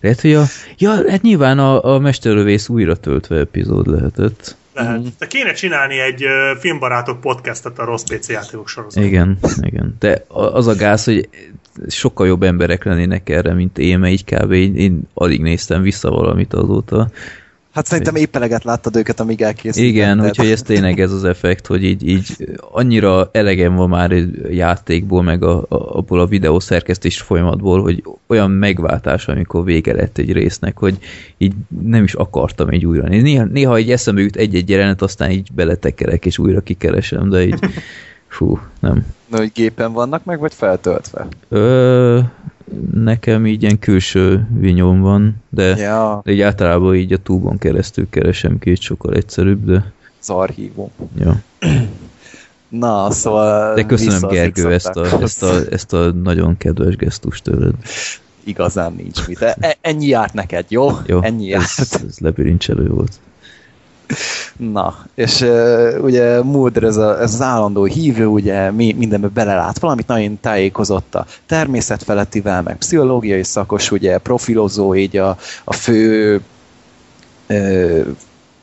Lehet, 0.01 0.21
hogy 0.21 0.35
a... 0.35 0.43
Ja, 0.79 1.11
hát 1.11 1.23
nyilván 1.23 1.59
a, 1.59 1.85
a 1.85 1.99
Mesterlövész 1.99 2.69
újra 2.69 2.97
töltve 2.97 3.37
epizód 3.37 3.87
lehetett. 3.87 4.57
Lehet. 4.75 4.99
Mm. 4.99 5.07
De 5.19 5.27
kéne 5.27 5.53
csinálni 5.53 5.99
egy 5.99 6.25
uh, 6.25 6.59
filmbarátok 6.59 7.21
podcastet 7.21 7.79
a 7.79 7.85
rossz 7.85 8.03
PC 8.03 8.29
játékok 8.29 8.69
sorozatban. 8.69 9.09
Igen, 9.09 9.39
igen. 9.61 9.97
De 9.99 10.25
az 10.29 10.67
a 10.67 10.75
gáz, 10.75 11.05
hogy 11.05 11.29
sokkal 11.89 12.27
jobb 12.27 12.43
emberek 12.43 12.85
lennének 12.85 13.29
erre, 13.29 13.53
mint 13.53 13.79
én, 13.79 13.99
mert 13.99 14.13
így 14.13 14.25
kb. 14.25 14.53
Én, 14.53 14.77
én 14.77 15.01
alig 15.15 15.41
néztem 15.41 15.83
vissza 15.83 16.11
valamit 16.11 16.55
azóta. 16.55 17.11
Hát 17.79 17.87
szerintem 17.87 18.15
épp 18.15 18.37
eleget 18.37 18.65
láttad 18.65 18.97
őket, 18.97 19.21
amíg 19.21 19.43
elkészültek. 19.43 19.93
Igen, 19.93 20.25
úgyhogy 20.25 20.51
ez 20.51 20.63
tényleg 20.63 21.01
ez 21.01 21.13
az 21.13 21.25
effekt, 21.25 21.67
hogy 21.67 21.85
így, 21.85 22.09
így 22.09 22.37
annyira 22.71 23.29
elegem 23.33 23.75
van 23.75 23.89
már 23.89 24.11
egy 24.11 24.57
játékból, 24.57 25.23
meg 25.23 25.45
a, 25.45 25.59
a, 25.59 25.67
abból 25.69 26.21
a 26.21 26.27
videószerkesztés 26.27 27.21
folyamatból, 27.21 27.83
hogy 27.83 28.03
olyan 28.27 28.51
megváltás, 28.51 29.29
amikor 29.29 29.65
vége 29.65 29.95
lett 29.95 30.19
egy 30.19 30.33
résznek, 30.33 30.79
hogy 30.79 30.99
így 31.37 31.53
nem 31.83 32.03
is 32.03 32.15
akartam 32.15 32.69
egy 32.69 32.87
újra 32.87 33.09
nézni. 33.09 33.31
Néha, 33.31 33.45
néha 33.45 33.79
így 33.79 33.91
eszembe 33.91 34.21
jut 34.21 34.37
egy-egy 34.37 34.69
jelenet, 34.69 35.03
aztán 35.03 35.31
így 35.31 35.49
beletekerek, 35.55 36.27
és 36.27 36.39
újra 36.39 36.61
kikeresem, 36.61 37.31
de 37.31 37.47
így 37.47 37.59
fú, 38.29 38.59
nem. 38.81 39.07
Na, 39.27 39.37
hogy 39.37 39.53
gépen 39.55 39.93
vannak 39.93 40.25
meg, 40.25 40.39
vagy 40.39 40.55
feltöltve? 40.55 41.27
Ö, 41.49 42.21
nekem 42.93 43.47
így 43.47 43.63
ilyen 43.63 43.79
külső 43.79 44.47
vinyom 44.59 45.01
van, 45.01 45.43
de, 45.49 45.77
ja. 45.77 46.21
de 46.25 46.33
így 46.33 46.41
általában 46.41 46.95
így 46.95 47.13
a 47.13 47.17
túbon 47.17 47.59
keresztül 47.59 48.07
keresem 48.11 48.59
ki, 48.59 48.75
sokkal 48.75 49.15
egyszerűbb, 49.15 49.65
de... 49.65 49.93
Az 50.21 50.31
archívum. 50.31 50.91
Ja. 51.19 51.43
Na, 52.69 53.11
szóval... 53.11 53.75
De 53.75 53.85
köszönöm 53.85 54.29
Gergő 54.29 54.73
ezt 54.73 54.97
a, 54.97 55.23
ezt, 55.23 55.43
a, 55.43 55.55
ezt 55.71 55.93
a 55.93 56.13
nagyon 56.13 56.57
kedves 56.57 56.97
gesztust 56.97 57.43
tőled. 57.43 57.75
Igazán 58.45 58.93
nincs 58.93 59.27
mit. 59.27 59.41
E, 59.41 59.77
ennyi 59.81 60.07
járt 60.07 60.33
neked, 60.33 60.65
jó? 60.69 60.91
Jó, 61.07 61.23
ennyi 61.23 61.47
járt. 61.47 61.79
Ez, 61.79 62.03
ez 62.09 62.19
lebirincselő 62.19 62.89
volt. 62.89 63.13
Na, 64.57 64.99
és 65.15 65.41
uh, 65.41 65.99
ugye 66.03 66.43
Mulder 66.43 66.83
ez, 66.83 66.97
a, 66.97 67.21
ez 67.21 67.35
az 67.35 67.43
állandó 67.43 67.85
hívő, 67.85 68.27
ugye 68.27 68.71
mi, 68.71 68.93
mindenbe 68.93 69.29
belelát 69.29 69.79
valamit, 69.79 70.07
nagyon 70.07 70.41
tájékozott 70.41 71.15
a 71.15 71.27
természetfelettivel, 71.47 72.63
meg 72.63 72.77
pszichológiai 72.77 73.45
szakos, 73.45 73.91
ugye 73.91 74.19
profilozó, 74.19 74.95
így 74.95 75.17
a, 75.17 75.37
a 75.65 75.73
fő 75.73 76.41
uh, 77.49 78.07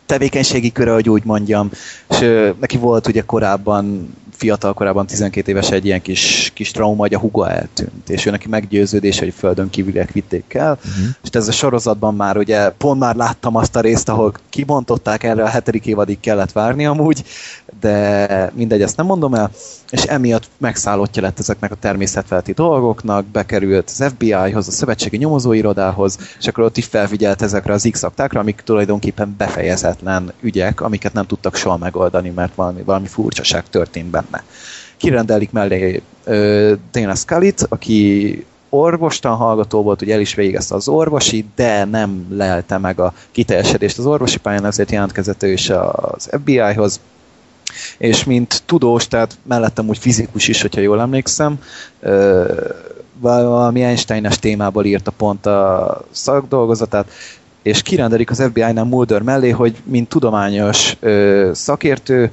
tevékenységi 0.06 0.72
köre, 0.72 0.94
hogy 0.94 1.10
úgy 1.10 1.26
mondjam, 1.26 1.70
és 2.10 2.20
uh, 2.20 2.50
neki 2.60 2.78
volt 2.78 3.08
ugye 3.08 3.22
korábban 3.22 4.16
fiatal 4.38 4.74
korában, 4.74 5.06
12 5.06 5.52
éves 5.52 5.72
egy 5.72 5.86
ilyen 5.86 6.02
kis, 6.02 6.52
kis 6.54 6.72
trauma, 6.72 7.02
hogy 7.02 7.14
a 7.14 7.20
huga 7.20 7.50
eltűnt, 7.50 8.10
és 8.10 8.26
ő 8.26 8.32
neki 8.32 8.48
meggyőződés, 8.48 9.20
hogy 9.20 9.34
földön 9.34 9.70
kívüliek 9.70 10.12
vitték 10.12 10.54
el, 10.54 10.72
uh-huh. 10.72 11.06
és 11.24 11.30
ez 11.32 11.48
a 11.48 11.52
sorozatban 11.52 12.16
már 12.16 12.38
ugye 12.38 12.70
pont 12.70 13.00
már 13.00 13.16
láttam 13.16 13.56
azt 13.56 13.76
a 13.76 13.80
részt, 13.80 14.10
ahol 14.10 14.34
kibontották 14.50 15.24
erre 15.24 15.44
a 15.44 15.48
hetedik 15.48 15.86
évadig 15.86 16.20
kellett 16.20 16.52
várni 16.52 16.86
amúgy, 16.86 17.24
de 17.80 18.52
mindegy, 18.54 18.82
ezt 18.82 18.98
nem 18.98 19.06
mondom 19.06 19.34
el, 19.34 19.52
és 19.90 20.04
emiatt 20.04 20.50
megszállottja 20.58 21.22
lett 21.22 21.40
ezeknek 21.40 21.72
a 21.72 21.76
természetfelti 21.76 22.52
dolgoknak, 22.52 23.26
bekerült 23.26 23.90
az 23.90 24.06
FBI-hoz, 24.08 24.68
a 24.68 24.72
szövetségi 24.72 25.18
nyomozóirodához, 25.18 26.18
és 26.40 26.48
akkor 26.48 26.64
ott 26.64 26.78
is 26.78 26.86
felfigyelt 26.86 27.42
ezekre 27.42 27.74
az 27.74 27.88
x 27.92 28.06
amik 28.30 28.62
tulajdonképpen 28.66 29.36
befejezetlen 29.38 30.32
ügyek, 30.42 30.82
amiket 30.82 31.14
nem 31.14 31.26
tudtak 31.26 31.56
soha 31.56 31.78
megoldani, 31.78 32.30
mert 32.30 32.56
valami, 32.56 32.82
valami 32.82 33.08
furcsaság 33.08 33.70
történt 33.70 34.10
benne. 34.10 34.44
Kirendelik 34.98 35.52
mellé 35.52 36.02
ö, 36.24 36.74
Dana 36.92 37.16
scully 37.16 37.54
aki 37.70 38.46
orvostan 38.70 39.36
hallgató 39.36 39.82
volt, 39.82 40.00
hogy 40.00 40.12
el 40.12 40.20
is 40.20 40.36
végezte 40.36 40.76
az 40.76 40.88
orvosi, 40.88 41.46
de 41.56 41.86
nem 41.86 42.28
lelte 42.30 42.78
meg 42.78 43.00
a 43.00 43.14
kiteljesedést 43.32 43.98
az 43.98 44.06
orvosi 44.06 44.38
pályán, 44.38 44.66
ezért 44.66 44.92
jelentkezett 44.92 45.44
ő 45.44 45.52
is 45.52 45.70
az 45.70 46.30
FBI-hoz, 46.32 47.00
és 47.98 48.24
mint 48.24 48.64
tudós, 48.66 49.08
tehát 49.08 49.38
mellettem 49.44 49.88
úgy 49.88 49.98
fizikus 49.98 50.48
is, 50.48 50.62
hogyha 50.62 50.82
jól 50.82 51.02
emlékszem, 51.02 51.60
valami 53.20 53.84
Einstein-es 53.84 54.40
témából 54.40 54.86
írta 54.86 55.12
pont 55.12 55.46
a 55.46 56.02
szakdolgozatát, 56.12 57.10
és 57.62 57.82
kirendelik 57.82 58.30
az 58.30 58.42
FBI-nál 58.42 58.84
Mulder 58.84 59.22
mellé, 59.22 59.50
hogy 59.50 59.76
mint 59.84 60.10
tudományos 60.10 60.98
szakértő 61.52 62.32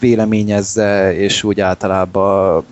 véleményezze, 0.00 1.14
és 1.14 1.42
úgy 1.42 1.60
általában 1.60 2.64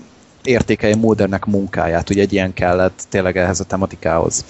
értékelje 0.43 0.97
Muldernek 0.97 1.45
munkáját, 1.45 2.11
ugye 2.11 2.23
egy 2.23 2.33
ilyen 2.33 2.55
kellett 2.55 3.03
tényleg 3.09 3.37
ehhez 3.37 3.61
a 3.61 3.65
tematikához. 3.65 4.45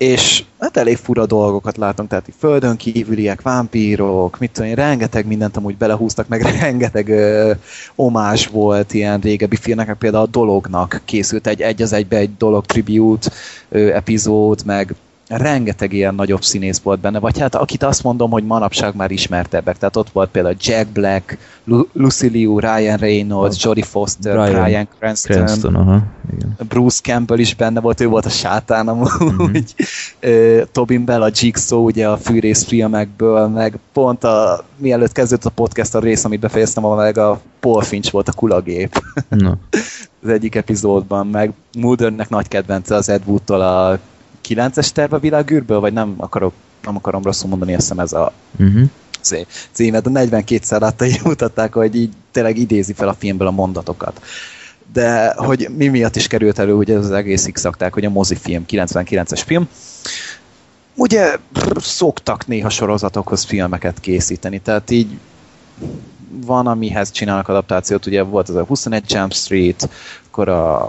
És 0.00 0.44
hát 0.58 0.76
elég 0.76 0.96
fura 0.96 1.26
dolgokat 1.26 1.76
látunk, 1.76 2.08
tehát 2.08 2.28
így 2.28 2.34
földön 2.38 2.76
kívüliek, 2.76 3.42
vámpírok, 3.42 4.38
mit 4.38 4.50
tudom 4.50 4.68
én, 4.68 4.74
rengeteg 4.74 5.26
mindent 5.26 5.56
amúgy 5.56 5.76
belehúztak, 5.76 6.28
meg 6.28 6.42
rengeteg 6.60 7.08
ö, 7.08 7.52
omás 7.94 8.46
volt 8.46 8.92
ilyen 8.92 9.20
régebbi 9.20 9.56
filmnek, 9.56 9.94
például 9.98 10.24
a 10.24 10.26
Dolognak 10.26 11.00
készült 11.04 11.46
egy 11.46 11.60
egy 11.60 11.82
az 11.82 11.92
egybe 11.92 12.16
egy 12.16 12.36
Dolog 12.36 12.66
tribute 12.66 13.30
ö, 13.68 13.94
epizód, 13.94 14.64
meg 14.64 14.94
rengeteg 15.36 15.92
ilyen 15.92 16.14
nagyobb 16.14 16.42
színész 16.42 16.78
volt 16.78 17.00
benne, 17.00 17.18
vagy 17.18 17.38
hát 17.38 17.54
akit 17.54 17.82
azt 17.82 18.02
mondom, 18.02 18.30
hogy 18.30 18.44
manapság 18.44 18.94
már 18.94 19.10
ismertebbek, 19.10 19.78
tehát 19.78 19.96
ott 19.96 20.10
volt 20.10 20.30
például 20.30 20.54
Jack 20.60 20.88
Black, 20.88 21.38
Lu- 21.64 21.88
Lucy 21.92 22.28
Liu, 22.28 22.58
Ryan 22.58 22.96
Reynolds, 22.96 23.56
oh. 23.56 23.62
Jodie 23.64 23.84
Foster, 23.84 24.32
Brian, 24.36 24.62
Brian 24.62 24.88
Cranston, 24.98 25.36
Cranston 25.36 25.74
aha, 25.74 26.02
igen. 26.36 26.56
Bruce 26.68 27.00
Campbell 27.02 27.38
is 27.38 27.54
benne 27.54 27.80
volt, 27.80 28.00
ő 28.00 28.06
volt 28.06 28.26
a 28.26 28.28
sátán 28.28 28.88
amúgy, 28.88 29.74
mm-hmm. 30.26 30.60
Tobin 30.72 31.04
Bell, 31.04 31.22
a 31.22 31.30
Jigsaw, 31.34 31.84
ugye 31.84 32.08
a 32.08 32.16
fűrész 32.16 32.64
filmekből, 32.64 33.48
meg 33.48 33.78
pont 33.92 34.24
a, 34.24 34.64
mielőtt 34.76 35.12
kezdődött 35.12 35.44
a 35.44 35.50
podcast 35.50 35.94
a 35.94 35.98
rész, 35.98 36.24
amit 36.24 36.40
befejeztem, 36.40 36.84
meg 36.84 37.18
a 37.18 37.40
Paul 37.60 37.82
Finch 37.82 38.12
volt 38.12 38.28
a 38.28 38.32
kulagép. 38.32 39.02
No. 39.28 39.50
az 40.22 40.28
egyik 40.28 40.54
epizódban, 40.54 41.26
meg 41.26 41.52
Muldernek 41.78 42.28
nagy 42.28 42.48
kedvence 42.48 42.94
az 42.94 43.08
Ed 43.08 43.22
Wood-tól 43.26 43.60
a 43.60 43.98
9-es 44.48 44.88
terve 44.88 45.16
a 45.16 45.20
világűrből, 45.20 45.80
vagy 45.80 45.92
nem 45.92 46.14
akarok, 46.16 46.52
nem 46.82 46.96
akarom 46.96 47.22
rosszul 47.22 47.48
mondani, 47.48 47.74
azt 47.74 47.82
hiszem 47.82 47.98
ez 47.98 48.12
a 48.12 48.32
uh-huh. 48.58 48.88
címet, 49.72 50.10
de 50.10 50.26
42-szer 50.26 50.80
látta, 50.80 51.04
így 51.06 51.20
mutatták, 51.24 51.72
hogy 51.72 51.94
így 51.94 52.12
tényleg 52.32 52.58
idézi 52.58 52.92
fel 52.92 53.08
a 53.08 53.14
filmből 53.14 53.46
a 53.46 53.50
mondatokat. 53.50 54.22
De 54.92 55.34
hogy 55.36 55.68
mi 55.76 55.88
miatt 55.88 56.16
is 56.16 56.26
került 56.26 56.58
elő, 56.58 56.72
ugye 56.74 56.96
ez 56.96 57.04
az 57.04 57.10
egész 57.10 57.48
x 57.52 57.66
hogy 57.90 58.04
a 58.04 58.10
mozifilm, 58.10 58.64
99-es 58.68 59.42
film, 59.46 59.68
ugye 60.94 61.36
szoktak 61.76 62.46
néha 62.46 62.68
sorozatokhoz 62.68 63.44
filmeket 63.44 64.00
készíteni, 64.00 64.58
tehát 64.58 64.90
így 64.90 65.18
van, 66.46 66.66
amihez 66.66 67.10
csinálnak 67.10 67.48
adaptációt, 67.48 68.06
ugye 68.06 68.22
volt 68.22 68.48
az 68.48 68.54
a 68.54 68.64
21 68.64 69.12
Jump 69.12 69.32
Street, 69.32 69.88
akkor 70.26 70.48
a 70.48 70.88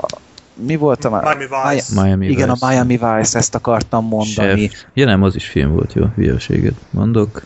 mi 0.65 0.75
volt 0.75 1.05
a 1.05 1.09
Miami 1.09 1.45
Vice. 1.73 2.01
Miami 2.01 2.27
Igen, 2.27 2.49
Vice. 2.49 2.65
a 2.65 2.69
Miami 2.69 2.97
Vice, 2.97 3.37
ezt 3.37 3.55
akartam 3.55 4.07
mondani. 4.07 4.67
Chef. 4.67 4.83
Ja 4.93 5.05
nem, 5.05 5.23
az 5.23 5.35
is 5.35 5.45
film 5.45 5.71
volt, 5.71 5.93
jó, 5.93 6.05
hülyeséget 6.15 6.73
mondok. 6.89 7.41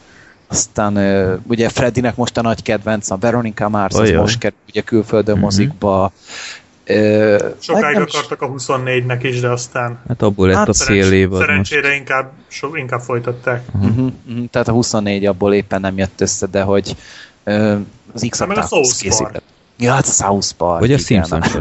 Aztán 0.47 0.97
ugye 1.47 1.69
Freddynek 1.69 2.15
most 2.15 2.37
a 2.37 2.41
nagy 2.41 2.61
kedvenc, 2.61 3.09
a 3.09 3.17
Veronica 3.17 3.69
Mars, 3.69 3.95
oh, 3.95 4.01
az 4.01 4.11
most 4.11 4.37
kerül 4.37 4.57
ugye 4.69 4.81
külföldön 4.81 5.33
uh-huh. 5.33 5.49
mozikba. 5.49 6.11
Uh, 6.89 7.37
Sokáig 7.59 7.97
akartak 7.97 8.41
a 8.41 8.49
24-nek 8.51 9.19
is, 9.21 9.39
de 9.39 9.47
aztán... 9.47 9.99
Hát 10.07 10.21
abból 10.21 10.47
lett 10.47 10.55
hát 10.55 10.67
a 10.67 10.73
szél 10.73 11.11
évad 11.11 11.39
Szerencsére 11.39 11.87
most. 11.87 11.99
inkább, 11.99 12.31
so, 12.47 12.75
inkább 12.75 12.99
folytatták. 12.99 13.63
Uh-huh. 13.73 14.11
Uh-huh. 14.27 14.45
Tehát 14.51 14.67
a 14.67 14.71
24 14.71 15.25
abból 15.25 15.53
éppen 15.53 15.81
nem 15.81 15.97
jött 15.97 16.21
össze, 16.21 16.45
de 16.45 16.61
hogy 16.61 16.95
uh, 17.45 17.79
az 18.13 18.27
x 18.29 18.37
South 18.37 18.67
Park. 18.99 19.41
Ja, 19.77 19.93
hát 19.93 20.05
South 20.05 20.51
Park. 20.51 20.79
Vagy 20.79 20.93
a 20.93 20.97
Simpsons 20.97 21.53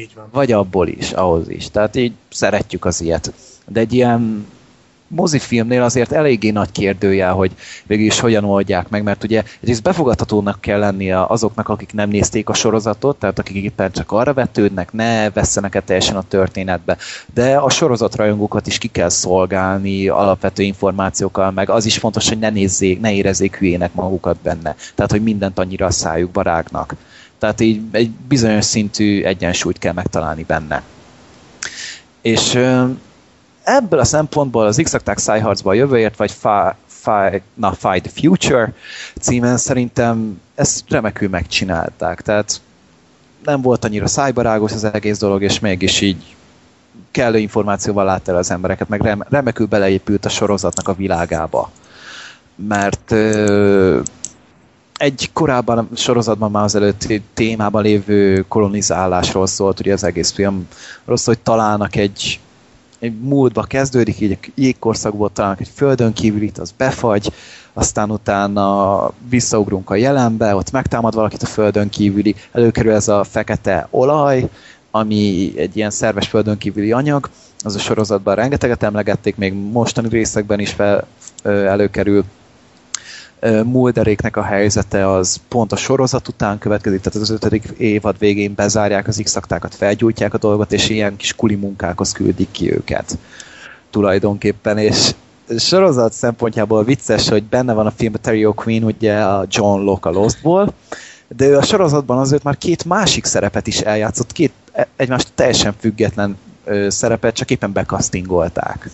Így 0.00 0.10
van. 0.14 0.28
Vagy 0.32 0.52
abból 0.52 0.88
is, 0.88 1.12
ahhoz 1.12 1.48
is. 1.48 1.70
Tehát 1.70 1.96
így 1.96 2.12
szeretjük 2.30 2.84
az 2.84 3.00
ilyet. 3.00 3.32
De 3.66 3.80
egy 3.80 3.92
ilyen 3.92 4.46
mozifilmnél 5.12 5.82
azért 5.82 6.12
eléggé 6.12 6.50
nagy 6.50 6.72
kérdőjel, 6.72 7.32
hogy 7.32 7.52
végül 7.86 8.06
is 8.06 8.20
hogyan 8.20 8.44
oldják 8.44 8.88
meg, 8.88 9.02
mert 9.02 9.24
ugye 9.24 9.42
egyrészt 9.60 9.82
befogadhatónak 9.82 10.60
kell 10.60 10.78
lennie 10.78 11.24
azoknak, 11.24 11.68
akik 11.68 11.92
nem 11.92 12.08
nézték 12.08 12.48
a 12.48 12.54
sorozatot, 12.54 13.18
tehát 13.18 13.38
akik 13.38 13.64
éppen 13.64 13.92
csak 13.92 14.12
arra 14.12 14.32
vetődnek, 14.34 14.92
ne 14.92 15.30
vesszenek-e 15.30 15.80
teljesen 15.80 16.16
a 16.16 16.22
történetbe, 16.28 16.96
de 17.34 17.56
a 17.56 17.70
sorozatrajongókat 17.70 18.66
is 18.66 18.78
ki 18.78 18.88
kell 18.88 19.08
szolgálni 19.08 20.08
alapvető 20.08 20.62
információkkal, 20.62 21.50
meg 21.50 21.70
az 21.70 21.84
is 21.84 21.98
fontos, 21.98 22.28
hogy 22.28 22.38
ne 22.38 22.50
nézzék, 22.50 23.00
ne 23.00 23.12
érezzék 23.12 23.56
hülyének 23.56 23.94
magukat 23.94 24.36
benne, 24.42 24.76
tehát 24.94 25.10
hogy 25.10 25.22
mindent 25.22 25.58
annyira 25.58 25.86
a 25.86 25.90
szájukba 25.90 26.42
rágnak. 26.42 26.94
Tehát 27.42 27.60
így 27.60 27.82
egy 27.90 28.10
bizonyos 28.10 28.64
szintű 28.64 29.22
egyensúlyt 29.22 29.78
kell 29.78 29.92
megtalálni 29.92 30.42
benne. 30.42 30.82
És 32.20 32.54
ebből 33.62 33.98
a 33.98 34.04
szempontból 34.04 34.66
az 34.66 34.80
X-akták 34.82 35.18
szájharcba 35.18 35.70
a 35.70 35.74
jövőért, 35.74 36.16
vagy 36.16 36.32
na, 37.54 37.72
Fight 37.72 38.12
Future 38.14 38.72
címen 39.20 39.56
szerintem 39.56 40.40
ezt 40.54 40.84
remekül 40.88 41.28
megcsinálták. 41.28 42.20
Tehát 42.20 42.60
nem 43.44 43.62
volt 43.62 43.84
annyira 43.84 44.06
szájbarágos 44.06 44.72
az 44.72 44.84
egész 44.84 45.18
dolog, 45.18 45.42
és 45.42 45.58
mégis 45.58 46.00
így 46.00 46.36
kellő 47.10 47.38
információval 47.38 48.04
látta 48.04 48.32
el 48.32 48.38
az 48.38 48.50
embereket, 48.50 48.88
meg 48.88 49.16
remekül 49.28 49.66
beleépült 49.66 50.24
a 50.24 50.28
sorozatnak 50.28 50.88
a 50.88 50.94
világába. 50.94 51.70
Mert 52.54 53.14
egy 55.02 55.30
korábban 55.32 55.88
sorozatban 55.94 56.50
már 56.50 56.64
az 56.64 56.74
előtti 56.74 57.22
témában 57.34 57.82
lévő 57.82 58.44
kolonizálásról 58.48 59.46
szólt, 59.46 59.80
ugye 59.80 59.92
az 59.92 60.04
egész 60.04 60.30
film 60.30 60.68
rossz, 61.04 61.26
hogy 61.26 61.38
találnak 61.38 61.96
egy, 61.96 62.40
egy 62.98 63.20
múltba 63.20 63.62
kezdődik, 63.62 64.20
így 64.20 64.38
jégkorszakból 64.54 65.32
találnak 65.32 65.60
egy 65.60 65.70
földön 65.74 66.12
kívülit, 66.12 66.58
az 66.58 66.74
befagy, 66.76 67.32
aztán 67.72 68.10
utána 68.10 69.10
visszaugrunk 69.28 69.90
a 69.90 69.94
jelenbe, 69.94 70.54
ott 70.54 70.70
megtámad 70.70 71.14
valakit 71.14 71.42
a 71.42 71.46
földön 71.46 71.88
kívüli, 71.88 72.34
előkerül 72.52 72.92
ez 72.92 73.08
a 73.08 73.24
fekete 73.24 73.88
olaj, 73.90 74.48
ami 74.90 75.52
egy 75.56 75.76
ilyen 75.76 75.90
szerves 75.90 76.28
földön 76.28 76.58
kívüli 76.58 76.92
anyag, 76.92 77.30
az 77.64 77.74
a 77.74 77.78
sorozatban 77.78 78.34
rengeteget 78.34 78.82
emlegették, 78.82 79.36
még 79.36 79.52
mostani 79.52 80.08
részekben 80.08 80.58
is 80.60 80.70
fel, 80.70 81.06
előkerül, 81.42 82.24
Mulderéknek 83.64 84.36
a 84.36 84.42
helyzete 84.42 85.10
az 85.10 85.40
pont 85.48 85.72
a 85.72 85.76
sorozat 85.76 86.28
után 86.28 86.58
következik, 86.58 87.00
tehát 87.00 87.22
az 87.22 87.30
ötödik 87.30 87.74
évad 87.76 88.18
végén 88.18 88.54
bezárják 88.54 89.08
az 89.08 89.20
x 89.24 89.38
felgyújtják 89.70 90.34
a 90.34 90.38
dolgot, 90.38 90.72
és 90.72 90.88
ilyen 90.88 91.16
kis 91.16 91.34
kuli 91.34 91.54
munkákhoz 91.54 92.12
küldik 92.12 92.50
ki 92.50 92.72
őket 92.72 93.18
tulajdonképpen, 93.90 94.78
és 94.78 95.10
sorozat 95.58 96.12
szempontjából 96.12 96.84
vicces, 96.84 97.28
hogy 97.28 97.42
benne 97.42 97.72
van 97.72 97.86
a 97.86 97.90
film 97.90 98.12
Terry 98.12 98.46
O'Quinn, 98.46 98.84
ugye 98.84 99.20
a 99.20 99.46
John 99.48 99.80
Locke 99.80 100.08
a 100.08 100.12
Lostból, 100.12 100.72
de 101.36 101.46
ő 101.46 101.56
a 101.56 101.62
sorozatban 101.62 102.18
azért 102.18 102.42
már 102.42 102.58
két 102.58 102.84
másik 102.84 103.24
szerepet 103.24 103.66
is 103.66 103.80
eljátszott, 103.80 104.32
két 104.32 104.52
e, 104.72 104.88
egymást 104.96 105.32
teljesen 105.34 105.74
független 105.78 106.36
ö, 106.64 106.90
szerepet, 106.90 107.34
csak 107.34 107.50
éppen 107.50 107.72
bekasztingolták. 107.72 108.90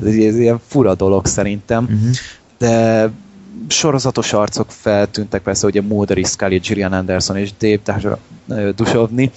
Ez, 0.00 0.06
ez 0.06 0.38
ilyen 0.38 0.60
fura 0.66 0.94
dolog 0.94 1.26
szerintem, 1.26 1.84
uh-huh. 1.84 2.10
de 2.58 3.10
sorozatos 3.68 4.32
arcok 4.32 4.70
feltűntek, 4.70 5.42
persze 5.42 5.66
ugye 5.66 5.82
Mulder 5.82 6.24
Scully, 6.24 6.58
Gillian 6.58 6.92
Anderson 6.92 7.36
és 7.36 7.50
Dave 7.58 8.18
Dushovni, 8.72 9.30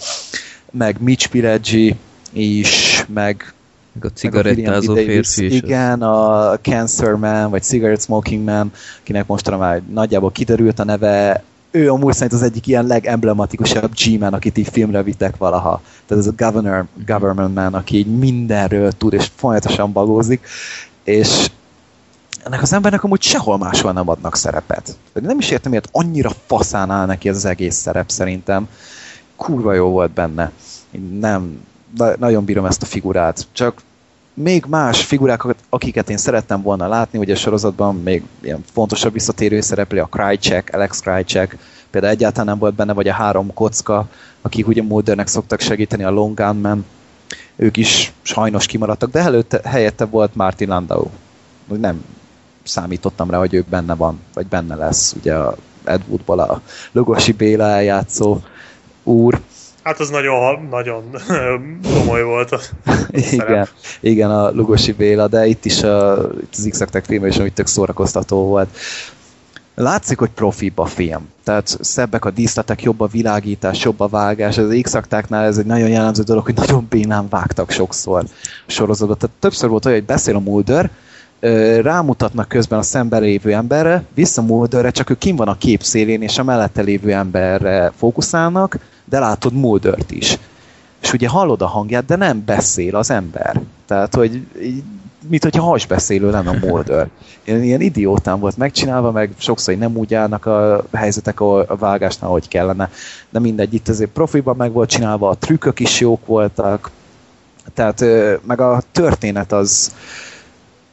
meg 0.71 0.95
Mitch 0.99 1.27
Pileggi 1.27 1.95
is, 2.33 3.05
meg 3.13 3.53
a 4.01 4.07
cigarettázó 4.13 4.93
férfi 4.93 5.45
is. 5.45 5.53
Igen, 5.53 6.01
a 6.01 6.57
Cancer 6.61 7.13
Man, 7.13 7.49
vagy 7.49 7.63
Cigarette 7.63 8.01
Smoking 8.01 8.43
Man, 8.43 8.71
akinek 9.01 9.27
mostanra 9.27 9.59
már 9.59 9.81
nagyjából 9.89 10.31
kiderült 10.31 10.79
a 10.79 10.83
neve, 10.83 11.43
ő 11.71 11.91
amúgy 11.91 12.13
szerint 12.13 12.33
az 12.33 12.41
egyik 12.41 12.67
ilyen 12.67 12.85
legemblematikusabb 12.85 13.91
G-man, 13.93 14.33
akit 14.33 14.57
így 14.57 14.69
filmre 14.71 15.03
vittek 15.03 15.37
valaha. 15.37 15.81
Tehát 16.05 16.23
ez 16.23 16.29
a 16.29 16.45
Governor, 16.45 16.85
Government 17.05 17.55
Man, 17.55 17.73
aki 17.73 17.97
így 17.97 18.17
mindenről 18.17 18.91
tud, 18.91 19.13
és 19.13 19.29
folyamatosan 19.35 19.91
bagózik, 19.91 20.47
és 21.03 21.49
ennek 22.47 22.61
az 22.61 22.73
embernek 22.73 23.03
amúgy 23.03 23.21
sehol 23.21 23.57
máshol 23.57 23.91
nem 23.91 24.09
adnak 24.09 24.35
szerepet. 24.35 24.97
Nem 25.13 25.39
is 25.39 25.49
értem, 25.49 25.69
miért 25.71 25.89
annyira 25.91 26.31
faszán 26.45 26.91
áll 26.91 27.05
neki 27.05 27.29
ez 27.29 27.35
az 27.35 27.45
egész 27.45 27.75
szerep 27.75 28.09
szerintem. 28.09 28.69
Kurva 29.35 29.73
jó 29.73 29.89
volt 29.89 30.11
benne. 30.11 30.51
Nem, 31.19 31.65
nagyon 32.17 32.45
bírom 32.45 32.65
ezt 32.65 32.81
a 32.81 32.85
figurát. 32.85 33.47
Csak 33.51 33.81
még 34.33 34.65
más 34.67 35.03
figurákat, 35.03 35.55
akiket 35.69 36.09
én 36.09 36.17
szerettem 36.17 36.61
volna 36.61 36.87
látni, 36.87 37.19
ugye 37.19 37.33
a 37.33 37.37
sorozatban 37.37 37.95
még 37.95 38.23
ilyen 38.41 38.63
fontosabb 38.71 39.13
visszatérő 39.13 39.61
szereplő, 39.61 39.99
a 40.01 40.05
Krycek, 40.05 40.69
Alex 40.73 40.99
Krycek, 40.99 41.57
például 41.89 42.13
egyáltalán 42.13 42.45
nem 42.45 42.57
volt 42.57 42.73
benne, 42.73 42.93
vagy 42.93 43.07
a 43.07 43.13
három 43.13 43.53
kocka, 43.53 44.07
akik 44.41 44.67
ugye 44.67 44.83
Muldernek 44.83 45.27
szoktak 45.27 45.59
segíteni, 45.59 46.03
a 46.03 46.09
Long 46.09 46.37
Gunman, 46.39 46.85
ők 47.55 47.77
is 47.77 48.13
sajnos 48.21 48.65
kimaradtak, 48.65 49.11
de 49.11 49.19
előtte, 49.19 49.61
helyette 49.63 50.05
volt 50.05 50.35
Martin 50.35 50.67
Landau. 50.67 51.07
Nem 51.67 52.03
számítottam 52.67 53.29
rá, 53.29 53.37
hogy 53.37 53.53
ők 53.53 53.67
benne 53.67 53.95
van, 53.95 54.19
vagy 54.33 54.47
benne 54.47 54.75
lesz, 54.75 55.15
ugye 55.19 55.33
a 55.33 55.55
Ed 55.83 56.01
Woodból 56.07 56.39
a 56.39 56.61
Lugosi 56.91 57.31
Béla 57.31 57.65
eljátszó 57.65 58.39
úr. 59.03 59.39
Hát 59.83 59.99
az 59.99 60.09
nagyon, 60.09 60.67
nagyon 60.69 61.03
komoly 61.93 62.23
volt 62.23 62.51
a 62.51 62.59
igen, 63.31 63.67
igen, 63.99 64.31
a 64.31 64.51
Lugosi 64.51 64.91
Béla, 64.91 65.27
de 65.27 65.45
itt 65.45 65.65
is 65.65 65.83
a, 65.83 66.29
itt 66.41 66.53
az 66.57 66.67
x 66.69 66.83
filmben 67.03 67.29
is, 67.29 67.37
amit 67.37 67.53
tök 67.53 67.67
szórakoztató 67.67 68.45
volt. 68.45 68.69
Látszik, 69.75 70.19
hogy 70.19 70.29
profibb 70.29 70.77
a 70.77 70.85
film. 70.85 71.27
Tehát 71.43 71.77
szebbek 71.81 72.25
a 72.25 72.31
díszletek, 72.31 72.83
jobb 72.83 73.01
a 73.01 73.07
világítás, 73.07 73.83
jobb 73.83 73.99
a 73.99 74.07
vágás. 74.07 74.57
Ez 74.57 74.63
az 74.63 74.79
x 74.81 74.93
ez 75.29 75.57
egy 75.57 75.65
nagyon 75.65 75.89
jellemző 75.89 76.23
dolog, 76.23 76.43
hogy 76.43 76.55
nagyon 76.55 76.85
bénán 76.89 77.29
vágtak 77.29 77.71
sokszor 77.71 78.23
a 78.67 78.71
sorozatban. 78.71 79.17
Tehát 79.17 79.35
többször 79.39 79.69
volt 79.69 79.85
olyan, 79.85 79.97
hogy 79.97 80.07
beszél 80.07 80.35
a 80.35 80.39
Mulder, 80.39 80.89
rámutatnak 81.81 82.47
közben 82.47 82.79
a 82.79 82.81
szemben 82.81 83.21
lévő 83.21 83.53
emberre, 83.53 84.03
vissza 84.13 84.67
csak 84.91 85.09
ő 85.09 85.17
kim 85.17 85.35
van 85.35 85.47
a 85.47 85.57
kép 85.57 85.83
szélén, 85.83 86.21
és 86.21 86.37
a 86.37 86.43
mellette 86.43 86.81
lévő 86.81 87.13
emberre 87.13 87.91
fókuszálnak, 87.97 88.77
de 89.05 89.19
látod 89.19 89.53
Muldert 89.53 90.11
is. 90.11 90.37
És 91.01 91.13
ugye 91.13 91.27
hallod 91.27 91.61
a 91.61 91.67
hangját, 91.67 92.05
de 92.05 92.15
nem 92.15 92.43
beszél 92.45 92.95
az 92.95 93.11
ember. 93.11 93.61
Tehát, 93.85 94.15
hogy 94.15 94.41
mint 95.29 95.43
hogyha 95.43 95.63
hasbeszélő 95.63 96.29
lenne 96.29 96.49
a 96.49 96.65
Mulder. 96.65 97.09
Ilyen, 97.43 97.63
ilyen 97.63 97.81
idiótán 97.81 98.39
volt 98.39 98.57
megcsinálva, 98.57 99.11
meg 99.11 99.31
sokszor 99.37 99.75
nem 99.75 99.97
úgy 99.97 100.13
állnak 100.13 100.45
a 100.45 100.83
helyzetek 100.93 101.39
a 101.39 101.75
vágásnál, 101.79 102.29
hogy 102.29 102.47
kellene. 102.47 102.89
De 103.29 103.39
mindegy, 103.39 103.73
itt 103.73 103.87
azért 103.87 104.09
profiban 104.09 104.55
meg 104.55 104.71
volt 104.71 104.89
csinálva, 104.89 105.29
a 105.29 105.35
trükkök 105.35 105.79
is 105.79 105.99
jók 105.99 106.25
voltak, 106.25 106.91
tehát 107.73 108.03
meg 108.45 108.61
a 108.61 108.81
történet 108.91 109.51
az, 109.51 109.93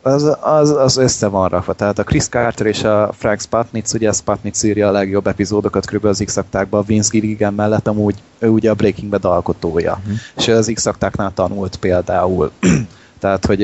az, 0.05 0.36
az, 0.40 0.70
az 0.70 0.97
össze 0.97 1.26
van 1.26 1.48
rakva. 1.48 1.72
Tehát 1.72 1.98
a 1.98 2.05
Chris 2.05 2.28
Carter 2.28 2.66
és 2.66 2.82
a 2.82 3.12
Frank 3.12 3.40
Spatnitz, 3.40 3.94
ugye 3.94 4.12
Spatnitz 4.12 4.62
írja 4.62 4.89
a 4.89 4.90
legjobb 4.90 5.26
epizódokat 5.26 5.86
kb. 5.86 6.05
az 6.05 6.22
x 6.24 6.36
a 6.70 6.82
Vince 6.82 7.09
Gilligan 7.12 7.55
mellett, 7.55 7.89
amúgy 7.89 8.14
ő 8.39 8.48
ugye 8.48 8.70
a 8.70 8.74
Breaking 8.74 9.10
Bad 9.10 9.24
alkotója. 9.24 10.01
Mm. 10.09 10.12
És 10.36 10.48
az 10.48 10.70
x 10.74 10.89
tanult 11.35 11.76
például. 11.76 12.51
Tehát, 13.20 13.47
hogy 13.47 13.59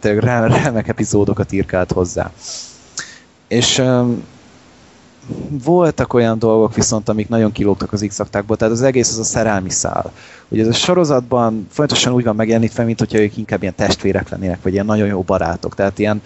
tényleg 0.00 0.18
remek 0.62 0.88
epizódokat 0.88 1.52
írkált 1.52 1.92
hozzá. 1.92 2.30
És 3.48 3.82
voltak 5.64 6.14
olyan 6.14 6.38
dolgok 6.38 6.74
viszont, 6.74 7.08
amik 7.08 7.28
nagyon 7.28 7.52
kilógtak 7.52 7.92
az 7.92 8.04
x 8.08 8.20
tehát 8.30 8.60
az 8.60 8.82
egész 8.82 9.10
az 9.10 9.18
a 9.18 9.24
szerelmi 9.24 9.70
szál. 9.70 10.12
Ugye 10.48 10.62
ez 10.62 10.68
a 10.68 10.72
sorozatban 10.72 11.66
folyamatosan 11.70 12.12
úgy 12.12 12.24
van 12.24 12.36
megjelenítve, 12.36 12.84
mint 12.84 12.98
hogyha 12.98 13.18
ők 13.18 13.36
inkább 13.36 13.62
ilyen 13.62 13.74
testvérek 13.74 14.28
lennének, 14.28 14.62
vagy 14.62 14.72
ilyen 14.72 14.86
nagyon 14.86 15.06
jó 15.06 15.20
barátok. 15.20 15.74
Tehát 15.74 15.98
ilyen 15.98 16.22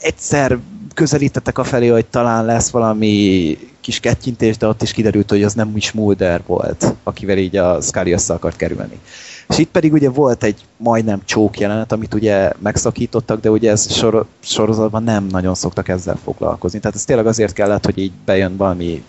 egyszer 0.00 0.58
közelítettek 0.94 1.58
a 1.58 1.64
felé, 1.64 1.88
hogy 1.88 2.06
talán 2.06 2.44
lesz 2.44 2.70
valami 2.70 3.58
kis 3.80 4.00
kettyintés, 4.00 4.56
de 4.56 4.66
ott 4.66 4.82
is 4.82 4.92
kiderült, 4.92 5.30
hogy 5.30 5.42
az 5.42 5.54
nem 5.54 5.72
is 5.76 5.92
Mulder 5.92 6.42
volt, 6.46 6.94
akivel 7.02 7.38
így 7.38 7.56
a 7.56 7.80
Scully 7.80 8.12
össze 8.12 8.34
akart 8.34 8.56
kerülni. 8.56 8.98
És 9.48 9.58
itt 9.58 9.70
pedig 9.70 9.92
ugye 9.92 10.10
volt 10.10 10.44
egy 10.44 10.60
majdnem 10.76 11.20
csók 11.24 11.58
jelenet, 11.58 11.92
amit 11.92 12.14
ugye 12.14 12.52
megszakítottak, 12.58 13.40
de 13.40 13.50
ugye 13.50 13.70
ez 13.70 13.92
sor, 13.92 14.24
sorozatban 14.40 15.02
nem 15.02 15.26
nagyon 15.26 15.54
szoktak 15.54 15.88
ezzel 15.88 16.18
foglalkozni. 16.24 16.78
Tehát 16.78 16.96
ez 16.96 17.04
tényleg 17.04 17.26
azért 17.26 17.52
kellett, 17.52 17.84
hogy 17.84 17.98
így 17.98 18.12
bejön 18.24 18.56
valami 18.56 19.04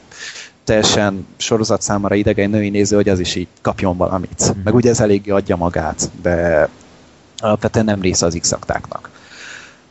teljesen 0.64 1.28
sorozat 1.38 1.82
számára 1.82 2.16
idegen 2.16 2.50
női 2.50 2.70
néző, 2.70 2.96
hogy 2.96 3.10
az 3.10 3.20
is 3.20 3.36
így 3.36 3.48
kapjon 3.62 3.98
valamit. 3.98 4.54
Mm. 4.58 4.62
Meg 4.64 4.76
ugye 4.76 4.90
ez 4.90 5.00
eléggé 5.00 5.32
adja 5.32 5.56
magát, 5.56 6.10
de 6.22 6.70
alapvetően 7.38 7.86
nem 7.86 8.02
része 8.02 8.26
az 8.26 8.38
x 8.42 8.52
-aktáknak. 8.52 9.10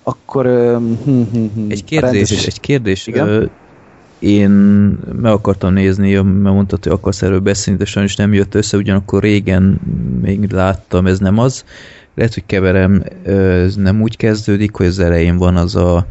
Akkor... 0.02 0.46
hm, 0.46 0.92
hm, 1.04 1.22
hm, 1.32 1.70
egy 1.70 1.84
kérdés, 1.84 2.10
rendezés... 2.10 2.46
egy 2.46 2.60
kérdés. 2.60 3.06
Igen? 3.06 3.28
Ö, 3.28 3.44
én 4.24 4.50
meg 5.22 5.32
akartam 5.32 5.72
nézni, 5.72 6.12
mert 6.12 6.54
mondtad, 6.54 6.82
hogy 6.82 6.92
akarsz 6.92 7.22
erről 7.22 7.40
beszélni, 7.40 7.78
de 7.78 7.84
sajnos 7.84 8.16
nem 8.16 8.32
jött 8.32 8.54
össze, 8.54 8.76
ugyanakkor 8.76 9.22
régen 9.22 9.80
még 10.22 10.50
láttam, 10.50 11.06
ez 11.06 11.18
nem 11.18 11.38
az. 11.38 11.64
Lehet, 12.14 12.34
hogy 12.34 12.46
keverem, 12.46 13.04
ez 13.24 13.76
nem 13.76 14.02
úgy 14.02 14.16
kezdődik, 14.16 14.74
hogy 14.74 14.86
az 14.86 14.98
elején 14.98 15.36
van 15.36 15.56
az 15.56 15.76
a 15.76 16.06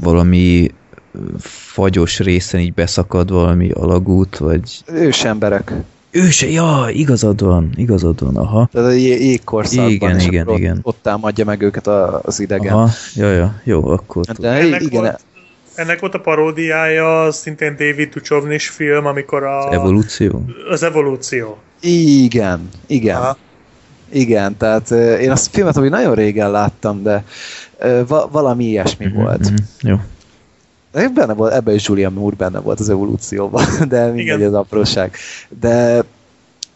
valami 0.00 0.70
fagyos 1.72 2.18
részen 2.18 2.60
így 2.60 2.74
beszakad 2.74 3.30
valami 3.30 3.70
alagút, 3.70 4.36
vagy... 4.36 4.82
Ős 4.92 5.24
emberek. 5.24 5.72
Ős, 6.10 6.42
ja, 6.42 6.86
igazad 6.90 7.42
van, 7.42 7.70
igazad 7.76 8.20
van, 8.20 8.36
aha. 8.36 8.68
Tehát 8.72 8.88
a 8.88 8.92
jégkorszakban, 8.92 9.90
igen, 9.90 10.20
igen, 10.20 10.48
ott, 10.48 10.58
igen. 10.58 10.78
ott 10.82 10.98
támadja 11.02 11.44
meg 11.44 11.62
őket 11.62 11.86
az 12.22 12.40
idegen. 12.40 12.72
Aha, 12.72 12.90
ja, 13.14 13.32
ja, 13.32 13.60
jó, 13.64 13.88
akkor... 13.88 14.24
De 14.24 14.48
ennek, 14.48 14.82
igen, 14.82 15.00
volt, 15.00 15.24
ennek 15.74 16.00
volt 16.00 16.14
a 16.14 16.20
paródiája, 16.20 17.32
szintén 17.32 17.76
David 17.76 18.12
Duchovnis 18.12 18.68
film, 18.68 19.06
amikor 19.06 19.42
a... 19.42 19.66
Az 19.66 19.74
evolúció? 19.74 20.44
Az 20.70 20.82
evolúció. 20.82 21.58
Igen, 21.80 22.68
igen. 22.86 23.16
Aha. 23.16 23.36
Igen, 24.12 24.56
tehát 24.56 24.90
én 25.20 25.30
azt 25.30 25.46
a 25.46 25.50
filmet, 25.50 25.76
ami 25.76 25.88
nagyon 25.88 26.14
régen 26.14 26.50
láttam, 26.50 27.02
de 27.02 27.24
va- 28.06 28.30
valami 28.30 28.64
ilyesmi 28.64 29.06
mm-hmm, 29.06 29.22
volt. 29.22 29.50
Mm-hmm, 29.50 29.56
jó. 29.80 29.96
Benne 31.14 31.34
volt, 31.34 31.52
ebben 31.52 31.74
is 31.74 31.88
Julian 31.88 32.12
Moore 32.12 32.36
benne 32.36 32.58
volt 32.58 32.80
az 32.80 32.90
evolúcióban, 32.90 33.64
de 33.88 34.06
mindegy 34.06 34.42
az 34.42 34.54
apróság. 34.54 35.16
De 35.60 36.04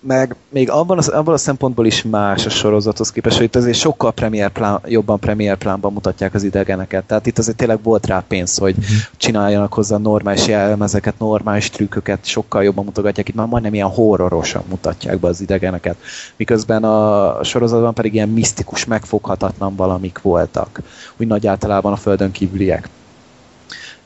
meg 0.01 0.37
még 0.49 0.71
abban, 0.71 0.99
az, 0.99 1.09
abban 1.09 1.35
a 1.35 1.39
szempontból 1.39 1.87
is 1.87 2.03
más 2.03 2.47
a 2.47 2.51
sorozathoz 2.51 3.13
képest, 3.13 3.37
hogy 3.37 3.47
itt 3.47 3.57
azért 3.57 3.77
sokkal 3.77 4.13
premier 4.13 4.51
plán, 4.51 4.81
jobban 4.87 5.19
premier 5.19 5.57
plánban 5.57 5.93
mutatják 5.93 6.35
az 6.35 6.43
idegeneket. 6.43 7.05
Tehát 7.05 7.27
itt 7.27 7.39
azért 7.39 7.57
tényleg 7.57 7.83
volt 7.83 8.07
rá 8.07 8.25
pénz, 8.29 8.57
hogy 8.57 8.75
uh-huh. 8.79 8.97
csináljanak 9.17 9.73
hozzá 9.73 9.97
normális 9.97 10.47
jelmezeket, 10.47 11.19
normális 11.19 11.71
trükköket, 11.71 12.27
sokkal 12.27 12.65
jobban 12.65 12.85
mutogatják. 12.85 13.29
Itt 13.29 13.35
már 13.35 13.47
majdnem 13.47 13.75
ilyen 13.75 13.89
horrorosan 13.89 14.63
mutatják 14.69 15.19
be 15.19 15.29
az 15.29 15.41
idegeneket. 15.41 15.97
Miközben 16.37 16.85
a 16.85 17.45
sorozatban 17.45 17.95
pedig 17.95 18.15
ilyen 18.15 18.29
misztikus, 18.29 18.85
megfoghatatlan 18.85 19.77
valamik 19.77 20.21
voltak. 20.23 20.81
Úgy 21.17 21.27
nagy 21.27 21.47
általában 21.47 21.93
a 21.93 21.97
földön 21.97 22.31
kívüliek 22.31 22.89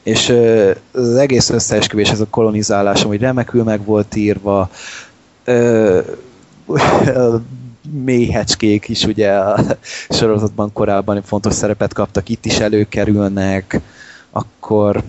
és 0.02 0.34
az 0.92 1.16
egész 1.16 1.50
összeesküvés, 1.50 2.10
ez 2.10 2.20
a 2.20 2.26
kolonizálás, 2.30 3.02
hogy 3.02 3.20
remekül 3.20 3.62
meg 3.62 3.84
volt 3.84 4.16
írva, 4.16 4.70
méhecskék 8.04 8.88
is 8.88 9.04
ugye 9.04 9.30
a 9.30 9.58
sorozatban 10.08 10.72
korábban 10.72 11.22
fontos 11.22 11.54
szerepet 11.54 11.92
kaptak, 11.92 12.28
itt 12.28 12.44
is 12.44 12.58
előkerülnek, 12.58 13.80
akkor 14.30 15.02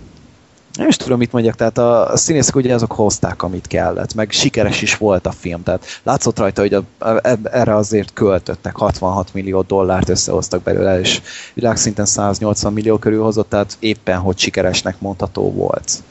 nem 0.77 0.87
is 0.87 0.97
tudom, 0.97 1.17
mit 1.17 1.31
mondjak, 1.31 1.55
tehát 1.55 1.77
a, 1.77 2.11
a 2.11 2.17
színészek 2.17 2.55
ugye 2.55 2.73
azok 2.73 2.91
hozták, 2.91 3.43
amit 3.43 3.67
kellett, 3.67 4.13
meg 4.13 4.31
sikeres 4.31 4.81
is 4.81 4.97
volt 4.97 5.25
a 5.25 5.31
film, 5.31 5.63
tehát 5.63 5.85
látszott 6.03 6.39
rajta, 6.39 6.61
hogy 6.61 6.73
a, 6.73 6.83
a, 7.05 7.37
erre 7.43 7.75
azért 7.75 8.13
költöttek, 8.13 8.75
66 8.75 9.33
millió 9.33 9.61
dollárt 9.61 10.09
összehoztak 10.09 10.63
belőle, 10.63 10.99
és 10.99 11.21
világszinten 11.53 12.05
180 12.05 12.73
millió 12.73 12.97
körül 12.97 13.23
hozott, 13.23 13.49
tehát 13.49 13.77
éppen, 13.79 14.17
hogy 14.17 14.37
sikeresnek 14.37 14.99
mondható 14.99 15.51
volt. 15.51 16.03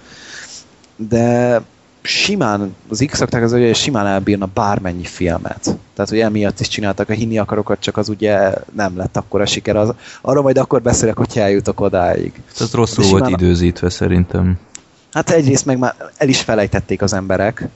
De 0.96 1.62
simán, 2.02 2.74
az 2.88 3.04
x 3.06 3.20
az 3.20 3.52
ugye 3.52 3.74
simán 3.74 4.06
elbírna 4.06 4.48
bármennyi 4.54 5.04
filmet. 5.04 5.62
Tehát, 5.94 6.10
hogy 6.10 6.20
emiatt 6.20 6.60
is 6.60 6.68
csináltak 6.68 7.08
a 7.08 7.12
hinni 7.12 7.38
akarokat, 7.38 7.80
csak 7.80 7.96
az 7.96 8.08
ugye 8.08 8.54
nem 8.72 8.96
lett 8.96 9.16
akkor 9.16 9.40
a 9.40 9.46
siker. 9.46 9.76
Az, 9.76 9.92
arra 10.22 10.42
majd 10.42 10.58
akkor 10.58 10.82
beszélek, 10.82 11.16
hogy 11.16 11.38
eljutok 11.38 11.80
odáig. 11.80 12.32
Tehát 12.56 12.72
rosszul 12.72 13.04
simán... 13.04 13.20
volt 13.20 13.40
időzítve 13.40 13.90
szerintem. 13.90 14.58
Hát 15.12 15.30
egyrészt 15.30 15.66
meg 15.66 15.78
már 15.78 15.94
el 16.16 16.28
is 16.28 16.40
felejtették 16.40 17.02
az 17.02 17.12
emberek, 17.12 17.68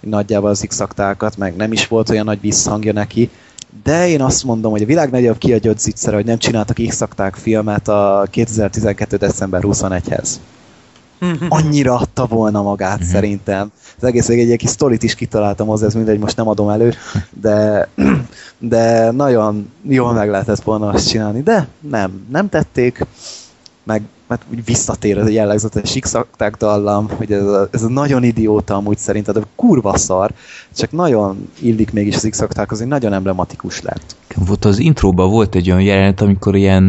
nagyjából 0.00 0.50
az 0.50 0.64
x 0.68 0.82
meg 1.38 1.56
nem 1.56 1.72
is 1.72 1.88
volt 1.88 2.10
olyan 2.10 2.24
nagy 2.24 2.40
visszhangja 2.40 2.92
neki, 2.92 3.30
de 3.82 4.08
én 4.08 4.20
azt 4.20 4.44
mondom, 4.44 4.70
hogy 4.70 4.82
a 4.82 4.86
világ 4.86 5.10
nagyobb 5.10 5.38
kiadott 5.38 5.78
zicser, 5.78 6.14
hogy 6.14 6.24
nem 6.24 6.38
csináltak 6.38 6.76
x 6.88 7.02
filmet 7.32 7.88
a 7.88 8.26
2012. 8.30 9.16
december 9.16 9.62
21-hez. 9.64 10.28
Annyira 11.48 11.96
adta 11.98 12.26
volna 12.26 12.62
magát 12.62 12.94
uh-huh. 12.94 13.10
szerintem. 13.10 13.72
Az 13.96 14.04
egész 14.04 14.28
egy, 14.28 14.50
egy 14.50 14.58
kis 14.58 14.70
sztorit 14.70 15.02
is 15.02 15.14
kitaláltam 15.14 15.66
hozzá, 15.66 15.86
ez 15.86 15.94
mindegy, 15.94 16.18
most 16.18 16.36
nem 16.36 16.48
adom 16.48 16.68
elő, 16.68 16.94
de, 17.40 17.88
de 18.58 19.10
nagyon 19.10 19.72
jól 19.82 20.12
meg 20.12 20.30
lehetett 20.30 20.62
volna 20.62 20.88
azt 20.88 21.08
csinálni, 21.08 21.42
de 21.42 21.68
nem, 21.80 22.26
nem 22.30 22.48
tették, 22.48 23.06
meg 23.82 24.02
mert 24.26 24.44
úgy 24.50 24.64
visszatér 24.64 25.18
ez 25.18 25.26
a 25.26 25.30
jellegzetes 25.30 25.96
x 26.00 26.16
dallam, 26.58 27.08
hogy 27.16 27.32
ez 27.32 27.46
a, 27.46 27.68
ez 27.70 27.82
a 27.82 27.88
nagyon 27.88 28.24
idióta 28.24 28.74
amúgy 28.74 28.98
szerinted, 28.98 29.34
de 29.34 29.40
kurva 29.54 29.96
szar, 29.96 30.30
csak 30.76 30.92
nagyon 30.92 31.48
illik 31.60 31.92
mégis 31.92 32.16
az 32.16 32.46
az 32.66 32.80
egy 32.80 32.86
nagyon 32.86 33.12
emblematikus 33.12 33.82
lett. 33.82 34.16
Volt 34.34 34.64
az 34.64 34.78
intróban 34.78 35.30
volt 35.30 35.54
egy 35.54 35.70
olyan 35.70 35.82
jelenet, 35.82 36.20
amikor 36.20 36.56
ilyen 36.56 36.88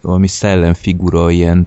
valami 0.00 0.28
szellemfigura, 0.28 1.30
ilyen 1.30 1.66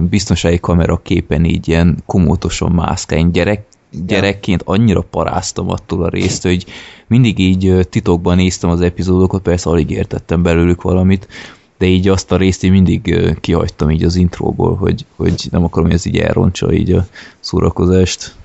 biztonsági 0.00 0.58
kamera 0.58 0.96
képen 0.96 1.44
így 1.44 1.68
ilyen 1.68 2.02
komótosan 2.06 2.72
mászkál, 2.72 3.30
gyerek, 3.30 3.66
gyerekként 4.06 4.62
annyira 4.64 5.00
paráztam 5.00 5.70
attól 5.70 6.04
a 6.04 6.08
részt, 6.08 6.42
hogy 6.42 6.66
mindig 7.06 7.38
így 7.38 7.86
titokban 7.90 8.36
néztem 8.36 8.70
az 8.70 8.80
epizódokat, 8.80 9.42
persze 9.42 9.70
alig 9.70 9.90
értettem 9.90 10.42
belőlük 10.42 10.82
valamit, 10.82 11.28
de 11.78 11.86
így 11.86 12.08
azt 12.08 12.32
a 12.32 12.36
részt 12.36 12.64
én 12.64 12.70
mindig 12.70 13.34
kihagytam 13.40 13.90
így 13.90 14.04
az 14.04 14.16
intróból, 14.16 14.76
hogy, 14.76 15.04
hogy 15.16 15.48
nem 15.50 15.64
akarom, 15.64 15.86
hogy 15.86 15.94
ez 15.94 16.06
így 16.06 16.18
elrontsa 16.18 16.72
így 16.72 16.92
a 16.92 17.06
szórakozást. 17.40 18.36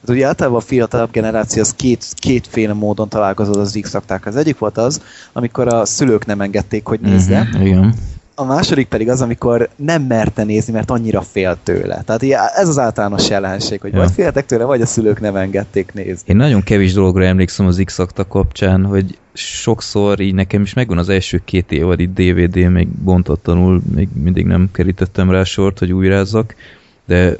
Hát 0.00 0.10
ugye 0.10 0.26
általában 0.26 0.58
a 0.58 0.64
fiatalabb 0.64 1.10
generáció 1.10 1.62
az 1.62 1.74
két, 1.74 2.06
kétféle 2.14 2.72
módon 2.72 3.08
találkozott 3.08 3.56
az 3.56 3.78
x 3.80 3.96
Az 4.24 4.36
egyik 4.36 4.58
volt 4.58 4.78
az, 4.78 5.02
amikor 5.32 5.68
a 5.74 5.84
szülők 5.84 6.26
nem 6.26 6.40
engedték, 6.40 6.86
hogy 6.86 7.00
nézze. 7.00 7.40
Uh-huh, 7.40 7.66
igen 7.66 7.94
a 8.40 8.44
második 8.44 8.88
pedig 8.88 9.08
az, 9.08 9.22
amikor 9.22 9.68
nem 9.76 10.02
merte 10.02 10.44
nézni, 10.44 10.72
mert 10.72 10.90
annyira 10.90 11.20
fél 11.20 11.58
tőle. 11.62 12.02
Tehát 12.06 12.22
ez 12.54 12.68
az 12.68 12.78
általános 12.78 13.28
jelenség, 13.28 13.80
hogy 13.80 13.92
ja. 13.92 13.98
vagy 13.98 14.10
féltek 14.10 14.46
tőle, 14.46 14.64
vagy 14.64 14.80
a 14.80 14.86
szülők 14.86 15.20
nem 15.20 15.36
engedték 15.36 15.92
nézni. 15.92 16.22
Én 16.24 16.36
nagyon 16.36 16.62
kevés 16.62 16.92
dologra 16.92 17.24
emlékszem 17.24 17.66
az 17.66 17.82
x 17.84 17.98
kapcsán, 18.28 18.84
hogy 18.84 19.18
sokszor 19.32 20.20
így 20.20 20.34
nekem 20.34 20.62
is 20.62 20.74
megvan 20.74 20.98
az 20.98 21.08
első 21.08 21.42
két 21.44 21.72
évad 21.72 22.00
itt 22.00 22.14
DVD, 22.14 22.56
még 22.56 22.88
bontatlanul, 22.88 23.82
még 23.94 24.08
mindig 24.22 24.46
nem 24.46 24.68
kerítettem 24.72 25.30
rá 25.30 25.44
sort, 25.44 25.78
hogy 25.78 25.92
újrázzak, 25.92 26.54
de 27.06 27.36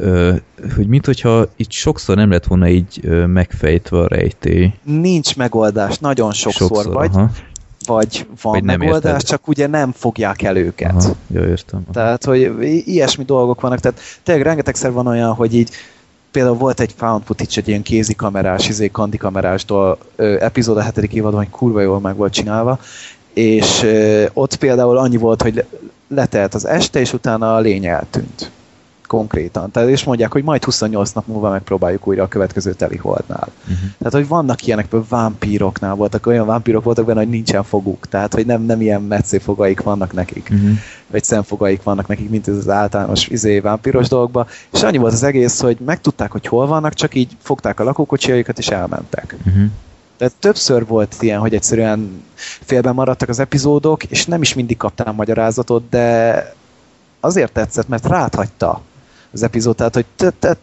hogy 0.76 0.86
mint 0.86 1.06
hogyha 1.06 1.46
itt 1.56 1.70
sokszor 1.70 2.16
nem 2.16 2.30
lett 2.30 2.44
volna 2.44 2.68
így 2.68 3.00
megfejtve 3.26 3.98
a 3.98 4.08
rejtély. 4.08 4.72
Nincs 4.82 5.36
megoldás, 5.36 5.98
nagyon 5.98 6.32
sokszor, 6.32 6.68
sokszor 6.68 6.92
vagy. 6.92 7.10
Aha 7.12 7.30
vagy 7.90 8.26
van 8.42 8.52
vagy 8.52 8.62
megoldás, 8.62 9.12
érted. 9.12 9.22
csak 9.22 9.48
ugye 9.48 9.66
nem 9.66 9.92
fogják 9.92 10.42
el 10.42 10.56
őket. 10.56 10.94
Aha, 10.94 11.14
jó, 11.26 11.42
értem. 11.42 11.82
Tehát, 11.92 12.24
hogy 12.24 12.52
ilyesmi 12.84 13.24
dolgok 13.24 13.60
vannak, 13.60 13.78
tehát 13.78 14.00
tényleg 14.22 14.44
rengetegszer 14.44 14.92
van 14.92 15.06
olyan, 15.06 15.32
hogy 15.32 15.54
így 15.54 15.70
például 16.30 16.56
volt 16.56 16.80
egy 16.80 16.94
found 16.96 17.22
footage, 17.24 17.50
egy 17.54 17.68
ilyen 17.68 17.82
kézikamerás, 17.82 18.68
izé 18.68 18.88
kandikamerás 18.88 19.64
epizód 20.16 20.76
a 20.76 20.82
hetedik 20.82 21.12
évadban, 21.12 21.38
hogy 21.38 21.50
kurva 21.50 21.80
jól 21.80 22.00
meg 22.00 22.16
volt 22.16 22.32
csinálva, 22.32 22.78
és 23.34 23.82
ö, 23.82 24.24
ott 24.32 24.56
például 24.56 24.98
annyi 24.98 25.16
volt, 25.16 25.42
hogy 25.42 25.64
letelt 26.08 26.54
az 26.54 26.66
este, 26.66 27.00
és 27.00 27.12
utána 27.12 27.54
a 27.54 27.60
lény 27.60 27.86
eltűnt 27.86 28.50
konkrétan. 29.10 29.70
Tehát 29.70 29.88
és 29.88 30.04
mondják, 30.04 30.32
hogy 30.32 30.42
majd 30.42 30.64
28 30.64 31.12
nap 31.12 31.26
múlva 31.26 31.50
megpróbáljuk 31.50 32.06
újra 32.06 32.22
a 32.22 32.28
következő 32.28 32.72
teliholdnál. 32.72 33.48
Uh-huh. 33.62 33.90
Tehát, 33.98 34.12
hogy 34.12 34.28
vannak 34.28 34.66
ilyenek, 34.66 34.86
például 34.86 35.08
vámpíroknál 35.10 35.94
voltak, 35.94 36.26
olyan 36.26 36.46
vámpírok 36.46 36.84
voltak 36.84 37.04
benne, 37.04 37.18
hogy 37.18 37.28
nincsen 37.28 37.62
foguk. 37.62 38.08
Tehát, 38.08 38.34
hogy 38.34 38.46
nem, 38.46 38.62
nem 38.62 38.80
ilyen 38.80 39.22
fogaik 39.40 39.82
vannak 39.82 40.12
nekik. 40.12 40.48
Uh-huh. 40.52 40.70
Vagy 41.06 41.24
szemfogaik 41.24 41.82
vannak 41.82 42.06
nekik, 42.06 42.30
mint 42.30 42.48
ez 42.48 42.56
az 42.56 42.68
általános 42.68 43.28
izé, 43.28 43.60
vámpíros 43.60 44.08
dolgokban. 44.08 44.46
És 44.72 44.82
annyi 44.82 44.98
volt 44.98 45.12
az 45.12 45.22
egész, 45.22 45.60
hogy 45.60 45.76
megtudták, 45.84 46.30
hogy 46.30 46.46
hol 46.46 46.66
vannak, 46.66 46.94
csak 46.94 47.14
így 47.14 47.36
fogták 47.42 47.80
a 47.80 47.84
lakókocsiaikat 47.84 48.58
és 48.58 48.68
elmentek. 48.68 49.36
Uh-huh. 49.46 49.64
Tehát 50.16 50.34
többször 50.38 50.86
volt 50.86 51.16
ilyen, 51.20 51.40
hogy 51.40 51.54
egyszerűen 51.54 52.22
félben 52.64 52.94
maradtak 52.94 53.28
az 53.28 53.38
epizódok, 53.38 54.04
és 54.04 54.26
nem 54.26 54.42
is 54.42 54.54
mindig 54.54 54.76
kaptam 54.76 55.14
magyarázatot, 55.14 55.88
de 55.88 56.54
azért 57.20 57.52
tetszett, 57.52 57.88
mert 57.88 58.06
ráthagyta 58.06 58.80
az 59.32 59.42
epizód, 59.42 59.76
tehát 59.76 59.94
hogy 59.94 60.06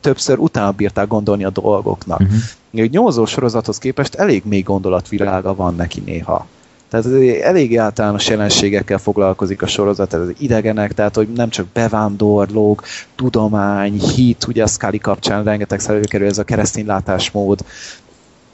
többször 0.01 0.39
utána 0.39 0.71
bírták 0.71 1.07
gondolni 1.07 1.43
a 1.43 1.49
dolgoknak. 1.49 2.19
Uh-huh. 2.19 2.37
Egy 2.73 2.91
nyomozó 2.91 3.25
sorozathoz 3.25 3.77
képest 3.77 4.15
elég 4.15 4.43
mély 4.45 4.61
gondolatvilága 4.61 5.55
van 5.55 5.75
neki 5.75 6.01
néha. 6.05 6.47
Tehát 6.89 7.05
elég 7.41 7.77
általános 7.77 8.27
jelenségekkel 8.27 8.97
foglalkozik 8.97 9.61
a 9.61 9.67
sorozat, 9.67 10.13
ez 10.13 10.27
idegenek, 10.37 10.93
tehát 10.93 11.15
hogy 11.15 11.27
nem 11.27 11.49
csak 11.49 11.67
bevándorlók, 11.67 12.83
tudomány, 13.15 13.99
hit, 13.99 14.47
ugye 14.47 14.63
a 14.63 14.67
Scully 14.67 14.97
kapcsán 14.97 15.43
rengeteg 15.43 15.81
előkerül 15.87 16.27
ez 16.27 16.37
a 16.37 16.43
keresztény 16.43 16.85
látásmód, 16.85 17.59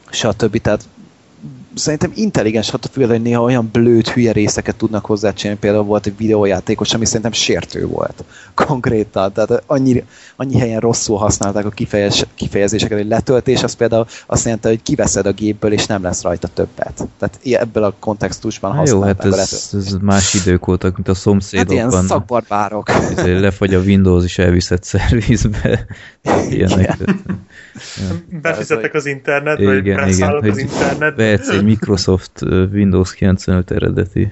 stb. 0.09 0.61
Tehát 0.61 0.83
szerintem 1.75 2.11
intelligens 2.15 2.69
attól 2.69 2.91
függ, 2.91 3.09
hogy 3.09 3.21
néha 3.21 3.41
olyan 3.41 3.69
blőd, 3.71 4.07
hülye 4.07 4.31
részeket 4.31 4.75
tudnak 4.75 5.05
hozzácsinálni. 5.05 5.59
Például 5.59 5.83
volt 5.83 6.05
egy 6.05 6.17
videójátékos, 6.17 6.93
ami 6.93 7.05
szerintem 7.05 7.31
sértő 7.31 7.87
volt. 7.87 8.23
Konkrétan. 8.65 9.33
Tehát 9.33 9.63
annyi, 9.65 10.03
annyi 10.35 10.59
helyen 10.59 10.79
rosszul 10.79 11.17
használták 11.17 11.65
a 11.65 11.69
kifejez, 11.69 12.25
kifejezéseket, 12.35 12.97
hogy 12.97 13.07
letöltés, 13.07 13.63
az 13.63 13.73
például 13.73 14.05
azt 14.25 14.43
jelenti, 14.43 14.67
hogy 14.67 14.81
kiveszed 14.81 15.25
a 15.25 15.31
gépből, 15.31 15.71
és 15.71 15.85
nem 15.85 16.03
lesz 16.03 16.21
rajta 16.21 16.47
többet. 16.47 17.07
Tehát 17.19 17.39
ebből 17.43 17.83
a 17.83 17.93
kontextusban 17.99 18.71
Há, 18.71 18.77
használták 18.77 19.23
jó, 19.23 19.31
hát 19.31 19.39
ez, 19.39 19.69
ez, 19.73 19.97
más 20.01 20.33
idők 20.33 20.65
voltak, 20.65 20.95
mint 20.95 21.07
a 21.07 21.13
szomszédokban. 21.13 21.77
Hát 21.77 21.91
ilyen 21.91 22.07
szakbarbárok. 22.07 22.89
Lefagy 23.25 23.73
a 23.73 23.79
Windows, 23.79 24.23
és 24.23 24.37
elviszett 24.37 24.83
szervizbe. 24.93 25.85
Ilyenek. 26.49 26.97
Befizetek 28.41 28.93
az 28.93 29.05
internetbe, 29.05 29.65
vagy 29.65 29.77
igen, 29.77 30.07
igen, 30.07 30.35
az 30.35 30.57
internetbe. 30.57 31.23
Vehetsz 31.23 31.49
egy 31.49 31.63
Microsoft 31.63 32.41
Windows 32.71 33.13
95 33.13 33.71
eredeti. 33.71 34.31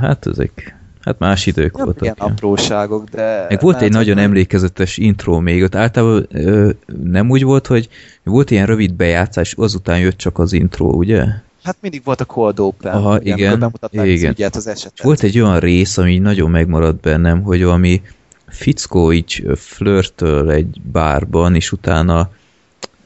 Hát 0.00 0.26
ezek 0.26 0.74
Hát 1.04 1.18
más 1.18 1.46
idők 1.46 1.76
nem 1.76 1.84
voltak. 1.84 2.02
Ilyen 2.02 2.16
ja. 2.18 2.24
apróságok, 2.24 3.08
de... 3.08 3.46
Meg 3.48 3.60
volt 3.60 3.82
egy 3.82 3.92
nagyon 3.92 4.14
nem... 4.14 4.24
emlékezetes 4.24 4.96
intro 4.96 5.40
még, 5.40 5.62
ott 5.62 5.74
általában 5.74 6.26
ö, 6.32 6.70
nem 7.02 7.30
úgy 7.30 7.42
volt, 7.42 7.66
hogy 7.66 7.88
volt 8.22 8.50
ilyen 8.50 8.66
rövid 8.66 8.94
bejátszás, 8.94 9.54
azután 9.56 9.98
jött 9.98 10.16
csak 10.16 10.38
az 10.38 10.52
intro, 10.52 10.86
ugye? 10.86 11.24
Hát 11.62 11.76
mindig 11.80 12.00
volt 12.04 12.20
a 12.20 12.24
cold 12.24 12.60
open. 12.60 12.92
Aha, 12.92 13.20
igen, 13.20 13.38
igen. 13.38 13.62
Az 13.80 14.22
ügyet, 14.22 14.56
az 14.56 14.66
esetet. 14.66 15.02
Volt 15.02 15.22
egy 15.22 15.40
olyan 15.40 15.60
rész, 15.60 15.98
ami 15.98 16.18
nagyon 16.18 16.50
megmaradt 16.50 17.00
bennem, 17.00 17.42
hogy 17.42 17.64
valami 17.64 18.02
fickó 18.48 19.12
így 19.12 19.44
flörtöl 19.54 20.50
egy 20.50 20.80
bárban, 20.92 21.54
és 21.54 21.72
utána 21.72 22.30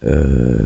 ö, 0.00 0.62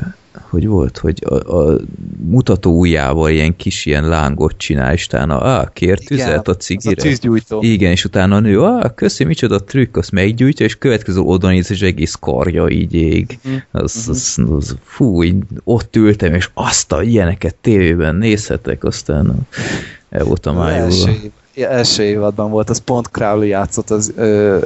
hogy 0.53 0.67
volt, 0.67 0.99
hogy 0.99 1.25
a, 1.25 1.57
a 1.57 1.79
mutató 2.23 2.79
ujjával 2.79 3.31
ilyen 3.31 3.57
kis 3.57 3.87
ilyen 3.87 4.09
lángot 4.09 4.57
csinál, 4.57 4.93
és 4.93 5.07
utána, 5.07 5.41
ah, 5.41 5.73
kért 5.73 6.05
tüzet 6.05 6.49
a 6.49 6.57
cigire. 6.57 7.17
A 7.49 7.59
Igen, 7.61 7.91
és 7.91 8.05
utána 8.05 8.37
a 8.37 8.41
nő, 8.41 8.61
ah, 8.61 8.95
köszi, 8.95 9.25
micsoda 9.25 9.65
trükk, 9.65 9.97
azt 9.97 10.11
meggyújtja, 10.11 10.67
és 10.67 10.79
következő 10.79 11.21
oda 11.21 11.49
néz, 11.49 11.71
és 11.71 11.81
egész 11.81 12.17
karja 12.21 12.69
így 12.69 12.95
ég. 12.95 13.39
Uh-huh. 13.45 13.61
Az, 13.71 14.07
az, 14.09 14.39
az, 14.51 14.77
fú, 14.85 15.23
így 15.23 15.43
ott 15.65 15.97
ültem, 15.97 16.35
és 16.35 16.51
azt 16.55 16.93
a 16.93 17.03
ilyeneket 17.03 17.55
tévében 17.55 18.15
nézhetek, 18.15 18.85
aztán 18.85 19.49
el 20.11 20.25
voltam 20.25 20.59
ájulva 20.59 21.11
első 21.55 22.03
évadban 22.03 22.51
volt, 22.51 22.71
az 22.71 22.79
pont 22.79 23.11
Crowley 23.11 23.47
játszott 23.47 23.91
az 23.91 24.13
ö, 24.17 24.59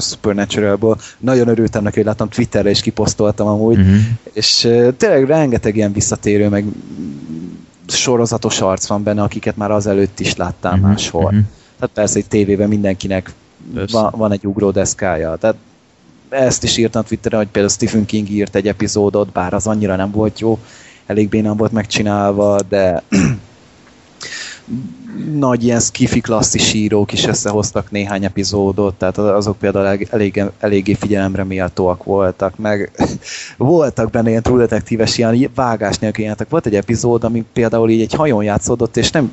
Supernatural-ból. 0.00 0.98
Nagyon 1.18 1.48
örültem 1.48 1.82
neki, 1.82 1.96
hogy 1.96 2.06
láttam 2.06 2.28
Twitterre 2.28 2.70
és 2.70 2.80
kiposztoltam 2.80 3.46
amúgy, 3.46 3.78
uh-huh. 3.78 3.96
és 4.32 4.64
ö, 4.64 4.88
tényleg 4.96 5.24
rengeteg 5.24 5.76
ilyen 5.76 5.92
visszatérő, 5.92 6.48
meg 6.48 6.64
sorozatos 7.86 8.60
arc 8.60 8.86
van 8.86 9.02
benne, 9.02 9.22
akiket 9.22 9.56
már 9.56 9.70
azelőtt 9.70 10.20
is 10.20 10.36
láttam 10.36 10.72
uh-huh. 10.72 10.88
máshol. 10.88 11.24
Uh-huh. 11.24 11.40
Tehát 11.78 11.94
persze 11.94 12.18
egy 12.18 12.26
tévében 12.26 12.68
mindenkinek 12.68 13.32
van, 13.90 14.12
van 14.16 14.32
egy 14.32 14.46
ugródeszkája. 14.46 15.36
Tehát 15.36 15.56
ezt 16.28 16.64
is 16.64 16.76
írtam 16.76 17.02
Twitterre, 17.02 17.36
hogy 17.36 17.48
például 17.48 17.74
Stephen 17.74 18.06
King 18.06 18.30
írt 18.30 18.54
egy 18.54 18.68
epizódot, 18.68 19.32
bár 19.32 19.54
az 19.54 19.66
annyira 19.66 19.96
nem 19.96 20.10
volt 20.10 20.40
jó, 20.40 20.58
elég 21.06 21.28
bénán 21.28 21.56
volt 21.56 21.72
megcsinálva, 21.72 22.60
de 22.68 23.02
nagy 25.34 25.64
ilyen 25.64 25.80
skifi 25.80 26.20
klasszis 26.20 26.72
írók 26.72 27.12
is 27.12 27.26
összehoztak 27.26 27.90
néhány 27.90 28.24
epizódot, 28.24 28.94
tehát 28.94 29.18
azok 29.18 29.58
például 29.58 29.86
elég, 29.86 30.08
elég, 30.10 30.42
eléggé 30.58 30.94
figyelemre 30.94 31.44
méltóak 31.44 32.04
voltak, 32.04 32.58
meg 32.58 32.90
voltak 33.56 34.10
benne 34.10 34.28
ilyen 34.28 34.42
True 34.42 34.58
Detective-es 34.58 35.18
ilyen 35.18 35.50
vágás 35.54 35.98
nélkül 35.98 36.20
jelentek. 36.20 36.48
Volt 36.48 36.66
egy 36.66 36.74
epizód, 36.74 37.24
ami 37.24 37.44
például 37.52 37.90
így 37.90 38.00
egy 38.00 38.14
hajón 38.14 38.44
játszódott, 38.44 38.96
és 38.96 39.10
nem 39.10 39.32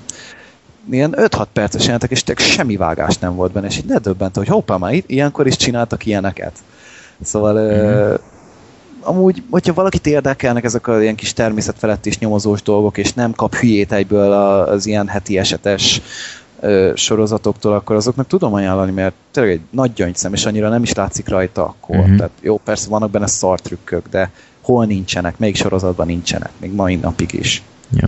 ilyen 0.91 1.13
5-6 1.17 1.45
perces 1.53 1.83
jelentek, 1.83 2.11
és 2.11 2.23
semmi 2.35 2.75
vágás 2.75 3.17
nem 3.17 3.35
volt 3.35 3.51
benne, 3.51 3.67
és 3.67 3.77
így 3.77 3.87
ledöbbent, 3.87 4.35
hogy 4.35 4.47
hoppá, 4.47 4.77
már 4.77 5.03
ilyenkor 5.05 5.47
is 5.47 5.55
csináltak 5.55 6.05
ilyeneket. 6.05 6.53
Szóval 7.21 7.53
mm-hmm 7.53 8.13
amúgy, 9.01 9.43
hogyha 9.49 9.73
valakit 9.73 10.07
érdekelnek 10.07 10.63
ezek 10.63 10.87
a 10.87 11.01
ilyen 11.01 11.15
kis 11.15 11.33
természetfelett 11.33 12.05
is 12.05 12.17
nyomozós 12.17 12.61
dolgok, 12.61 12.97
és 12.97 13.13
nem 13.13 13.33
kap 13.33 13.55
hülyét 13.55 13.91
egyből 13.91 14.31
az 14.63 14.85
ilyen 14.85 15.07
heti 15.07 15.37
esetes 15.37 16.01
ö, 16.59 16.91
sorozatoktól, 16.95 17.73
akkor 17.73 17.95
azoknak 17.95 18.27
tudom 18.27 18.53
ajánlani, 18.53 18.91
mert 18.91 19.13
tényleg 19.31 19.53
egy 19.53 19.61
nagy 19.69 19.93
gyöngyszem, 19.93 20.33
és 20.33 20.45
annyira 20.45 20.69
nem 20.69 20.83
is 20.83 20.93
látszik 20.93 21.27
rajta 21.27 21.63
akkor. 21.63 21.95
Uh-huh. 21.95 22.15
Tehát 22.15 22.31
jó, 22.41 22.57
persze 22.57 22.89
vannak 22.89 23.11
benne 23.11 23.27
szartrükkök, 23.27 24.07
de 24.09 24.31
hol 24.61 24.85
nincsenek, 24.85 25.37
melyik 25.37 25.55
sorozatban 25.55 26.07
nincsenek, 26.07 26.51
még 26.57 26.73
mai 26.73 26.95
napig 26.95 27.33
is. 27.33 27.63
Ja. 27.91 28.07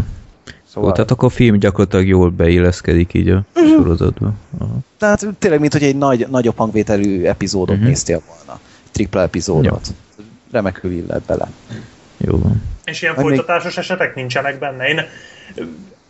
Szóval... 0.73 0.89
Ó, 0.89 0.93
tehát 0.93 1.11
akkor 1.11 1.27
a 1.27 1.31
film 1.35 1.59
gyakorlatilag 1.59 2.07
jól 2.07 2.29
beilleszkedik 2.29 3.13
így 3.13 3.29
a 3.29 3.43
uh-huh. 3.55 3.73
sorozatba. 3.73 4.33
Aha. 4.57 4.73
Tehát 4.97 5.27
tényleg, 5.39 5.59
mint 5.59 5.73
hogy 5.73 5.83
egy 5.83 5.97
nagy, 5.97 6.27
nagyobb 6.29 6.57
hangvételű 6.57 7.23
epizódot 7.23 7.75
uh-huh. 7.75 7.87
néztél 7.87 8.21
volna. 8.27 8.59
Tripla 8.91 9.21
epizódot. 9.21 9.87
Ja 9.87 9.93
remekül 10.51 10.91
illet 10.91 11.21
bele. 11.21 11.49
Jó 12.17 12.37
van. 12.37 12.63
És 12.83 13.01
ilyen 13.01 13.15
folytatásos 13.15 13.75
még... 13.75 13.83
esetek 13.83 14.15
nincsenek 14.15 14.59
benne. 14.59 14.87
Én 14.87 15.05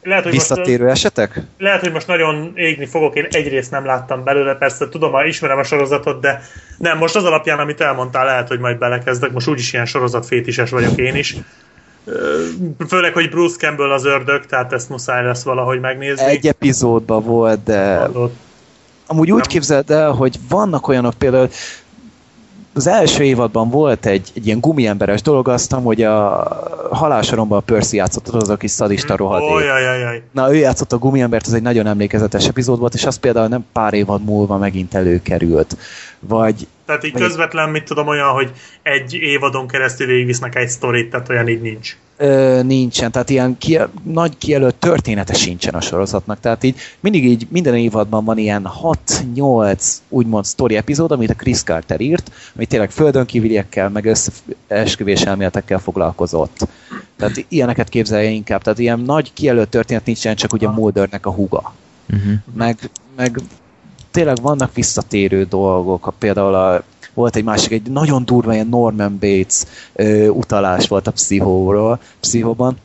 lehet, 0.03 0.23
hogy 0.23 0.31
Visszatérő 0.31 0.83
most, 0.83 0.95
esetek? 0.95 1.41
Lehet, 1.57 1.79
hogy 1.79 1.91
most 1.91 2.07
nagyon 2.07 2.51
égni 2.55 2.85
fogok, 2.85 3.15
én 3.15 3.27
egyrészt 3.29 3.71
nem 3.71 3.85
láttam 3.85 4.23
belőle, 4.23 4.55
persze 4.55 4.89
tudom, 4.89 5.25
ismerem 5.25 5.57
a 5.57 5.63
sorozatot, 5.63 6.21
de 6.21 6.41
nem, 6.77 6.97
most 6.97 7.15
az 7.15 7.23
alapján, 7.23 7.59
amit 7.59 7.81
elmondtál, 7.81 8.25
lehet, 8.25 8.47
hogy 8.47 8.59
majd 8.59 8.77
belekezdek, 8.77 9.31
most 9.31 9.47
úgyis 9.47 9.73
ilyen 9.73 9.85
sorozatfétises 9.85 10.69
vagyok 10.69 10.97
én 10.97 11.15
is. 11.15 11.35
Főleg, 12.87 13.13
hogy 13.13 13.29
Bruce 13.29 13.57
Campbell 13.57 13.91
az 13.91 14.05
ördög, 14.05 14.45
tehát 14.45 14.73
ezt 14.73 14.89
muszáj 14.89 15.23
lesz 15.23 15.43
valahogy 15.43 15.79
megnézni. 15.79 16.25
Egy 16.25 16.47
epizódban 16.47 17.23
volt, 17.23 17.63
de... 17.63 17.95
Adott. 17.95 18.35
Amúgy 19.07 19.31
úgy 19.31 19.39
nem. 19.39 19.47
képzeld 19.47 19.91
el, 19.91 20.11
hogy 20.11 20.35
vannak 20.49 20.87
olyanok 20.87 21.13
például, 21.13 21.49
az 22.73 22.87
első 22.87 23.23
évadban 23.23 23.69
volt 23.69 24.05
egy, 24.05 24.31
egy 24.35 24.45
ilyen 24.45 24.59
gumiemberes 24.59 25.21
dolog, 25.21 25.47
azt 25.47 25.71
hogy 25.71 26.01
a 26.01 26.47
halálsoromban 26.91 27.57
a 27.57 27.61
Percy 27.61 27.95
játszott 27.95 28.27
az 28.27 28.49
a 28.49 28.57
kis 28.57 28.71
szadista 28.71 29.15
hmm. 29.15 29.25
rohadék. 29.25 29.49
Oh, 29.49 29.63
jaj, 29.63 29.99
jaj. 29.99 30.23
Na, 30.31 30.53
ő 30.53 30.55
játszott 30.55 30.93
a 30.93 30.97
gumiembert, 30.97 31.47
ez 31.47 31.53
egy 31.53 31.61
nagyon 31.61 31.87
emlékezetes 31.87 32.47
epizód 32.47 32.79
volt, 32.79 32.93
és 32.93 33.05
az 33.05 33.15
például 33.15 33.47
nem 33.47 33.65
pár 33.71 33.93
évad 33.93 34.23
múlva 34.23 34.57
megint 34.57 34.93
előkerült. 34.93 35.77
Vagy 36.19 36.67
tehát 36.91 37.05
így 37.05 37.21
közvetlen, 37.21 37.69
mit 37.69 37.83
tudom, 37.83 38.07
olyan, 38.07 38.29
hogy 38.29 38.51
egy 38.83 39.13
évadon 39.13 39.67
keresztül 39.67 40.07
végigvisznek 40.07 40.55
egy 40.55 40.69
sztorit, 40.69 41.09
tehát 41.09 41.29
olyan 41.29 41.47
így 41.47 41.61
nincs. 41.61 41.97
Ö, 42.17 42.61
nincsen, 42.63 43.11
tehát 43.11 43.29
ilyen 43.29 43.57
ki, 43.57 43.79
nagy 44.03 44.37
kijelölt 44.37 44.75
története 44.75 45.33
sincsen 45.33 45.73
a 45.73 45.81
sorozatnak, 45.81 46.39
tehát 46.39 46.63
így 46.63 46.75
mindig 46.99 47.25
így 47.25 47.47
minden 47.49 47.75
évadban 47.75 48.25
van 48.25 48.37
ilyen 48.37 48.69
6-8 49.35 49.93
úgymond 50.09 50.45
sztori 50.45 50.75
epizód, 50.75 51.11
amit 51.11 51.29
a 51.29 51.33
Chris 51.33 51.63
Carter 51.63 52.01
írt, 52.01 52.31
ami 52.55 52.65
tényleg 52.65 52.91
földön 52.91 53.25
kívüliekkel, 53.25 53.89
meg 53.89 54.05
összeesküvés 54.05 55.21
elméletekkel 55.21 55.79
foglalkozott. 55.79 56.67
Tehát 57.17 57.45
ilyeneket 57.47 57.89
képzelje 57.89 58.29
inkább, 58.29 58.61
tehát 58.61 58.79
ilyen 58.79 58.99
nagy 58.99 59.33
kijelölt 59.33 59.69
történet 59.69 60.05
nincsen, 60.05 60.35
csak 60.35 60.53
ugye 60.53 60.69
Muldernek 60.69 61.25
a 61.25 61.31
huga. 61.31 61.73
Uh-huh. 62.13 62.33
Meg, 62.53 62.77
meg 63.15 63.41
tényleg 64.11 64.41
vannak 64.41 64.73
visszatérő 64.73 65.43
dolgok, 65.43 66.13
például 66.17 66.53
a, 66.53 66.83
volt 67.13 67.35
egy 67.35 67.43
másik, 67.43 67.71
egy 67.71 67.91
nagyon 67.91 68.25
durva 68.25 68.53
ilyen 68.53 68.67
Norman 68.67 69.17
Bates 69.19 69.63
ö, 69.93 70.27
utalás 70.27 70.87
volt 70.87 71.07
a 71.07 71.11
pszichóról, 71.11 71.99
pszichóban, 72.19 72.77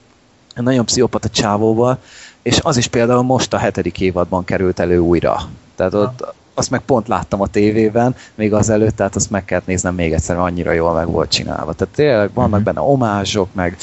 nagyon 0.54 0.84
pszichopata 0.84 1.28
csávóval, 1.28 1.98
és 2.42 2.58
az 2.62 2.76
is 2.76 2.86
például 2.86 3.22
most 3.22 3.54
a 3.54 3.58
hetedik 3.58 4.00
évadban 4.00 4.44
került 4.44 4.78
elő 4.78 4.98
újra. 4.98 5.40
Tehát 5.76 5.94
ott, 5.94 6.34
azt 6.54 6.70
meg 6.70 6.80
pont 6.80 7.08
láttam 7.08 7.40
a 7.40 7.46
tévében, 7.46 8.14
még 8.34 8.52
azelőtt, 8.52 8.96
tehát 8.96 9.16
azt 9.16 9.30
meg 9.30 9.44
kellett 9.44 9.66
néznem 9.66 9.94
még 9.94 10.12
egyszer, 10.12 10.36
annyira 10.36 10.72
jól 10.72 10.92
meg 10.92 11.10
volt 11.10 11.30
csinálva. 11.30 11.72
Tehát 11.72 11.94
tényleg 11.94 12.30
vannak 12.34 12.50
uh-huh. 12.50 12.64
benne 12.64 12.80
omázsok, 12.80 13.48
meg 13.52 13.76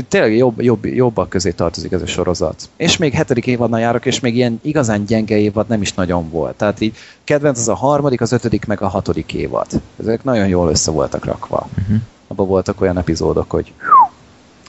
tényleg 0.00 0.36
jobb, 0.36 0.60
jobb, 0.62 0.84
jobbak 0.84 1.28
közé 1.28 1.50
tartozik 1.50 1.92
ez 1.92 2.02
a 2.02 2.06
sorozat. 2.06 2.68
És 2.76 2.96
még 2.96 3.12
hetedik 3.12 3.46
évadnál 3.46 3.80
járok, 3.80 4.06
és 4.06 4.20
még 4.20 4.36
ilyen 4.36 4.60
igazán 4.62 5.04
gyenge 5.04 5.36
évad 5.36 5.68
nem 5.68 5.82
is 5.82 5.92
nagyon 5.94 6.30
volt. 6.30 6.56
Tehát 6.56 6.80
így 6.80 6.96
kedvenc 7.24 7.58
az 7.58 7.68
a 7.68 7.74
harmadik, 7.74 8.20
az 8.20 8.32
ötödik, 8.32 8.64
meg 8.64 8.80
a 8.80 8.88
hatodik 8.88 9.34
évad. 9.34 9.66
Ezek 10.00 10.24
nagyon 10.24 10.48
jól 10.48 10.70
össze 10.70 10.90
voltak 10.90 11.24
rakva. 11.24 11.68
Uh-huh. 11.78 11.96
Abban 12.26 12.46
voltak 12.46 12.80
olyan 12.80 12.98
epizódok, 12.98 13.50
hogy 13.50 13.72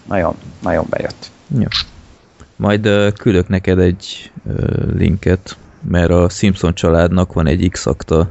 nagyon, 0.07 0.35
nagyon 0.61 0.85
bejött. 0.89 1.31
Ja. 1.59 1.67
Majd 2.55 2.87
uh, 2.87 3.11
küldök 3.11 3.47
neked 3.47 3.79
egy 3.79 4.31
uh, 4.43 4.95
linket, 4.95 5.57
mert 5.89 6.09
a 6.09 6.29
Simpson 6.29 6.73
családnak 6.73 7.33
van 7.33 7.47
egy 7.47 7.69
X-akta 7.69 8.29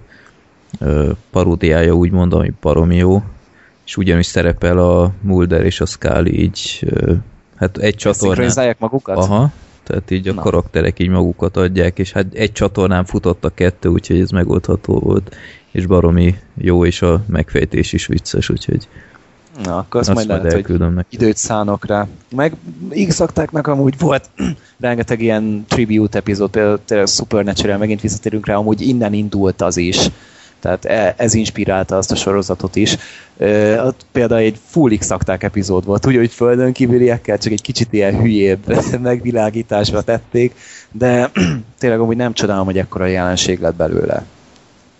uh, 0.80 1.10
paródiája, 1.30 1.92
úgymond, 1.92 2.32
ami 2.32 2.52
baromi 2.60 2.96
jó, 2.96 3.22
és 3.86 3.96
ugyanúgy 3.96 4.24
szerepel 4.24 4.78
a 4.78 5.12
Mulder 5.20 5.64
és 5.64 5.80
a 5.80 5.86
Scully 5.86 6.30
így, 6.30 6.86
hát 7.56 7.76
egy 7.78 7.94
csatornán... 7.94 8.76
magukat? 8.78 9.16
Aha, 9.16 9.52
tehát 9.82 10.10
így 10.10 10.28
a 10.28 10.32
Na. 10.32 10.40
karakterek 10.42 10.98
így 10.98 11.08
magukat 11.08 11.56
adják, 11.56 11.98
és 11.98 12.12
hát 12.12 12.26
egy 12.32 12.52
csatornán 12.52 13.04
futott 13.04 13.44
a 13.44 13.50
kettő, 13.54 13.88
úgyhogy 13.88 14.20
ez 14.20 14.30
megoldható 14.30 14.98
volt, 14.98 15.36
és 15.70 15.86
baromi 15.86 16.34
jó, 16.54 16.84
és 16.84 17.02
a 17.02 17.22
megfejtés 17.26 17.92
is 17.92 18.06
vicces, 18.06 18.48
úgyhogy 18.48 18.88
Na, 19.62 19.76
akkor 19.76 20.00
azt, 20.00 20.08
azt 20.08 20.18
majd, 20.18 20.28
majd 20.28 20.52
lehet, 20.52 20.66
hogy 20.66 20.94
neki. 20.94 21.16
időt 21.16 21.36
szánok 21.36 21.86
rá. 21.86 22.06
Meg 22.36 22.56
x 23.08 23.22
meg 23.50 23.68
amúgy 23.68 23.98
volt 23.98 24.30
rengeteg 24.80 25.22
ilyen 25.22 25.64
tribute 25.68 26.18
epizód, 26.18 26.50
például 26.50 27.06
Supernatural, 27.06 27.78
megint 27.78 28.00
visszatérünk 28.00 28.46
rá, 28.46 28.54
amúgy 28.54 28.80
innen 28.80 29.12
indult 29.12 29.62
az 29.62 29.76
is 29.76 30.10
tehát 30.62 30.84
e, 30.84 31.14
ez 31.16 31.34
inspirálta 31.34 31.96
azt 31.96 32.10
a 32.10 32.16
sorozatot 32.16 32.76
is. 32.76 32.96
Ott 33.84 34.06
például 34.12 34.40
egy 34.40 34.58
full 34.66 34.96
x 34.98 35.10
epizód 35.38 35.84
volt, 35.84 36.06
úgy, 36.06 36.16
hogy 36.16 36.32
földön 36.32 36.72
kívüliekkel 36.72 37.38
csak 37.38 37.52
egy 37.52 37.62
kicsit 37.62 37.92
ilyen 37.92 38.20
hülyébb 38.20 38.76
megvilágításba 39.02 40.02
tették, 40.02 40.54
de 40.92 41.30
tényleg 41.78 42.00
amúgy 42.00 42.16
nem 42.16 42.32
csodálom, 42.32 42.64
hogy 42.64 42.78
ekkora 42.78 43.06
jelenség 43.06 43.60
lett 43.60 43.74
belőle. 43.74 44.24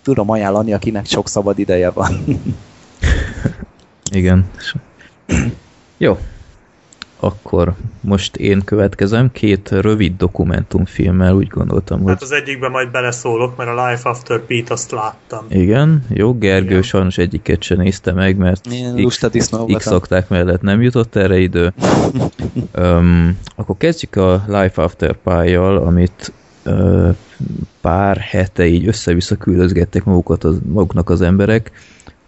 Tudom 0.01 0.29
ajánlani, 0.29 0.73
akinek 0.73 1.05
sok 1.05 1.27
szabad 1.29 1.59
ideje 1.59 1.89
van. 1.89 2.23
Igen. 4.11 4.49
Jó, 5.97 6.17
akkor 7.23 7.73
most 8.01 8.35
én 8.35 8.61
következem 8.63 9.31
két 9.31 9.69
rövid 9.69 10.17
dokumentumfilmmel, 10.17 11.33
úgy 11.33 11.47
gondoltam, 11.47 12.01
hogy... 12.01 12.11
Hát 12.11 12.21
az 12.21 12.31
egyikben 12.31 12.71
majd 12.71 12.91
beleszólok, 12.91 13.57
mert 13.57 13.69
a 13.69 13.87
Life 13.87 14.09
After 14.09 14.39
Pete 14.39 14.73
azt 14.73 14.91
láttam. 14.91 15.45
Igen, 15.49 16.05
jó, 16.09 16.33
Gergő 16.37 16.69
Igen. 16.69 16.81
sajnos 16.81 17.17
egyiket 17.17 17.61
sem 17.61 17.77
nézte 17.77 18.11
meg, 18.11 18.37
mert 18.37 18.67
X 19.07 19.19
szokták 19.77 20.29
mellett 20.29 20.61
nem 20.61 20.81
jutott 20.81 21.15
erre 21.15 21.37
idő. 21.37 21.73
um, 22.77 23.37
akkor 23.55 23.77
kezdjük 23.77 24.15
a 24.15 24.43
Life 24.47 24.81
After 24.81 25.15
Pie-jal, 25.23 25.77
amit 25.77 26.33
uh, 26.65 27.15
pár 27.81 28.17
hete 28.17 28.65
így 28.65 28.87
össze-vissza 28.87 29.35
küldözgettek 29.35 30.03
magukat 30.03 30.43
az, 30.43 30.59
maguknak 30.65 31.09
az 31.09 31.21
emberek, 31.21 31.71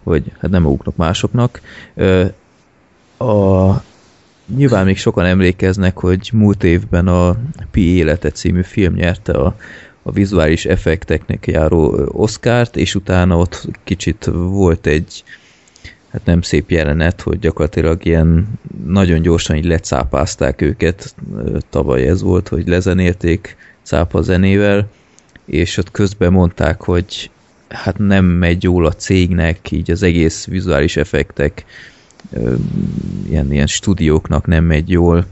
vagy 0.02 0.32
hát 0.40 0.50
nem 0.50 0.62
maguknak, 0.62 0.96
másoknak. 0.96 1.60
Uh, 1.94 2.30
a 3.18 3.82
nyilván 4.54 4.84
még 4.84 4.96
sokan 4.96 5.24
emlékeznek, 5.24 5.98
hogy 5.98 6.30
múlt 6.32 6.64
évben 6.64 7.08
a 7.08 7.36
Pi 7.70 7.80
élete 7.80 8.30
című 8.30 8.62
film 8.62 8.94
nyerte 8.94 9.32
a, 9.32 9.56
a 10.02 10.12
vizuális 10.12 10.64
effekteknek 10.64 11.46
járó 11.46 12.08
Oscárt, 12.12 12.76
és 12.76 12.94
utána 12.94 13.36
ott 13.36 13.68
kicsit 13.84 14.24
volt 14.32 14.86
egy 14.86 15.24
hát 16.08 16.24
nem 16.24 16.42
szép 16.42 16.70
jelenet, 16.70 17.20
hogy 17.20 17.38
gyakorlatilag 17.38 18.04
ilyen 18.04 18.58
nagyon 18.86 19.22
gyorsan 19.22 19.56
így 19.56 19.64
lecápázták 19.64 20.60
őket, 20.60 21.14
tavaly 21.70 22.06
ez 22.06 22.22
volt, 22.22 22.48
hogy 22.48 22.68
lezenélték 22.68 23.56
cápa 23.82 24.22
zenével, 24.22 24.88
és 25.44 25.76
ott 25.76 25.90
közben 25.90 26.32
mondták, 26.32 26.82
hogy 26.82 27.30
hát 27.68 27.98
nem 27.98 28.24
megy 28.24 28.62
jól 28.62 28.86
a 28.86 28.92
cégnek, 28.92 29.70
így 29.70 29.90
az 29.90 30.02
egész 30.02 30.46
vizuális 30.46 30.96
effektek 30.96 31.64
ilyen, 33.28 33.52
ilyen 33.52 33.66
stúdióknak 33.66 34.46
nem 34.46 34.64
megy 34.64 34.90
jól, 34.90 35.26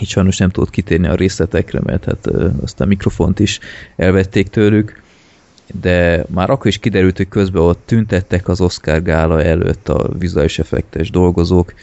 így 0.00 0.08
sajnos 0.08 0.36
nem 0.36 0.50
tudott 0.50 0.70
kitérni 0.70 1.06
a 1.06 1.14
részletekre, 1.14 1.80
mert 1.84 2.04
hát 2.04 2.26
azt 2.62 2.80
a 2.80 2.84
mikrofont 2.84 3.38
is 3.38 3.58
elvették 3.96 4.48
tőlük, 4.48 5.02
de 5.80 6.24
már 6.28 6.50
akkor 6.50 6.66
is 6.66 6.78
kiderült, 6.78 7.16
hogy 7.16 7.28
közben 7.28 7.62
ott 7.62 7.82
tüntettek 7.86 8.48
az 8.48 8.60
Oscar 8.60 9.02
gála 9.02 9.42
előtt 9.42 9.88
a 9.88 10.08
vizuális 10.18 10.58
effektes 10.58 11.10
dolgozók, 11.10 11.74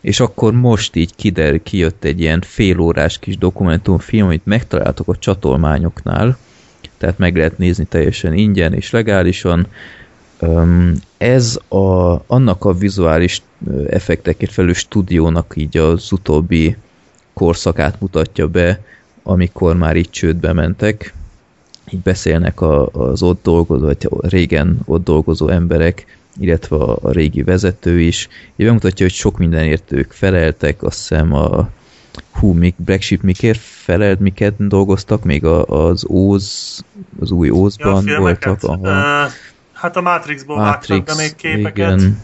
és 0.00 0.20
akkor 0.20 0.52
most 0.52 0.96
így 0.96 1.14
kider, 1.14 1.62
kijött 1.62 2.04
egy 2.04 2.20
ilyen 2.20 2.40
félórás 2.40 3.18
kis 3.18 3.38
dokumentumfilm, 3.38 4.26
amit 4.26 4.46
megtaláltok 4.46 5.08
a 5.08 5.16
csatolmányoknál, 5.16 6.38
tehát 6.98 7.18
meg 7.18 7.36
lehet 7.36 7.58
nézni 7.58 7.84
teljesen 7.84 8.34
ingyen 8.34 8.72
és 8.72 8.90
legálisan. 8.90 9.66
Ez 11.16 11.58
a, 11.68 12.12
annak 12.26 12.64
a 12.64 12.72
vizuális 12.72 13.42
effektekért 13.88 14.52
felül 14.52 14.74
stúdiónak 14.74 15.52
így 15.56 15.76
az 15.76 16.12
utóbbi 16.12 16.76
korszakát 17.32 18.00
mutatja 18.00 18.48
be, 18.48 18.80
amikor 19.22 19.76
már 19.76 19.96
így 19.96 20.10
csődbe 20.10 20.52
mentek. 20.52 21.14
Így 21.90 22.00
beszélnek 22.00 22.60
a, 22.60 22.86
az 22.86 23.22
ott 23.22 23.42
dolgozó, 23.42 23.84
vagy 23.84 24.08
régen 24.20 24.78
ott 24.84 25.04
dolgozó 25.04 25.48
emberek, 25.48 26.18
illetve 26.40 26.76
a, 26.76 26.98
a 27.02 27.10
régi 27.10 27.42
vezető 27.42 28.00
is. 28.00 28.28
Így 28.56 28.66
bemutatja, 28.66 29.06
hogy 29.06 29.14
sok 29.14 29.38
mindenért 29.38 29.92
ők 29.92 30.12
feleltek, 30.12 30.82
azt 30.82 30.98
hiszem 30.98 31.32
a 31.34 31.70
hú, 32.30 32.52
Mik, 32.52 32.74
Black 32.76 33.02
Sheep 33.02 33.22
mikért 33.22 33.58
felelt, 33.58 34.20
miket 34.20 34.66
dolgoztak, 34.66 35.24
még 35.24 35.44
a, 35.44 35.64
az 35.64 36.06
Óz, 36.08 36.78
az 37.20 37.30
új 37.30 37.50
Ózban 37.50 38.06
ja, 38.06 38.18
voltak. 38.18 38.62
Aha. 38.62 39.24
Uh, 39.24 39.30
hát 39.82 39.96
a 39.96 40.00
Matrixból 40.00 40.56
Matrix, 40.56 40.88
vágtak 40.88 41.16
még 41.16 41.34
képeket. 41.36 41.98
Igen. 41.98 42.20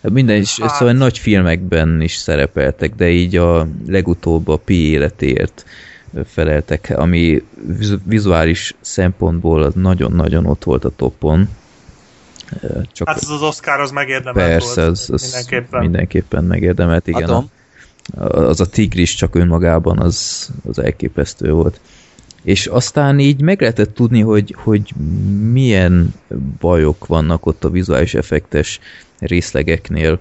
Minden 0.00 0.36
is, 0.36 0.60
hát. 0.60 0.74
szóval 0.74 0.94
nagy 0.94 1.18
filmekben 1.18 2.00
is 2.00 2.14
szerepeltek, 2.14 2.94
de 2.94 3.08
így 3.08 3.36
a 3.36 3.66
legutóbb 3.86 4.48
a 4.48 4.56
Pi 4.56 4.74
életért 4.74 5.64
feleltek, 6.26 6.92
ami 6.96 7.42
vizuális 8.04 8.74
szempontból 8.80 9.62
az 9.62 9.74
nagyon-nagyon 9.74 10.46
ott 10.46 10.64
volt 10.64 10.84
a 10.84 10.90
topon. 10.96 11.48
Csak 12.92 13.08
hát 13.08 13.16
ez 13.22 13.28
az 13.28 13.42
Oscar 13.42 13.80
az 13.80 13.90
megérdemelt 13.90 14.48
Persze, 14.48 14.80
volt. 14.80 14.92
Az, 14.92 15.10
az 15.12 15.22
mindenképpen. 15.22 15.80
mindenképpen 15.80 16.44
megérdemelt, 16.44 17.06
igen. 17.06 17.22
Adom. 17.22 17.50
Az 18.16 18.60
a 18.60 18.66
tigris 18.66 19.14
csak 19.14 19.34
önmagában 19.34 19.98
az, 19.98 20.48
az 20.68 20.78
elképesztő 20.78 21.52
volt. 21.52 21.80
És 22.42 22.66
aztán 22.66 23.18
így 23.18 23.40
meg 23.40 23.60
lehetett 23.60 23.94
tudni, 23.94 24.20
hogy, 24.20 24.54
hogy 24.58 24.92
milyen 25.52 26.14
bajok 26.60 27.06
vannak 27.06 27.46
ott 27.46 27.64
a 27.64 27.70
vizuális 27.70 28.14
effektes 28.14 28.80
részlegeknél, 29.18 30.18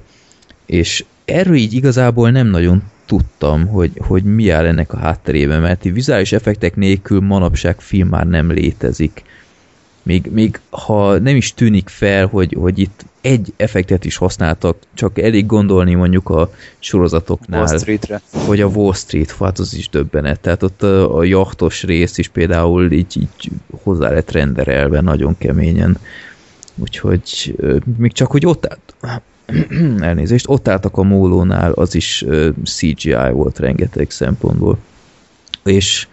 és 0.66 1.06
erről 1.26 1.56
így 1.56 1.74
igazából 1.74 2.30
nem 2.30 2.48
nagyon 2.48 2.84
tudtam, 3.06 3.68
hogy, 3.68 3.92
hogy 3.98 4.24
mi 4.24 4.50
áll 4.50 4.66
ennek 4.66 4.94
a 4.94 4.98
hátterében, 4.98 5.62
mert 5.62 5.84
vizuális 5.84 6.32
effektek 6.32 6.76
nélkül 6.76 7.20
manapság 7.20 7.82
film 7.82 8.08
már 8.08 8.28
nem 8.28 8.52
létezik. 8.52 9.24
Még, 10.04 10.30
még 10.32 10.60
ha 10.70 11.18
nem 11.18 11.36
is 11.36 11.54
tűnik 11.54 11.90
fel, 11.90 12.26
hogy, 12.26 12.56
hogy 12.60 12.80
itt 12.80 13.06
egy 13.22 13.54
effektet 13.58 14.06
is 14.06 14.18
használtak, 14.18 14.78
csak 14.94 15.20
elég 15.20 15.46
gondolni 15.46 15.94
mondjuk 15.94 16.30
a 16.30 16.52
sorozatoknál, 16.80 17.64
Wall 17.64 17.78
Streetre. 17.78 18.22
hogy 18.32 18.62
a 18.62 18.68
Wall 18.68 18.94
Street, 18.94 19.32
hát 19.32 19.60
az 19.60 19.74
is 19.74 19.90
döbbenet. 19.90 20.40
Tehát 20.40 20.64
ott 20.64 20.84
a, 20.84 21.18
a 21.18 21.24
jachtos 21.24 21.84
rész 21.84 22.18
is 22.18 22.28
például 22.28 22.92
így, 22.92 23.18
így 23.18 23.52
hozzá 23.84 24.10
lett 24.10 24.32
renderelve 24.32 25.02
nagyon 25.02 25.38
keményen. 25.38 25.98
Úgyhogy 26.76 27.56
még 27.98 28.12
csak, 28.12 28.32
hogy 28.32 28.46
ott 28.46 28.78
állt, 29.00 29.24
elnézést, 30.00 30.50
ott 30.50 30.68
álltak 30.68 30.98
a 30.98 31.04
mólónál, 31.04 31.72
az 31.72 31.96
is 31.96 32.26
CGI 32.64 33.32
volt 33.32 33.60
rengeteg 33.60 34.12
szempontból. 34.12 34.78
És 35.64 36.08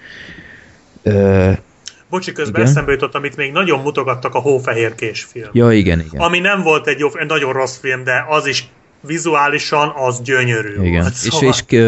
Bocsi, 2.11 2.33
közben 2.33 2.61
igen. 2.61 2.73
eszembe 2.73 2.93
jutott, 2.93 3.15
amit 3.15 3.37
még 3.37 3.53
nagyon 3.53 3.81
mutogattak 3.81 4.35
a 4.35 4.39
Hófehérkés 4.39 5.23
film. 5.23 5.49
Ja, 5.53 5.73
igen, 5.73 6.01
igen. 6.01 6.21
Ami 6.21 6.39
nem 6.39 6.63
volt 6.63 6.87
egy, 6.87 6.99
jó, 6.99 7.09
egy 7.17 7.27
nagyon 7.27 7.53
rossz 7.53 7.77
film, 7.77 8.05
de 8.05 8.25
az 8.29 8.47
is 8.47 8.69
vizuálisan 9.01 9.93
az 9.97 10.21
gyönyörű 10.23 10.83
Igen, 10.83 11.01
volt. 11.01 11.15
Szóval... 11.15 11.49
és, 11.49 11.63
és 11.69 11.81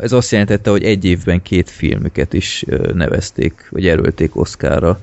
ez 0.00 0.12
azt 0.12 0.30
jelentette, 0.30 0.70
hogy 0.70 0.84
egy 0.84 1.04
évben 1.04 1.42
két 1.42 1.70
filmüket 1.70 2.32
is 2.32 2.64
nevezték, 2.94 3.68
vagy 3.70 3.84
jelölték 3.84 4.36
Oszkára, 4.36 5.00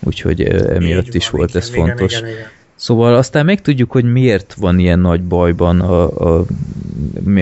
úgyhogy 0.00 0.42
emiatt 0.42 1.14
is 1.14 1.30
volt 1.30 1.48
igen, 1.48 1.62
ez 1.62 1.68
igen, 1.68 1.86
fontos. 1.86 2.12
Igen, 2.12 2.24
igen, 2.24 2.38
igen. 2.38 2.50
Szóval 2.74 3.14
aztán 3.14 3.44
megtudjuk, 3.44 3.90
hogy 3.90 4.12
miért 4.12 4.54
van 4.54 4.78
ilyen 4.78 4.98
nagy 4.98 5.22
bajban 5.22 5.80
a, 5.80 6.02
a, 6.38 6.44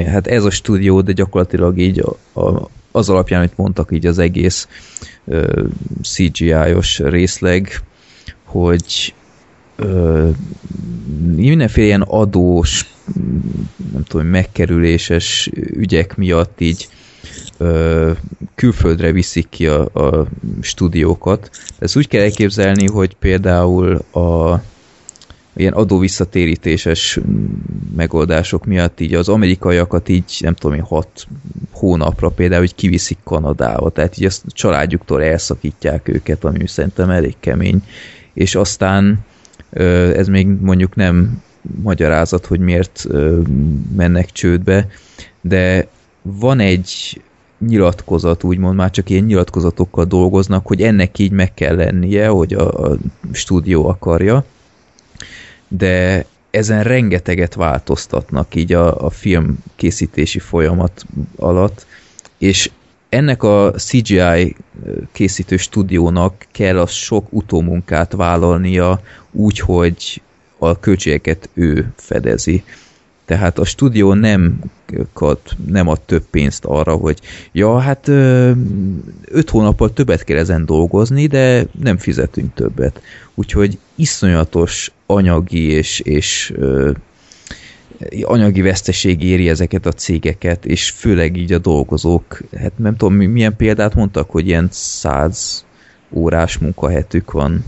hát 0.06 0.26
ez 0.26 0.44
a 0.44 0.50
stúdió, 0.50 1.00
de 1.00 1.12
gyakorlatilag 1.12 1.78
így 1.78 2.00
a, 2.00 2.40
a, 2.40 2.68
az 2.92 3.08
alapján, 3.08 3.40
amit 3.40 3.56
mondtak 3.56 3.92
így 3.92 4.06
az 4.06 4.18
egész 4.18 4.68
uh, 5.24 5.64
CGI-os 6.02 6.98
részleg, 6.98 7.80
hogy 8.44 9.14
uh, 9.78 10.28
mindenféle 11.34 11.86
ilyen 11.86 12.02
adós, 12.02 12.94
nem 13.92 14.02
tudom, 14.04 14.26
megkerüléses 14.26 15.50
ügyek 15.54 16.16
miatt 16.16 16.60
így 16.60 16.88
külföldre 18.54 19.12
viszik 19.12 19.48
ki 19.48 19.66
a, 19.66 19.80
a 19.94 20.26
stúdiókat. 20.60 21.50
Ezt 21.78 21.96
úgy 21.96 22.08
kell 22.08 22.22
elképzelni, 22.22 22.86
hogy 22.86 23.14
például 23.14 23.96
a 23.96 24.62
ilyen 25.56 25.72
adóvisszatérítéses 25.72 27.20
megoldások 27.97 28.64
miatt 28.64 29.01
így 29.01 29.14
az 29.14 29.28
amerikaiakat 29.28 30.09
így 30.09 30.39
nem 30.40 30.55
tudom 30.55 30.77
én 30.77 30.82
hat 30.82 31.27
hónapra 31.70 32.28
például 32.28 32.60
hogy 32.60 32.74
kiviszik 32.74 33.18
Kanadába, 33.24 33.90
tehát 33.90 34.18
így 34.18 34.24
ezt 34.24 34.44
családjuktól 34.47 35.22
elszakítják 35.22 36.09
őket, 36.09 36.44
ami 36.44 36.66
szerintem 36.66 37.10
elég 37.10 37.35
kemény, 37.40 37.82
és 38.32 38.55
aztán 38.55 39.24
ez 40.14 40.28
még 40.28 40.47
mondjuk 40.47 40.94
nem 40.94 41.43
magyarázat, 41.82 42.47
hogy 42.47 42.60
miért 42.60 43.06
mennek 43.97 44.31
csődbe, 44.31 44.89
de 45.40 45.86
van 46.22 46.60
egy 46.60 47.20
nyilatkozat, 47.59 48.44
úgymond 48.44 48.77
már 48.77 48.90
csak 48.90 49.10
ilyen 49.10 49.24
nyilatkozatokkal 49.24 50.05
dolgoznak, 50.05 50.66
hogy 50.66 50.82
ennek 50.82 51.18
így 51.18 51.31
meg 51.31 51.55
kell 51.55 51.77
lennie, 51.77 52.28
hogy 52.28 52.55
a, 52.55 52.90
a 52.90 52.97
stúdió 53.32 53.89
akarja, 53.89 54.44
de 55.68 56.24
ezen 56.51 56.82
rengeteget 56.82 57.55
változtatnak 57.55 58.55
így 58.55 58.72
a, 58.72 59.05
a 59.05 59.10
film 59.10 59.59
készítési 59.76 60.38
folyamat 60.38 61.05
alatt, 61.36 61.86
és 62.38 62.70
ennek 63.09 63.42
a 63.42 63.72
CGI 63.72 64.56
készítő 65.12 65.56
stúdiónak 65.56 66.47
kell 66.52 66.80
a 66.80 66.86
sok 66.86 67.26
utómunkát 67.30 68.12
vállalnia 68.12 69.01
úgy, 69.30 69.59
hogy 69.59 70.22
a 70.59 70.78
költségeket 70.80 71.48
ő 71.55 71.92
fedezi. 71.97 72.64
Tehát 73.31 73.59
a 73.59 73.65
stúdió 73.65 74.15
nem, 74.15 74.59
nem 75.66 75.89
ad 75.89 76.01
több 76.01 76.24
pénzt 76.31 76.65
arra, 76.65 76.94
hogy 76.94 77.20
ja, 77.52 77.78
hát 77.78 78.09
öt 79.24 79.51
hónappal 79.51 79.93
többet 79.93 80.24
kell 80.24 80.36
ezen 80.36 80.66
dolgozni, 80.66 81.27
de 81.27 81.66
nem 81.82 81.97
fizetünk 81.97 82.55
többet. 82.55 83.02
Úgyhogy 83.35 83.78
iszonyatos 83.94 84.93
anyagi 85.07 85.62
és, 85.62 86.01
és 86.01 86.55
anyagi 88.23 88.61
veszteség 88.61 89.23
éri 89.23 89.48
ezeket 89.48 89.86
a 89.86 89.93
cégeket, 89.93 90.65
és 90.65 90.90
főleg 90.90 91.36
így 91.36 91.52
a 91.52 91.59
dolgozók, 91.59 92.40
hát 92.57 92.78
nem 92.78 92.97
tudom, 92.97 93.15
milyen 93.15 93.57
példát 93.57 93.94
mondtak, 93.94 94.31
hogy 94.31 94.47
ilyen 94.47 94.69
száz 94.70 95.65
órás 96.12 96.59
munkahetük 96.59 97.32
van. 97.32 97.65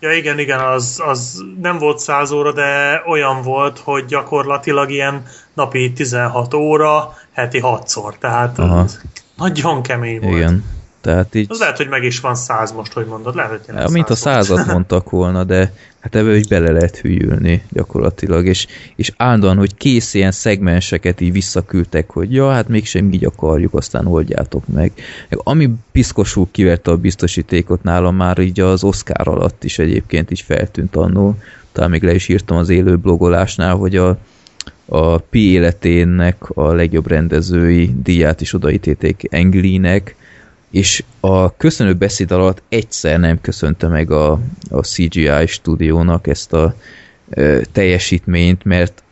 Ja 0.00 0.12
igen, 0.12 0.38
igen, 0.38 0.60
az, 0.60 1.02
az 1.06 1.44
nem 1.60 1.78
volt 1.78 1.98
száz 1.98 2.30
óra, 2.30 2.52
de 2.52 3.02
olyan 3.06 3.42
volt, 3.42 3.78
hogy 3.78 4.04
gyakorlatilag 4.04 4.90
ilyen 4.90 5.22
napi 5.54 5.92
16 5.92 6.54
óra, 6.54 7.14
heti 7.32 7.60
6-szor, 7.62 8.18
tehát 8.18 8.60
nagyon 9.36 9.82
kemény 9.82 10.20
volt. 10.20 10.34
Igen. 10.34 10.64
Tehát 11.00 11.34
így... 11.34 11.46
Az 11.50 11.58
lehet, 11.58 11.76
hogy 11.76 11.88
meg 11.88 12.02
is 12.04 12.20
van 12.20 12.34
száz 12.34 12.72
most, 12.72 12.92
hogy 12.92 13.06
mondod. 13.06 13.34
Lehet, 13.34 13.50
hogy 13.66 13.74
ja, 13.74 13.88
mint 13.88 14.10
a 14.10 14.14
százat 14.14 14.66
mondtak 14.66 15.10
volna, 15.10 15.44
de 15.44 15.72
hát 16.00 16.14
ebbe 16.14 16.36
is 16.36 16.46
bele 16.46 16.70
lehet 16.70 16.96
hűlni 16.96 17.62
gyakorlatilag, 17.70 18.46
és, 18.46 18.66
és 18.96 19.12
állandóan, 19.16 19.56
hogy 19.56 19.74
kész 19.74 20.14
ilyen 20.14 20.32
szegmenseket 20.32 21.20
így 21.20 21.32
visszaküldtek, 21.32 22.10
hogy 22.10 22.32
ja, 22.32 22.50
hát 22.50 22.68
mégsem 22.68 23.12
így 23.12 23.24
akarjuk, 23.24 23.74
aztán 23.74 24.06
oldjátok 24.06 24.66
meg. 24.66 24.92
Ami 25.30 25.70
piszkosul 25.92 26.48
kiverte 26.50 26.90
a 26.90 26.96
biztosítékot 26.96 27.82
nálam 27.82 28.16
már 28.16 28.38
így 28.38 28.60
az 28.60 28.84
Oscar 28.84 29.28
alatt 29.28 29.64
is 29.64 29.78
egyébként 29.78 30.30
is 30.30 30.42
feltűnt 30.42 30.96
annól, 30.96 31.36
talán 31.72 31.90
még 31.90 32.02
le 32.02 32.14
is 32.14 32.28
írtam 32.28 32.56
az 32.56 32.68
élő 32.68 32.96
blogolásnál, 32.96 33.74
hogy 33.74 33.96
a, 33.96 34.18
a 34.86 35.18
Pi 35.18 35.50
életének 35.50 36.50
a 36.50 36.72
legjobb 36.72 37.06
rendezői 37.06 37.94
díját 38.02 38.40
is 38.40 38.54
odaítélték 38.54 39.22
Englinek, 39.30 40.16
és 40.70 41.04
a 41.20 41.56
köszönő 41.56 41.94
beszéd 41.94 42.30
alatt 42.30 42.62
egyszer 42.68 43.20
nem 43.20 43.40
köszönte 43.40 43.88
meg 43.88 44.10
a, 44.10 44.40
a 44.70 44.80
CGI 44.80 45.46
stúdiónak 45.46 46.26
ezt 46.26 46.52
a 46.52 46.74
ö, 47.28 47.60
teljesítményt, 47.72 48.64
mert 48.64 49.02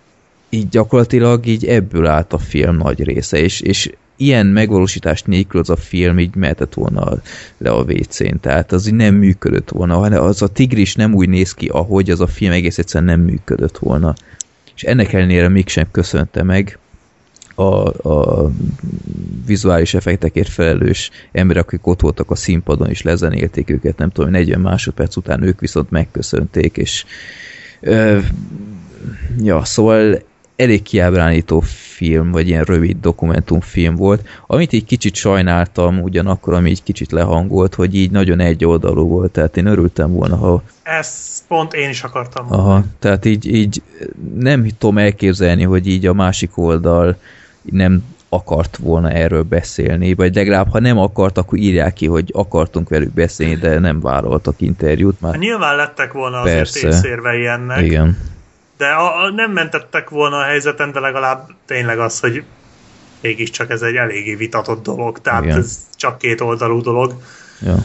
így 0.48 0.68
gyakorlatilag 0.68 1.46
így 1.46 1.64
ebből 1.64 2.06
állt 2.06 2.32
a 2.32 2.38
film 2.38 2.76
nagy 2.76 3.02
része, 3.02 3.38
és, 3.38 3.60
és 3.60 3.90
ilyen 4.16 4.46
megvalósítás 4.46 5.22
nélkül 5.22 5.60
az 5.60 5.70
a 5.70 5.76
film 5.76 6.18
így 6.18 6.34
mehetett 6.34 6.74
volna 6.74 7.12
le 7.58 7.70
a 7.70 7.82
WC-n, 7.82 8.40
tehát 8.40 8.72
az 8.72 8.86
így 8.86 8.94
nem 8.94 9.14
működött 9.14 9.70
volna, 9.70 9.96
hanem 9.96 10.22
az 10.22 10.42
a 10.42 10.46
tigris 10.46 10.94
nem 10.94 11.14
úgy 11.14 11.28
néz 11.28 11.52
ki, 11.52 11.66
ahogy 11.66 12.10
az 12.10 12.20
a 12.20 12.26
film 12.26 12.52
egész 12.52 12.78
egyszerűen 12.78 13.18
nem 13.18 13.26
működött 13.26 13.78
volna. 13.78 14.14
És 14.74 14.82
ennek 14.82 15.12
ellenére 15.12 15.48
mégsem 15.48 15.86
köszönte 15.90 16.42
meg, 16.42 16.78
a, 17.56 18.08
a 18.08 18.50
vizuális 19.46 19.94
effektekért 19.94 20.48
felelős 20.48 21.10
emberek, 21.32 21.66
akik 21.66 21.86
ott 21.86 22.00
voltak 22.00 22.30
a 22.30 22.34
színpadon, 22.34 22.88
és 22.88 23.02
lezenélték 23.02 23.70
őket, 23.70 23.96
nem 23.96 24.10
tudom, 24.10 24.30
40 24.30 24.60
másodperc 24.60 25.16
után 25.16 25.42
ők 25.42 25.60
viszont 25.60 25.90
megköszönték, 25.90 26.76
és 26.76 27.04
ö, 27.80 28.18
ja, 29.42 29.64
szóval 29.64 30.22
elég 30.56 30.82
kiábránító 30.82 31.60
film, 31.96 32.30
vagy 32.30 32.48
ilyen 32.48 32.64
rövid 32.64 32.96
dokumentumfilm 33.00 33.94
volt, 33.94 34.28
amit 34.46 34.72
így 34.72 34.84
kicsit 34.84 35.14
sajnáltam, 35.14 36.02
ugyanakkor, 36.02 36.54
ami 36.54 36.70
így 36.70 36.82
kicsit 36.82 37.12
lehangolt, 37.12 37.74
hogy 37.74 37.94
így 37.94 38.10
nagyon 38.10 38.40
egy 38.40 38.64
oldalú 38.64 39.08
volt, 39.08 39.32
tehát 39.32 39.56
én 39.56 39.66
örültem 39.66 40.12
volna, 40.12 40.36
ha... 40.36 40.62
Ezt 40.82 41.42
pont 41.48 41.72
én 41.72 41.88
is 41.88 42.02
akartam. 42.02 42.46
Aha, 42.52 42.84
tehát 42.98 43.24
így, 43.24 43.54
így 43.54 43.82
nem 44.38 44.68
tudom 44.78 44.98
elképzelni, 44.98 45.62
hogy 45.62 45.86
így 45.86 46.06
a 46.06 46.12
másik 46.12 46.58
oldal 46.58 47.16
nem 47.70 48.04
akart 48.28 48.76
volna 48.76 49.10
erről 49.10 49.42
beszélni, 49.42 50.14
vagy 50.14 50.34
legalább 50.34 50.70
ha 50.70 50.80
nem 50.80 50.98
akart, 50.98 51.38
akkor 51.38 51.58
írják 51.58 51.92
ki, 51.92 52.06
hogy 52.06 52.30
akartunk 52.34 52.88
velük 52.88 53.12
beszélni, 53.12 53.54
de 53.54 53.78
nem 53.78 54.00
vállaltak 54.00 54.60
interjút. 54.60 55.20
Már. 55.20 55.36
Nyilván 55.36 55.76
lettek 55.76 56.12
volna 56.12 56.40
azért 56.40 56.56
Persze. 56.56 56.88
észérvei 56.88 57.46
ennek. 57.46 57.82
Igen 57.82 58.34
de 58.76 58.86
a, 58.86 59.24
a, 59.24 59.30
nem 59.30 59.50
mentettek 59.52 60.10
volna 60.10 60.36
a 60.36 60.42
helyzeten, 60.42 60.92
de 60.92 61.00
legalább 61.00 61.48
tényleg 61.66 61.98
az, 61.98 62.20
hogy 62.20 62.44
mégiscsak 63.20 63.70
ez 63.70 63.82
egy 63.82 63.94
eléggé 63.94 64.34
vitatott 64.34 64.82
dolog, 64.82 65.20
tehát 65.20 65.44
Igen. 65.44 65.58
ez 65.58 65.78
csak 65.96 66.18
két 66.18 66.40
oldalú 66.40 66.80
dolog. 66.80 67.14
Ja. 67.60 67.76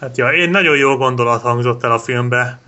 Hát 0.00 0.16
ja, 0.16 0.28
én 0.28 0.50
nagyon 0.50 0.76
jó 0.76 0.96
gondolat 0.96 1.42
hangzott 1.42 1.84
el 1.84 1.92
a 1.92 1.98
filmbe, 1.98 2.58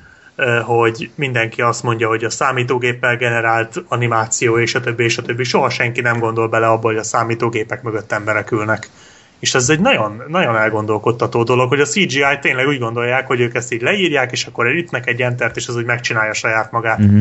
hogy 0.64 1.10
mindenki 1.14 1.62
azt 1.62 1.82
mondja, 1.82 2.08
hogy 2.08 2.24
a 2.24 2.30
számítógéppel 2.30 3.16
generált 3.16 3.82
animáció 3.88 4.58
és 4.58 4.74
a 4.74 4.80
többi, 4.80 5.04
és 5.04 5.18
a 5.18 5.22
többi. 5.22 5.44
Soha 5.44 5.70
senki 5.70 6.00
nem 6.00 6.18
gondol 6.18 6.48
bele 6.48 6.68
abba, 6.68 6.86
hogy 6.88 6.96
a 6.96 7.02
számítógépek 7.02 7.82
mögött 7.82 8.12
emberek 8.12 8.50
ülnek. 8.50 8.90
És 9.38 9.54
ez 9.54 9.68
egy 9.68 9.80
nagyon, 9.80 10.22
nagyon 10.28 10.56
elgondolkodtató 10.56 11.42
dolog, 11.42 11.68
hogy 11.68 11.80
a 11.80 11.84
CGI 11.84 12.38
tényleg 12.40 12.66
úgy 12.66 12.78
gondolják, 12.78 13.26
hogy 13.26 13.40
ők 13.40 13.54
ezt 13.54 13.72
így 13.72 13.82
leírják, 13.82 14.32
és 14.32 14.44
akkor 14.46 14.66
ütnek 14.66 15.06
egy 15.06 15.22
entert, 15.22 15.56
és 15.56 15.68
az 15.68 15.76
úgy 15.76 15.84
megcsinálja 15.84 16.32
saját 16.32 16.70
magát. 16.70 16.98
Uh-huh. 16.98 17.20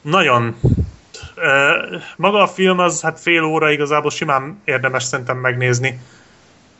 Nagyon 0.00 0.56
maga 2.16 2.42
a 2.42 2.46
film 2.46 2.78
az 2.78 3.00
hát 3.00 3.20
fél 3.20 3.42
óra 3.42 3.70
igazából 3.70 4.10
simán 4.10 4.60
érdemes 4.64 5.02
szerintem 5.02 5.36
megnézni. 5.36 6.00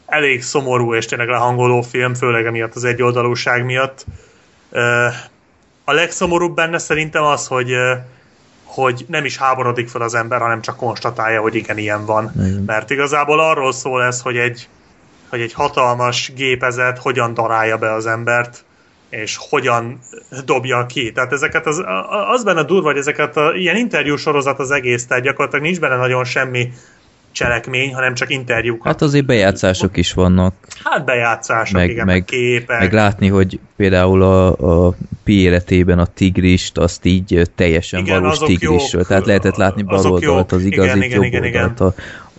Elég 0.06 0.42
szomorú 0.42 0.94
és 0.94 1.06
tényleg 1.06 1.28
lehangoló 1.28 1.82
film, 1.82 2.14
főleg 2.14 2.46
emiatt 2.46 2.74
az 2.74 2.84
egyoldalúság 2.84 3.64
miatt. 3.64 4.04
A 5.88 5.92
legszomorúbb 5.92 6.54
benne 6.54 6.78
szerintem 6.78 7.22
az, 7.22 7.46
hogy 7.46 7.76
hogy 8.64 9.04
nem 9.08 9.24
is 9.24 9.36
háborodik 9.36 9.88
fel 9.88 10.00
az 10.00 10.14
ember, 10.14 10.40
hanem 10.40 10.60
csak 10.60 10.76
konstatálja, 10.76 11.40
hogy 11.40 11.54
igen, 11.54 11.78
ilyen 11.78 12.04
van. 12.04 12.32
Igen. 12.36 12.62
Mert 12.66 12.90
igazából 12.90 13.40
arról 13.40 13.72
szól 13.72 14.02
ez, 14.02 14.20
hogy 14.20 14.36
egy, 14.36 14.68
hogy 15.28 15.40
egy 15.40 15.52
hatalmas 15.52 16.32
gépezet 16.34 16.98
hogyan 16.98 17.34
darálja 17.34 17.76
be 17.76 17.92
az 17.92 18.06
embert, 18.06 18.64
és 19.08 19.36
hogyan 19.50 19.98
dobja 20.44 20.86
ki. 20.86 21.12
Tehát 21.12 21.32
ezeket 21.32 21.66
az, 21.66 21.82
az 22.28 22.44
benne 22.44 22.62
durva, 22.62 22.88
hogy 22.88 22.98
ezeket 22.98 23.36
a, 23.36 23.54
ilyen 23.54 23.76
interjú 23.76 24.16
sorozat 24.16 24.58
az 24.58 24.70
egész, 24.70 25.06
tehát 25.06 25.24
gyakorlatilag 25.24 25.64
nincs 25.64 25.80
benne 25.80 25.96
nagyon 25.96 26.24
semmi 26.24 26.72
cselekmény, 27.36 27.94
hanem 27.94 28.14
csak 28.14 28.30
interjúk. 28.30 28.84
Hát 28.84 29.02
azért 29.02 29.24
bejátszások 29.24 29.96
is 29.96 30.12
vannak. 30.12 30.54
Hát 30.84 31.04
bejátszások, 31.04 31.76
meg, 31.76 31.90
igen, 31.90 32.06
meg, 32.06 32.24
képek. 32.24 32.78
Meg 32.78 32.92
látni, 32.92 33.28
hogy 33.28 33.58
például 33.76 34.22
a, 34.22 34.46
a 34.86 34.94
pi 35.24 35.40
életében 35.40 35.98
a 35.98 36.06
tigrist, 36.06 36.78
azt 36.78 37.04
így 37.04 37.50
teljesen 37.54 38.00
igen, 38.00 38.20
valós 38.20 38.38
tigrisről. 38.38 39.00
Jók, 39.00 39.06
tehát 39.06 39.26
lehetett 39.26 39.56
látni 39.56 39.82
baloldalt, 39.82 40.52
az 40.52 40.64
igazi 40.64 41.04
igen, 41.04 41.22
jobb 41.22 41.44
igen, 41.44 41.74
a, 41.76 41.92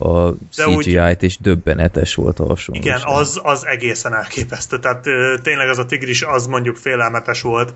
a 0.07 0.33
CGI-t, 0.51 1.23
és 1.23 1.37
döbbenetes 1.39 2.15
volt 2.15 2.39
a 2.39 2.45
hasonlóság. 2.45 2.85
Igen, 2.85 3.01
az, 3.03 3.39
az 3.43 3.65
egészen 3.65 4.15
elképesztő. 4.15 4.79
Tehát 4.79 5.03
tényleg 5.43 5.69
az 5.69 5.77
a 5.77 5.85
tigris, 5.85 6.21
az 6.21 6.47
mondjuk 6.47 6.75
félelmetes 6.75 7.41
volt, 7.41 7.73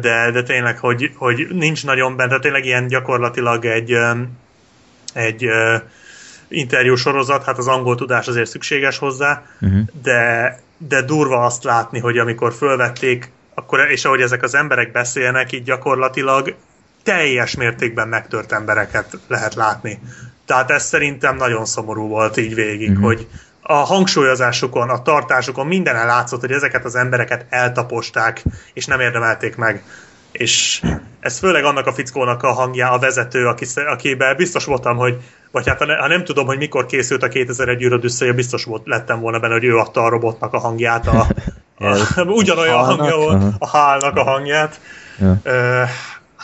de, 0.00 0.30
de 0.32 0.42
tényleg, 0.42 0.78
hogy, 0.78 1.10
hogy 1.14 1.46
nincs 1.52 1.84
nagyon 1.84 2.16
benne, 2.16 2.28
tehát 2.28 2.42
tényleg 2.42 2.64
ilyen 2.64 2.86
gyakorlatilag 2.86 3.64
egy, 3.64 3.96
egy 5.14 5.48
interjú 6.50 6.94
sorozat, 6.94 7.44
hát 7.44 7.58
az 7.58 7.66
angol 7.66 7.94
tudás 7.94 8.26
azért 8.28 8.48
szükséges 8.48 8.98
hozzá, 8.98 9.42
uh-huh. 9.60 9.80
de, 10.02 10.58
de 10.78 11.02
durva 11.02 11.44
azt 11.44 11.64
látni, 11.64 11.98
hogy 11.98 12.18
amikor 12.18 12.52
fölvették, 12.52 13.30
akkor, 13.54 13.90
és 13.90 14.04
ahogy 14.04 14.20
ezek 14.20 14.42
az 14.42 14.54
emberek 14.54 14.92
beszélnek, 14.92 15.52
így 15.52 15.62
gyakorlatilag 15.62 16.54
teljes 17.02 17.54
mértékben 17.54 18.08
megtört 18.08 18.52
embereket 18.52 19.18
lehet 19.28 19.54
látni. 19.54 19.98
Tehát 20.46 20.70
ez 20.70 20.84
szerintem 20.84 21.36
nagyon 21.36 21.64
szomorú 21.64 22.08
volt 22.08 22.36
így 22.36 22.54
végig, 22.54 22.90
uh-huh. 22.90 23.04
hogy 23.04 23.26
a 23.62 23.74
hangsúlyozásukon, 23.74 24.90
a 24.90 25.02
tartásukon 25.02 25.66
mindenen 25.66 26.06
látszott, 26.06 26.40
hogy 26.40 26.52
ezeket 26.52 26.84
az 26.84 26.94
embereket 26.94 27.46
eltaposták, 27.48 28.42
és 28.74 28.86
nem 28.86 29.00
érdemelték 29.00 29.56
meg. 29.56 29.82
És 30.32 30.82
ez 31.20 31.38
főleg 31.38 31.64
annak 31.64 31.86
a 31.86 31.92
fickónak 31.92 32.42
a 32.42 32.52
hangja, 32.52 32.90
a 32.90 32.98
vezető, 32.98 33.46
aki, 33.46 33.66
akiben 33.86 34.36
biztos 34.36 34.64
voltam, 34.64 34.96
hogy 34.96 35.16
vagy 35.50 35.68
hát 35.68 35.78
ha 35.78 36.08
nem 36.08 36.24
tudom, 36.24 36.46
hogy 36.46 36.58
mikor 36.58 36.86
készült 36.86 37.22
a 37.22 37.28
2001 37.28 37.82
űröd 37.82 38.04
összeje, 38.04 38.32
biztos 38.32 38.64
volt, 38.64 38.86
lettem 38.86 39.20
volna 39.20 39.38
benne, 39.38 39.52
hogy 39.52 39.64
ő 39.64 39.76
adta 39.76 40.04
a 40.04 40.08
robotnak 40.08 40.52
a 40.52 40.58
hangját, 40.58 41.06
a, 41.06 41.26
a, 42.16 42.22
ugyanolyan 42.22 42.78
a 42.78 42.82
hangja 42.82 43.16
volt, 43.16 43.42
a 43.58 43.68
hálnak 43.68 44.16
a 44.16 44.22
hangját. 44.22 44.80
Ja. 45.18 45.40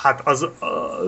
Hát 0.07 0.21
az, 0.25 0.47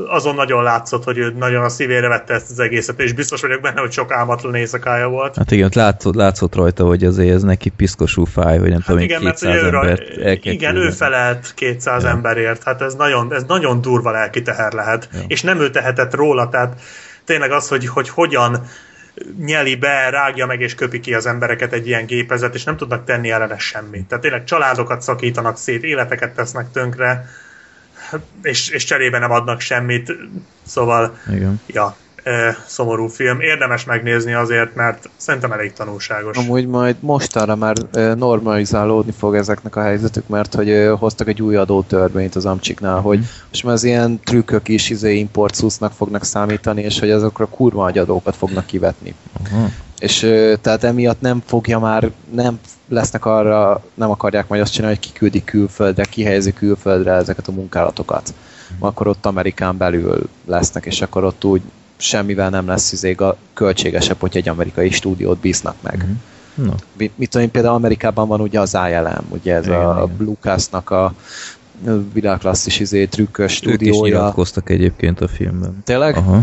azon 0.09 0.35
nagyon 0.35 0.63
látszott, 0.63 1.05
hogy 1.05 1.19
ő 1.19 1.35
nagyon 1.39 1.65
a 1.65 1.69
szívére 1.69 2.09
vette 2.09 2.35
ezt 2.35 2.51
az 2.51 2.59
egészet, 2.59 3.01
és 3.01 3.13
biztos 3.13 3.41
vagyok 3.41 3.61
benne, 3.61 3.81
hogy 3.81 3.93
sok 3.93 4.13
álmatlan 4.13 4.55
éjszakája 4.55 5.09
volt. 5.09 5.37
Hát 5.37 5.51
igen, 5.51 5.71
látszott, 5.75 6.15
látszott 6.15 6.55
rajta, 6.55 6.85
hogy 6.85 7.05
azért 7.05 7.35
ez 7.35 7.43
neki 7.43 7.69
piszkosú 7.69 8.25
fáj, 8.25 8.59
hogy 8.59 8.69
nem 8.69 8.79
hát 8.79 8.87
tudom, 8.87 9.03
igen, 9.03 9.21
200 9.21 9.63
mert, 9.63 9.75
embert 9.75 10.17
el 10.19 10.39
kell 10.39 10.53
Igen, 10.53 10.77
ő 10.77 10.91
felelt 10.91 11.55
200 11.55 12.03
ja. 12.03 12.09
emberért, 12.09 12.63
hát 12.63 12.83
ez 12.83 12.95
nagyon, 12.95 13.35
ez 13.35 13.43
nagyon 13.47 13.81
durva 13.81 14.11
lelki 14.11 14.43
teher 14.43 14.73
lehet, 14.73 15.09
ja. 15.13 15.21
és 15.27 15.43
nem 15.43 15.61
ő 15.61 15.71
tehetett 15.71 16.15
róla, 16.15 16.49
tehát 16.49 16.81
tényleg 17.25 17.51
az, 17.51 17.69
hogy, 17.69 17.87
hogy 17.87 18.09
hogyan 18.09 18.63
nyeli 19.39 19.75
be, 19.77 20.11
rágja 20.11 20.47
meg 20.47 20.61
és 20.61 20.75
köpi 20.75 21.01
ki 21.01 21.15
az 21.15 21.27
embereket 21.27 21.73
egy 21.73 21.87
ilyen 21.87 22.07
gépezet, 22.07 22.55
és 22.55 22.65
nem 22.65 22.77
tudnak 22.77 23.05
tenni 23.05 23.31
ellene 23.31 23.59
semmit. 23.59 24.07
Tehát 24.07 24.25
tényleg 24.25 24.45
családokat 24.45 25.03
szakítanak 25.03 25.57
szét, 25.57 25.83
életeket 25.83 26.35
tesznek 26.35 26.71
tönkre, 26.73 27.29
és, 28.43 28.69
és 28.69 28.85
cserébe 28.85 29.19
nem 29.19 29.31
adnak 29.31 29.61
semmit. 29.61 30.13
Szóval, 30.67 31.19
Igen. 31.35 31.61
ja, 31.67 31.97
szomorú 32.67 33.07
film. 33.07 33.41
Érdemes 33.41 33.85
megnézni 33.85 34.33
azért, 34.33 34.75
mert 34.75 35.09
szerintem 35.17 35.53
elég 35.53 35.73
tanulságos. 35.73 36.37
Amúgy 36.37 36.67
majd 36.67 36.97
mostanra 37.01 37.57
már 37.57 37.77
normalizálódni 38.17 39.13
fog 39.13 39.35
ezeknek 39.35 39.77
a 39.77 39.83
helyzetük, 39.83 40.29
mert 40.29 40.55
hogy 40.55 40.91
hoztak 40.99 41.29
egy 41.29 41.43
új 41.43 41.57
adótörvényt 41.57 42.35
az 42.35 42.47
Amcsiknál, 42.47 43.01
hogy 43.01 43.19
most 43.49 43.65
már 43.65 43.75
az 43.75 43.85
ilyen 43.85 44.21
trükkök 44.25 44.69
is 44.69 44.91
izé 44.91 45.17
importszusznak 45.17 45.93
fognak 45.93 46.25
számítani, 46.25 46.83
és 46.83 46.99
hogy 46.99 47.11
azokra 47.11 47.47
kurva 47.47 47.83
nagy 47.83 47.99
adókat 47.99 48.37
fognak 48.37 48.67
kivetni. 48.67 49.15
Uh-huh. 49.41 49.71
És 49.99 50.19
tehát 50.61 50.85
emiatt 50.85 51.21
nem 51.21 51.43
fogja 51.47 51.79
már, 51.79 52.11
nem 52.31 52.61
lesznek 52.89 53.25
arra, 53.25 53.83
nem 53.95 54.11
akarják 54.11 54.49
majd 54.49 54.61
azt 54.61 54.73
csinálni, 54.73 54.97
hogy 54.97 55.07
kiküldik 55.07 55.45
külföldre, 55.45 56.05
kihelyezi 56.05 56.53
külföldre 56.53 57.13
ezeket 57.13 57.49
a 57.49 57.53
munkálatokat. 57.53 58.35
Akkor 58.79 59.07
ott 59.07 59.27
Amerikán 59.27 59.77
belül 59.77 60.29
lesznek, 60.47 60.87
és 60.87 61.01
akkor 61.03 61.25
ott 61.25 61.45
úgy 61.45 61.63
semmivel 61.97 62.51
nem 62.51 62.67
lesz 62.67 62.93
izé 62.93 63.13
a 63.13 63.37
költségesebb, 63.55 64.21
hogy 64.21 64.37
egy 64.37 64.49
amerikai 64.49 64.91
stúdiót 64.91 65.39
bíznak 65.39 65.75
meg. 65.81 65.97
Mm-hmm. 66.05 66.67
No. 66.67 66.73
Mit, 66.97 67.19
mit 67.19 67.31
tudom 67.31 67.47
én, 67.47 67.53
például 67.53 67.75
Amerikában 67.75 68.29
van 68.29 68.41
ugye 68.41 68.61
az 68.61 68.75
ILM, 68.91 69.25
ugye 69.29 69.55
ez 69.55 69.67
igen, 69.67 69.81
a. 69.81 70.09
Lucasnak 70.19 70.91
a 70.91 71.15
világklasszis 72.13 72.81
izé, 72.81 73.07
trükkös 73.07 73.53
stúdiója. 73.53 74.01
Ők 74.01 74.07
is 74.07 74.13
nyilatkoztak 74.13 74.71
egyébként 74.71 75.21
a 75.21 75.29
filmben. 75.29 75.83
Tényleg? 75.85 76.17
Aha. 76.17 76.43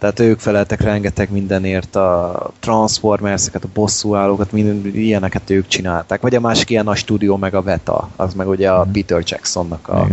Tehát 0.00 0.20
ők 0.20 0.38
feleltek 0.38 0.80
rengeteg 0.80 1.30
mindenért, 1.30 1.96
a 1.96 2.50
Transformers-eket, 2.58 3.64
a 3.64 3.68
bosszúállókat, 3.74 4.52
minden, 4.52 4.94
ilyeneket 4.94 5.50
ők 5.50 5.66
csinálták. 5.66 6.20
Vagy 6.20 6.34
a 6.34 6.40
másik 6.40 6.70
ilyen 6.70 6.88
a 6.88 6.94
stúdió, 6.94 7.36
meg 7.36 7.54
a 7.54 7.62
Veta, 7.62 8.08
az 8.16 8.34
meg 8.34 8.48
ugye 8.48 8.70
a 8.70 8.84
mm. 8.84 8.90
Peter 8.90 9.22
Jacksonnak 9.24 9.88
a 9.88 10.06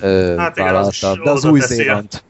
ö, 0.00 0.34
hát 0.38 0.56
igen, 0.56 0.74
az 0.74 1.06
De 1.24 1.30
az 1.30 1.44
új 1.44 1.60
Zéland 1.60 2.22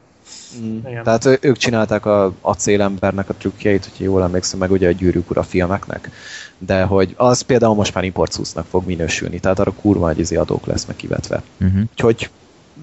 Mm. 0.61 0.79
Tehát 1.03 1.39
ők 1.41 1.57
csinálták 1.57 2.05
a 2.05 2.33
acélembernek 2.41 3.29
a 3.29 3.33
trükkjeit, 3.33 3.89
hogy 3.97 4.05
jól 4.05 4.23
emlékszem, 4.23 4.59
meg 4.59 4.71
ugye 4.71 4.87
a 4.87 4.91
gyűrűk 4.91 5.29
ura 5.29 5.43
filmeknek. 5.43 6.09
De 6.57 6.83
hogy 6.83 7.13
az 7.17 7.41
például 7.41 7.75
most 7.75 7.93
már 7.93 8.03
importszúsznak 8.03 8.65
fog 8.69 8.85
minősülni, 8.85 9.39
tehát 9.39 9.59
arra 9.59 9.71
kurva 9.81 10.09
egy 10.09 10.19
izé 10.19 10.35
adók 10.35 10.65
lesznek 10.65 10.95
kivetve. 10.95 11.41
Uh-huh. 11.61 11.81
Úgyhogy 11.91 12.29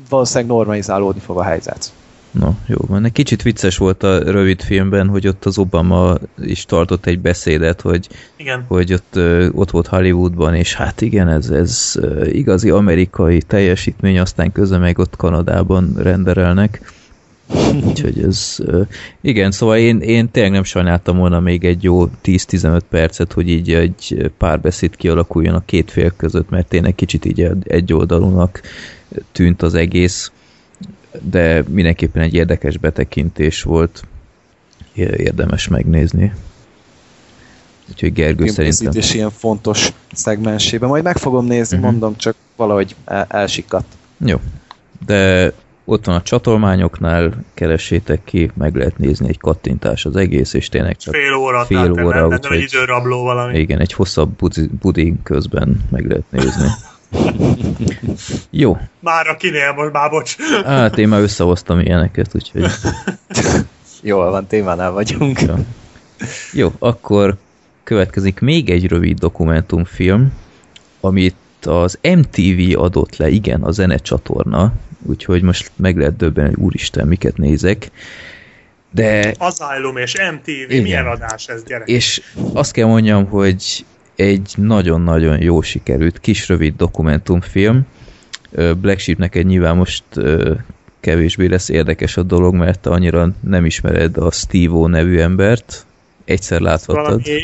valószínűleg 0.09 0.51
normalizálódni 0.51 1.21
fog 1.21 1.39
a 1.39 1.43
helyzet. 1.43 1.93
No, 2.33 2.55
jó 2.67 2.77
van. 2.87 3.05
Egy 3.05 3.13
kicsit 3.13 3.43
vicces 3.43 3.77
volt 3.77 4.03
a 4.03 4.31
rövid 4.31 4.63
filmben, 4.63 5.09
hogy 5.09 5.29
ott 5.29 5.45
az 5.45 5.59
Obama 5.59 6.15
is 6.45 6.65
tartott 6.65 7.07
egy 7.07 7.21
beszédet, 7.21 7.81
hogy, 7.81 8.09
igen. 8.37 8.65
hogy 8.69 8.93
ott, 8.93 9.19
ott 9.53 9.71
volt 9.71 9.87
Hollywoodban, 9.87 10.55
és 10.55 10.75
hát 10.75 11.01
igen, 11.01 11.29
ez, 11.29 11.51
ez 11.51 11.95
igazi 12.25 12.71
amerikai 12.71 13.43
teljesítmény, 13.43 14.19
aztán 14.19 14.53
közben 14.53 14.81
meg 14.81 14.99
ott 14.99 15.17
Kanadában 15.17 15.95
renderelnek 15.97 16.81
Úgyhogy 17.87 18.23
ez, 18.23 18.59
igen, 19.21 19.51
szóval 19.51 19.77
én, 19.77 20.01
én 20.01 20.31
tényleg 20.31 20.53
nem 20.53 20.65
sajnáltam 20.65 21.19
volna 21.19 21.41
még 21.41 21.65
egy 21.65 21.83
jó 21.83 22.11
10-15 22.25 22.81
percet, 22.91 23.33
hogy 23.33 23.49
így 23.49 23.73
egy 23.73 24.31
párbeszéd 24.39 24.97
kialakuljon 24.97 25.55
a 25.55 25.65
két 25.65 25.91
fél 25.91 26.13
között, 26.17 26.51
mert 26.51 26.69
tényleg 26.69 26.95
kicsit 26.95 27.25
így 27.25 27.51
egy 27.65 27.93
oldalúnak 27.93 28.61
tűnt 29.33 29.63
az 29.63 29.75
egész, 29.75 30.33
de 31.21 31.63
mindenképpen 31.69 32.23
egy 32.23 32.35
érdekes 32.35 32.77
betekintés 32.77 33.63
volt, 33.63 34.03
érdemes 34.95 35.69
megnézni. 35.69 36.33
Úgyhogy 37.91 38.13
Gergő 38.13 38.47
szerintem... 38.47 38.93
és 38.95 39.15
ilyen 39.15 39.31
fontos 39.31 39.93
szegmensében. 40.13 40.89
Majd 40.89 41.05
meg 41.05 41.17
fogom 41.17 41.47
nézni, 41.47 41.77
uh-huh. 41.77 41.91
mondom, 41.91 42.17
csak 42.17 42.35
valahogy 42.57 42.97
el- 43.05 43.27
elsikadt. 43.29 43.93
Jó. 44.19 44.41
De 45.07 45.53
ott 45.85 46.05
van 46.05 46.15
a 46.15 46.23
csatolmányoknál, 46.23 47.45
keressétek 47.55 48.25
ki, 48.25 48.51
meg 48.55 48.77
lehet 48.77 48.99
nézni 48.99 49.29
egy 49.29 49.39
kattintás 49.39 50.05
az 50.05 50.17
egész, 50.17 50.53
és 50.53 50.69
tényleg 50.69 50.97
csak 50.97 51.15
fél 51.15 51.35
óra, 51.35 51.65
fél 51.65 51.91
óra, 51.91 52.05
óra 52.05 52.29
nem, 52.29 52.39
nem 52.43 52.53
egy 52.53 52.63
időrabló 52.63 53.23
valami. 53.23 53.59
Igen, 53.59 53.81
egy 53.81 53.93
hosszabb 53.93 54.31
budin 54.81 55.23
közben 55.23 55.81
meg 55.91 56.07
lehet 56.07 56.31
nézni. 56.31 56.67
Jó. 58.51 58.79
Már 59.01 59.27
a 59.27 59.37
kinél 59.37 59.73
most, 59.73 59.93
már 59.93 60.11
bocs. 60.11 60.37
Hát 60.65 60.99
én 60.99 61.09
már 61.09 61.21
összehoztam 61.21 61.81
ilyeneket, 61.81 62.35
úgyhogy... 62.35 62.65
Jól 64.03 64.31
van, 64.31 64.47
témánál 64.47 64.91
vagyunk. 64.91 65.41
Jó. 65.41 65.55
Jó, 66.53 66.73
akkor 66.79 67.37
következik 67.85 68.41
még 68.41 68.71
egy 68.71 68.87
rövid 68.87 69.19
dokumentumfilm, 69.19 70.33
amit 71.01 71.37
az 71.63 71.99
MTV 72.03 72.81
adott 72.81 73.17
le, 73.17 73.29
igen, 73.29 73.63
a 73.63 73.71
zenecsatorna, 73.71 74.73
úgyhogy 75.07 75.43
most 75.43 75.71
meg 75.77 75.97
lehet 75.97 76.17
döbben, 76.17 76.47
hogy 76.47 76.57
úristen, 76.57 77.07
miket 77.07 77.37
nézek. 77.37 77.91
De... 78.91 79.35
Asylum 79.39 79.97
és 79.97 80.17
MTV, 80.33 80.49
igen. 80.49 80.83
milyen 80.83 81.07
adás 81.07 81.47
ez, 81.49 81.65
gyerek? 81.65 81.89
És 81.89 82.23
azt 82.53 82.73
kell 82.73 82.87
mondjam, 82.87 83.27
hogy 83.27 83.85
egy 84.17 84.55
nagyon-nagyon 84.57 85.43
jó 85.43 85.63
sikerült 85.63 86.21
kis 86.21 86.49
rövid 86.49 86.75
dokumentumfilm. 86.77 87.87
Black 88.81 88.99
Sheep 88.99 89.35
egy 89.35 89.47
nyilván 89.47 89.77
most 89.77 90.05
kevésbé 91.01 91.47
lesz 91.47 91.69
érdekes 91.69 92.17
a 92.17 92.23
dolog, 92.23 92.55
mert 92.55 92.87
annyira 92.87 93.29
nem 93.41 93.65
ismered 93.65 94.17
a 94.17 94.31
Steve-O 94.31 94.87
nevű 94.87 95.19
embert, 95.19 95.87
egyszer 96.25 96.61
láthattad. 96.61 97.05
Valami 97.05 97.41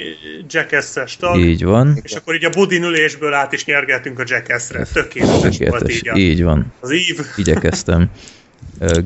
jackass 0.48 1.16
tag. 1.16 1.38
Így 1.38 1.64
van. 1.64 1.98
És 2.02 2.12
akkor 2.12 2.34
így 2.34 2.44
a 2.44 2.50
budin 2.50 2.82
ülésből 2.82 3.32
át 3.32 3.52
is 3.52 3.64
nyergeltünk 3.64 4.18
a 4.18 4.22
jackassre. 4.26 4.84
Tökéletes, 4.92 5.40
Tökéletes 5.40 5.68
volt 5.68 5.90
így. 5.90 6.08
A, 6.08 6.16
így 6.16 6.42
van. 6.42 6.72
Az 6.80 6.92
ív. 6.92 7.20
Igyekeztem. 7.36 8.10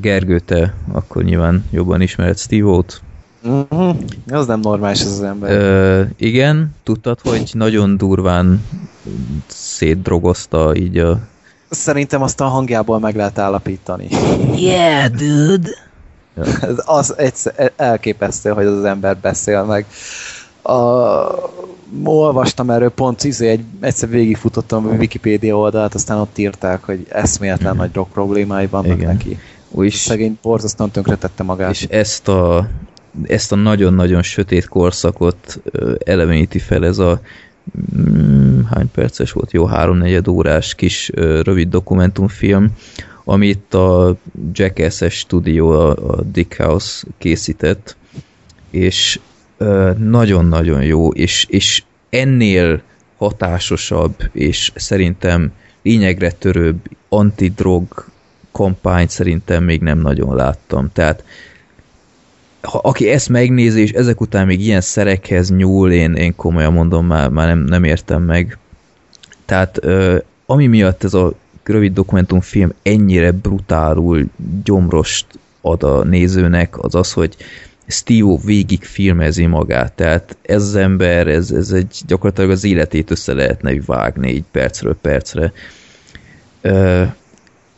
Gergő, 0.01 0.39
te 0.39 0.75
akkor 0.93 1.23
nyilván 1.23 1.65
jobban 1.71 2.01
ismered 2.01 2.39
Steve-ot. 2.39 3.01
Uh-huh. 3.45 3.97
Az 4.31 4.47
nem 4.47 4.61
normális 4.61 5.01
ez 5.01 5.07
az 5.07 5.23
ember. 5.23 5.51
Ö, 5.51 6.03
igen, 6.17 6.75
tudtad, 6.83 7.19
hogy 7.23 7.51
nagyon 7.53 7.97
durván 7.97 8.65
szétdrogozta 9.47 10.75
így 10.75 10.99
a... 10.99 11.19
Szerintem 11.71 12.23
azt 12.23 12.41
a 12.41 12.45
hangjából 12.45 12.99
meg 12.99 13.17
lehet 13.17 13.39
állapítani. 13.39 14.09
Yeah, 14.57 15.11
dude! 15.11 15.71
Ez 16.61 16.83
az 16.85 17.19
egyszer, 17.19 17.73
elképesztő, 17.77 18.51
hogy 18.51 18.65
az, 18.65 18.77
az 18.77 18.85
ember 18.85 19.17
beszél 19.17 19.65
meg. 19.65 19.87
A, 20.63 20.75
olvastam 22.05 22.71
erről 22.71 22.91
pont, 22.91 23.25
izé, 23.25 23.49
egy, 23.49 23.65
egyszer 23.81 24.09
végigfutottam 24.09 24.87
a 24.87 24.91
Wikipedia 24.91 25.57
oldalt, 25.57 25.95
aztán 25.95 26.19
ott 26.19 26.39
írták, 26.39 26.85
hogy 26.85 27.07
eszméletlen 27.09 27.77
nagy 27.77 27.91
drog 27.91 28.09
problémái 28.09 28.67
vannak 28.67 28.97
Igen. 28.97 29.07
neki. 29.07 29.39
Új, 29.71 29.89
Szegény 29.89 30.39
borzasztóan 30.43 30.91
tönkretette 30.91 31.43
magát. 31.43 31.71
És 31.71 31.83
ezt 31.83 32.29
a 32.29 32.69
ezt 33.27 33.53
a 33.53 33.57
nagyon-nagyon 33.57 34.23
sötét 34.23 34.69
korszakot 34.69 35.63
eleveníti 36.05 36.59
fel 36.59 36.85
ez 36.85 36.99
a 36.99 37.21
hmm, 37.95 38.69
hány 38.71 38.91
perces 38.91 39.33
volt? 39.33 39.53
Jó, 39.53 39.65
háromnegyed 39.65 40.29
órás 40.29 40.75
kis 40.75 41.11
rövid 41.43 41.69
dokumentumfilm, 41.69 42.73
amit 43.25 43.75
a 43.75 44.17
Jackass-es 44.53 45.15
stúdió, 45.15 45.71
a 45.71 46.23
Dick 46.33 46.57
House 46.57 47.07
készített, 47.19 47.97
és 48.71 49.21
nagyon-nagyon 49.97 50.85
jó, 50.85 51.11
és, 51.11 51.47
és 51.49 51.83
ennél 52.11 52.83
hatásosabb, 53.17 54.15
és 54.33 54.73
szerintem 54.75 55.53
lényegre 55.83 56.31
törőbb 56.31 56.79
antidrog 57.09 58.05
kampányt 58.53 59.11
szerintem 59.11 59.65
még 59.65 59.81
nem 59.81 59.99
nagyon 59.99 60.35
láttam. 60.37 60.91
Tehát 60.93 61.25
ha, 62.63 62.79
aki 62.79 63.09
ezt 63.09 63.29
megnézi, 63.29 63.81
és 63.81 63.91
ezek 63.91 64.21
után 64.21 64.47
még 64.47 64.61
ilyen 64.61 64.81
szerekhez 64.81 65.51
nyúl, 65.51 65.93
én, 65.93 66.15
én 66.15 66.37
komolyan 66.37 66.73
mondom, 66.73 67.07
már, 67.07 67.29
már 67.29 67.47
nem, 67.47 67.59
nem 67.59 67.85
értem 67.85 68.23
meg. 68.23 68.59
Tehát 69.45 69.81
ami 70.47 70.67
miatt 70.67 71.05
ez 71.05 71.15
a 71.15 71.33
rövid 71.65 71.93
dokumentumfilm 71.93 72.73
ennyire 72.83 73.33
brutálul 73.33 74.25
gyomrost 74.65 75.27
ad 75.61 75.83
a 75.83 76.05
nézőnek, 76.05 76.79
az 76.79 76.95
az, 76.95 77.13
hogy 77.13 77.37
Steve 77.87 78.37
végig 78.45 78.85
filmezi 78.85 79.47
magát, 79.47 79.93
tehát 79.93 80.37
ez 80.43 80.75
ember, 80.75 81.29
ez, 81.29 81.51
ez 81.51 81.71
egy 81.71 82.01
gyakorlatilag 82.07 82.51
az 82.51 82.65
életét 82.65 83.11
össze 83.11 83.33
lehetne 83.33 83.81
vágni 83.87 84.33
így 84.33 84.45
percről 84.51 84.97
percre. 85.01 85.53
Ö, 86.61 87.03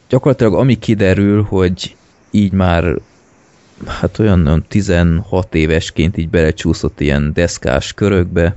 gyakorlatilag 0.09 0.55
ami 0.55 0.79
kiderül, 0.79 1.43
hogy 1.43 1.97
így 2.31 2.53
már 2.53 2.95
hát 3.87 4.19
olyan, 4.19 4.47
olyan 4.47 4.65
16 4.69 5.55
évesként 5.55 6.17
így 6.17 6.29
belecsúszott 6.29 7.01
ilyen 7.01 7.33
deszkás 7.33 7.93
körökbe, 7.93 8.57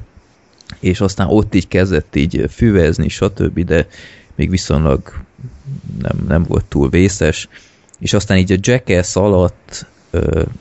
és 0.80 1.02
aztán 1.02 1.28
ott 1.28 1.56
így 1.56 1.68
kezdett 1.68 2.16
így 2.16 2.46
füvezni, 2.50 3.08
stb., 3.08 3.60
de 3.60 3.88
még 4.36 4.50
viszonylag 4.50 5.14
nem, 6.02 6.26
nem 6.28 6.44
volt 6.44 6.66
túl 6.66 6.90
vészes, 6.90 7.48
és 8.00 8.14
aztán 8.14 8.38
így 8.38 8.52
a 8.52 8.58
Jackass 8.60 9.16
alatt 9.16 9.86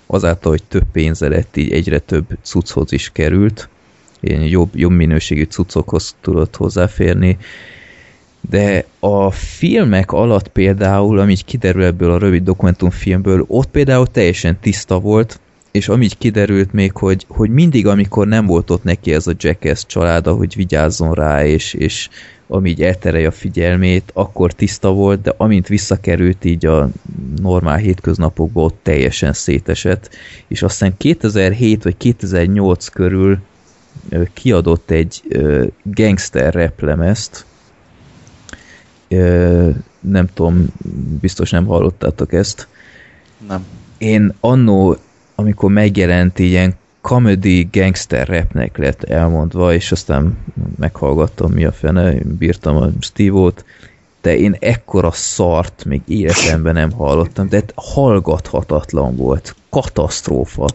azáltal, 0.07 0.51
hogy 0.51 0.63
több 0.69 0.85
pénze 0.93 1.29
lett, 1.29 1.57
így 1.57 1.73
egyre 1.73 1.99
több 1.99 2.27
cucchoz 2.43 2.93
is 2.93 3.11
került, 3.13 3.69
ilyen 4.21 4.43
jobb, 4.43 4.71
jobb 4.77 4.93
minőségű 4.93 5.43
cuccokhoz 5.45 6.15
tudott 6.21 6.57
hozzáférni, 6.57 7.39
de 8.51 8.85
a 8.99 9.31
filmek 9.31 10.13
alatt 10.13 10.49
például, 10.49 11.19
ami 11.19 11.35
kiderül 11.35 11.85
ebből 11.85 12.11
a 12.11 12.19
rövid 12.19 12.43
dokumentumfilmből, 12.43 13.45
ott 13.49 13.69
például 13.69 14.07
teljesen 14.07 14.59
tiszta 14.61 14.99
volt, 14.99 15.41
és 15.71 15.89
ami 15.89 16.09
kiderült 16.19 16.73
még, 16.73 16.97
hogy, 16.97 17.25
hogy 17.29 17.51
mindig, 17.51 17.87
amikor 17.87 18.27
nem 18.27 18.47
volt 18.47 18.71
ott 18.71 18.85
neki 18.85 19.13
ez 19.13 19.27
a 19.27 19.35
Jackass 19.39 19.85
család, 19.87 20.27
hogy 20.27 20.55
vigyázzon 20.55 21.13
rá, 21.13 21.47
és, 21.47 21.75
és 21.75 22.09
ami 22.49 22.71
így 22.71 22.83
elterelje 22.83 23.27
a 23.27 23.31
figyelmét, 23.31 24.11
akkor 24.15 24.53
tiszta 24.53 24.93
volt, 24.93 25.23
de 25.23 25.35
amint 25.37 25.67
visszakerült 25.67 26.45
így 26.45 26.67
a 26.67 26.89
normál 27.43 27.77
hétköznapokból, 27.77 28.65
ott 28.65 28.79
teljesen 28.83 29.33
szétesett, 29.33 30.11
és 30.49 30.63
aztán 30.63 30.97
2007 30.97 31.83
vagy 31.83 31.97
2008 31.97 32.89
körül 32.89 33.39
kiadott 34.33 34.91
egy 34.91 35.23
gangster 35.83 36.55
rap 36.55 36.81
lemezt, 36.81 37.45
nem 40.01 40.27
tudom, 40.35 40.67
biztos 41.21 41.51
nem 41.51 41.67
hallottátok 41.67 42.33
ezt. 42.33 42.69
Nem. 43.49 43.65
Én 43.99 44.35
annó, 44.41 44.97
amikor 45.35 45.71
megjelent 45.71 46.39
ilyen 46.39 46.75
comedy 47.01 47.69
gangster 47.73 48.29
rapnek 48.29 48.77
lett 48.77 49.03
elmondva, 49.03 49.75
és 49.75 49.93
aztán 49.93 50.39
meghallgattam 50.79 51.53
mi 51.53 51.65
a 51.65 51.73
fene, 51.73 52.15
bírtam 52.39 52.77
a 52.77 52.89
Steve-ot, 53.01 53.65
de 54.21 54.37
én 54.37 54.57
ekkora 54.61 55.11
szart 55.11 55.85
még 55.85 56.03
életemben 56.07 56.75
nem 56.75 56.93
hallottam, 56.93 57.49
de 57.49 57.63
hallgathatatlan 57.75 59.17
volt, 59.17 59.55
katasztrófa, 59.71 60.67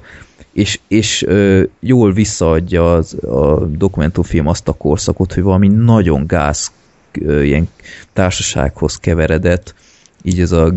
és, 0.54 0.80
és 0.88 1.24
ö, 1.24 1.64
jól 1.80 2.12
visszaadja 2.12 2.94
az, 2.94 3.14
a 3.24 3.66
dokumentumfilm 3.66 4.48
azt 4.48 4.68
a 4.68 4.74
korszakot, 4.74 5.34
hogy 5.34 5.44
valami 5.44 5.68
nagyon 5.68 6.28
gáz 6.28 6.72
ilyen 7.18 7.70
társasághoz 8.14 8.98
keveredett, 8.98 9.74
így 10.24 10.40
ez 10.40 10.52
a 10.52 10.74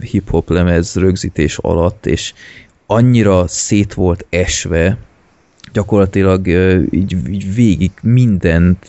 hip-hop 0.00 0.50
lemez 0.50 0.94
rögzítés 0.94 1.58
alatt, 1.58 2.06
és 2.06 2.32
annyira 2.86 3.46
szét 3.46 3.94
volt 3.94 4.26
esve, 4.28 4.98
gyakorlatilag 5.72 6.46
így, 6.90 7.16
így 7.28 7.54
végig 7.54 7.90
mindent 8.02 8.86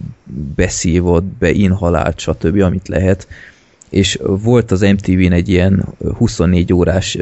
beszívott, 0.55 1.23
beinhalált, 1.23 2.19
stb., 2.19 2.61
amit 2.61 2.87
lehet, 2.87 3.27
és 3.91 4.19
volt 4.21 4.71
az 4.71 4.81
MTV-n 4.81 5.31
egy 5.31 5.49
ilyen 5.49 5.85
24 6.17 6.73
órás 6.73 7.17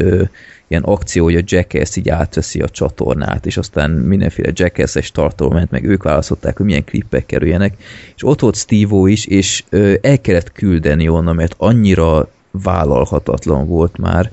ilyen 0.68 0.84
akció, 0.84 1.24
hogy 1.24 1.36
a 1.36 1.42
Jackass 1.44 1.96
így 1.96 2.10
átveszi 2.10 2.60
a 2.62 2.70
csatornát, 2.70 3.46
és 3.46 3.58
aztán 3.58 3.92
mindenféle 3.92 4.52
Jackass-es 4.54 5.12
tartalom 5.12 5.54
ment, 5.54 5.72
meg 5.72 5.84
ők 5.86 6.04
választották, 6.04 6.58
hogy 6.58 6.66
milyen 6.66 6.84
klippek 6.84 7.26
kerüljenek, 7.26 7.78
és 8.16 8.26
ott 8.26 8.40
volt 8.40 8.56
steve 8.56 9.10
is, 9.10 9.26
és 9.26 9.64
el 10.02 10.22
kellett 10.22 10.52
küldeni 10.52 11.08
onnan, 11.08 11.36
mert 11.36 11.56
annyira 11.58 12.32
vállalhatatlan 12.52 13.68
volt 13.68 13.98
már, 13.98 14.32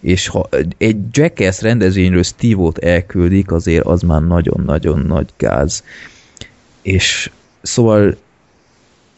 és 0.00 0.28
ha 0.28 0.48
egy 0.78 0.96
Jackass 1.10 1.60
rendezvényről 1.60 2.22
Steve-ot 2.22 2.78
elküldik, 2.78 3.52
azért 3.52 3.84
az 3.84 4.02
már 4.02 4.22
nagyon-nagyon 4.22 4.98
nagy 4.98 5.28
gáz. 5.36 5.84
És 6.82 7.30
szóval 7.62 8.16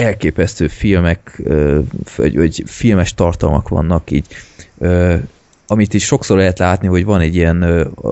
elképesztő 0.03 0.69
filmek, 0.69 1.43
vagy, 2.17 2.37
vagy 2.37 2.63
filmes 2.67 3.15
tartalmak 3.15 3.69
vannak 3.69 4.11
így, 4.11 4.27
amit 5.67 5.95
is 5.95 6.05
sokszor 6.05 6.37
lehet 6.37 6.59
látni, 6.59 6.87
hogy 6.87 7.05
van 7.05 7.21
egy 7.21 7.35
ilyen 7.35 7.63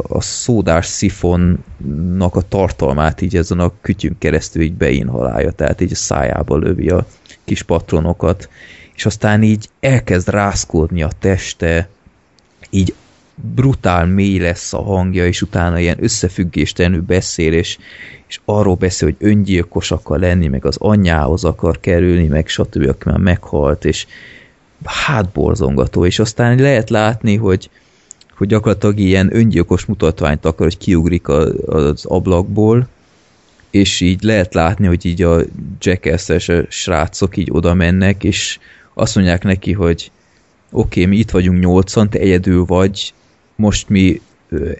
a 0.08 0.20
szódás 0.20 0.86
szifonnak 0.86 2.36
a 2.36 2.40
tartalmát 2.48 3.20
így 3.20 3.36
ezen 3.36 3.58
a 3.60 3.72
kütyünk 3.80 4.18
keresztül 4.18 4.62
így 4.62 4.74
beinhalálja, 4.74 5.50
tehát 5.50 5.80
így 5.80 5.92
a 5.92 5.96
szájába 5.96 6.56
lövi 6.56 6.88
a 6.88 7.06
kis 7.44 7.62
patronokat, 7.62 8.48
és 8.94 9.06
aztán 9.06 9.42
így 9.42 9.68
elkezd 9.80 10.28
rászkódni 10.28 11.02
a 11.02 11.10
teste, 11.18 11.88
így 12.70 12.94
brutál 13.54 14.06
mély 14.06 14.38
lesz 14.38 14.72
a 14.72 14.82
hangja, 14.82 15.26
és 15.26 15.42
utána 15.42 15.78
ilyen 15.78 16.04
összefüggéstelenül 16.04 17.00
beszél, 17.00 17.52
és, 17.52 17.78
és 18.26 18.40
arról 18.44 18.74
beszél, 18.74 19.08
hogy 19.08 19.28
öngyilkos 19.28 19.90
akar 19.90 20.18
lenni, 20.18 20.46
meg 20.46 20.64
az 20.64 20.76
anyjához 20.78 21.44
akar 21.44 21.80
kerülni, 21.80 22.26
meg 22.26 22.48
stb. 22.48 22.88
aki 22.88 23.08
már 23.08 23.18
meghalt, 23.18 23.84
és 23.84 24.06
hát 24.84 25.28
borzongató, 25.28 26.06
és 26.06 26.18
aztán 26.18 26.58
lehet 26.58 26.90
látni, 26.90 27.36
hogy, 27.36 27.70
hogy 28.36 28.48
gyakorlatilag 28.48 28.98
ilyen 28.98 29.36
öngyilkos 29.36 29.84
mutatványt 29.84 30.44
akar, 30.44 30.66
hogy 30.66 30.78
kiugrik 30.78 31.28
a, 31.28 31.46
az 31.66 32.04
ablakból, 32.04 32.88
és 33.70 34.00
így 34.00 34.22
lehet 34.22 34.54
látni, 34.54 34.86
hogy 34.86 35.06
így 35.06 35.22
a 35.22 35.40
jackass 35.80 36.50
srácok 36.68 37.36
így 37.36 37.48
oda 37.50 37.74
mennek, 37.74 38.24
és 38.24 38.58
azt 38.94 39.14
mondják 39.14 39.44
neki, 39.44 39.72
hogy 39.72 40.10
oké, 40.70 41.00
okay, 41.00 41.12
mi 41.12 41.16
itt 41.16 41.30
vagyunk 41.30 41.60
nyolcan, 41.60 42.10
te 42.10 42.18
egyedül 42.18 42.64
vagy, 42.64 43.12
most 43.60 43.88
mi 43.88 44.20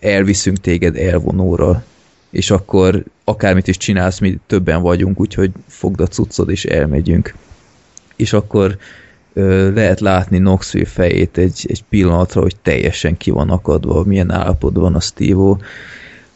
elviszünk 0.00 0.60
téged 0.60 0.96
elvonóra, 0.96 1.84
és 2.30 2.50
akkor 2.50 3.04
akármit 3.24 3.68
is 3.68 3.76
csinálsz, 3.76 4.18
mi 4.18 4.38
többen 4.46 4.82
vagyunk, 4.82 5.20
úgyhogy 5.20 5.50
fogd 5.66 6.00
a 6.00 6.06
cuccod, 6.06 6.50
és 6.50 6.64
elmegyünk. 6.64 7.34
És 8.16 8.32
akkor 8.32 8.76
ö, 9.32 9.72
lehet 9.72 10.00
látni 10.00 10.38
Knoxville 10.38 10.86
fejét 10.86 11.38
egy, 11.38 11.66
egy 11.68 11.84
pillanatra, 11.88 12.40
hogy 12.40 12.56
teljesen 12.62 13.16
ki 13.16 13.30
van 13.30 13.50
akadva, 13.50 14.04
milyen 14.04 14.30
állapotban 14.30 14.94
a 14.94 15.00
Steve 15.00 15.56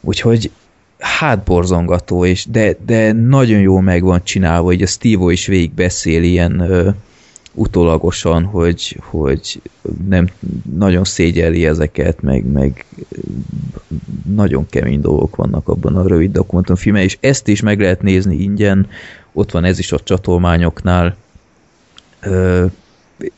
Úgyhogy 0.00 0.50
hát 0.98 1.44
borzongató, 1.44 2.24
és 2.24 2.46
de, 2.46 2.76
de 2.86 3.12
nagyon 3.12 3.60
jó 3.60 3.78
meg 3.78 4.02
van 4.02 4.24
csinálva, 4.24 4.64
hogy 4.64 4.82
a 4.82 4.86
Steve 4.86 5.32
is 5.32 5.46
végig 5.46 5.72
beszél 5.72 6.22
ilyen 6.22 6.60
ö, 6.60 6.90
utólagosan, 7.54 8.44
hogy, 8.44 9.00
hogy 9.02 9.60
nem 10.08 10.28
nagyon 10.76 11.04
szégyeli 11.04 11.66
ezeket, 11.66 12.22
meg, 12.22 12.52
meg 12.52 12.84
nagyon 14.34 14.66
kemény 14.68 15.00
dolgok 15.00 15.36
vannak 15.36 15.68
abban 15.68 15.96
a 15.96 16.06
rövid 16.06 16.32
dokumentumfilmben, 16.32 17.02
és 17.02 17.18
ezt 17.20 17.48
is 17.48 17.60
meg 17.60 17.80
lehet 17.80 18.02
nézni 18.02 18.36
ingyen, 18.36 18.88
ott 19.32 19.50
van 19.50 19.64
ez 19.64 19.78
is 19.78 19.92
a 19.92 20.00
csatolmányoknál. 20.00 21.16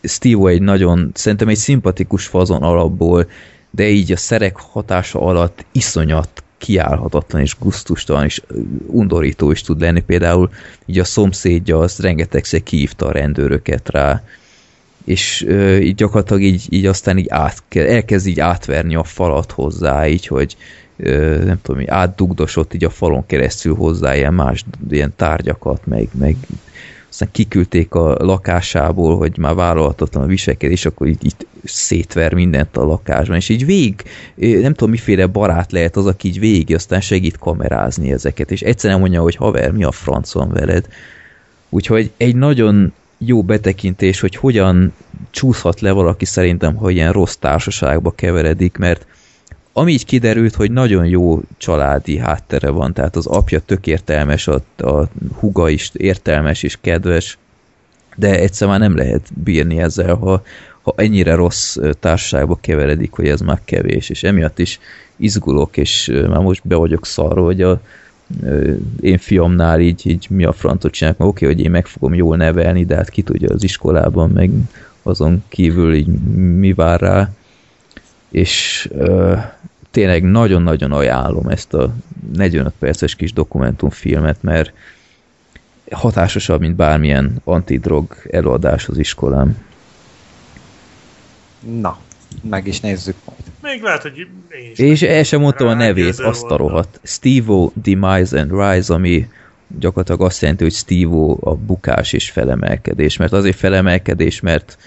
Steve 0.02 0.50
egy 0.50 0.62
nagyon, 0.62 1.10
szerintem 1.14 1.48
egy 1.48 1.56
szimpatikus 1.56 2.26
fazon 2.26 2.62
alapból, 2.62 3.28
de 3.70 3.88
így 3.88 4.12
a 4.12 4.16
szerek 4.16 4.56
hatása 4.56 5.20
alatt 5.20 5.64
iszonyat 5.72 6.42
kiállhatatlan 6.58 7.42
és 7.42 7.56
guztustalan 7.58 8.24
és 8.24 8.42
undorító 8.86 9.50
is 9.50 9.62
tud 9.62 9.80
lenni. 9.80 10.00
Például 10.00 10.50
így 10.86 10.98
a 10.98 11.04
szomszédja 11.04 11.78
az 11.78 11.98
rengetegszer 11.98 12.62
kiívta 12.62 13.06
a 13.06 13.12
rendőröket 13.12 13.88
rá, 13.88 14.22
és 15.04 15.44
ö, 15.46 15.76
így 15.76 15.94
gyakorlatilag 15.94 16.42
így, 16.42 16.66
így 16.68 16.86
aztán 16.86 17.18
így 17.18 17.28
át, 17.28 17.62
elkezd 17.74 18.26
így 18.26 18.40
átverni 18.40 18.94
a 18.94 19.04
falat 19.04 19.52
hozzá, 19.52 20.08
így, 20.08 20.26
hogy 20.26 20.56
ö, 20.96 21.44
nem 21.44 21.58
tudom, 21.62 21.82
átdugdosott 21.86 22.74
így 22.74 22.84
a 22.84 22.90
falon 22.90 23.26
keresztül 23.26 23.74
hozzá 23.74 24.16
ilyen 24.16 24.34
más 24.34 24.64
ilyen 24.90 25.12
tárgyakat, 25.16 25.86
meg, 25.86 26.08
meg 26.18 26.36
aztán 27.16 27.30
kiküldték 27.32 27.94
a 27.94 28.16
lakásából, 28.18 29.16
hogy 29.16 29.38
már 29.38 29.54
vállalhatatlan 29.54 30.22
a 30.22 30.26
viselkedés, 30.26 30.84
akkor 30.84 31.06
így, 31.06 31.24
így 31.24 31.46
szétver 31.64 32.34
mindent 32.34 32.76
a 32.76 32.84
lakásban, 32.84 33.36
és 33.36 33.48
így 33.48 33.66
végig, 33.66 34.02
nem 34.34 34.72
tudom 34.74 34.90
miféle 34.90 35.26
barát 35.26 35.72
lehet 35.72 35.96
az, 35.96 36.06
aki 36.06 36.28
így 36.28 36.38
végig 36.38 36.74
aztán 36.74 37.00
segít 37.00 37.38
kamerázni 37.38 38.12
ezeket, 38.12 38.50
és 38.50 38.62
egyszerűen 38.62 39.00
mondja, 39.00 39.22
hogy 39.22 39.36
haver, 39.36 39.70
mi 39.70 39.84
a 39.84 39.92
franc 39.92 40.32
van 40.32 40.48
veled? 40.52 40.86
Úgyhogy 41.68 42.10
egy 42.16 42.36
nagyon 42.36 42.92
jó 43.18 43.42
betekintés, 43.42 44.20
hogy 44.20 44.36
hogyan 44.36 44.92
csúszhat 45.30 45.80
le 45.80 45.90
valaki 45.90 46.24
szerintem, 46.24 46.74
ha 46.74 46.90
ilyen 46.90 47.12
rossz 47.12 47.34
társaságba 47.34 48.10
keveredik, 48.10 48.76
mert 48.76 49.06
ami 49.78 49.92
így 49.92 50.04
kiderült, 50.04 50.54
hogy 50.54 50.70
nagyon 50.70 51.06
jó 51.06 51.40
családi 51.56 52.18
háttere 52.18 52.70
van, 52.70 52.92
tehát 52.92 53.16
az 53.16 53.26
apja 53.26 53.60
tök 53.60 53.86
értelmes, 53.86 54.48
a, 54.48 54.62
a 54.76 55.08
huga 55.38 55.68
is 55.68 55.90
értelmes 55.92 56.62
és 56.62 56.78
kedves, 56.80 57.38
de 58.16 58.38
egyszer 58.40 58.68
már 58.68 58.78
nem 58.78 58.96
lehet 58.96 59.28
bírni 59.44 59.78
ezzel, 59.78 60.14
ha, 60.14 60.42
ha 60.82 60.94
ennyire 60.96 61.34
rossz 61.34 61.76
társaságba 62.00 62.58
keveredik, 62.60 63.12
hogy 63.12 63.28
ez 63.28 63.40
már 63.40 63.60
kevés, 63.64 64.08
és 64.08 64.22
emiatt 64.22 64.58
is 64.58 64.78
izgulok, 65.16 65.76
és 65.76 66.12
már 66.28 66.40
most 66.40 66.66
be 66.66 66.76
vagyok 66.76 67.06
szarva, 67.06 67.44
hogy 67.44 67.62
a 67.62 67.80
én 69.00 69.18
fiamnál 69.18 69.80
így, 69.80 70.06
így 70.06 70.26
mi 70.30 70.44
a 70.44 70.52
francot 70.52 70.92
csinálják, 70.92 71.20
mert 71.20 71.30
oké, 71.30 71.46
hogy 71.46 71.60
én 71.60 71.70
meg 71.70 71.86
fogom 71.86 72.14
jól 72.14 72.36
nevelni, 72.36 72.84
de 72.84 72.94
hát 72.94 73.10
ki 73.10 73.22
tudja 73.22 73.48
az 73.54 73.62
iskolában, 73.62 74.30
meg 74.30 74.50
azon 75.02 75.44
kívül 75.48 75.94
így 75.94 76.06
mi 76.34 76.72
vár 76.72 77.00
rá, 77.00 77.30
és 78.30 78.88
uh, 78.92 79.38
tényleg 79.90 80.22
nagyon-nagyon 80.22 80.92
ajánlom 80.92 81.48
ezt 81.48 81.74
a 81.74 81.94
45 82.32 82.72
perces 82.78 83.14
kis 83.14 83.32
dokumentumfilmet, 83.32 84.42
mert 84.42 84.72
hatásosabb, 85.90 86.60
mint 86.60 86.76
bármilyen 86.76 87.40
antidrog 87.44 88.16
előadás 88.30 88.88
az 88.88 88.98
iskolám. 88.98 89.64
Na, 91.80 91.98
meg 92.48 92.66
is 92.66 92.80
nézzük 92.80 93.16
majd. 93.24 93.40
Még 93.62 93.82
lehet, 93.82 94.02
hogy 94.02 94.18
én 94.18 94.70
is 94.72 94.78
És 94.78 95.02
el 95.02 95.22
sem 95.22 95.40
mondtam 95.40 95.68
a 95.68 95.74
nevét, 95.74 96.18
azt 96.18 96.44
a 96.44 96.56
rohadt. 96.56 97.00
Steve-O 97.02 97.70
Demise 97.82 98.40
and 98.40 98.50
Rise, 98.50 98.94
ami 98.94 99.28
gyakorlatilag 99.78 100.20
azt 100.20 100.40
jelenti, 100.40 100.62
hogy 100.62 100.72
Steve-O 100.72 101.36
a 101.40 101.54
bukás 101.54 102.12
és 102.12 102.30
felemelkedés, 102.30 103.16
mert 103.16 103.32
azért 103.32 103.56
felemelkedés, 103.56 104.40
mert 104.40 104.78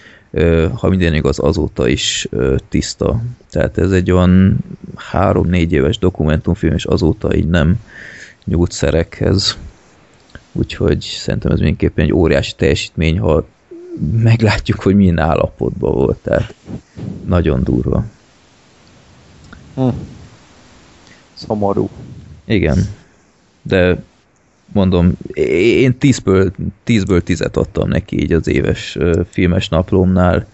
ha 0.73 0.89
minden 0.89 1.14
igaz, 1.14 1.39
azóta 1.39 1.88
is 1.88 2.27
tiszta. 2.69 3.22
Tehát 3.49 3.77
ez 3.77 3.91
egy 3.91 4.11
olyan 4.11 4.57
három-négy 4.95 5.72
éves 5.72 5.97
dokumentumfilm, 5.97 6.73
és 6.73 6.85
azóta 6.85 7.35
így 7.35 7.47
nem 7.47 7.80
nyújt 8.45 8.72
szerekhez. 8.72 9.57
Úgyhogy 10.51 11.01
szerintem 11.01 11.51
ez 11.51 11.57
mindenképpen 11.57 12.06
egy 12.06 12.14
óriási 12.14 12.53
teljesítmény, 12.56 13.19
ha 13.19 13.45
meglátjuk, 14.11 14.80
hogy 14.80 14.95
milyen 14.95 15.19
állapotban 15.19 15.93
volt. 15.93 16.18
Tehát 16.18 16.53
nagyon 17.26 17.64
durva. 17.64 18.06
Hm. 19.76 19.88
Szomorú. 21.34 21.89
Igen. 22.45 22.77
De 23.61 24.03
mondom, 24.73 25.17
én 25.33 25.95
10-ből, 25.99 26.51
10-ből 26.85 27.21
10 27.21 27.41
adtam 27.41 27.89
neki 27.89 28.21
így 28.21 28.33
az 28.33 28.47
éves 28.47 28.97
filmes 29.29 29.69
naplómnál, 29.69 30.47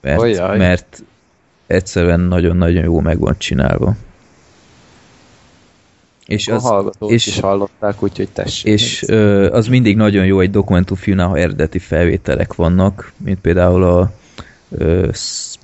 mert, 0.00 0.56
mert 0.56 1.02
egyszerűen 1.66 2.20
nagyon-nagyon 2.20 2.84
jó 2.84 3.00
meg 3.00 3.18
van 3.18 3.34
csinálva. 3.38 3.96
És 6.26 6.48
az, 6.48 6.64
a 6.64 6.92
és, 7.06 7.26
is 7.26 7.40
hallották, 7.40 8.02
úgyhogy 8.02 8.28
tessék. 8.28 8.72
És 8.72 9.04
ö, 9.08 9.50
az 9.50 9.66
mindig 9.66 9.96
nagyon 9.96 10.26
jó 10.26 10.40
egy 10.40 10.50
dokumentumfilmnál, 10.50 11.28
ha 11.28 11.38
eredeti 11.38 11.78
felvételek 11.78 12.54
vannak, 12.54 13.12
mint 13.16 13.40
például 13.40 13.82
a 13.82 14.12
ö, 14.70 15.08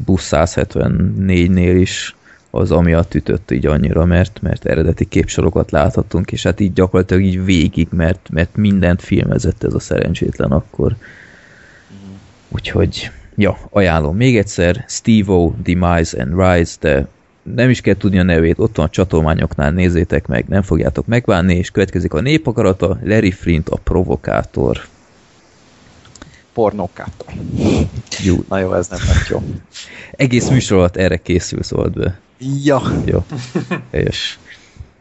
busz 0.04 0.28
174-nél 0.30 1.76
is 1.80 2.16
az 2.54 2.70
amiatt 2.70 3.14
ütött 3.14 3.50
így 3.50 3.66
annyira, 3.66 4.04
mert, 4.04 4.38
mert 4.42 4.66
eredeti 4.66 5.04
képsorokat 5.04 5.70
láthatunk, 5.70 6.32
és 6.32 6.42
hát 6.42 6.60
így 6.60 6.72
gyakorlatilag 6.72 7.22
így 7.22 7.44
végig, 7.44 7.88
mert, 7.90 8.28
mert 8.32 8.56
mindent 8.56 9.02
filmezett 9.02 9.62
ez 9.62 9.74
a 9.74 9.78
szerencsétlen 9.78 10.50
akkor. 10.50 10.96
Úgyhogy, 12.48 13.10
ja, 13.36 13.58
ajánlom 13.70 14.16
még 14.16 14.36
egyszer, 14.36 14.84
Steve-O, 14.88 15.52
Demise 15.62 16.22
and 16.22 16.34
Rise, 16.36 16.76
de 16.80 17.06
nem 17.42 17.70
is 17.70 17.80
kell 17.80 17.96
tudni 17.96 18.18
a 18.18 18.22
nevét, 18.22 18.58
ott 18.58 18.76
van 18.76 18.86
a 18.86 18.90
csatolmányoknál, 18.90 19.70
nézzétek 19.70 20.26
meg, 20.26 20.44
nem 20.48 20.62
fogjátok 20.62 21.06
megválni, 21.06 21.54
és 21.54 21.70
következik 21.70 22.12
a 22.12 22.20
népakarata, 22.20 22.98
Larry 23.04 23.30
Flint 23.30 23.68
a 23.68 23.76
provokátor. 23.76 24.80
Pornokátor. 26.52 27.32
Jó. 28.22 28.36
Na 28.48 28.58
jó, 28.58 28.74
ez 28.74 28.88
nem 28.88 29.00
lett 29.06 29.28
jó. 29.28 29.42
Egész 30.10 30.48
műsor 30.48 30.78
alatt 30.78 30.96
erre 30.96 31.16
készül, 31.16 31.62
szóval 31.62 31.88
be. 31.88 32.20
Ja. 32.64 32.82
Jó. 33.04 33.24
És 33.90 34.38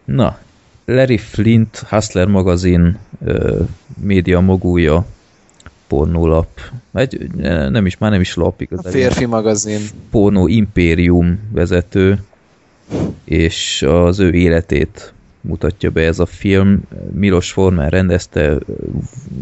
Na, 0.05 0.37
Larry 0.85 1.17
Flint, 1.17 1.77
Hustler 1.77 2.27
magazin, 2.27 2.97
média 4.01 4.39
mogúja, 4.39 5.05
pornólap. 5.87 6.59
Egy, 6.93 7.31
nem 7.69 7.85
is, 7.85 7.97
már 7.97 8.11
nem 8.11 8.21
is 8.21 8.35
lap 8.35 8.61
igazán. 8.61 8.85
A 8.85 8.95
férfi 8.95 9.25
magazin. 9.25 9.79
Pornó 10.09 10.47
Imperium 10.47 11.39
vezető, 11.51 12.23
és 13.23 13.81
az 13.87 14.19
ő 14.19 14.33
életét 14.33 15.13
mutatja 15.41 15.89
be 15.89 16.01
ez 16.01 16.19
a 16.19 16.25
film. 16.25 16.81
Milos 17.11 17.51
Forman 17.51 17.89
rendezte, 17.89 18.57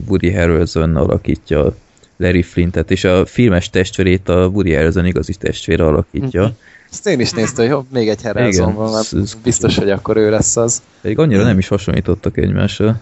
Woody 0.08 0.34
Harrelson 0.34 0.96
alakítja 0.96 1.76
Larry 2.18 2.42
Flintet, 2.42 2.92
és 2.92 3.04
a 3.04 3.26
filmes 3.26 3.70
testvérét 3.70 4.30
a 4.30 4.48
Woody 4.48 4.74
Harrelson 4.74 5.06
igazi 5.06 5.34
testvére 5.36 5.86
alakítja. 5.86 6.42
Mm-hmm. 6.42 6.54
Ezt 6.92 7.08
én 7.08 7.20
is 7.20 7.32
néztem, 7.32 7.72
hogy 7.72 7.86
még 7.90 8.10
egy 8.10 8.22
Harrelson 8.22 8.74
van, 8.74 8.92
mert 8.92 9.14
ez, 9.14 9.34
biztos, 9.44 9.78
hogy 9.78 9.90
akkor 9.90 10.18
ő 10.18 10.30
lesz 10.30 10.58
az. 10.58 10.82
Pedig 11.02 11.20
annyira 11.20 11.44
nem 11.44 11.58
is 11.58 11.68
hasonlítottak 11.68 12.38
egymásra. 12.38 13.02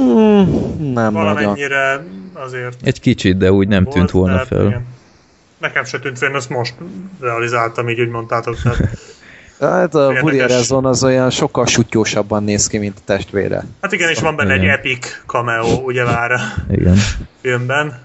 Mm, 0.00 0.92
nem 0.92 1.12
Valamennyire 1.12 1.96
nagyon. 1.96 2.30
azért... 2.32 2.76
Egy 2.82 3.00
kicsit, 3.00 3.36
de 3.36 3.52
úgy 3.52 3.68
nem 3.68 3.84
volt, 3.84 3.96
tűnt 3.96 4.10
volna 4.10 4.38
fel. 4.38 4.66
Igen. 4.66 4.86
Nekem 5.58 5.84
se 5.84 5.98
tűnt 5.98 6.18
fel, 6.18 6.28
én 6.28 6.34
ezt 6.34 6.48
most 6.48 6.74
realizáltam, 7.20 7.88
így 7.88 8.00
úgy 8.00 8.08
mondtátok. 8.08 8.62
Tehát 8.62 8.78
Hát 9.60 9.94
a 9.94 10.10
Woody 10.10 10.38
Harrelson 10.38 10.84
az 10.84 11.04
olyan 11.04 11.30
sokkal 11.30 11.66
sutyósabban 11.66 12.44
néz 12.44 12.66
ki, 12.66 12.78
mint 12.78 12.96
a 12.98 13.00
testvére. 13.04 13.64
Hát 13.80 13.92
igen, 13.92 14.08
és 14.08 14.20
van 14.20 14.36
benne 14.36 14.52
egy 14.52 14.64
epic 14.64 15.22
cameo, 15.26 15.74
ugye 15.84 16.04
már 16.04 16.40
igen. 16.70 16.96
filmben. 17.40 17.98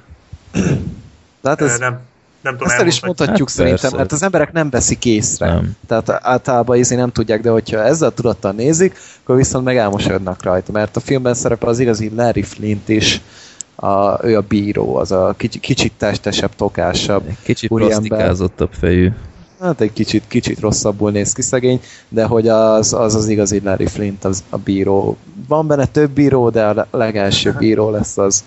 De 1.42 1.50
hát 1.50 1.62
ez, 1.62 1.80
nem, 1.80 2.00
nem 2.42 2.54
tudom, 2.54 2.68
ezt 2.68 2.80
el 2.80 2.88
is 2.88 3.02
mondhatjuk 3.02 3.48
hát 3.48 3.58
szerintem, 3.58 3.82
persze. 3.82 3.96
mert 3.96 4.12
az 4.12 4.24
emberek 4.24 4.52
nem 4.52 4.70
veszik 4.70 5.06
észre. 5.06 5.46
Nem. 5.46 5.72
Tehát 5.88 6.10
általában 6.10 6.78
izé 6.78 6.96
nem 6.96 7.12
tudják, 7.12 7.42
de 7.42 7.50
hogyha 7.50 7.84
ezzel 7.84 8.08
a 8.08 8.12
tudattal 8.12 8.52
nézik, 8.52 8.98
akkor 9.24 9.36
viszont 9.36 9.66
meg 9.66 9.78
elmosodnak 9.78 10.44
rajta, 10.44 10.72
mert 10.72 10.96
a 10.96 11.00
filmben 11.00 11.34
szerepel 11.34 11.70
az 11.70 11.80
igazi 11.80 12.12
Larry 12.16 12.44
Flint 12.44 12.90
is, 12.90 13.22
a, 13.76 14.26
ő 14.26 14.38
a 14.38 14.42
bíró, 14.42 14.96
az 14.96 15.12
a 15.12 15.34
kicsit, 15.38 15.62
kicsit 15.62 15.94
testesebb, 15.98 16.56
tokásabb 16.56 17.24
Kicsit 17.44 17.70
plastikázottabb 17.70 18.72
fejű 18.80 19.12
hát 19.62 19.82
egy 19.82 19.94
kicsit, 19.94 20.24
kicsit 20.28 20.60
rosszabbul 20.60 21.12
néz 21.12 21.34
ki 21.34 21.42
szegény, 21.42 21.82
de 22.10 22.26
hogy 22.26 22.48
az 22.48 22.94
az, 22.94 23.16
az 23.16 23.28
igazi 23.28 23.62
Larry 23.64 23.88
Flint 23.88 24.24
az 24.24 24.44
a 24.50 24.58
bíró. 24.58 25.18
Van 25.48 25.68
benne 25.68 25.86
több 25.86 26.10
bíró, 26.10 26.50
de 26.50 26.66
a 26.66 26.88
legelső 26.92 27.56
bíró 27.58 27.90
lesz 27.90 28.18
az. 28.18 28.44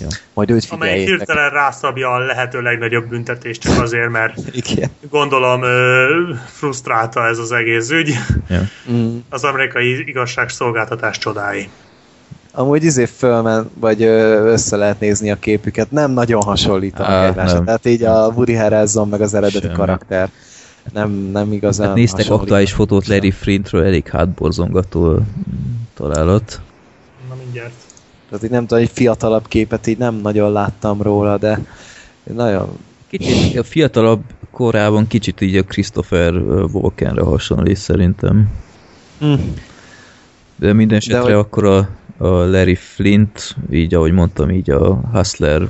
Ja. 0.00 0.06
Majd 0.34 0.50
őt 0.50 0.66
Amely 0.68 1.04
hirtelen 1.04 1.50
rászabja 1.50 2.12
a 2.12 2.18
lehető 2.18 2.60
legnagyobb 2.60 3.08
büntetést 3.08 3.60
csak 3.60 3.82
azért, 3.82 4.10
mert 4.10 4.38
Igen. 4.52 4.90
gondolom 5.10 5.62
frusztrálta 6.46 7.26
ez 7.26 7.38
az 7.38 7.52
egész 7.52 7.90
ügy. 7.90 8.14
Ja. 8.48 8.60
Mm. 8.90 9.16
Az 9.28 9.44
amerikai 9.44 10.08
igazságszolgáltatás 10.08 11.18
csodái. 11.18 11.68
Amúgy 12.52 12.84
izé 12.84 13.04
fölmen, 13.04 13.70
vagy 13.74 14.02
össze 14.02 14.76
lehet 14.76 15.00
nézni 15.00 15.30
a 15.30 15.36
képüket, 15.38 15.90
nem 15.90 16.10
nagyon 16.10 16.42
hasonlítanak 16.42 17.28
egymásra. 17.28 17.64
Tehát 17.64 17.86
így 17.86 18.02
a 18.02 18.32
Woody 18.34 18.54
Harrelson 18.54 19.08
meg 19.08 19.20
az 19.20 19.34
eredeti 19.34 19.60
Semmi. 19.60 19.74
karakter 19.74 20.30
nem, 20.92 21.10
nem 21.10 21.52
igazán 21.52 21.86
hát 21.86 21.96
néztek 21.96 22.30
aktuális 22.30 22.72
fotót 22.72 23.06
Larry 23.06 23.30
Flintről, 23.30 23.84
elég 23.84 24.08
hátborzongató 24.08 25.18
találat. 25.94 26.60
Na 27.28 27.34
mindjárt. 27.34 27.72
Tehát 28.30 28.44
így 28.44 28.50
nem 28.50 28.66
tudom, 28.66 28.82
egy 28.82 28.90
fiatalabb 28.92 29.48
képet 29.48 29.86
így 29.86 29.98
nem 29.98 30.14
nagyon 30.14 30.52
láttam 30.52 31.02
róla, 31.02 31.38
de 31.38 31.60
nagyon... 32.22 32.68
Kicsit 33.08 33.58
a 33.58 33.62
fiatalabb 33.62 34.22
korában 34.50 35.06
kicsit 35.06 35.40
így 35.40 35.56
a 35.56 35.64
Christopher 35.64 36.34
Walkenre 36.72 37.22
hasonlít 37.22 37.76
szerintem. 37.76 38.50
Mm. 39.24 39.34
De 40.56 40.72
minden 40.72 40.96
esetre 40.96 41.20
hogy... 41.20 41.32
akkor 41.32 41.64
a, 41.64 41.88
a 42.16 42.28
Larry 42.28 42.74
Flint, 42.74 43.56
így 43.70 43.94
ahogy 43.94 44.12
mondtam, 44.12 44.50
így 44.50 44.70
a 44.70 44.94
Hustler 45.12 45.62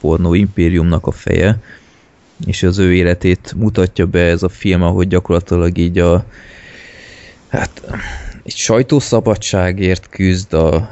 pornó 0.00 0.34
impériumnak 0.34 1.06
a 1.06 1.10
feje, 1.10 1.60
és 2.46 2.62
az 2.62 2.78
ő 2.78 2.94
életét 2.94 3.54
mutatja 3.56 4.06
be 4.06 4.20
ez 4.20 4.42
a 4.42 4.48
film, 4.48 4.82
ahogy 4.82 5.08
gyakorlatilag 5.08 5.78
így 5.78 5.98
a 5.98 6.24
hát 7.48 7.82
egy 8.46 8.56
sajtószabadságért 8.56 10.08
küzd 10.08 10.52
a 10.52 10.90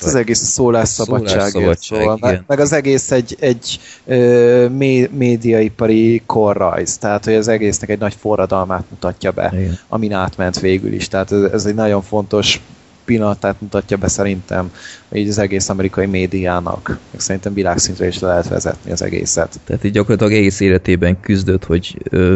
az 0.00 0.14
egész 0.14 0.38
szólásszabadságért 0.38 1.52
szólásszabadság, 1.52 1.98
szóval, 1.98 2.18
meg, 2.20 2.42
meg 2.46 2.60
az 2.60 2.72
egész 2.72 3.10
egy, 3.10 3.36
egy 3.40 3.80
ö, 4.06 4.68
mé, 4.68 5.08
médiaipari 5.12 6.22
korrajz, 6.26 6.98
tehát 6.98 7.24
hogy 7.24 7.34
az 7.34 7.48
egésznek 7.48 7.90
egy 7.90 7.98
nagy 7.98 8.14
forradalmát 8.14 8.84
mutatja 8.90 9.30
be, 9.30 9.50
igen. 9.54 9.78
amin 9.88 10.12
átment 10.12 10.60
végül 10.60 10.92
is, 10.92 11.08
tehát 11.08 11.32
ez, 11.32 11.42
ez 11.42 11.66
egy 11.66 11.74
nagyon 11.74 12.02
fontos 12.02 12.60
pillanatát 13.04 13.60
mutatja 13.60 13.96
be 13.96 14.08
szerintem 14.08 14.72
így 15.12 15.28
az 15.28 15.38
egész 15.38 15.68
amerikai 15.68 16.06
médiának. 16.06 16.98
Meg 17.10 17.20
szerintem 17.20 17.54
világszintre 17.54 18.06
is 18.06 18.18
le 18.18 18.28
lehet 18.28 18.48
vezetni 18.48 18.90
az 18.90 19.02
egészet. 19.02 19.60
Tehát 19.64 19.84
így 19.84 19.92
gyakorlatilag 19.92 20.32
egész 20.32 20.60
életében 20.60 21.20
küzdött, 21.20 21.64
hogy 21.64 21.96
ö, 22.10 22.34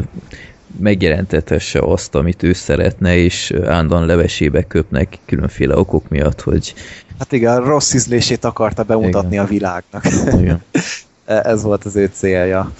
megjelentethesse 0.78 1.80
azt, 1.80 2.14
amit 2.14 2.42
ő 2.42 2.52
szeretne, 2.52 3.16
és 3.16 3.54
állandóan 3.64 4.06
levesébe 4.06 4.62
köpnek 4.62 5.18
különféle 5.24 5.76
okok 5.76 6.08
miatt, 6.08 6.40
hogy... 6.40 6.74
Hát 7.18 7.32
igen, 7.32 7.64
rossz 7.64 7.94
ízlését 7.94 8.44
akarta 8.44 8.82
bemutatni 8.82 9.32
igen. 9.32 9.44
a 9.44 9.48
világnak. 9.48 10.04
Igen. 10.40 10.62
Ez 11.52 11.62
volt 11.62 11.84
az 11.84 11.96
ő 11.96 12.10
célja. 12.12 12.72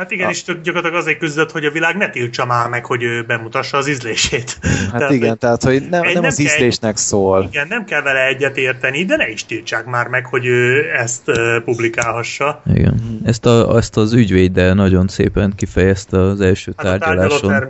Hát 0.00 0.10
igen, 0.10 0.26
a... 0.26 0.30
és 0.30 0.44
gyakorlatilag 0.44 0.94
azért 0.94 1.18
küzdött, 1.18 1.50
hogy 1.50 1.64
a 1.64 1.70
világ 1.70 1.96
ne 1.96 2.10
tiltsa 2.10 2.46
már 2.46 2.68
meg, 2.68 2.84
hogy 2.84 3.02
ő 3.02 3.22
bemutassa 3.22 3.76
az 3.76 3.88
ízlését. 3.88 4.58
Hát 4.62 4.90
tehát, 4.98 5.12
igen, 5.12 5.38
tehát 5.38 5.62
hogy 5.62 5.88
nem, 5.88 6.02
nem, 6.02 6.12
nem 6.12 6.24
az 6.24 6.38
ízlésnek 6.38 6.94
kell, 6.94 7.02
szól. 7.02 7.46
Igen, 7.50 7.66
nem 7.68 7.84
kell 7.84 8.02
vele 8.02 8.26
egyet 8.26 8.56
érteni, 8.56 9.04
de 9.04 9.16
ne 9.16 9.28
is 9.28 9.46
tiltsák 9.46 9.84
már 9.84 10.06
meg, 10.06 10.26
hogy 10.26 10.46
ő 10.46 10.90
ezt 10.98 11.28
uh, 11.28 11.56
publikálhassa. 11.64 12.62
Igen. 12.74 13.00
Hmm. 13.06 13.20
Ezt, 13.24 13.46
a, 13.46 13.76
ezt 13.76 13.96
az 13.96 14.12
ügyvéddel 14.12 14.74
nagyon 14.74 15.08
szépen 15.08 15.52
kifejezte 15.56 16.18
az 16.18 16.40
első 16.40 16.72
hát 16.76 16.98
tárgyaláson. 16.98 17.52
A 17.52 17.68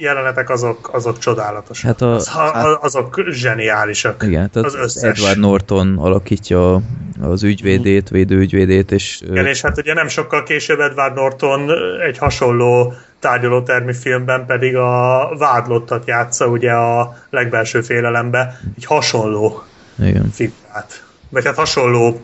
jelenetek 0.00 0.50
azok, 0.50 0.90
azok 0.92 1.18
csodálatosak. 1.18 1.86
Hát 1.86 2.00
a, 2.00 2.14
az, 2.14 2.28
hát, 2.28 2.78
azok 2.80 3.24
zseniálisak. 3.30 4.22
Igen, 4.22 4.50
tehát 4.50 4.68
az 4.68 4.74
összes. 4.74 5.18
Edward 5.18 5.38
Norton 5.38 5.98
alakítja 5.98 6.80
az 7.20 7.42
ügyvédét, 7.42 8.08
védőügyvédét, 8.08 8.90
és... 8.90 9.20
Igen, 9.30 9.46
és 9.46 9.60
hát 9.60 9.78
ugye 9.78 9.94
nem 9.94 10.08
sokkal 10.08 10.42
később 10.42 10.80
Edward 10.80 11.14
Norton 11.14 11.69
egy 12.00 12.18
hasonló 12.18 12.92
tárgyalótermi 13.18 13.92
filmben 13.92 14.46
pedig 14.46 14.76
a 14.76 15.28
vádlottat 15.38 16.06
játsza 16.06 16.46
ugye 16.46 16.72
a 16.72 17.16
legbelső 17.30 17.80
félelembe, 17.80 18.60
egy 18.76 18.84
hasonló 18.84 19.62
Igen. 19.98 20.30
figurát. 20.32 21.04
Vagy 21.28 21.44
hát 21.44 21.56
hasonló, 21.56 22.20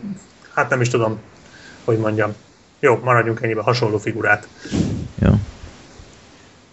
hát 0.53 0.69
nem 0.69 0.81
is 0.81 0.89
tudom, 0.89 1.19
hogy 1.85 1.97
mondjam. 1.97 2.33
Jó, 2.79 2.99
maradjunk 3.03 3.41
ennyiben, 3.41 3.63
hasonló 3.63 3.97
figurát. 3.97 4.47
Jó. 5.19 5.31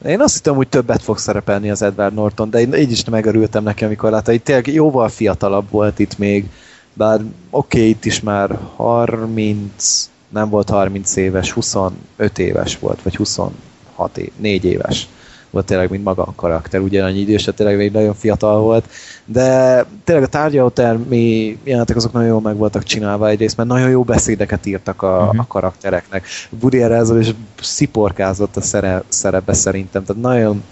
Én 0.06 0.20
azt 0.20 0.34
hittem, 0.34 0.54
hogy 0.54 0.68
többet 0.68 1.02
fog 1.02 1.18
szerepelni 1.18 1.70
az 1.70 1.82
Edward 1.82 2.14
Norton, 2.14 2.50
de 2.50 2.60
én 2.60 2.74
így 2.74 2.90
is 2.90 3.04
megörültem 3.04 3.62
neki, 3.62 3.84
amikor 3.84 4.10
láttam, 4.10 4.34
hogy 4.34 4.42
tényleg 4.42 4.66
jóval 4.66 5.08
fiatalabb 5.08 5.70
volt 5.70 5.98
itt 5.98 6.18
még, 6.18 6.48
bár 6.92 7.20
oké, 7.50 7.78
okay, 7.78 7.88
itt 7.88 8.04
is 8.04 8.20
már 8.20 8.58
30, 8.76 10.10
nem 10.34 10.48
volt 10.48 10.70
30 10.70 11.16
éves, 11.16 11.50
25 11.50 12.38
éves 12.38 12.78
volt, 12.78 13.02
vagy 13.02 13.16
26 13.16 14.16
év, 14.16 14.30
4 14.36 14.64
éves 14.64 15.08
volt 15.54 15.66
tényleg, 15.66 15.90
mint 15.90 16.04
maga 16.04 16.22
a 16.22 16.32
karakter, 16.36 16.80
ugyanannyi 16.80 17.18
idős, 17.18 17.50
tényleg 17.54 17.76
még 17.76 17.92
nagyon 17.92 18.14
fiatal 18.14 18.60
volt, 18.60 18.88
de 19.24 19.84
tényleg 20.04 20.24
a 20.24 20.28
tárgyalótermi 20.28 21.58
jelenetek 21.62 21.96
azok 21.96 22.12
nagyon 22.12 22.28
jól 22.28 22.40
meg 22.40 22.56
voltak 22.56 22.82
csinálva 22.82 23.28
egyrészt, 23.28 23.56
mert 23.56 23.68
nagyon 23.68 23.88
jó 23.88 24.02
beszédeket 24.02 24.66
írtak 24.66 25.02
a, 25.02 25.18
uh-huh. 25.20 25.40
a 25.40 25.44
karaktereknek. 25.48 26.26
Woody 26.60 26.80
Harrelson 26.80 27.20
is 27.20 27.34
sziporkázott 27.60 28.56
a 28.56 28.60
szerepbe 29.08 29.52
szerintem, 29.52 30.04
tehát 30.04 30.22
nagyon 30.22 30.62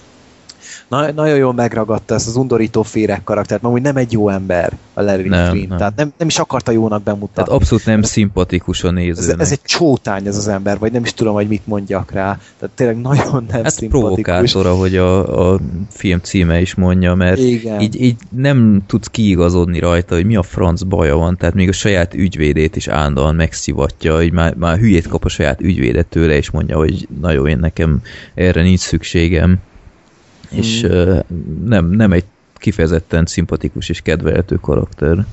na, 0.92 1.12
nagyon 1.12 1.36
jól 1.36 1.54
megragadta 1.54 2.14
ezt 2.14 2.26
az 2.26 2.36
undorító 2.36 2.82
féreg 2.82 3.24
karaktert, 3.24 3.62
mert 3.62 3.74
úgy 3.74 3.82
nem 3.82 3.96
egy 3.96 4.12
jó 4.12 4.28
ember 4.28 4.72
a 4.94 5.02
Larry 5.02 5.28
nem, 5.28 5.50
Flynn. 5.50 5.68
Nem. 5.68 5.78
Tehát 5.78 5.96
nem, 5.96 6.12
nem 6.18 6.28
is 6.28 6.38
akarta 6.38 6.72
jónak 6.72 7.02
bemutatni. 7.02 7.34
Tehát 7.34 7.50
abszolút 7.50 7.84
nem 7.84 8.02
szimpatikus 8.02 8.84
a 8.84 8.90
nézőnek. 8.90 9.40
Ez, 9.40 9.46
ez, 9.46 9.52
egy 9.52 9.62
csótány 9.62 10.26
ez 10.26 10.36
az 10.36 10.48
ember, 10.48 10.78
vagy 10.78 10.92
nem 10.92 11.04
is 11.04 11.14
tudom, 11.14 11.34
hogy 11.34 11.48
mit 11.48 11.66
mondjak 11.66 12.10
rá. 12.10 12.38
Tehát 12.58 12.74
tényleg 12.74 13.00
nagyon 13.00 13.44
nem 13.48 13.62
hát 13.62 13.72
szimpatikus. 13.72 14.24
provokátor, 14.24 14.66
ahogy 14.66 14.96
a, 14.96 15.50
a 15.52 15.58
film 15.88 16.18
címe 16.18 16.60
is 16.60 16.74
mondja, 16.74 17.14
mert 17.14 17.38
így, 17.38 18.00
így 18.00 18.16
nem 18.36 18.82
tudsz 18.86 19.08
kiigazodni 19.08 19.78
rajta, 19.78 20.14
hogy 20.14 20.26
mi 20.26 20.36
a 20.36 20.42
franc 20.42 20.82
baja 20.82 21.16
van, 21.16 21.36
tehát 21.36 21.54
még 21.54 21.68
a 21.68 21.72
saját 21.72 22.14
ügyvédét 22.14 22.76
is 22.76 22.88
állandóan 22.88 23.34
megszivatja, 23.34 24.14
hogy 24.16 24.32
már, 24.32 24.54
már 24.54 24.78
hülyét 24.78 25.08
kap 25.08 25.24
a 25.24 25.28
saját 25.28 25.60
ügyvédet 25.60 26.06
tőle, 26.06 26.36
és 26.36 26.50
mondja, 26.50 26.76
hogy 26.76 27.08
nagyon 27.20 27.48
én 27.48 27.58
nekem 27.58 28.00
erre 28.34 28.62
nincs 28.62 28.80
szükségem 28.80 29.58
és 30.52 30.86
mm. 30.86 31.18
nem, 31.64 31.90
nem 31.90 32.12
egy 32.12 32.24
kifejezetten 32.54 33.26
szimpatikus 33.26 33.88
és 33.88 34.00
kedvelhető 34.00 34.56
karakter. 34.56 35.26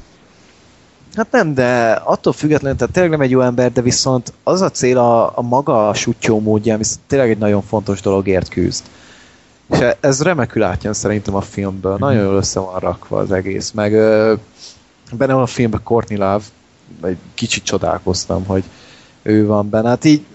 Hát 1.16 1.32
nem, 1.32 1.54
de 1.54 1.92
attól 1.92 2.34
függetlenül, 2.34 2.78
tehát 2.78 2.94
tényleg 2.94 3.12
nem 3.12 3.22
egy 3.22 3.30
jó 3.30 3.42
ember, 3.42 3.72
de 3.72 3.82
viszont 3.82 4.34
az 4.44 4.62
a 4.62 4.70
cél 4.70 4.98
a, 4.98 5.38
a 5.38 5.42
maga 5.42 5.90
a 5.90 5.94
sutyó 5.94 6.40
módja, 6.40 6.74
ami 6.74 6.84
tényleg 7.08 7.30
egy 7.30 7.38
nagyon 7.38 7.62
fontos 7.62 8.02
dologért 8.02 8.50
küzd. 8.50 8.84
És 9.70 9.80
ez 10.00 10.22
remekül 10.22 10.64
átjön 10.64 10.94
szerintem 10.94 11.36
a 11.36 11.42
filmből. 11.42 11.92
Mm-hmm. 11.92 12.02
Nagyon 12.02 12.24
jól 12.24 12.36
össze 12.36 12.60
van 12.60 12.80
rakva 12.80 13.18
az 13.18 13.32
egész. 13.32 13.72
Meg 13.72 13.92
benne 15.12 15.34
van 15.34 15.42
a 15.42 15.46
filmben 15.46 15.84
Courtney 15.84 16.18
Love, 16.18 16.44
vagy 17.02 17.18
kicsit 17.34 17.64
csodálkoztam, 17.64 18.46
hogy 18.46 18.64
ő 19.22 19.46
van 19.46 19.70
benne. 19.70 19.90
Hát 19.90 20.06
így 20.06 20.26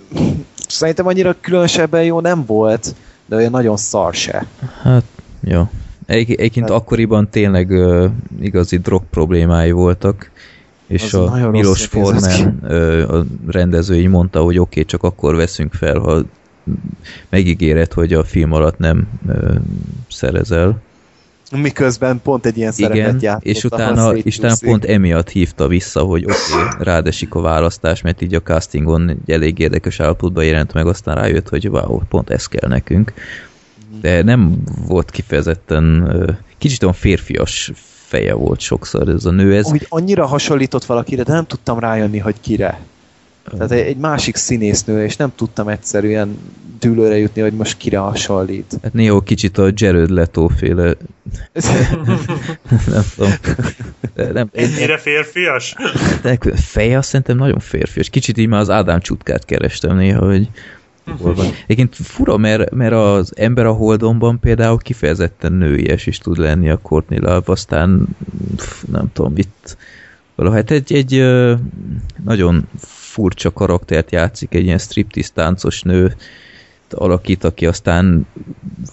szerintem 0.68 1.06
annyira 1.06 1.36
különösebben 1.40 2.04
jó 2.04 2.20
nem 2.20 2.44
volt, 2.46 2.94
de 3.26 3.36
olyan 3.36 3.50
nagyon 3.50 3.76
szar 3.76 4.14
se. 4.14 4.46
Hát, 4.82 5.04
jó. 5.40 5.68
Egyébként 6.06 6.68
hát, 6.68 6.78
akkoriban 6.78 7.28
tényleg 7.30 7.70
uh, 7.70 8.10
igazi 8.40 8.78
drog 8.78 9.02
problémái 9.10 9.70
voltak, 9.70 10.30
és 10.86 11.14
a 11.14 11.50
Milos 11.50 11.86
Forman 11.86 12.58
a 13.08 13.24
rendező 13.46 13.96
így 13.96 14.08
mondta, 14.08 14.42
hogy 14.42 14.58
oké, 14.58 14.70
okay, 14.70 14.84
csak 14.84 15.02
akkor 15.02 15.34
veszünk 15.34 15.72
fel, 15.72 15.98
ha 15.98 16.22
megígéred, 17.28 17.92
hogy 17.92 18.12
a 18.12 18.24
film 18.24 18.52
alatt 18.52 18.78
nem 18.78 19.08
uh, 19.26 19.54
szerezel. 20.10 20.82
Miközben 21.50 22.20
pont 22.22 22.46
egy 22.46 22.56
ilyen 22.56 22.72
Igen, 22.76 22.90
szerepet 22.90 23.22
játszott. 23.22 23.44
és 23.44 23.64
utána, 23.64 24.12
utána 24.12 24.54
pont 24.60 24.84
emiatt 24.84 25.28
hívta 25.28 25.68
vissza, 25.68 26.00
hogy 26.00 26.24
oké, 26.24 26.62
okay, 26.62 26.84
rádesik 26.84 27.34
a 27.34 27.40
választás, 27.40 28.02
mert 28.02 28.22
így 28.22 28.34
a 28.34 28.42
castingon 28.42 29.08
egy 29.08 29.30
elég 29.30 29.58
érdekes 29.58 30.00
állapotban 30.00 30.44
jelent 30.44 30.72
meg, 30.72 30.86
aztán 30.86 31.14
rájött, 31.14 31.48
hogy 31.48 31.68
wow, 31.68 32.00
pont 32.08 32.30
ez 32.30 32.46
kell 32.46 32.68
nekünk. 32.68 33.12
De 34.00 34.22
nem 34.22 34.62
volt 34.86 35.10
kifejezetten, 35.10 36.10
kicsit 36.58 36.82
olyan 36.82 36.94
férfias 36.94 37.72
feje 38.14 38.34
volt 38.34 38.60
sokszor 38.60 39.08
ez 39.08 39.24
a 39.24 39.30
nő. 39.30 39.56
Ez... 39.56 39.66
Úgy 39.66 39.86
annyira 39.88 40.26
hasonlított 40.26 40.84
valakire, 40.84 41.22
de 41.22 41.32
nem 41.32 41.46
tudtam 41.46 41.78
rájönni, 41.78 42.18
hogy 42.18 42.34
kire. 42.40 42.80
Tehát 43.50 43.70
egy 43.70 43.96
másik 43.96 44.36
színésznő, 44.36 45.04
és 45.04 45.16
nem 45.16 45.32
tudtam 45.36 45.68
egyszerűen 45.68 46.38
dűlőre 46.78 47.18
jutni, 47.18 47.42
hogy 47.42 47.52
most 47.52 47.76
kire 47.76 47.98
hasonlít. 47.98 48.78
Hát 48.82 48.92
néha 48.92 49.20
kicsit 49.20 49.58
a 49.58 49.70
Jared 49.74 50.10
Leto 50.10 50.48
féle... 50.48 50.94
nem 52.86 53.04
tudom. 53.14 53.32
Nem, 54.32 54.48
Ennyire 54.52 54.98
férfias? 54.98 55.74
De 56.22 56.38
feje 56.54 56.98
azt 56.98 57.08
szerintem 57.08 57.36
nagyon 57.36 57.58
férfias. 57.58 58.10
Kicsit 58.10 58.38
így 58.38 58.48
már 58.48 58.60
az 58.60 58.70
Ádám 58.70 59.00
csutkát 59.00 59.44
kerestem 59.44 59.96
néha, 59.96 60.24
hogy 60.26 60.48
hol 61.20 61.34
van. 61.34 61.46
Egyébként 61.66 61.94
fura, 61.94 62.36
mert, 62.36 62.70
mert 62.70 62.92
az 62.92 63.32
ember 63.36 63.66
a 63.66 63.72
Holdonban 63.72 64.40
például 64.40 64.78
kifejezetten 64.78 65.52
nőies 65.52 66.06
is 66.06 66.18
tud 66.18 66.38
lenni 66.38 66.70
a 66.70 66.76
Courtney 66.76 67.18
Love, 67.18 67.42
aztán 67.44 68.06
nem 68.90 69.12
tudom, 69.12 69.32
itt 69.36 69.76
valahogy 70.34 70.58
hát 70.58 70.70
egy, 70.70 70.92
egy 70.92 71.24
nagyon 72.24 72.68
furcsa 73.14 73.52
karaktert 73.52 74.10
játszik, 74.10 74.54
egy 74.54 74.64
ilyen 74.64 74.78
striptease 74.78 75.30
táncos 75.34 75.82
nő 75.82 76.16
alakít, 76.90 77.44
aki 77.44 77.66
aztán 77.66 78.26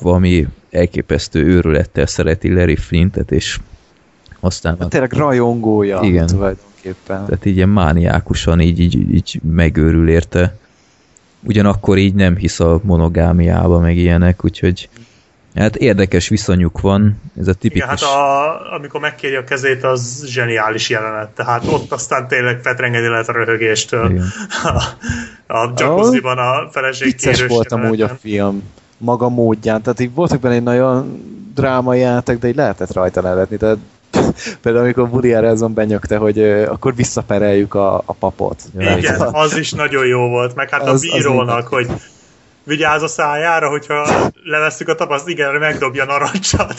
valami 0.02 0.48
elképesztő 0.72 1.46
őrülettel 1.46 2.06
szereti 2.06 2.54
Larry 2.54 2.76
Flintet, 2.76 3.32
és 3.32 3.60
aztán... 4.40 4.76
Hát 4.80 4.90
tényleg 4.90 5.14
rajongója 5.14 6.00
igen, 6.04 6.28
tulajdonképpen. 6.28 7.26
Tehát 7.26 7.46
így 7.46 7.56
ilyen 7.56 7.70
mániákusan 7.70 8.60
így, 8.60 8.80
így, 8.80 9.14
így 9.14 9.40
megőrül 9.54 10.10
érte. 10.10 10.56
Ugyanakkor 11.44 11.98
így 11.98 12.14
nem 12.14 12.36
hisz 12.36 12.60
a 12.60 12.80
monogámiába, 12.84 13.80
meg 13.80 13.98
ilyenek, 13.98 14.46
úgyhogy 14.46 14.90
Hát 15.56 15.76
érdekes 15.76 16.28
viszonyuk 16.28 16.82
van, 16.82 17.22
ez 17.40 17.48
a 17.48 17.54
tipikus... 17.54 17.76
Igen, 17.76 17.88
hát 17.88 18.02
a, 18.02 18.74
amikor 18.74 19.00
megkéri 19.00 19.36
a 19.36 19.44
kezét, 19.44 19.84
az 19.84 20.26
zseniális 20.28 20.90
jelenet, 20.90 21.30
tehát 21.30 21.64
ott 21.68 21.92
aztán 21.92 22.28
tényleg 22.28 22.60
fetrengedi 22.62 23.08
lehet 23.08 23.30
a 23.30 23.32
röhögéstől. 23.32 24.10
Igen. 24.10 24.26
A, 25.48 25.58
a 25.58 25.74
jacuzziban 25.78 26.38
a 26.38 26.70
feleség 26.72 27.08
Vicces 27.08 27.46
volt 27.46 27.72
amúgy 27.72 28.02
a 28.02 28.18
film 28.22 28.64
maga 28.98 29.30
módján, 29.30 29.82
tehát 29.82 30.00
így 30.00 30.14
voltak 30.14 30.40
benne 30.40 30.56
egy 30.56 30.64
nagyon 30.64 31.24
drámai 31.56 32.00
játék, 32.00 32.40
de 32.40 32.48
így 32.48 32.56
lehetett 32.56 32.94
rajta 32.94 33.22
nevetni, 33.22 33.58
tehát 33.58 33.78
például 34.62 34.84
amikor 34.84 35.08
Woody 35.10 35.32
Harrelson 35.32 35.74
benyögte, 35.74 36.18
hogy 36.18 36.40
uh, 36.40 36.66
akkor 36.70 36.96
visszapereljük 36.96 37.74
a, 37.74 37.96
a 38.06 38.14
papot. 38.14 38.62
Igen, 38.78 39.22
az 39.22 39.58
is 39.58 39.72
nagyon 39.72 40.06
jó 40.06 40.28
volt, 40.28 40.56
meg 40.56 40.70
hát 40.70 40.88
az, 40.88 41.08
a 41.12 41.16
bírónak, 41.16 41.68
hogy 41.68 41.88
vigyáz 42.64 43.02
a 43.02 43.08
szájára, 43.08 43.70
hogyha 43.70 44.32
levesszük 44.44 44.88
a 44.88 44.96
tapaszt, 44.96 45.28
igen, 45.28 45.56
megdobja 45.56 46.06
narancsat. 46.06 46.76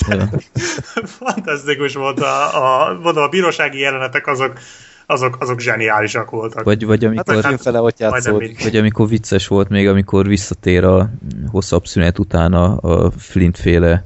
Fantasztikus 1.18 1.94
volt 1.94 2.20
a, 2.20 2.88
a, 2.88 2.98
mondom, 3.02 3.22
a 3.22 3.28
bírósági 3.28 3.78
jelenetek 3.78 4.26
azok, 4.26 4.59
azok, 5.06 5.36
azok 5.40 5.60
zseniálisak 5.60 6.30
voltak. 6.30 6.64
Vagy, 6.64 6.86
vagy 6.86 7.04
amikor, 7.04 7.42
hát, 7.42 7.62
fele 7.62 7.80
ott 7.80 7.98
játszódik. 7.98 8.62
Vagy 8.62 8.76
amikor 8.76 9.09
vicces 9.09 9.46
volt 9.46 9.68
még, 9.68 9.88
amikor 9.88 10.26
visszatér 10.26 10.84
a 10.84 11.10
hosszabb 11.50 11.86
szünet 11.86 12.18
utána 12.18 12.76
a 12.76 13.10
Flint 13.18 13.59
féle 13.59 14.04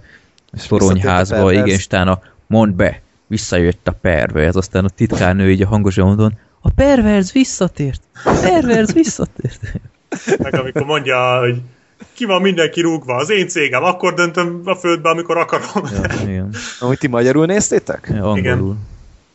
szoronyházba, 0.52 1.52
igen, 1.52 1.66
és 1.66 1.84
utána 1.84 2.20
mond 2.46 2.74
be, 2.74 3.02
visszajött 3.26 3.88
a 3.88 3.92
perverz, 3.92 4.56
aztán 4.56 4.84
a 4.84 4.88
titkárnő 4.88 5.50
így 5.50 5.62
a 5.62 5.66
hangosan 5.66 6.06
mondon, 6.06 6.38
a 6.60 6.70
perverz 6.70 7.32
visszatért, 7.32 8.02
a 8.24 8.38
perverz 8.42 8.92
visszatért. 8.92 9.60
Meg 10.38 10.54
amikor 10.54 10.84
mondja, 10.84 11.38
hogy 11.38 11.60
ki 12.14 12.24
van 12.24 12.40
mindenki 12.40 12.80
rúgva, 12.80 13.14
az 13.14 13.30
én 13.30 13.48
cégem, 13.48 13.84
akkor 13.84 14.14
döntöm 14.14 14.60
a 14.64 14.74
földbe, 14.74 15.08
amikor 15.08 15.36
akarom. 15.36 15.88
Ja, 15.92 16.28
igen. 16.28 16.54
Amit 16.80 16.98
ti 16.98 17.06
magyarul 17.06 17.46
néztétek? 17.46 18.06
Ja, 18.10 18.14
angolul. 18.14 18.38
Igen. 18.38 18.78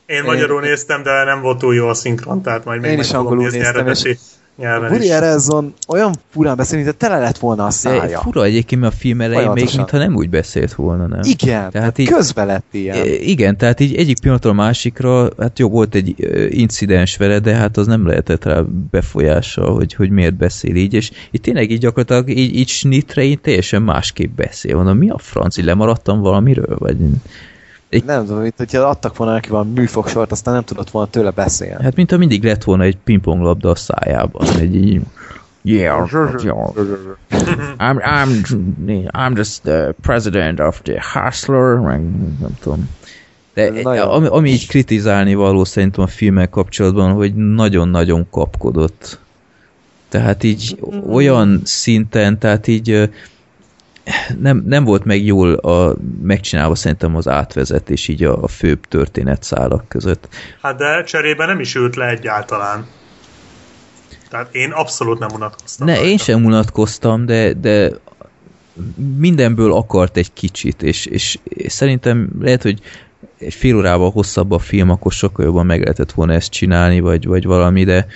Én 0.06 0.24
magyarul 0.24 0.64
én... 0.64 0.70
néztem, 0.70 1.04
de 1.04 1.24
nem 1.24 1.42
volt 1.42 1.58
túl 1.58 1.76
jó 1.76 1.88
a 1.88 1.94
szinkron, 1.94 2.42
tehát 2.42 2.66
majd 2.66 2.82
még 2.82 2.92
Én 2.92 3.00
is 3.00 3.12
angolul 3.12 3.50
néztem, 3.50 3.88
és 3.88 4.18
nyelven 4.58 4.92
Woody 4.92 5.10
Harrelson 5.10 5.74
olyan 5.88 6.14
furán 6.30 6.56
beszél, 6.56 6.84
mint 6.84 6.96
tele 6.96 7.20
lett 7.20 7.38
volna 7.38 7.66
a 7.66 7.70
szája. 7.70 8.06
De 8.06 8.18
fura 8.18 8.44
egyébként, 8.44 8.84
a 8.84 8.92
film 8.92 9.22
elején 9.22 9.52
még 9.52 9.70
mintha 9.76 9.98
nem 9.98 10.16
úgy 10.16 10.30
beszélt 10.30 10.74
volna, 10.74 11.08
nem? 11.08 11.20
Igen, 11.24 11.72
tehát 11.72 11.98
így, 11.98 12.10
közbe 12.10 12.44
lett 12.44 12.66
ilyen. 12.72 13.06
Igen, 13.06 13.58
tehát 13.58 13.80
így 13.80 13.96
egyik 13.96 14.20
pillanatról 14.20 14.54
a 14.54 14.56
másikra, 14.56 15.30
hát 15.40 15.60
jó, 15.60 15.70
volt 15.70 15.96
egy 15.96 16.16
incidens 16.50 17.18
vele, 17.18 17.40
de 17.40 17.56
hát 17.56 17.78
az 17.78 17.88
nem 17.88 18.08
lehetett 18.08 18.44
rá 18.44 18.62
befolyással, 18.92 19.74
hogy, 19.76 19.94
hogy 19.94 20.10
miért 20.10 20.36
beszél 20.36 20.76
így, 20.76 20.94
és 20.94 21.12
itt 21.32 21.42
tényleg 21.42 21.72
így 21.72 21.80
gyakorlatilag 21.80 22.30
így, 22.30 22.56
így 22.56 22.68
snitre 22.68 23.24
így 23.24 23.42
teljesen 23.42 23.82
másképp 23.82 24.36
beszél. 24.36 24.76
Mondom, 24.76 24.98
mi 24.98 25.10
a 25.10 25.18
franc, 25.18 25.58
így 25.58 25.66
lemaradtam 25.66 26.20
valamiről, 26.22 26.76
vagy 26.80 26.98
egy... 27.92 28.04
Nem 28.04 28.26
tudom, 28.26 28.42
mint 28.42 28.54
hogyha 28.58 28.82
adtak 28.82 29.18
volna 29.18 29.34
neki 29.34 29.50
valami 29.50 29.72
műfogsort, 29.72 30.32
aztán 30.32 30.54
nem 30.54 30.64
tudott 30.64 30.90
volna 30.90 31.10
tőle 31.10 31.30
beszélni. 31.30 31.84
Hát, 31.84 31.96
mint 31.96 32.12
ha 32.12 32.18
mindig 32.18 32.44
lett 32.44 32.64
volna 32.64 32.84
egy 32.84 32.98
pingponglabda 32.98 33.70
a 33.70 33.76
szájában. 33.76 34.48
Egy 34.60 34.76
így... 34.76 35.02
Yeah, 35.64 36.12
yeah. 36.44 36.74
I'm, 37.78 38.00
I'm, 38.00 39.10
I'm 39.12 39.36
just 39.36 39.62
the 39.62 39.94
president 40.02 40.60
of 40.60 40.82
the 40.82 41.04
hustler, 41.14 41.76
meg 41.76 42.02
nem 42.40 42.58
tudom. 42.62 42.90
De 43.54 44.02
ami, 44.02 44.28
ami 44.28 44.50
így 44.50 44.68
kritizálni 44.68 45.34
való 45.34 45.64
szerintem 45.64 46.04
a 46.04 46.08
filmmel 46.08 46.50
kapcsolatban, 46.50 47.12
hogy 47.12 47.36
nagyon-nagyon 47.36 48.28
kapkodott. 48.30 49.20
Tehát 50.10 50.44
így 50.44 50.80
olyan 51.12 51.62
szinten, 51.64 52.40
tehát 52.40 52.68
így 52.68 53.10
nem, 54.40 54.64
nem 54.68 54.84
volt 54.84 55.04
meg 55.04 55.24
jól 55.26 55.54
a, 55.54 55.96
megcsinálva 56.22 56.76
szerintem 56.76 57.16
az 57.16 57.28
átvezetés 57.28 58.08
így 58.08 58.24
a, 58.24 58.44
a 58.44 58.48
főbb 58.48 58.86
történetszálak 58.88 59.88
között. 59.88 60.28
Hát 60.62 60.78
de 60.78 61.04
cserébe 61.04 61.46
nem 61.46 61.60
is 61.60 61.76
ült 61.76 61.96
le 61.96 62.08
egyáltalán. 62.08 62.88
Tehát 64.30 64.56
én 64.56 64.72
abszolút 64.72 65.20
nem 65.20 65.30
unatkoztam. 65.34 65.88
Ne, 65.88 65.94
rajta. 65.94 66.10
én 66.10 66.18
sem 66.18 66.46
unatkoztam, 66.46 67.26
de, 67.26 67.54
de 67.54 67.92
mindenből 69.18 69.74
akart 69.74 70.18
egy 70.18 70.34
kicsit, 70.34 70.84
és, 70.84 71.06
és, 71.06 71.38
és 71.44 71.72
szerintem 71.72 72.30
lehet, 72.40 72.62
hogy 72.62 72.80
egy 73.38 73.54
fél 73.54 73.76
órával 73.76 74.12
hosszabb 74.12 74.52
a 74.52 74.60
film, 74.60 74.90
akkor 74.90 75.12
sokkal 75.12 75.46
jobban 75.46 75.66
meg 75.66 75.80
lehetett 75.80 76.12
volna 76.12 76.34
ezt 76.34 76.52
csinálni, 76.52 77.00
vagy, 77.00 77.26
vagy 77.26 77.46
valami, 77.46 77.84
de 77.84 78.08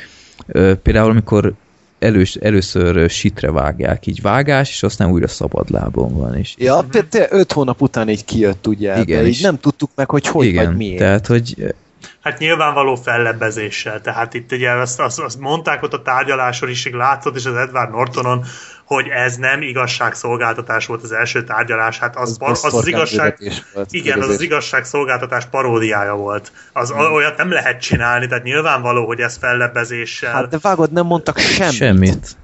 ö, 0.47 0.75
például 0.75 1.09
amikor 1.09 1.53
elős, 1.99 2.35
először 2.35 3.09
sitre 3.09 3.51
vágják, 3.51 4.07
így 4.07 4.21
vágás, 4.21 4.69
és 4.69 4.83
aztán 4.83 5.11
újra 5.11 5.27
szabad 5.27 5.69
lábon 5.69 6.17
van. 6.17 6.35
És 6.35 6.53
ja, 6.57 6.85
te, 6.91 7.03
te 7.03 7.27
öt 7.29 7.51
hónap 7.51 7.81
után 7.81 8.09
így 8.09 8.25
kijött, 8.25 8.67
ugye? 8.67 8.99
Igen, 8.99 9.21
de 9.21 9.27
így 9.27 9.41
nem 9.41 9.59
tudtuk 9.59 9.89
meg, 9.95 10.09
hogy 10.09 10.27
hogy 10.27 10.45
igen, 10.45 10.65
vagy 10.65 10.75
miért. 10.75 10.99
tehát, 10.99 11.27
hogy 11.27 11.73
Hát 12.21 12.39
nyilvánvaló 12.39 12.95
fellebbezéssel, 12.95 14.01
tehát 14.01 14.33
itt 14.33 14.51
ugye 14.51 14.71
azt, 14.71 14.99
azt, 14.99 15.19
azt 15.19 15.39
mondták 15.39 15.83
ott 15.83 15.93
a 15.93 16.01
tárgyaláson 16.01 16.69
is, 16.69 16.89
látszott 16.91 17.35
is 17.35 17.45
az 17.45 17.55
Edward 17.55 17.91
Nortonon, 17.91 18.45
hogy 18.85 19.07
ez 19.07 19.35
nem 19.35 19.61
igazságszolgáltatás 19.61 20.85
volt 20.85 21.03
az 21.03 21.11
első 21.11 21.43
tárgyalás, 21.43 21.99
hát 21.99 22.15
az, 22.15 22.37
az, 22.39 22.65
az, 22.65 22.73
az 22.73 22.87
igazság, 22.87 23.37
volt, 23.73 23.87
igen, 23.91 24.21
az 24.21 24.29
az 24.29 24.41
igazságszolgáltatás 24.41 25.45
paródiája 25.45 26.15
volt. 26.15 26.51
Az 26.73 26.91
hmm. 26.91 27.13
olyat 27.13 27.37
nem 27.37 27.51
lehet 27.51 27.81
csinálni, 27.81 28.27
tehát 28.27 28.43
nyilvánvaló, 28.43 29.05
hogy 29.05 29.19
ez 29.19 29.37
fellebbezéssel. 29.37 30.33
Hát 30.33 30.49
de 30.49 30.57
vágod, 30.61 30.91
nem 30.91 31.05
mondtak 31.05 31.37
semmit. 31.37 31.73
Semmit. 31.73 32.35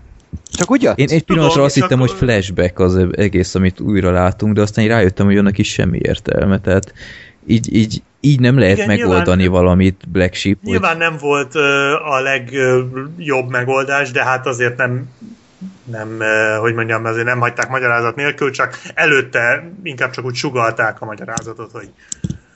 Csak 0.51 0.71
ugye? 0.71 0.93
Én 0.95 1.09
egy 1.09 1.23
pillanatra 1.23 1.63
azt 1.63 1.75
hittem, 1.75 1.99
hogy 1.99 2.11
flashback 2.11 2.79
az 2.79 3.07
egész, 3.11 3.55
amit 3.55 3.79
újra 3.79 4.11
látunk, 4.11 4.53
de 4.53 4.61
aztán 4.61 4.87
rájöttem, 4.87 5.25
hogy 5.25 5.37
annak 5.37 5.57
is 5.57 5.71
semmi 5.71 5.99
értelme, 6.01 6.59
tehát 6.59 6.93
így, 7.51 7.75
így, 7.75 8.01
így 8.19 8.39
nem 8.39 8.59
lehet 8.59 8.77
Igen, 8.77 8.87
megoldani 8.87 9.41
nyilván, 9.41 9.61
valamit 9.61 10.09
Black 10.11 10.33
Sheep. 10.33 10.57
Nyilván 10.63 10.91
hogy... 10.91 10.99
nem 10.99 11.17
volt 11.17 11.55
a 12.05 12.19
legjobb 12.19 13.49
megoldás, 13.49 14.11
de 14.11 14.23
hát 14.23 14.47
azért 14.47 14.77
nem 14.77 15.09
nem, 15.83 16.19
hogy 16.59 16.73
mondjam, 16.73 17.05
azért 17.05 17.25
nem 17.25 17.39
hagyták 17.39 17.69
magyarázat 17.69 18.15
nélkül, 18.15 18.51
csak 18.51 18.81
előtte 18.93 19.71
inkább 19.83 20.11
csak 20.11 20.25
úgy 20.25 20.35
sugalták 20.35 21.01
a 21.01 21.05
magyarázatot, 21.05 21.71
hogy 21.71 21.89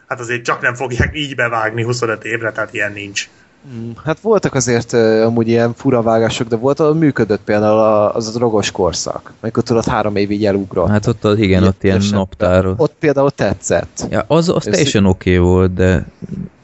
hát 0.07 0.19
azért 0.19 0.43
csak 0.43 0.61
nem 0.61 0.73
fogják 0.73 1.17
így 1.17 1.35
bevágni 1.35 1.83
25 1.83 2.23
évre, 2.23 2.51
tehát 2.51 2.73
ilyen 2.73 2.91
nincs. 2.91 3.29
Mm, 3.73 3.91
hát 4.03 4.19
voltak 4.19 4.53
azért 4.53 4.93
amúgy 4.93 5.47
ilyen 5.47 5.73
furavágások, 5.73 6.47
de 6.47 6.55
volt, 6.55 6.79
ahol 6.79 6.93
működött 6.93 7.41
például 7.45 7.79
az 8.13 8.27
a 8.27 8.31
drogos 8.31 8.71
korszak, 8.71 9.33
amikor 9.41 9.63
tudod 9.63 9.85
három 9.85 10.15
évig 10.15 10.45
elugrott. 10.45 10.89
Hát 10.89 11.07
ott, 11.07 11.23
az, 11.23 11.37
igen, 11.37 11.63
ott 11.63 11.83
ilyen 11.83 12.01
naptáros. 12.11 12.73
Ott 12.77 12.93
például 12.99 13.31
tetszett. 13.31 14.05
Ja, 14.09 14.25
az, 14.27 14.49
az 14.49 14.63
teljesen 14.63 15.05
oké 15.05 15.37
okay 15.37 15.49
volt, 15.49 15.73
de 15.73 16.05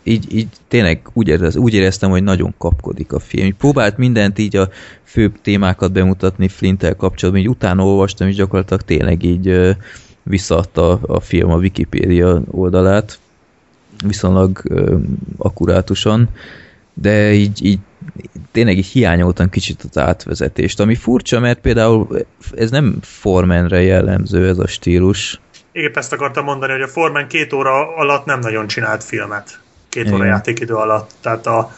így, 0.04 0.36
így 0.36 0.48
tényleg 0.68 1.02
úgy, 1.14 1.28
érez, 1.28 1.56
úgy 1.56 1.74
éreztem, 1.74 2.10
hogy 2.10 2.24
nagyon 2.24 2.54
kapkodik 2.58 3.14
a 3.14 3.20
film. 3.20 3.58
Próbált 3.58 3.98
mindent 3.98 4.40
így 4.40 4.56
a 4.56 4.70
főbb 5.04 5.42
témákat 5.42 5.92
bemutatni 5.92 6.48
Flinttel 6.48 6.96
kapcsolatban, 6.96 7.44
így 7.44 7.50
utána 7.50 7.86
olvastam, 7.86 8.28
és 8.28 8.36
gyakorlatilag 8.36 8.82
tényleg 8.82 9.24
így 9.24 9.76
visszaadta 10.24 11.00
a 11.02 11.20
film 11.20 11.52
a 11.52 11.58
Wikipédia 11.58 12.42
oldalát, 12.52 13.20
viszonylag 14.06 14.62
uh, 14.70 15.02
akkurátusan, 15.38 16.30
de 17.02 17.32
így, 17.32 17.66
így 17.66 17.80
tényleg 18.52 18.78
így 18.78 18.86
hiányoltam 18.86 19.50
kicsit 19.50 19.84
az 19.90 19.98
átvezetést, 19.98 20.80
ami 20.80 20.96
furcsa, 20.96 21.40
mert 21.40 21.60
például 21.60 22.26
ez 22.56 22.72
nem 22.72 22.98
Formanre 23.02 23.82
jellemző 23.82 24.48
ez 24.48 24.58
a 24.58 24.68
stílus. 24.68 25.40
Épp 25.72 25.98
ezt 25.98 26.14
akartam 26.14 26.44
mondani, 26.44 26.72
hogy 26.72 26.82
a 26.82 26.88
Forman 26.88 27.28
két 27.28 27.54
óra 27.54 27.96
alatt 27.96 28.26
nem 28.26 28.40
nagyon 28.40 28.68
csinált 28.68 29.04
filmet. 29.04 29.60
Két 29.90 30.04
Igen. 30.04 30.16
óra 30.16 30.26
játékidő 30.26 30.74
alatt. 30.74 31.12
Tehát 31.22 31.46
a, 31.48 31.72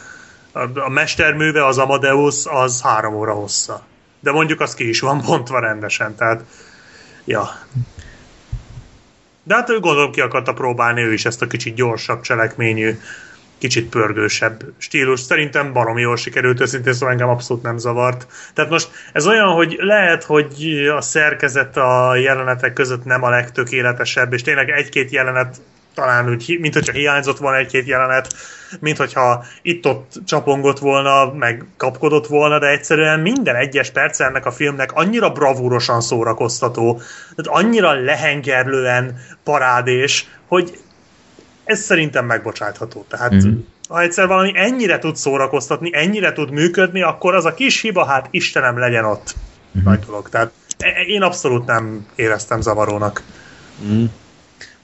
a, 0.52 0.60
a 0.74 0.88
mesterműve, 0.88 1.66
az 1.66 1.78
Amadeus, 1.78 2.46
az 2.46 2.82
három 2.82 3.14
óra 3.14 3.32
hossza. 3.32 3.82
De 4.20 4.32
mondjuk 4.32 4.60
az 4.60 4.74
ki 4.74 4.88
is 4.88 5.00
van 5.00 5.22
bontva 5.26 5.58
rendesen, 5.58 6.14
tehát 6.14 6.44
ja. 7.24 7.48
De 9.42 9.54
hát 9.54 9.70
ő 9.70 9.80
gondolom 9.80 10.12
ki 10.12 10.20
akarta 10.20 10.52
próbálni 10.52 11.02
ő 11.02 11.12
is 11.12 11.24
ezt 11.24 11.42
a 11.42 11.46
kicsit 11.46 11.74
gyorsabb 11.74 12.20
cselekményű 12.20 12.98
kicsit 13.64 13.88
pörgősebb 13.88 14.64
stílus. 14.78 15.20
Szerintem 15.20 15.72
baromi 15.72 16.00
jól 16.00 16.16
sikerült, 16.16 16.60
őszintén 16.60 16.92
szóval 16.92 17.10
engem 17.10 17.28
abszolút 17.28 17.62
nem 17.62 17.78
zavart. 17.78 18.26
Tehát 18.54 18.70
most 18.70 18.90
ez 19.12 19.26
olyan, 19.26 19.48
hogy 19.48 19.76
lehet, 19.78 20.24
hogy 20.24 20.86
a 20.96 21.00
szerkezet 21.00 21.76
a 21.76 22.16
jelenetek 22.16 22.72
között 22.72 23.04
nem 23.04 23.22
a 23.22 23.28
legtökéletesebb, 23.28 24.32
és 24.32 24.42
tényleg 24.42 24.70
egy-két 24.70 25.10
jelenet 25.10 25.56
talán 25.94 26.30
úgy, 26.30 26.56
mint 26.60 26.74
hogyha 26.74 26.92
hiányzott 26.92 27.38
volna 27.38 27.58
egy-két 27.58 27.86
jelenet, 27.86 28.34
mint 28.80 28.96
hogyha 28.96 29.44
itt-ott 29.62 30.12
csapongott 30.26 30.78
volna, 30.78 31.32
meg 31.32 31.64
kapkodott 31.76 32.26
volna, 32.26 32.58
de 32.58 32.66
egyszerűen 32.66 33.20
minden 33.20 33.56
egyes 33.56 33.90
perc 33.90 34.20
ennek 34.20 34.46
a 34.46 34.52
filmnek 34.52 34.92
annyira 34.92 35.30
bravúrosan 35.30 36.00
szórakoztató, 36.00 37.00
tehát 37.36 37.64
annyira 37.64 37.92
lehengerlően 37.92 39.20
parádés, 39.44 40.26
hogy 40.48 40.78
ez 41.64 41.80
szerintem 41.80 42.26
megbocsátható. 42.26 43.04
Tehát 43.08 43.34
mm-hmm. 43.34 43.58
ha 43.88 44.00
egyszer 44.00 44.26
valami 44.26 44.52
ennyire 44.54 44.98
tud 44.98 45.16
szórakoztatni, 45.16 45.90
ennyire 45.92 46.32
tud 46.32 46.50
működni, 46.50 47.02
akkor 47.02 47.34
az 47.34 47.44
a 47.44 47.54
kis 47.54 47.80
hiba, 47.80 48.04
hát 48.04 48.28
Istenem 48.30 48.78
legyen 48.78 49.04
ott. 49.04 49.34
Mm-hmm. 49.76 49.88
Nagy 49.88 49.98
dolog. 50.06 50.28
Tehát 50.28 50.50
e, 50.78 50.86
e, 50.86 51.02
én 51.06 51.22
abszolút 51.22 51.66
nem 51.66 52.06
éreztem 52.14 52.60
zavarónak. 52.60 53.22
Mm. 53.84 54.04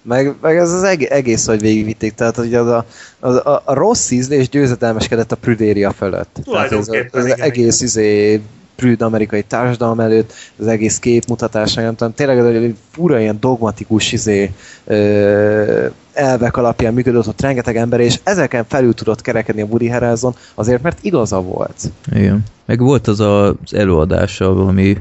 Meg, 0.02 0.34
meg 0.40 0.56
ez 0.56 0.72
az 0.72 0.82
egész, 0.82 1.10
egész 1.10 1.46
hogy 1.46 1.60
végigvitték, 1.60 2.14
tehát 2.14 2.36
hogy 2.36 2.54
az 2.54 2.66
a, 2.66 2.84
az 3.20 3.34
a, 3.34 3.62
a 3.64 3.74
rossz 3.74 4.10
ízlés 4.10 4.48
győzedelmeskedett 4.48 5.32
a 5.32 5.36
Prüdéria 5.36 5.92
fölött. 5.92 6.38
Tehát 6.44 6.72
ez, 6.72 6.88
az 7.12 7.24
igen, 7.24 7.40
egész 7.40 7.80
igen. 7.80 7.86
izé 7.86 8.40
prűd 8.80 9.02
amerikai 9.02 9.42
társadalom 9.42 10.00
előtt, 10.00 10.32
az 10.58 10.66
egész 10.66 10.98
képmutatás, 10.98 11.74
nem 11.74 11.94
tudom, 11.94 12.14
tényleg 12.14 12.38
egy 12.38 12.76
fura 12.90 13.20
ilyen 13.20 13.36
dogmatikus 13.40 14.12
izé, 14.12 14.50
ö, 14.84 15.86
elvek 16.12 16.56
alapján 16.56 16.94
működött 16.94 17.28
ott 17.28 17.40
rengeteg 17.40 17.76
ember, 17.76 18.00
és 18.00 18.20
ezeken 18.22 18.64
felül 18.68 18.94
tudott 18.94 19.20
kerekedni 19.20 19.62
a 19.62 19.64
Woody 19.64 19.88
Harrelson, 19.88 20.34
azért, 20.54 20.82
mert 20.82 20.98
igaza 21.00 21.40
volt. 21.40 21.76
Igen. 22.12 22.44
Meg 22.66 22.80
volt 22.80 23.06
az 23.06 23.20
az 23.20 23.54
előadása, 23.70 24.66
ami 24.66 24.96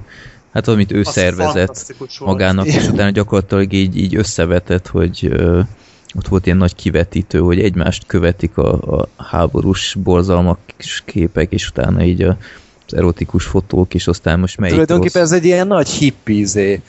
hát 0.54 0.68
amit 0.68 0.92
ő 0.92 1.00
Azt 1.00 1.12
szervezett 1.12 1.96
magának, 2.20 2.66
és 2.66 2.88
utána 2.88 3.10
gyakorlatilag 3.10 3.74
így, 3.74 3.98
így 3.98 4.16
összevetett, 4.16 4.88
hogy 4.88 5.28
ö, 5.30 5.60
ott 6.16 6.28
volt 6.28 6.46
ilyen 6.46 6.58
nagy 6.58 6.76
kivetítő, 6.76 7.40
hogy 7.40 7.60
egymást 7.60 8.06
követik 8.06 8.58
a, 8.58 8.98
a 8.98 9.08
háborús 9.24 9.96
borzalmak 10.04 10.60
képek, 11.06 11.52
és 11.52 11.70
utána 11.70 12.04
így 12.04 12.22
a 12.22 12.30
az 12.30 12.38
erotikus 12.94 13.46
fotók, 13.46 13.94
és 13.94 14.08
aztán 14.08 14.40
most 14.40 14.58
melyik 14.58 14.74
Tulajdonképpen 14.74 15.22
rossz... 15.22 15.32
ez 15.32 15.38
egy 15.38 15.46
ilyen 15.46 15.68
nagy 15.68 15.90
hippizé 15.90 16.82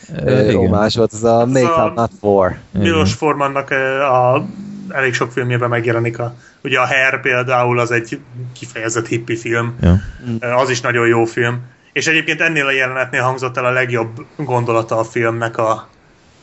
romás 0.51 0.97
volt, 0.97 1.13
ez 1.13 1.23
a 1.23 1.47
Make 1.47 1.85
Up 1.85 1.95
Not 1.95 2.11
For. 2.21 2.59
Milos 2.73 3.13
Formannak 3.13 3.71
a 4.11 4.47
elég 4.93 5.15
sok 5.15 5.33
filmjében 5.33 5.69
megjelenik 5.69 6.19
a, 6.19 6.35
ugye 6.63 6.79
a 6.79 6.87
Hair 6.87 7.21
például 7.21 7.79
az 7.79 7.91
egy 7.91 8.21
kifejezett 8.53 9.07
hippi 9.07 9.37
film, 9.37 9.75
ja. 9.81 10.57
az 10.57 10.71
is 10.71 10.81
nagyon 10.81 11.07
jó 11.07 11.25
film. 11.25 11.61
És 11.93 12.07
egyébként 12.07 12.41
ennél 12.41 12.67
a 12.67 12.71
jelenetnél 12.71 13.23
hangzott 13.23 13.57
el 13.57 13.65
a 13.65 13.71
legjobb 13.71 14.27
gondolata 14.37 14.99
a 14.99 15.05
filmnek, 15.05 15.59
a, 15.59 15.89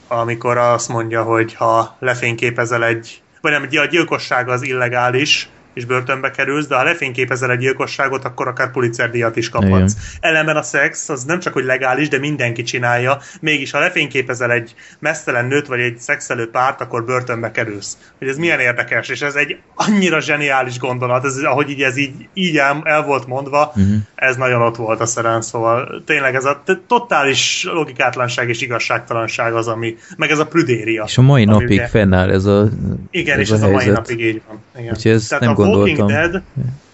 amikor 0.08 0.58
azt 0.58 0.90
mondja, 0.90 1.24
hogy 1.24 1.54
ha 1.54 1.96
lefényképezel 2.00 2.86
egy, 2.86 3.22
vagy 3.42 3.52
nem, 3.52 3.68
a 3.82 3.86
gyilkosság 3.86 4.50
az 4.50 4.62
illegális, 4.62 5.50
és 5.78 5.86
börtönbe 5.86 6.32
kerülsz, 6.32 6.68
de 6.68 6.76
ha 6.76 6.84
lefényképezel 6.84 7.52
egy 7.52 7.60
gyilkosságot, 7.60 8.24
akkor 8.26 8.48
akár 8.48 8.72
Pulitzer 8.72 9.10
díjat 9.10 9.36
is 9.36 9.50
kaphatsz. 9.50 9.92
Igen. 9.92 10.04
Ellenben 10.20 10.56
a 10.56 10.62
szex 10.62 11.10
az 11.10 11.24
nem 11.24 11.40
csak 11.40 11.54
hogy 11.54 11.64
legális, 11.64 12.08
de 12.08 12.18
mindenki 12.18 12.64
csinálja, 12.64 13.18
mégis 13.42 13.72
ha 13.72 13.80
lefényképezel 13.80 14.52
egy 14.52 14.76
mesztelen 15.00 15.46
nőt 15.46 15.68
vagy 15.68 15.80
egy 15.80 15.98
szexelő 15.98 16.50
párt, 16.50 16.82
akkor 16.82 17.06
börtönbe 17.06 17.52
kerülsz. 17.52 17.98
Hogy 18.18 18.28
ez 18.28 18.38
milyen 18.38 18.60
érdekes, 18.60 19.10
és 19.10 19.22
ez 19.22 19.36
egy 19.36 19.58
annyira 19.76 20.20
zseniális 20.20 20.80
gondolat, 20.80 21.26
ez, 21.26 21.38
ahogy 21.38 21.70
így 21.70 21.82
ez 21.82 21.98
így, 21.98 22.28
így 22.34 22.58
el, 22.58 22.82
el 22.84 23.04
volt 23.04 23.28
mondva, 23.28 23.68
uh-huh. 23.76 23.96
ez 24.16 24.36
nagyon 24.36 24.62
ott 24.62 24.76
volt 24.76 25.02
a 25.02 25.06
szeren, 25.06 25.42
szóval 25.42 26.04
tényleg 26.06 26.36
ez 26.36 26.46
a 26.46 26.64
totális 26.88 27.68
logikátlanság 27.72 28.50
és 28.50 28.62
igazságtalanság 28.62 29.54
az, 29.54 29.68
ami, 29.68 29.96
meg 30.18 30.30
ez 30.30 30.40
a 30.40 30.46
prüdéria. 30.46 31.04
És 31.08 31.18
a 31.18 31.22
mai 31.22 31.46
napig 31.46 31.70
ugye, 31.70 31.88
fennáll 31.88 32.30
ez 32.30 32.46
a 32.46 32.70
Igen, 33.12 33.40
ez 33.40 33.42
és 33.42 33.52
a 33.52 33.56
ez 33.56 33.62
a 33.62 33.70
mai 33.70 33.86
napig 33.86 34.22
így 34.22 34.42
van. 34.48 34.60
Igen. 34.80 34.94
Úgyhogy 34.94 35.12
ez 35.12 35.28
Tehát 35.28 35.44
nem 35.44 35.54
a 35.74 35.78
Walking 35.78 36.06
Dead, 36.06 36.42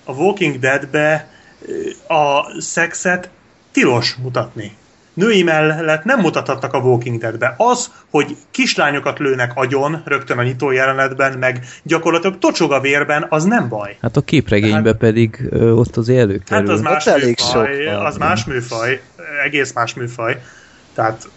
a 0.04 0.12
Walking 0.12 0.60
Deadbe 0.60 1.30
a 2.08 2.62
szexet 2.62 3.30
tilos 3.72 4.16
mutatni. 4.16 4.76
Női 5.14 5.44
mellett 5.44 6.04
nem 6.04 6.20
mutathatnak 6.20 6.74
a 6.74 6.78
Walking 6.78 7.20
Deadbe. 7.20 7.54
Az, 7.58 7.92
hogy 8.10 8.38
kislányokat 8.52 9.20
lőnek 9.20 9.52
agyon 9.56 10.02
rögtön 10.06 10.38
a 10.38 10.44
nyitó 10.44 10.72
jelenetben, 10.72 11.38
meg 11.38 11.66
gyakorlatilag 11.84 12.38
tocsog 12.40 12.72
a 12.72 12.80
vérben, 12.80 13.26
az 13.30 13.44
nem 13.44 13.70
baj. 13.70 13.98
Hát 14.02 14.18
a 14.18 14.22
képregénybe 14.22 14.90
hát, 14.90 14.98
pedig 14.98 15.48
ö, 15.50 15.72
ott 15.72 15.98
az 15.98 16.10
előkerül. 16.10 16.68
Hát 16.68 16.76
az 16.76 16.82
más 16.82 17.06
műfaj, 17.06 17.86
az 17.86 18.18
más 18.18 18.46
műfaj, 18.46 19.02
egész 19.44 19.74
más 19.74 19.94
műfaj. 19.94 20.42
Tehát 20.94 21.30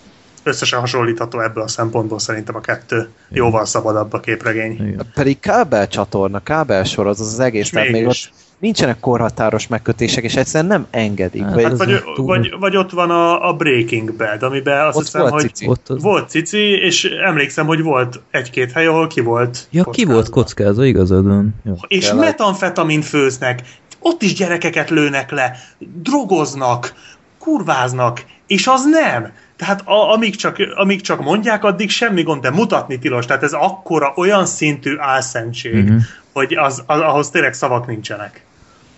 összesen 0.46 0.80
hasonlítható 0.80 1.40
ebből 1.40 1.62
a 1.62 1.68
szempontból 1.68 2.18
szerintem 2.18 2.56
a 2.56 2.60
kettő 2.60 2.96
Igen. 2.96 3.08
jóval 3.30 3.64
szabadabb 3.64 4.12
a 4.12 4.20
képregény. 4.20 4.72
Igen. 4.72 5.06
Pedig 5.14 5.40
kábel 5.40 5.88
csatorna, 5.88 6.42
kábel 6.42 6.84
sor 6.84 7.06
az 7.06 7.20
az 7.20 7.40
egész, 7.40 7.70
tehát 7.70 7.90
még 7.90 8.06
ott 8.06 8.30
nincsenek 8.58 9.00
korhatáros 9.00 9.66
megkötések, 9.66 10.24
és 10.24 10.36
egyszerűen 10.36 10.70
nem 10.70 10.86
engedik. 10.90 11.42
Hát, 11.42 11.54
vagy, 11.54 11.64
hát 11.64 11.76
vagy, 11.76 12.02
vagy, 12.16 12.54
vagy 12.58 12.76
ott 12.76 12.90
van 12.90 13.10
a, 13.10 13.48
a 13.48 13.52
Breaking 13.52 14.16
Bad, 14.16 14.42
amiben 14.42 14.86
azt 14.86 14.96
ott 14.96 15.04
hiszem, 15.04 15.20
volt 15.20 15.32
hogy 15.32 15.42
cici. 15.42 15.68
Ott 15.68 15.88
az... 15.88 16.02
volt 16.02 16.28
cici, 16.28 16.58
és 16.58 17.04
emlékszem, 17.04 17.66
hogy 17.66 17.82
volt 17.82 18.20
egy-két 18.30 18.72
hely, 18.72 18.86
ahol 18.86 19.06
ki 19.06 19.20
volt 19.20 19.68
Ja, 19.70 19.84
kockázva. 19.84 19.90
ki 19.90 20.12
volt 20.12 20.28
kockázva, 20.28 20.84
igazad 20.84 21.26
van. 21.26 21.54
És 21.88 22.06
Tényleg. 22.08 22.24
metamfetamin 22.24 23.00
főznek, 23.00 23.62
ott 23.98 24.22
is 24.22 24.34
gyerekeket 24.34 24.90
lőnek 24.90 25.30
le, 25.30 25.56
drogoznak, 26.02 26.94
kurváznak, 27.38 28.24
és 28.46 28.66
az 28.66 28.84
nem. 28.84 29.32
Tehát 29.56 29.80
a, 29.84 30.12
amíg, 30.12 30.36
csak, 30.36 30.56
amíg 30.74 31.00
csak 31.00 31.20
mondják, 31.20 31.64
addig 31.64 31.90
semmi 31.90 32.22
gond, 32.22 32.42
de 32.42 32.50
mutatni 32.50 32.98
tilos. 32.98 33.26
Tehát 33.26 33.42
ez 33.42 33.52
akkora, 33.52 34.12
olyan 34.16 34.46
szintű 34.46 34.96
álszentség, 34.98 35.84
uh-huh. 35.84 36.00
hogy 36.32 36.54
az, 36.54 36.82
az, 36.86 37.00
ahhoz 37.00 37.30
tényleg 37.30 37.54
szavak 37.54 37.86
nincsenek. 37.86 38.44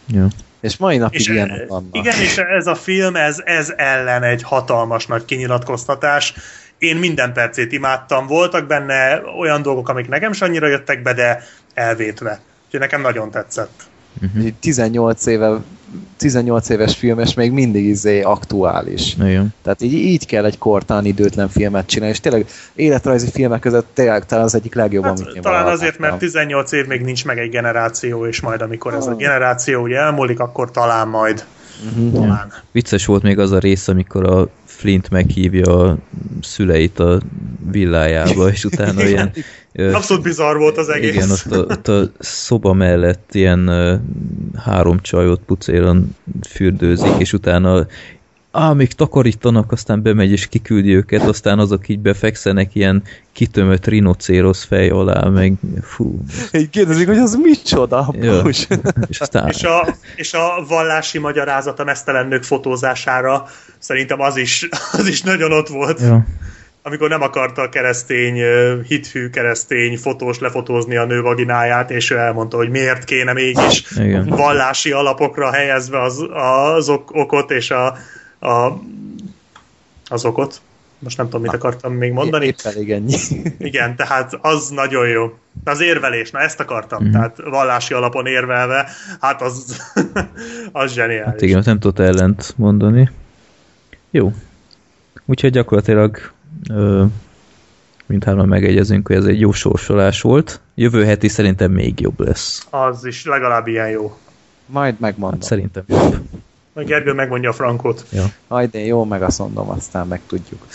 Ja. 0.07 0.27
És 0.61 0.77
mai 0.77 0.97
napig 0.97 1.21
és 1.21 1.29
ilyen 1.29 1.51
e, 1.51 1.67
vannak. 1.67 1.97
Igen, 1.97 2.21
és 2.21 2.37
ez 2.37 2.67
a 2.67 2.75
film, 2.75 3.17
ez, 3.17 3.43
ez 3.45 3.73
ellen 3.77 4.23
egy 4.23 4.43
hatalmas 4.43 5.07
nagy 5.07 5.25
kinyilatkoztatás. 5.25 6.35
Én 6.79 6.97
minden 6.97 7.33
percét 7.33 7.73
imádtam. 7.73 8.27
Voltak 8.27 8.67
benne 8.67 9.21
olyan 9.39 9.63
dolgok, 9.63 9.89
amik 9.89 10.09
nekem 10.09 10.33
sem 10.33 10.49
annyira 10.49 10.67
jöttek 10.67 11.03
be, 11.03 11.13
de 11.13 11.43
elvétve. 11.75 12.41
Úgyhogy 12.65 12.81
nekem 12.81 13.01
nagyon 13.01 13.31
tetszett. 13.31 13.83
Uh-huh. 14.23 14.49
18 14.61 15.27
éve 15.27 15.61
18 16.17 16.69
éves 16.69 16.97
film, 16.97 17.19
és 17.19 17.35
még 17.35 17.53
mindig 17.53 17.85
izé 17.85 18.23
aktuális. 18.23 19.17
Igen. 19.21 19.55
Tehát 19.63 19.83
így, 19.83 19.93
így 19.93 20.27
kell 20.27 20.45
egy 20.45 20.59
kortán 20.59 21.05
időtlen 21.05 21.49
filmet 21.49 21.87
csinálni, 21.87 22.15
és 22.15 22.21
tényleg 22.21 22.47
életrajzi 22.75 23.31
filmek 23.31 23.61
között 23.61 23.87
tényleg 23.95 24.27
talán 24.27 24.45
az 24.45 24.55
egyik 24.55 24.75
legjobb, 24.75 25.05
hát, 25.05 25.21
amit 25.21 25.35
én 25.35 25.43
Talán 25.43 25.67
azért, 25.67 25.99
mert 25.99 26.19
18 26.19 26.73
év 26.73 26.87
még 26.87 27.01
nincs 27.01 27.25
meg 27.25 27.39
egy 27.39 27.51
generáció, 27.51 28.27
és 28.27 28.41
majd 28.41 28.61
amikor 28.61 28.95
ez 28.95 29.07
a 29.07 29.11
ah. 29.11 29.17
generáció 29.17 29.83
ugye 29.83 29.99
elmúlik, 29.99 30.41
akkor 30.41 30.71
talán 30.71 31.09
majd 31.09 31.45
Uh-huh. 31.85 32.27
Ja. 32.27 32.47
Vicces 32.73 33.07
volt 33.07 33.23
még 33.23 33.39
az 33.39 33.53
a 33.53 33.59
rész, 33.59 33.89
amikor 33.89 34.27
a 34.27 34.49
Flint 34.79 35.11
meghívja 35.11 35.83
a 35.83 35.99
szüleit 36.41 36.99
a 36.99 37.21
villájába, 37.71 38.51
és 38.51 38.65
utána 38.65 39.07
ilyen... 39.07 39.33
Abszolút 39.93 40.23
bizarr 40.23 40.57
volt 40.57 40.77
az 40.77 40.89
egész. 40.89 41.15
Igen, 41.15 41.31
ott 41.31 41.53
a, 41.53 41.73
ott 41.73 41.89
a 41.89 42.11
szoba 42.19 42.73
mellett 42.73 43.35
ilyen 43.35 43.71
három 44.65 45.01
csajot 45.01 45.41
pucéron 45.47 46.17
fürdőzik, 46.49 47.13
és 47.19 47.33
utána 47.33 47.87
á, 48.51 48.73
még 48.73 48.93
takarítanak, 48.93 49.73
aztán 49.73 50.03
bemegy 50.03 50.31
és 50.31 50.47
kiküldi 50.47 50.95
őket, 50.95 51.23
aztán 51.23 51.59
azok 51.59 51.89
így 51.89 51.99
befekszenek 51.99 52.75
ilyen 52.75 53.03
kitömött 53.33 53.87
rinocérosz 53.87 54.65
fej 54.65 54.89
alá, 54.89 55.29
meg 55.29 55.53
fú. 55.83 56.21
Így 56.53 56.71
kérdezik, 56.71 57.07
hogy 57.07 57.19
az 57.19 57.35
micsoda, 57.35 58.15
ja. 58.21 58.39
és, 58.49 58.67
aztán... 59.19 59.49
és, 59.49 59.63
a, 59.63 59.95
és 60.17 60.35
a 60.35 60.65
vallási 60.69 61.19
magyarázat 61.19 61.81
a 61.81 61.85
mesztelen 61.85 62.27
nők 62.27 62.43
fotózására 62.43 63.47
szerintem 63.79 64.21
az 64.21 64.37
is, 64.37 64.69
az 64.99 65.07
is 65.07 65.23
nagyon 65.23 65.53
ott 65.53 65.69
volt. 65.69 66.01
Ja 66.01 66.27
amikor 66.83 67.09
nem 67.09 67.23
akarta 67.23 67.63
a 67.63 67.69
keresztény, 67.69 68.43
hitfű 68.87 69.29
keresztény 69.29 69.99
fotós 69.99 70.39
lefotózni 70.39 70.97
a 70.97 71.05
nő 71.05 71.21
vagináját, 71.21 71.91
és 71.91 72.11
ő 72.11 72.17
elmondta, 72.17 72.57
hogy 72.57 72.69
miért 72.69 73.05
kéne 73.05 73.33
mégis 73.33 73.85
Igen. 73.97 74.27
vallási 74.27 74.91
alapokra 74.91 75.53
helyezve 75.53 76.03
az, 76.03 76.27
az 76.75 76.89
ok, 76.89 77.11
okot 77.13 77.51
és 77.51 77.71
a, 77.71 77.97
a, 78.41 78.73
az 80.09 80.25
okot. 80.25 80.61
Most 80.99 81.17
nem 81.17 81.27
tudom, 81.27 81.43
mit 81.43 81.53
akartam 81.53 81.93
még 81.93 82.13
mondani. 82.13 82.47
Épp 82.47 82.59
elég 82.63 82.91
ennyi. 82.91 83.17
Igen, 83.59 83.97
tehát 83.97 84.39
az 84.43 84.69
nagyon 84.69 85.09
jó. 85.09 85.39
Az 85.65 85.81
érvelés, 85.81 86.31
na 86.31 86.41
ezt 86.41 86.61
akartam, 86.61 87.05
mm. 87.05 87.11
tehát 87.11 87.37
vallási 87.45 87.95
alapon 87.95 88.27
érvelve, 88.27 88.89
hát 89.21 89.43
az, 89.43 89.83
az 90.73 90.93
zseniális. 90.93 91.25
Hát 91.25 91.43
igen, 91.43 91.63
nem 91.65 91.79
tudott 91.79 91.99
ellent 91.99 92.55
mondani. 92.57 93.11
Jó. 94.11 94.33
Úgyhogy 95.25 95.51
gyakorlatilag 95.51 96.33
ö, 96.71 97.05
mindhárman 98.07 98.49
megegyezünk, 98.49 99.07
hogy 99.07 99.17
ez 99.17 99.25
egy 99.25 99.41
jó 99.41 99.53
sorsolás 99.53 100.21
volt. 100.21 100.61
Jövő 100.75 101.05
heti 101.05 101.29
szerintem 101.29 101.71
még 101.71 102.01
jobb 102.01 102.21
lesz. 102.21 102.67
Az 102.71 103.05
is 103.05 103.25
legalább 103.25 103.67
ilyen 103.67 103.89
jó. 103.89 104.17
Majd 104.67 104.95
megmondom. 105.01 105.41
Hát 105.41 105.49
szerintem 105.49 105.85
jobb. 105.87 106.17
Meg 106.79 106.87
Gergő 106.87 107.13
megmondja 107.13 107.51
a 107.51 107.53
frankot. 107.53 108.05
Ja. 108.11 108.25
Majd 108.49 108.75
én 108.75 108.85
jó, 108.85 109.05
meg 109.05 109.23
azt 109.23 109.39
mondom, 109.39 109.71
aztán 109.71 110.07
meg 110.07 110.21
tudjuk. 110.27 110.67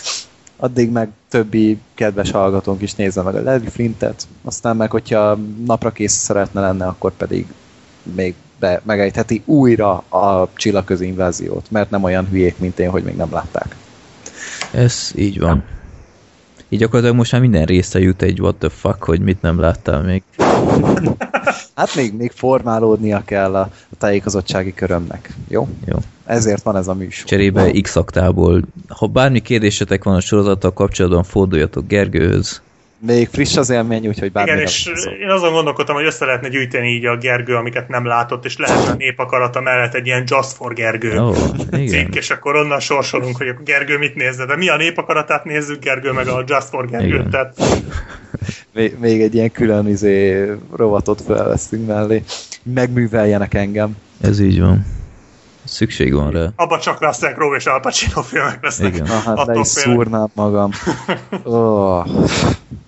Addig 0.56 0.90
meg 0.90 1.08
többi 1.28 1.78
kedves 1.94 2.30
hallgatónk 2.30 2.82
is 2.82 2.94
nézze 2.94 3.22
meg 3.22 3.34
a 3.34 3.42
Larry 3.42 3.68
Flintet, 3.68 4.26
aztán 4.42 4.76
meg, 4.76 4.90
hogyha 4.90 5.38
napra 5.66 5.90
kész 5.90 6.12
szeretne 6.12 6.60
lenne, 6.60 6.86
akkor 6.86 7.12
pedig 7.16 7.46
még 8.02 8.34
be, 8.58 8.80
megejtheti 8.84 9.42
újra 9.44 9.92
a 9.96 10.48
csillagközi 10.54 11.06
inváziót, 11.06 11.70
mert 11.70 11.90
nem 11.90 12.02
olyan 12.02 12.28
hülyék, 12.28 12.58
mint 12.58 12.78
én, 12.78 12.90
hogy 12.90 13.02
még 13.02 13.16
nem 13.16 13.32
látták. 13.32 13.76
Ez 14.72 15.10
így 15.14 15.40
van. 15.40 15.64
Így 16.68 16.78
gyakorlatilag 16.78 17.16
most 17.16 17.32
már 17.32 17.40
minden 17.40 17.64
része 17.64 17.98
jut 17.98 18.22
egy 18.22 18.40
what 18.40 18.56
the 18.56 18.68
fuck, 18.68 19.04
hogy 19.04 19.20
mit 19.20 19.42
nem 19.42 19.60
láttál 19.60 20.02
még. 20.02 20.22
hát 21.74 21.94
még, 21.94 22.14
még 22.14 22.30
formálódnia 22.30 23.22
kell 23.24 23.54
a, 23.54 23.60
a 23.90 23.96
tájékozottsági 23.98 24.74
körömnek. 24.74 25.34
Jó? 25.48 25.68
Jó. 25.84 25.96
Ezért 26.24 26.62
van 26.62 26.76
ez 26.76 26.88
a 26.88 26.94
műsor. 26.94 27.28
Cserébe 27.28 27.70
x 27.80 27.96
aktából. 27.96 28.62
Ha 28.88 29.06
bármi 29.06 29.40
kérdésetek 29.40 30.04
van 30.04 30.14
a 30.14 30.20
sorozattal 30.20 30.72
kapcsolatban, 30.72 31.22
forduljatok 31.22 31.86
Gergőhöz 31.86 32.62
még 32.98 33.28
friss 33.28 33.56
az 33.56 33.70
élmény, 33.70 34.08
úgyhogy 34.08 34.32
bármi 34.32 34.50
Igen, 34.50 34.62
és 34.62 34.90
én 35.20 35.30
azon 35.30 35.52
gondolkodtam, 35.52 35.94
hogy 35.94 36.04
össze 36.04 36.24
lehetne 36.24 36.48
gyűjteni 36.48 36.88
így 36.88 37.04
a 37.04 37.16
Gergő, 37.16 37.54
amiket 37.54 37.88
nem 37.88 38.06
látott, 38.06 38.44
és 38.44 38.56
lehetne 38.56 38.90
a 38.90 38.94
népakarata 38.94 39.60
mellett 39.60 39.94
egy 39.94 40.06
ilyen 40.06 40.24
Just 40.26 40.52
for 40.52 40.74
Gergő 40.74 41.18
oh, 41.18 41.36
cikk, 41.70 42.14
és 42.14 42.30
akkor 42.30 42.56
onnan 42.56 42.80
sorsolunk, 42.80 43.36
hogy 43.36 43.54
Gergő 43.64 43.98
mit 43.98 44.14
nézze, 44.14 44.46
de 44.46 44.56
mi 44.56 44.68
a 44.68 44.76
népakaratát 44.76 45.44
nézzük, 45.44 45.84
Gergő 45.84 46.12
meg 46.12 46.26
a 46.26 46.44
Just 46.46 46.68
for 46.68 46.86
Gergő, 46.86 47.26
tehát... 47.30 47.54
Még, 48.74 48.96
még 48.98 49.22
egy 49.22 49.34
ilyen 49.34 49.50
külön 49.50 49.88
izé, 49.88 50.50
rovatot 50.76 51.22
felveszünk 51.26 51.86
mellé, 51.86 52.22
megműveljenek 52.62 53.54
engem. 53.54 53.96
Ez 54.20 54.40
így 54.40 54.60
van. 54.60 54.86
Szükség 55.64 56.14
van 56.14 56.30
rá. 56.30 56.46
Abba 56.56 56.78
csak 56.78 57.00
Russell 57.00 57.32
Crowe 57.32 57.56
és 57.56 57.66
Al 57.66 57.80
Pacino 57.80 58.22
filmek 58.22 58.62
lesznek. 58.62 58.94
Igen. 58.94 59.06
Ah, 59.06 59.22
hát 59.22 59.46
le 59.46 59.58
is 59.60 59.66
szúrnám 59.66 60.28
magam. 60.34 60.70
Oh, 61.42 62.06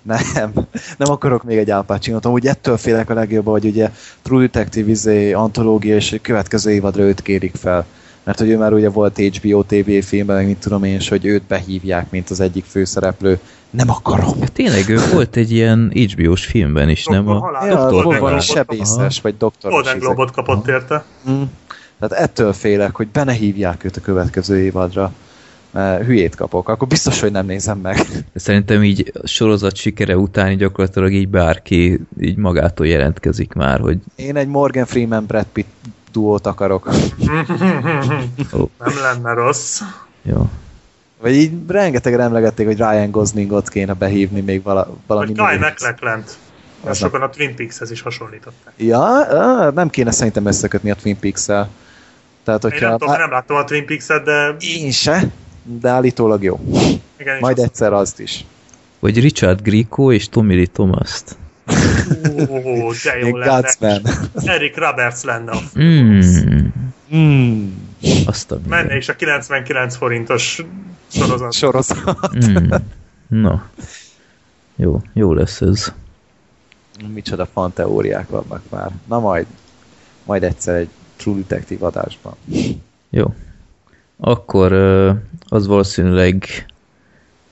nem, 0.01 0.51
nem 0.97 1.11
akarok 1.11 1.43
még 1.43 1.57
egy 1.57 1.69
Al 1.69 1.83
Pacino-t. 1.83 2.25
Amúgy 2.25 2.47
ettől 2.47 2.77
félek 2.77 3.09
a 3.09 3.13
legjobban, 3.13 3.53
hogy 3.53 3.65
ugye 3.65 3.91
True 4.21 4.39
Detective 4.39 4.89
izé, 4.89 5.31
antológia, 5.33 5.95
és 5.95 6.19
következő 6.21 6.71
évadra 6.71 7.03
őt 7.03 7.21
kérik 7.21 7.55
fel. 7.55 7.85
Mert 8.23 8.39
hogy 8.39 8.49
ő 8.49 8.57
már 8.57 8.73
ugye 8.73 8.89
volt 8.89 9.17
HBO 9.17 9.63
TV 9.63 9.91
filmben, 10.01 10.35
meg 10.35 10.45
mit 10.45 10.57
tudom 10.57 10.83
én, 10.83 10.93
és 10.93 11.09
hogy 11.09 11.25
őt 11.25 11.43
behívják, 11.43 12.11
mint 12.11 12.29
az 12.29 12.39
egyik 12.39 12.65
főszereplő. 12.65 13.39
Nem 13.69 13.89
akarom. 13.89 14.37
Ja, 14.39 14.47
tényleg, 14.47 14.89
ő 14.89 14.99
volt 15.11 15.35
egy 15.35 15.51
ilyen 15.51 15.91
HBO-s 15.93 16.45
filmben 16.45 16.89
is, 16.89 17.05
nem 17.05 17.27
a... 17.27 17.65
Ja, 17.65 17.89
Doktor 17.89 18.19
valami 18.19 18.41
sebészes, 18.41 19.21
vagy 19.21 19.37
doktor. 19.37 19.71
Golden 19.71 19.99
Globot 19.99 20.31
kapott 20.31 20.67
érte. 20.67 21.05
Mm. 21.29 21.41
Tehát 21.99 22.23
ettől 22.23 22.53
félek, 22.53 22.95
hogy 22.95 23.07
be 23.07 23.23
ne 23.23 23.31
hívják 23.31 23.83
őt 23.83 23.97
a 23.97 24.01
következő 24.01 24.59
évadra. 24.59 25.13
Mert 25.71 26.05
hülyét 26.05 26.35
kapok, 26.35 26.69
akkor 26.69 26.87
biztos, 26.87 27.19
hogy 27.19 27.31
nem 27.31 27.45
nézem 27.45 27.79
meg. 27.79 27.97
Szerintem 28.35 28.83
így 28.83 29.11
a 29.23 29.27
sorozat 29.27 29.75
sikere 29.75 30.17
után 30.17 30.57
gyakorlatilag 30.57 31.13
így 31.13 31.29
bárki 31.29 31.99
így 32.21 32.37
magától 32.37 32.87
jelentkezik 32.87 33.53
már, 33.53 33.79
hogy... 33.79 33.97
Én 34.15 34.35
egy 34.35 34.47
Morgan 34.47 34.85
Freeman 34.85 35.25
Brad 35.25 35.45
Pitt 35.53 35.67
duót 36.11 36.47
akarok. 36.47 36.85
oh. 38.51 38.69
Nem 38.85 38.93
lenne 39.01 39.33
rossz. 39.33 39.81
Jó. 40.21 40.49
Vagy 41.21 41.35
így 41.35 41.51
rengeteg 41.67 42.13
emlegették, 42.13 42.65
hogy 42.65 42.77
Ryan 42.77 43.11
Goslingot 43.11 43.69
kéne 43.69 43.93
behívni 43.93 44.41
még 44.41 44.63
vala, 44.63 44.97
valami... 45.07 45.33
Vagy 45.33 45.57
Guy 45.57 45.67
McLachlan-t. 45.67 46.37
Sokan 46.93 47.21
a 47.21 47.29
Twin 47.29 47.55
Peaks-hez 47.55 47.91
is 47.91 48.01
hasonlították. 48.01 48.73
Ja, 48.77 49.71
nem 49.75 49.89
kéne 49.89 50.11
szerintem 50.11 50.45
összekötni 50.45 50.91
a 50.91 50.95
Twin 50.95 51.19
Peaks-el. 51.19 51.69
Tehát, 52.47 52.61
hogyha... 52.61 52.83
Én 52.83 52.89
nem 52.89 52.97
tudom, 52.97 53.17
nem 53.17 53.31
láttam 53.31 53.57
a 53.57 53.63
Twin 53.63 53.85
Peaks-et, 53.85 54.23
de... 54.23 54.55
Én 54.59 54.91
se, 54.91 55.31
de 55.63 55.89
állítólag 55.89 56.43
jó. 56.43 56.59
Igen, 57.17 57.37
Majd 57.39 57.59
egyszer 57.59 57.93
azt 57.93 58.19
is. 58.19 58.45
Vagy 58.99 59.19
Richard 59.19 59.61
Grieco 59.61 60.11
és 60.11 60.29
Tommy 60.29 60.55
Lee 60.55 60.65
Thomas-t. 60.65 61.37
Ó, 62.49 62.91
de 63.03 63.17
jó 63.17 63.37
lenne. 63.37 64.01
Eric 64.45 64.77
Roberts 64.77 65.21
lenne 65.21 65.51
a 65.51 65.59
mm. 65.79 66.19
Mm. 67.15 67.67
Azt 68.25 68.51
a 68.51 68.59
Menne 68.67 68.95
is 68.95 69.09
a 69.09 69.15
99 69.15 69.95
forintos 69.95 70.61
sorozat. 71.07 71.53
sorozat. 71.53 72.35
Mm. 72.35 72.73
No. 73.27 73.55
Jó, 74.75 75.01
jó 75.13 75.33
lesz 75.33 75.61
ez. 75.61 75.93
Micsoda 77.13 77.45
fan 77.45 77.73
teóriák 77.73 78.29
vannak 78.29 78.61
már. 78.69 78.89
Na 79.05 79.19
majd, 79.19 79.45
majd 80.23 80.43
egyszer 80.43 80.75
egy 80.75 80.89
True 81.17 81.35
Detective 81.35 81.85
adásban. 81.85 82.33
Jó. 83.09 83.33
Akkor 84.17 84.73
az 85.47 85.67
valószínűleg 85.67 86.45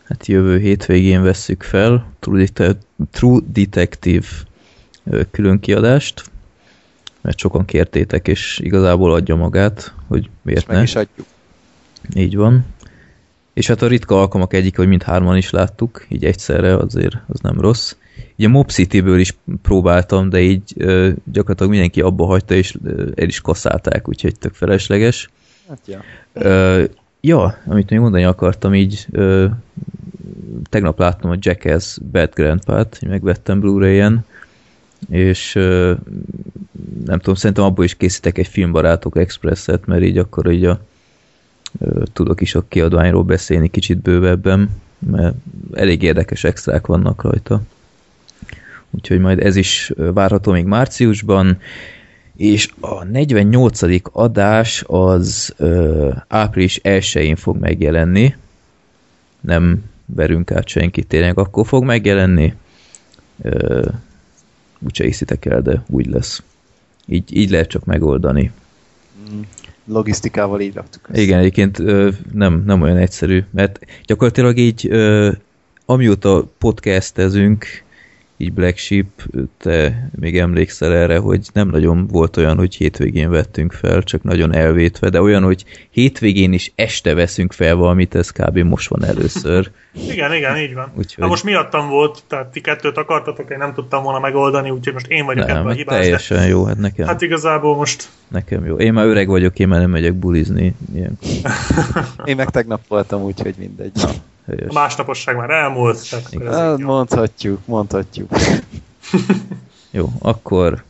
hát 0.03 0.26
jövő 0.26 0.60
hétvégén 0.60 1.22
vesszük 1.22 1.64
fel 1.64 2.06
True, 2.19 2.48
Det 2.53 2.77
True 3.11 3.40
Detective 3.53 4.27
külön 5.32 5.60
kiadást, 5.60 6.24
mert 7.22 7.38
sokan 7.38 7.66
kértétek, 7.66 8.27
és 8.27 8.60
igazából 8.64 9.14
adja 9.14 9.35
magát, 9.35 9.94
hogy 10.08 10.30
miért 10.42 10.61
és 10.61 10.68
ne. 10.68 10.74
meg 10.74 10.84
is 10.84 10.95
adjuk. 10.95 11.27
Így 12.16 12.35
van. 12.35 12.66
És 13.53 13.68
hát 13.68 13.82
a 13.82 13.88
ritka 13.88 14.19
alkalmak 14.19 14.53
egyik, 14.53 14.77
hogy 14.77 14.88
mindhárman 14.88 15.38
is 15.38 15.50
láttuk, 15.50 16.06
így 16.10 16.26
egyszerre 16.26 16.76
azért 16.76 17.16
az 17.27 17.40
nem 17.40 17.60
rossz. 17.61 17.95
Ugye 18.38 18.47
Mob 18.47 18.72
City-ből 18.72 19.19
is 19.19 19.38
próbáltam, 19.61 20.30
de 20.30 20.39
így 20.39 20.73
ö, 20.77 21.11
gyakorlatilag 21.31 21.72
mindenki 21.72 22.01
abba 22.01 22.25
hagyta, 22.25 22.53
és 22.53 22.75
ö, 22.83 23.07
el 23.15 23.27
is 23.27 23.41
kaszálták, 23.41 24.07
úgyhogy 24.07 24.39
tök 24.39 24.53
felesleges. 24.53 25.30
Hát 25.67 25.80
ja. 25.88 26.01
Ö, 26.33 26.83
ja, 27.22 27.57
amit 27.65 27.89
még 27.89 27.99
mondani 27.99 28.23
akartam, 28.23 28.73
így 28.73 29.05
ö, 29.11 29.45
tegnap 30.69 30.99
láttam 30.99 31.31
a 31.31 31.38
Jackass 31.39 31.97
Bad 32.11 32.33
Grandpa-t, 32.33 33.01
megvettem 33.07 33.59
Blu-ray-en, 33.59 34.25
és 35.09 35.53
nem 37.05 37.17
tudom, 37.17 37.35
szerintem 37.35 37.64
abból 37.64 37.85
is 37.85 37.95
készítek 37.95 38.38
egy 38.38 38.47
filmbarátok 38.47 39.17
expresset, 39.17 39.85
mert 39.85 40.03
így 40.03 40.17
akkor 40.17 40.51
így 40.51 40.65
a, 40.65 40.80
tudok 42.14 42.41
is 42.41 42.55
a 42.55 42.65
kiadványról 42.67 43.23
beszélni 43.23 43.69
kicsit 43.69 43.97
bővebben, 43.97 44.69
mert 44.99 45.35
elég 45.73 46.01
érdekes 46.01 46.43
extrák 46.43 46.88
vannak 46.88 47.22
rajta 47.22 47.61
úgyhogy 48.95 49.19
majd 49.19 49.40
ez 49.40 49.56
is 49.56 49.91
várható 49.95 50.51
még 50.51 50.65
márciusban, 50.65 51.57
és 52.35 52.69
a 52.80 53.03
48. 53.03 53.82
adás 54.11 54.83
az 54.88 55.53
ö, 55.57 56.11
április 56.27 56.80
1-én 56.83 57.35
fog 57.35 57.57
megjelenni, 57.57 58.35
nem 59.40 59.83
verünk 60.06 60.51
át 60.51 60.67
senkit, 60.67 61.07
tényleg 61.07 61.40
akkor 61.40 61.67
fog 61.67 61.83
megjelenni, 61.83 62.53
ö, 63.41 63.85
úgyse 64.80 65.03
hiszitek 65.03 65.45
el, 65.45 65.61
de 65.61 65.83
úgy 65.88 66.06
lesz. 66.06 66.43
Így, 67.07 67.38
így 67.38 67.49
lehet 67.49 67.67
csak 67.67 67.85
megoldani. 67.85 68.51
Mm. 69.33 69.41
logisztikával 69.85 70.61
így 70.61 70.74
raktuk 70.74 71.07
ezt. 71.09 71.19
Igen, 71.19 71.40
egyébként 71.40 71.82
nem, 72.33 72.64
nem 72.65 72.82
olyan 72.82 72.98
egyszerű, 72.98 73.43
mert 73.51 73.80
gyakorlatilag 74.06 74.57
így 74.57 74.90
amióta 75.85 76.48
podcastezünk, 76.57 77.83
így 78.38 78.53
Black 78.53 78.77
Sheep, 78.77 79.05
te 79.57 80.09
még 80.19 80.38
emlékszel 80.38 80.93
erre, 80.93 81.17
hogy 81.17 81.47
nem 81.53 81.67
nagyon 81.67 82.07
volt 82.07 82.38
olyan, 82.38 82.57
hogy 82.57 82.75
hétvégén 82.75 83.30
vettünk 83.30 83.72
fel, 83.72 84.03
csak 84.03 84.23
nagyon 84.23 84.53
elvétve, 84.53 85.09
de 85.09 85.22
olyan, 85.22 85.43
hogy 85.43 85.64
hétvégén 85.89 86.53
is 86.53 86.72
este 86.75 87.14
veszünk 87.14 87.53
fel 87.53 87.75
valamit, 87.75 88.15
ez 88.15 88.30
kb. 88.30 88.57
most 88.57 88.89
van 88.89 89.05
először. 89.05 89.72
igen, 90.11 90.33
igen, 90.33 90.57
így 90.57 90.73
van. 90.73 90.91
Úgyhogy... 90.95 91.23
Na 91.23 91.27
most 91.27 91.43
miattam 91.43 91.89
volt, 91.89 92.23
tehát 92.27 92.47
ti 92.47 92.61
kettőt 92.61 92.97
akartatok, 92.97 93.49
én 93.49 93.57
nem 93.57 93.73
tudtam 93.73 94.03
volna 94.03 94.19
megoldani, 94.19 94.69
úgyhogy 94.69 94.93
most 94.93 95.07
én 95.07 95.25
vagyok 95.25 95.47
nem, 95.47 95.57
ebben 95.57 95.72
a 95.72 95.75
hibás. 95.75 95.99
teljesen 95.99 96.38
de... 96.38 96.47
jó, 96.47 96.65
hát 96.65 96.77
nekem. 96.77 97.07
Hát 97.07 97.22
igazából 97.22 97.75
most... 97.75 98.09
Nekem 98.27 98.65
jó. 98.65 98.75
Én 98.75 98.93
már 98.93 99.05
öreg 99.05 99.27
vagyok, 99.27 99.59
én 99.59 99.67
már 99.67 99.80
nem 99.80 99.89
megyek 99.89 100.14
bulizni. 100.14 100.75
Ilyen. 100.93 101.17
én 102.23 102.35
meg 102.35 102.49
tegnap 102.49 102.81
voltam, 102.88 103.22
úgyhogy 103.22 103.55
mindegy. 103.57 103.91
Na. 103.93 104.09
Helyes. 104.45 104.69
A 104.69 104.74
másnaposság 104.74 105.35
már 105.35 105.49
elmúlt. 105.49 106.09
Tehát 106.40 106.77
mondhatjuk, 106.77 107.59
mondhatjuk. 107.65 108.30
Jó, 109.91 110.09
akkor 110.19 110.83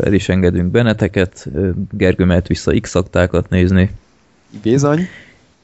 el 0.00 0.12
is 0.12 0.28
engedünk 0.28 0.70
benneteket. 0.70 1.48
Gergő 1.90 2.24
mehet 2.24 2.46
vissza 2.46 2.72
x 2.80 2.96
nézni. 3.48 3.90
Bizony. 4.62 5.08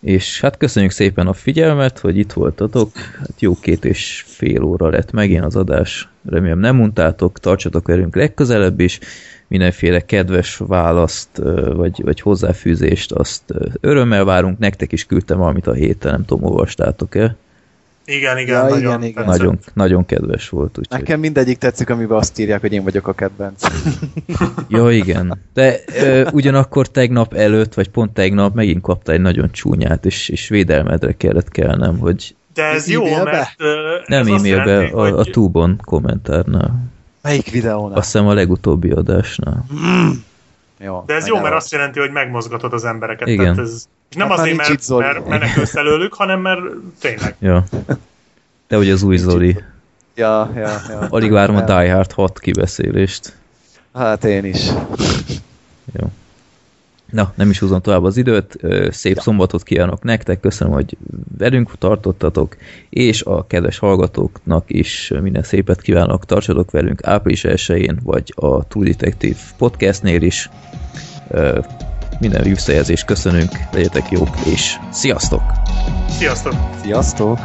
És 0.01 0.41
hát 0.41 0.57
köszönjük 0.57 0.93
szépen 0.93 1.27
a 1.27 1.33
figyelmet, 1.33 1.99
hogy 1.99 2.19
itt 2.19 2.33
voltatok. 2.33 2.97
Hát 3.19 3.41
jó 3.41 3.55
két 3.61 3.85
és 3.85 4.25
fél 4.27 4.63
óra 4.63 4.89
lett 4.89 5.13
megint 5.13 5.45
az 5.45 5.57
adás. 5.57 6.09
Remélem 6.25 6.59
nem 6.59 6.81
untátok, 6.81 7.41
tartsatok 7.41 7.87
velünk 7.87 8.17
legközelebb 8.17 8.81
is. 8.81 8.99
Mindenféle 9.49 10.01
kedves 10.01 10.57
választ, 10.57 11.41
vagy, 11.75 12.03
vagy 12.03 12.21
hozzáfűzést, 12.21 13.13
azt 13.13 13.43
örömmel 13.81 14.25
várunk. 14.25 14.59
Nektek 14.59 14.93
is 14.93 15.05
küldtem 15.05 15.39
valamit 15.39 15.67
a 15.67 15.73
héten, 15.73 16.13
nem 16.13 16.25
tudom, 16.25 16.45
olvastátok-e? 16.45 17.37
Igen, 18.07 18.39
igen, 18.39 18.63
ja, 18.63 18.69
nagyon, 18.69 18.79
igen, 18.79 19.03
igen. 19.03 19.25
Nagyon, 19.25 19.59
nagyon 19.75 20.07
kedves 20.07 20.49
volt. 20.49 20.79
Úgy, 20.79 20.87
Nekem 20.91 21.21
mindegyik 21.21 21.59
tetszik, 21.59 21.91
amiben 21.91 22.17
azt 22.17 22.39
írják, 22.39 22.61
hogy 22.61 22.73
én 22.73 22.83
vagyok 22.83 23.09
a 23.09 23.13
kedvenc. 23.13 23.63
ja, 24.69 24.91
igen. 24.91 25.39
De 25.55 25.77
ö, 26.03 26.29
ugyanakkor 26.33 26.89
tegnap 26.89 27.35
előtt, 27.35 27.75
vagy 27.75 27.89
pont 27.89 28.13
tegnap 28.13 28.55
megint 28.55 28.83
kapta 28.83 29.13
egy 29.13 29.21
nagyon 29.21 29.51
csúnyát, 29.51 30.05
és, 30.05 30.29
és 30.29 30.49
védelmedre 30.49 31.13
kellett 31.13 31.49
kellnem, 31.49 31.99
hogy... 31.99 32.35
De 32.55 32.63
ez 32.63 32.89
jó, 32.89 33.05
mert... 33.23 33.57
Nem 34.07 34.27
e-mailbe, 34.27 34.79
a, 34.79 35.01
hogy... 35.01 35.13
a 35.13 35.31
Tubon 35.31 35.81
kommentárnál. 35.85 36.95
Melyik 37.27 37.51
videónál? 37.51 37.99
Azt 37.99 38.13
hiszem 38.13 38.27
a 38.27 38.35
legutóbbi 38.35 38.91
adásnál. 38.91 39.65
Mm. 39.75 40.11
Jó, 40.79 41.03
De 41.07 41.15
ez 41.15 41.27
jó, 41.27 41.41
mert 41.41 41.55
azt 41.55 41.73
jelenti, 41.73 42.01
hogy 42.01 42.11
megmozgatod 42.11 42.73
az 42.73 42.85
embereket. 42.85 43.29
Igen. 43.29 43.55
Tehát 43.55 43.59
ez, 43.59 43.89
és 44.11 44.17
nem 44.17 44.29
hát 44.29 44.39
azért, 44.39 44.57
mert, 44.57 44.89
mert 44.89 45.29
menekülsz 45.29 45.75
előlük, 45.75 46.15
hanem 46.15 46.41
mert 46.41 46.61
tényleg. 47.01 47.37
Ja. 47.39 47.65
De 48.69 48.77
hogy 48.77 48.91
az 48.91 49.03
új 49.03 49.17
Zoli. 49.17 49.65
Ja, 50.15 50.51
ja, 50.55 50.81
ja. 50.89 50.99
Alig 50.99 51.31
várom 51.31 51.57
a 51.57 51.61
Die 51.61 51.93
Hard 51.93 52.13
6 52.13 52.39
kibeszélést. 52.39 53.37
Hát 53.95 54.25
én 54.25 54.45
is. 54.45 54.71
Jó. 55.93 56.07
Na, 57.11 57.33
nem 57.35 57.51
is 57.51 57.59
húzom 57.59 57.81
tovább 57.81 58.05
az 58.05 58.17
időt, 58.17 58.59
szép 58.91 59.15
ja. 59.15 59.23
szombatot 59.23 59.63
kívánok 59.63 60.03
nektek, 60.03 60.41
köszönöm, 60.41 60.73
hogy 60.73 60.97
velünk 61.39 61.79
tartottatok, 61.79 62.57
és 62.89 63.23
a 63.23 63.47
kedves 63.47 63.79
hallgatóknak 63.79 64.65
is 64.67 65.13
minden 65.23 65.43
szépet 65.43 65.81
kívánok, 65.81 66.25
tartsatok 66.25 66.71
velünk 66.71 67.07
április 67.07 67.45
1 67.45 67.95
vagy 68.03 68.33
a 68.37 68.67
True 68.67 68.85
Detective 68.85 69.39
podcastnél 69.59 70.23
is. 70.23 70.51
Minden 72.21 72.43
visszajelzést 72.43 73.05
köszönünk, 73.05 73.51
legyetek 73.73 74.11
jók, 74.11 74.37
és 74.55 74.77
sziasztok! 74.91 75.43
Sziasztok! 76.09 76.55
Sziasztok! 76.83 77.39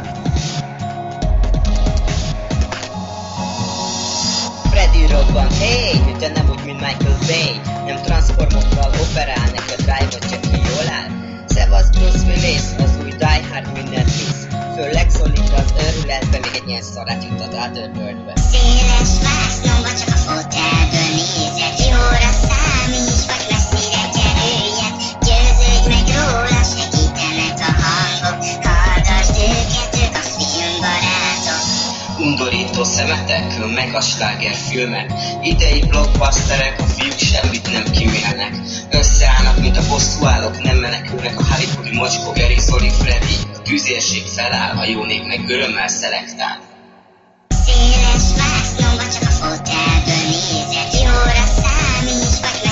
Freddy 4.70 5.06
robban, 5.10 5.50
hey, 5.50 6.16
de 6.18 6.28
nem 6.28 6.48
úgy, 6.50 6.64
mint 6.64 6.80
Michael 6.80 7.18
Bay 7.26 7.60
Nem 7.86 8.02
transformokkal 8.02 8.90
operál, 9.10 9.51
Bruce 12.02 12.26
Willis, 12.26 12.62
az 12.78 12.90
új 13.02 13.10
Die 13.10 13.42
Hard 13.50 13.72
mindent 13.72 14.04
visz 14.04 14.46
Főleg 14.76 15.10
szólít 15.10 15.52
az 15.56 15.72
őrületbe, 15.84 16.38
még 16.38 16.54
egy 16.54 16.68
ilyen 16.68 16.82
szarát 16.82 17.24
jutott 17.24 17.54
át 17.54 17.76
örbördbe 17.76 18.32
Széles 18.50 19.12
vásznomba 19.22 19.88
csak 19.98 20.08
a 20.08 20.18
fotelből 20.18 21.31
Undorító 32.82 32.84
szemetek, 32.84 33.74
meg 33.74 33.94
a 33.94 34.00
filmek. 34.54 35.12
Idei 35.42 35.80
blockbusterek, 35.80 36.80
a 36.80 36.84
fiúk 36.84 37.18
semmit 37.18 37.72
nem 37.72 37.84
kimélnek 37.90 38.52
Összeállnak, 38.90 39.58
mint 39.60 39.76
a 39.76 39.86
bosszúállók, 39.88 40.62
nem 40.62 40.76
menekülnek 40.76 41.38
a 41.38 41.44
Hollywoodi 41.44 41.96
mocskó, 41.96 42.32
Gary, 42.32 42.58
Zoli, 42.58 42.90
Freddy. 42.90 43.34
A 43.54 43.62
tűzérség 43.62 44.22
feláll, 44.26 44.76
a 44.76 44.84
jó 44.84 45.04
nép 45.04 45.26
meg 45.26 45.48
örömmel 45.48 45.88
szelektál. 45.88 46.58
Széles 47.64 48.26
vásznomba 48.36 49.08
csak 49.12 49.22
a 49.22 49.32
fotelből 49.40 50.24
nézek 50.30 50.92
Jóra 51.02 51.44
számíts, 51.60 52.40
vagy 52.40 52.60
messzire 52.64 52.71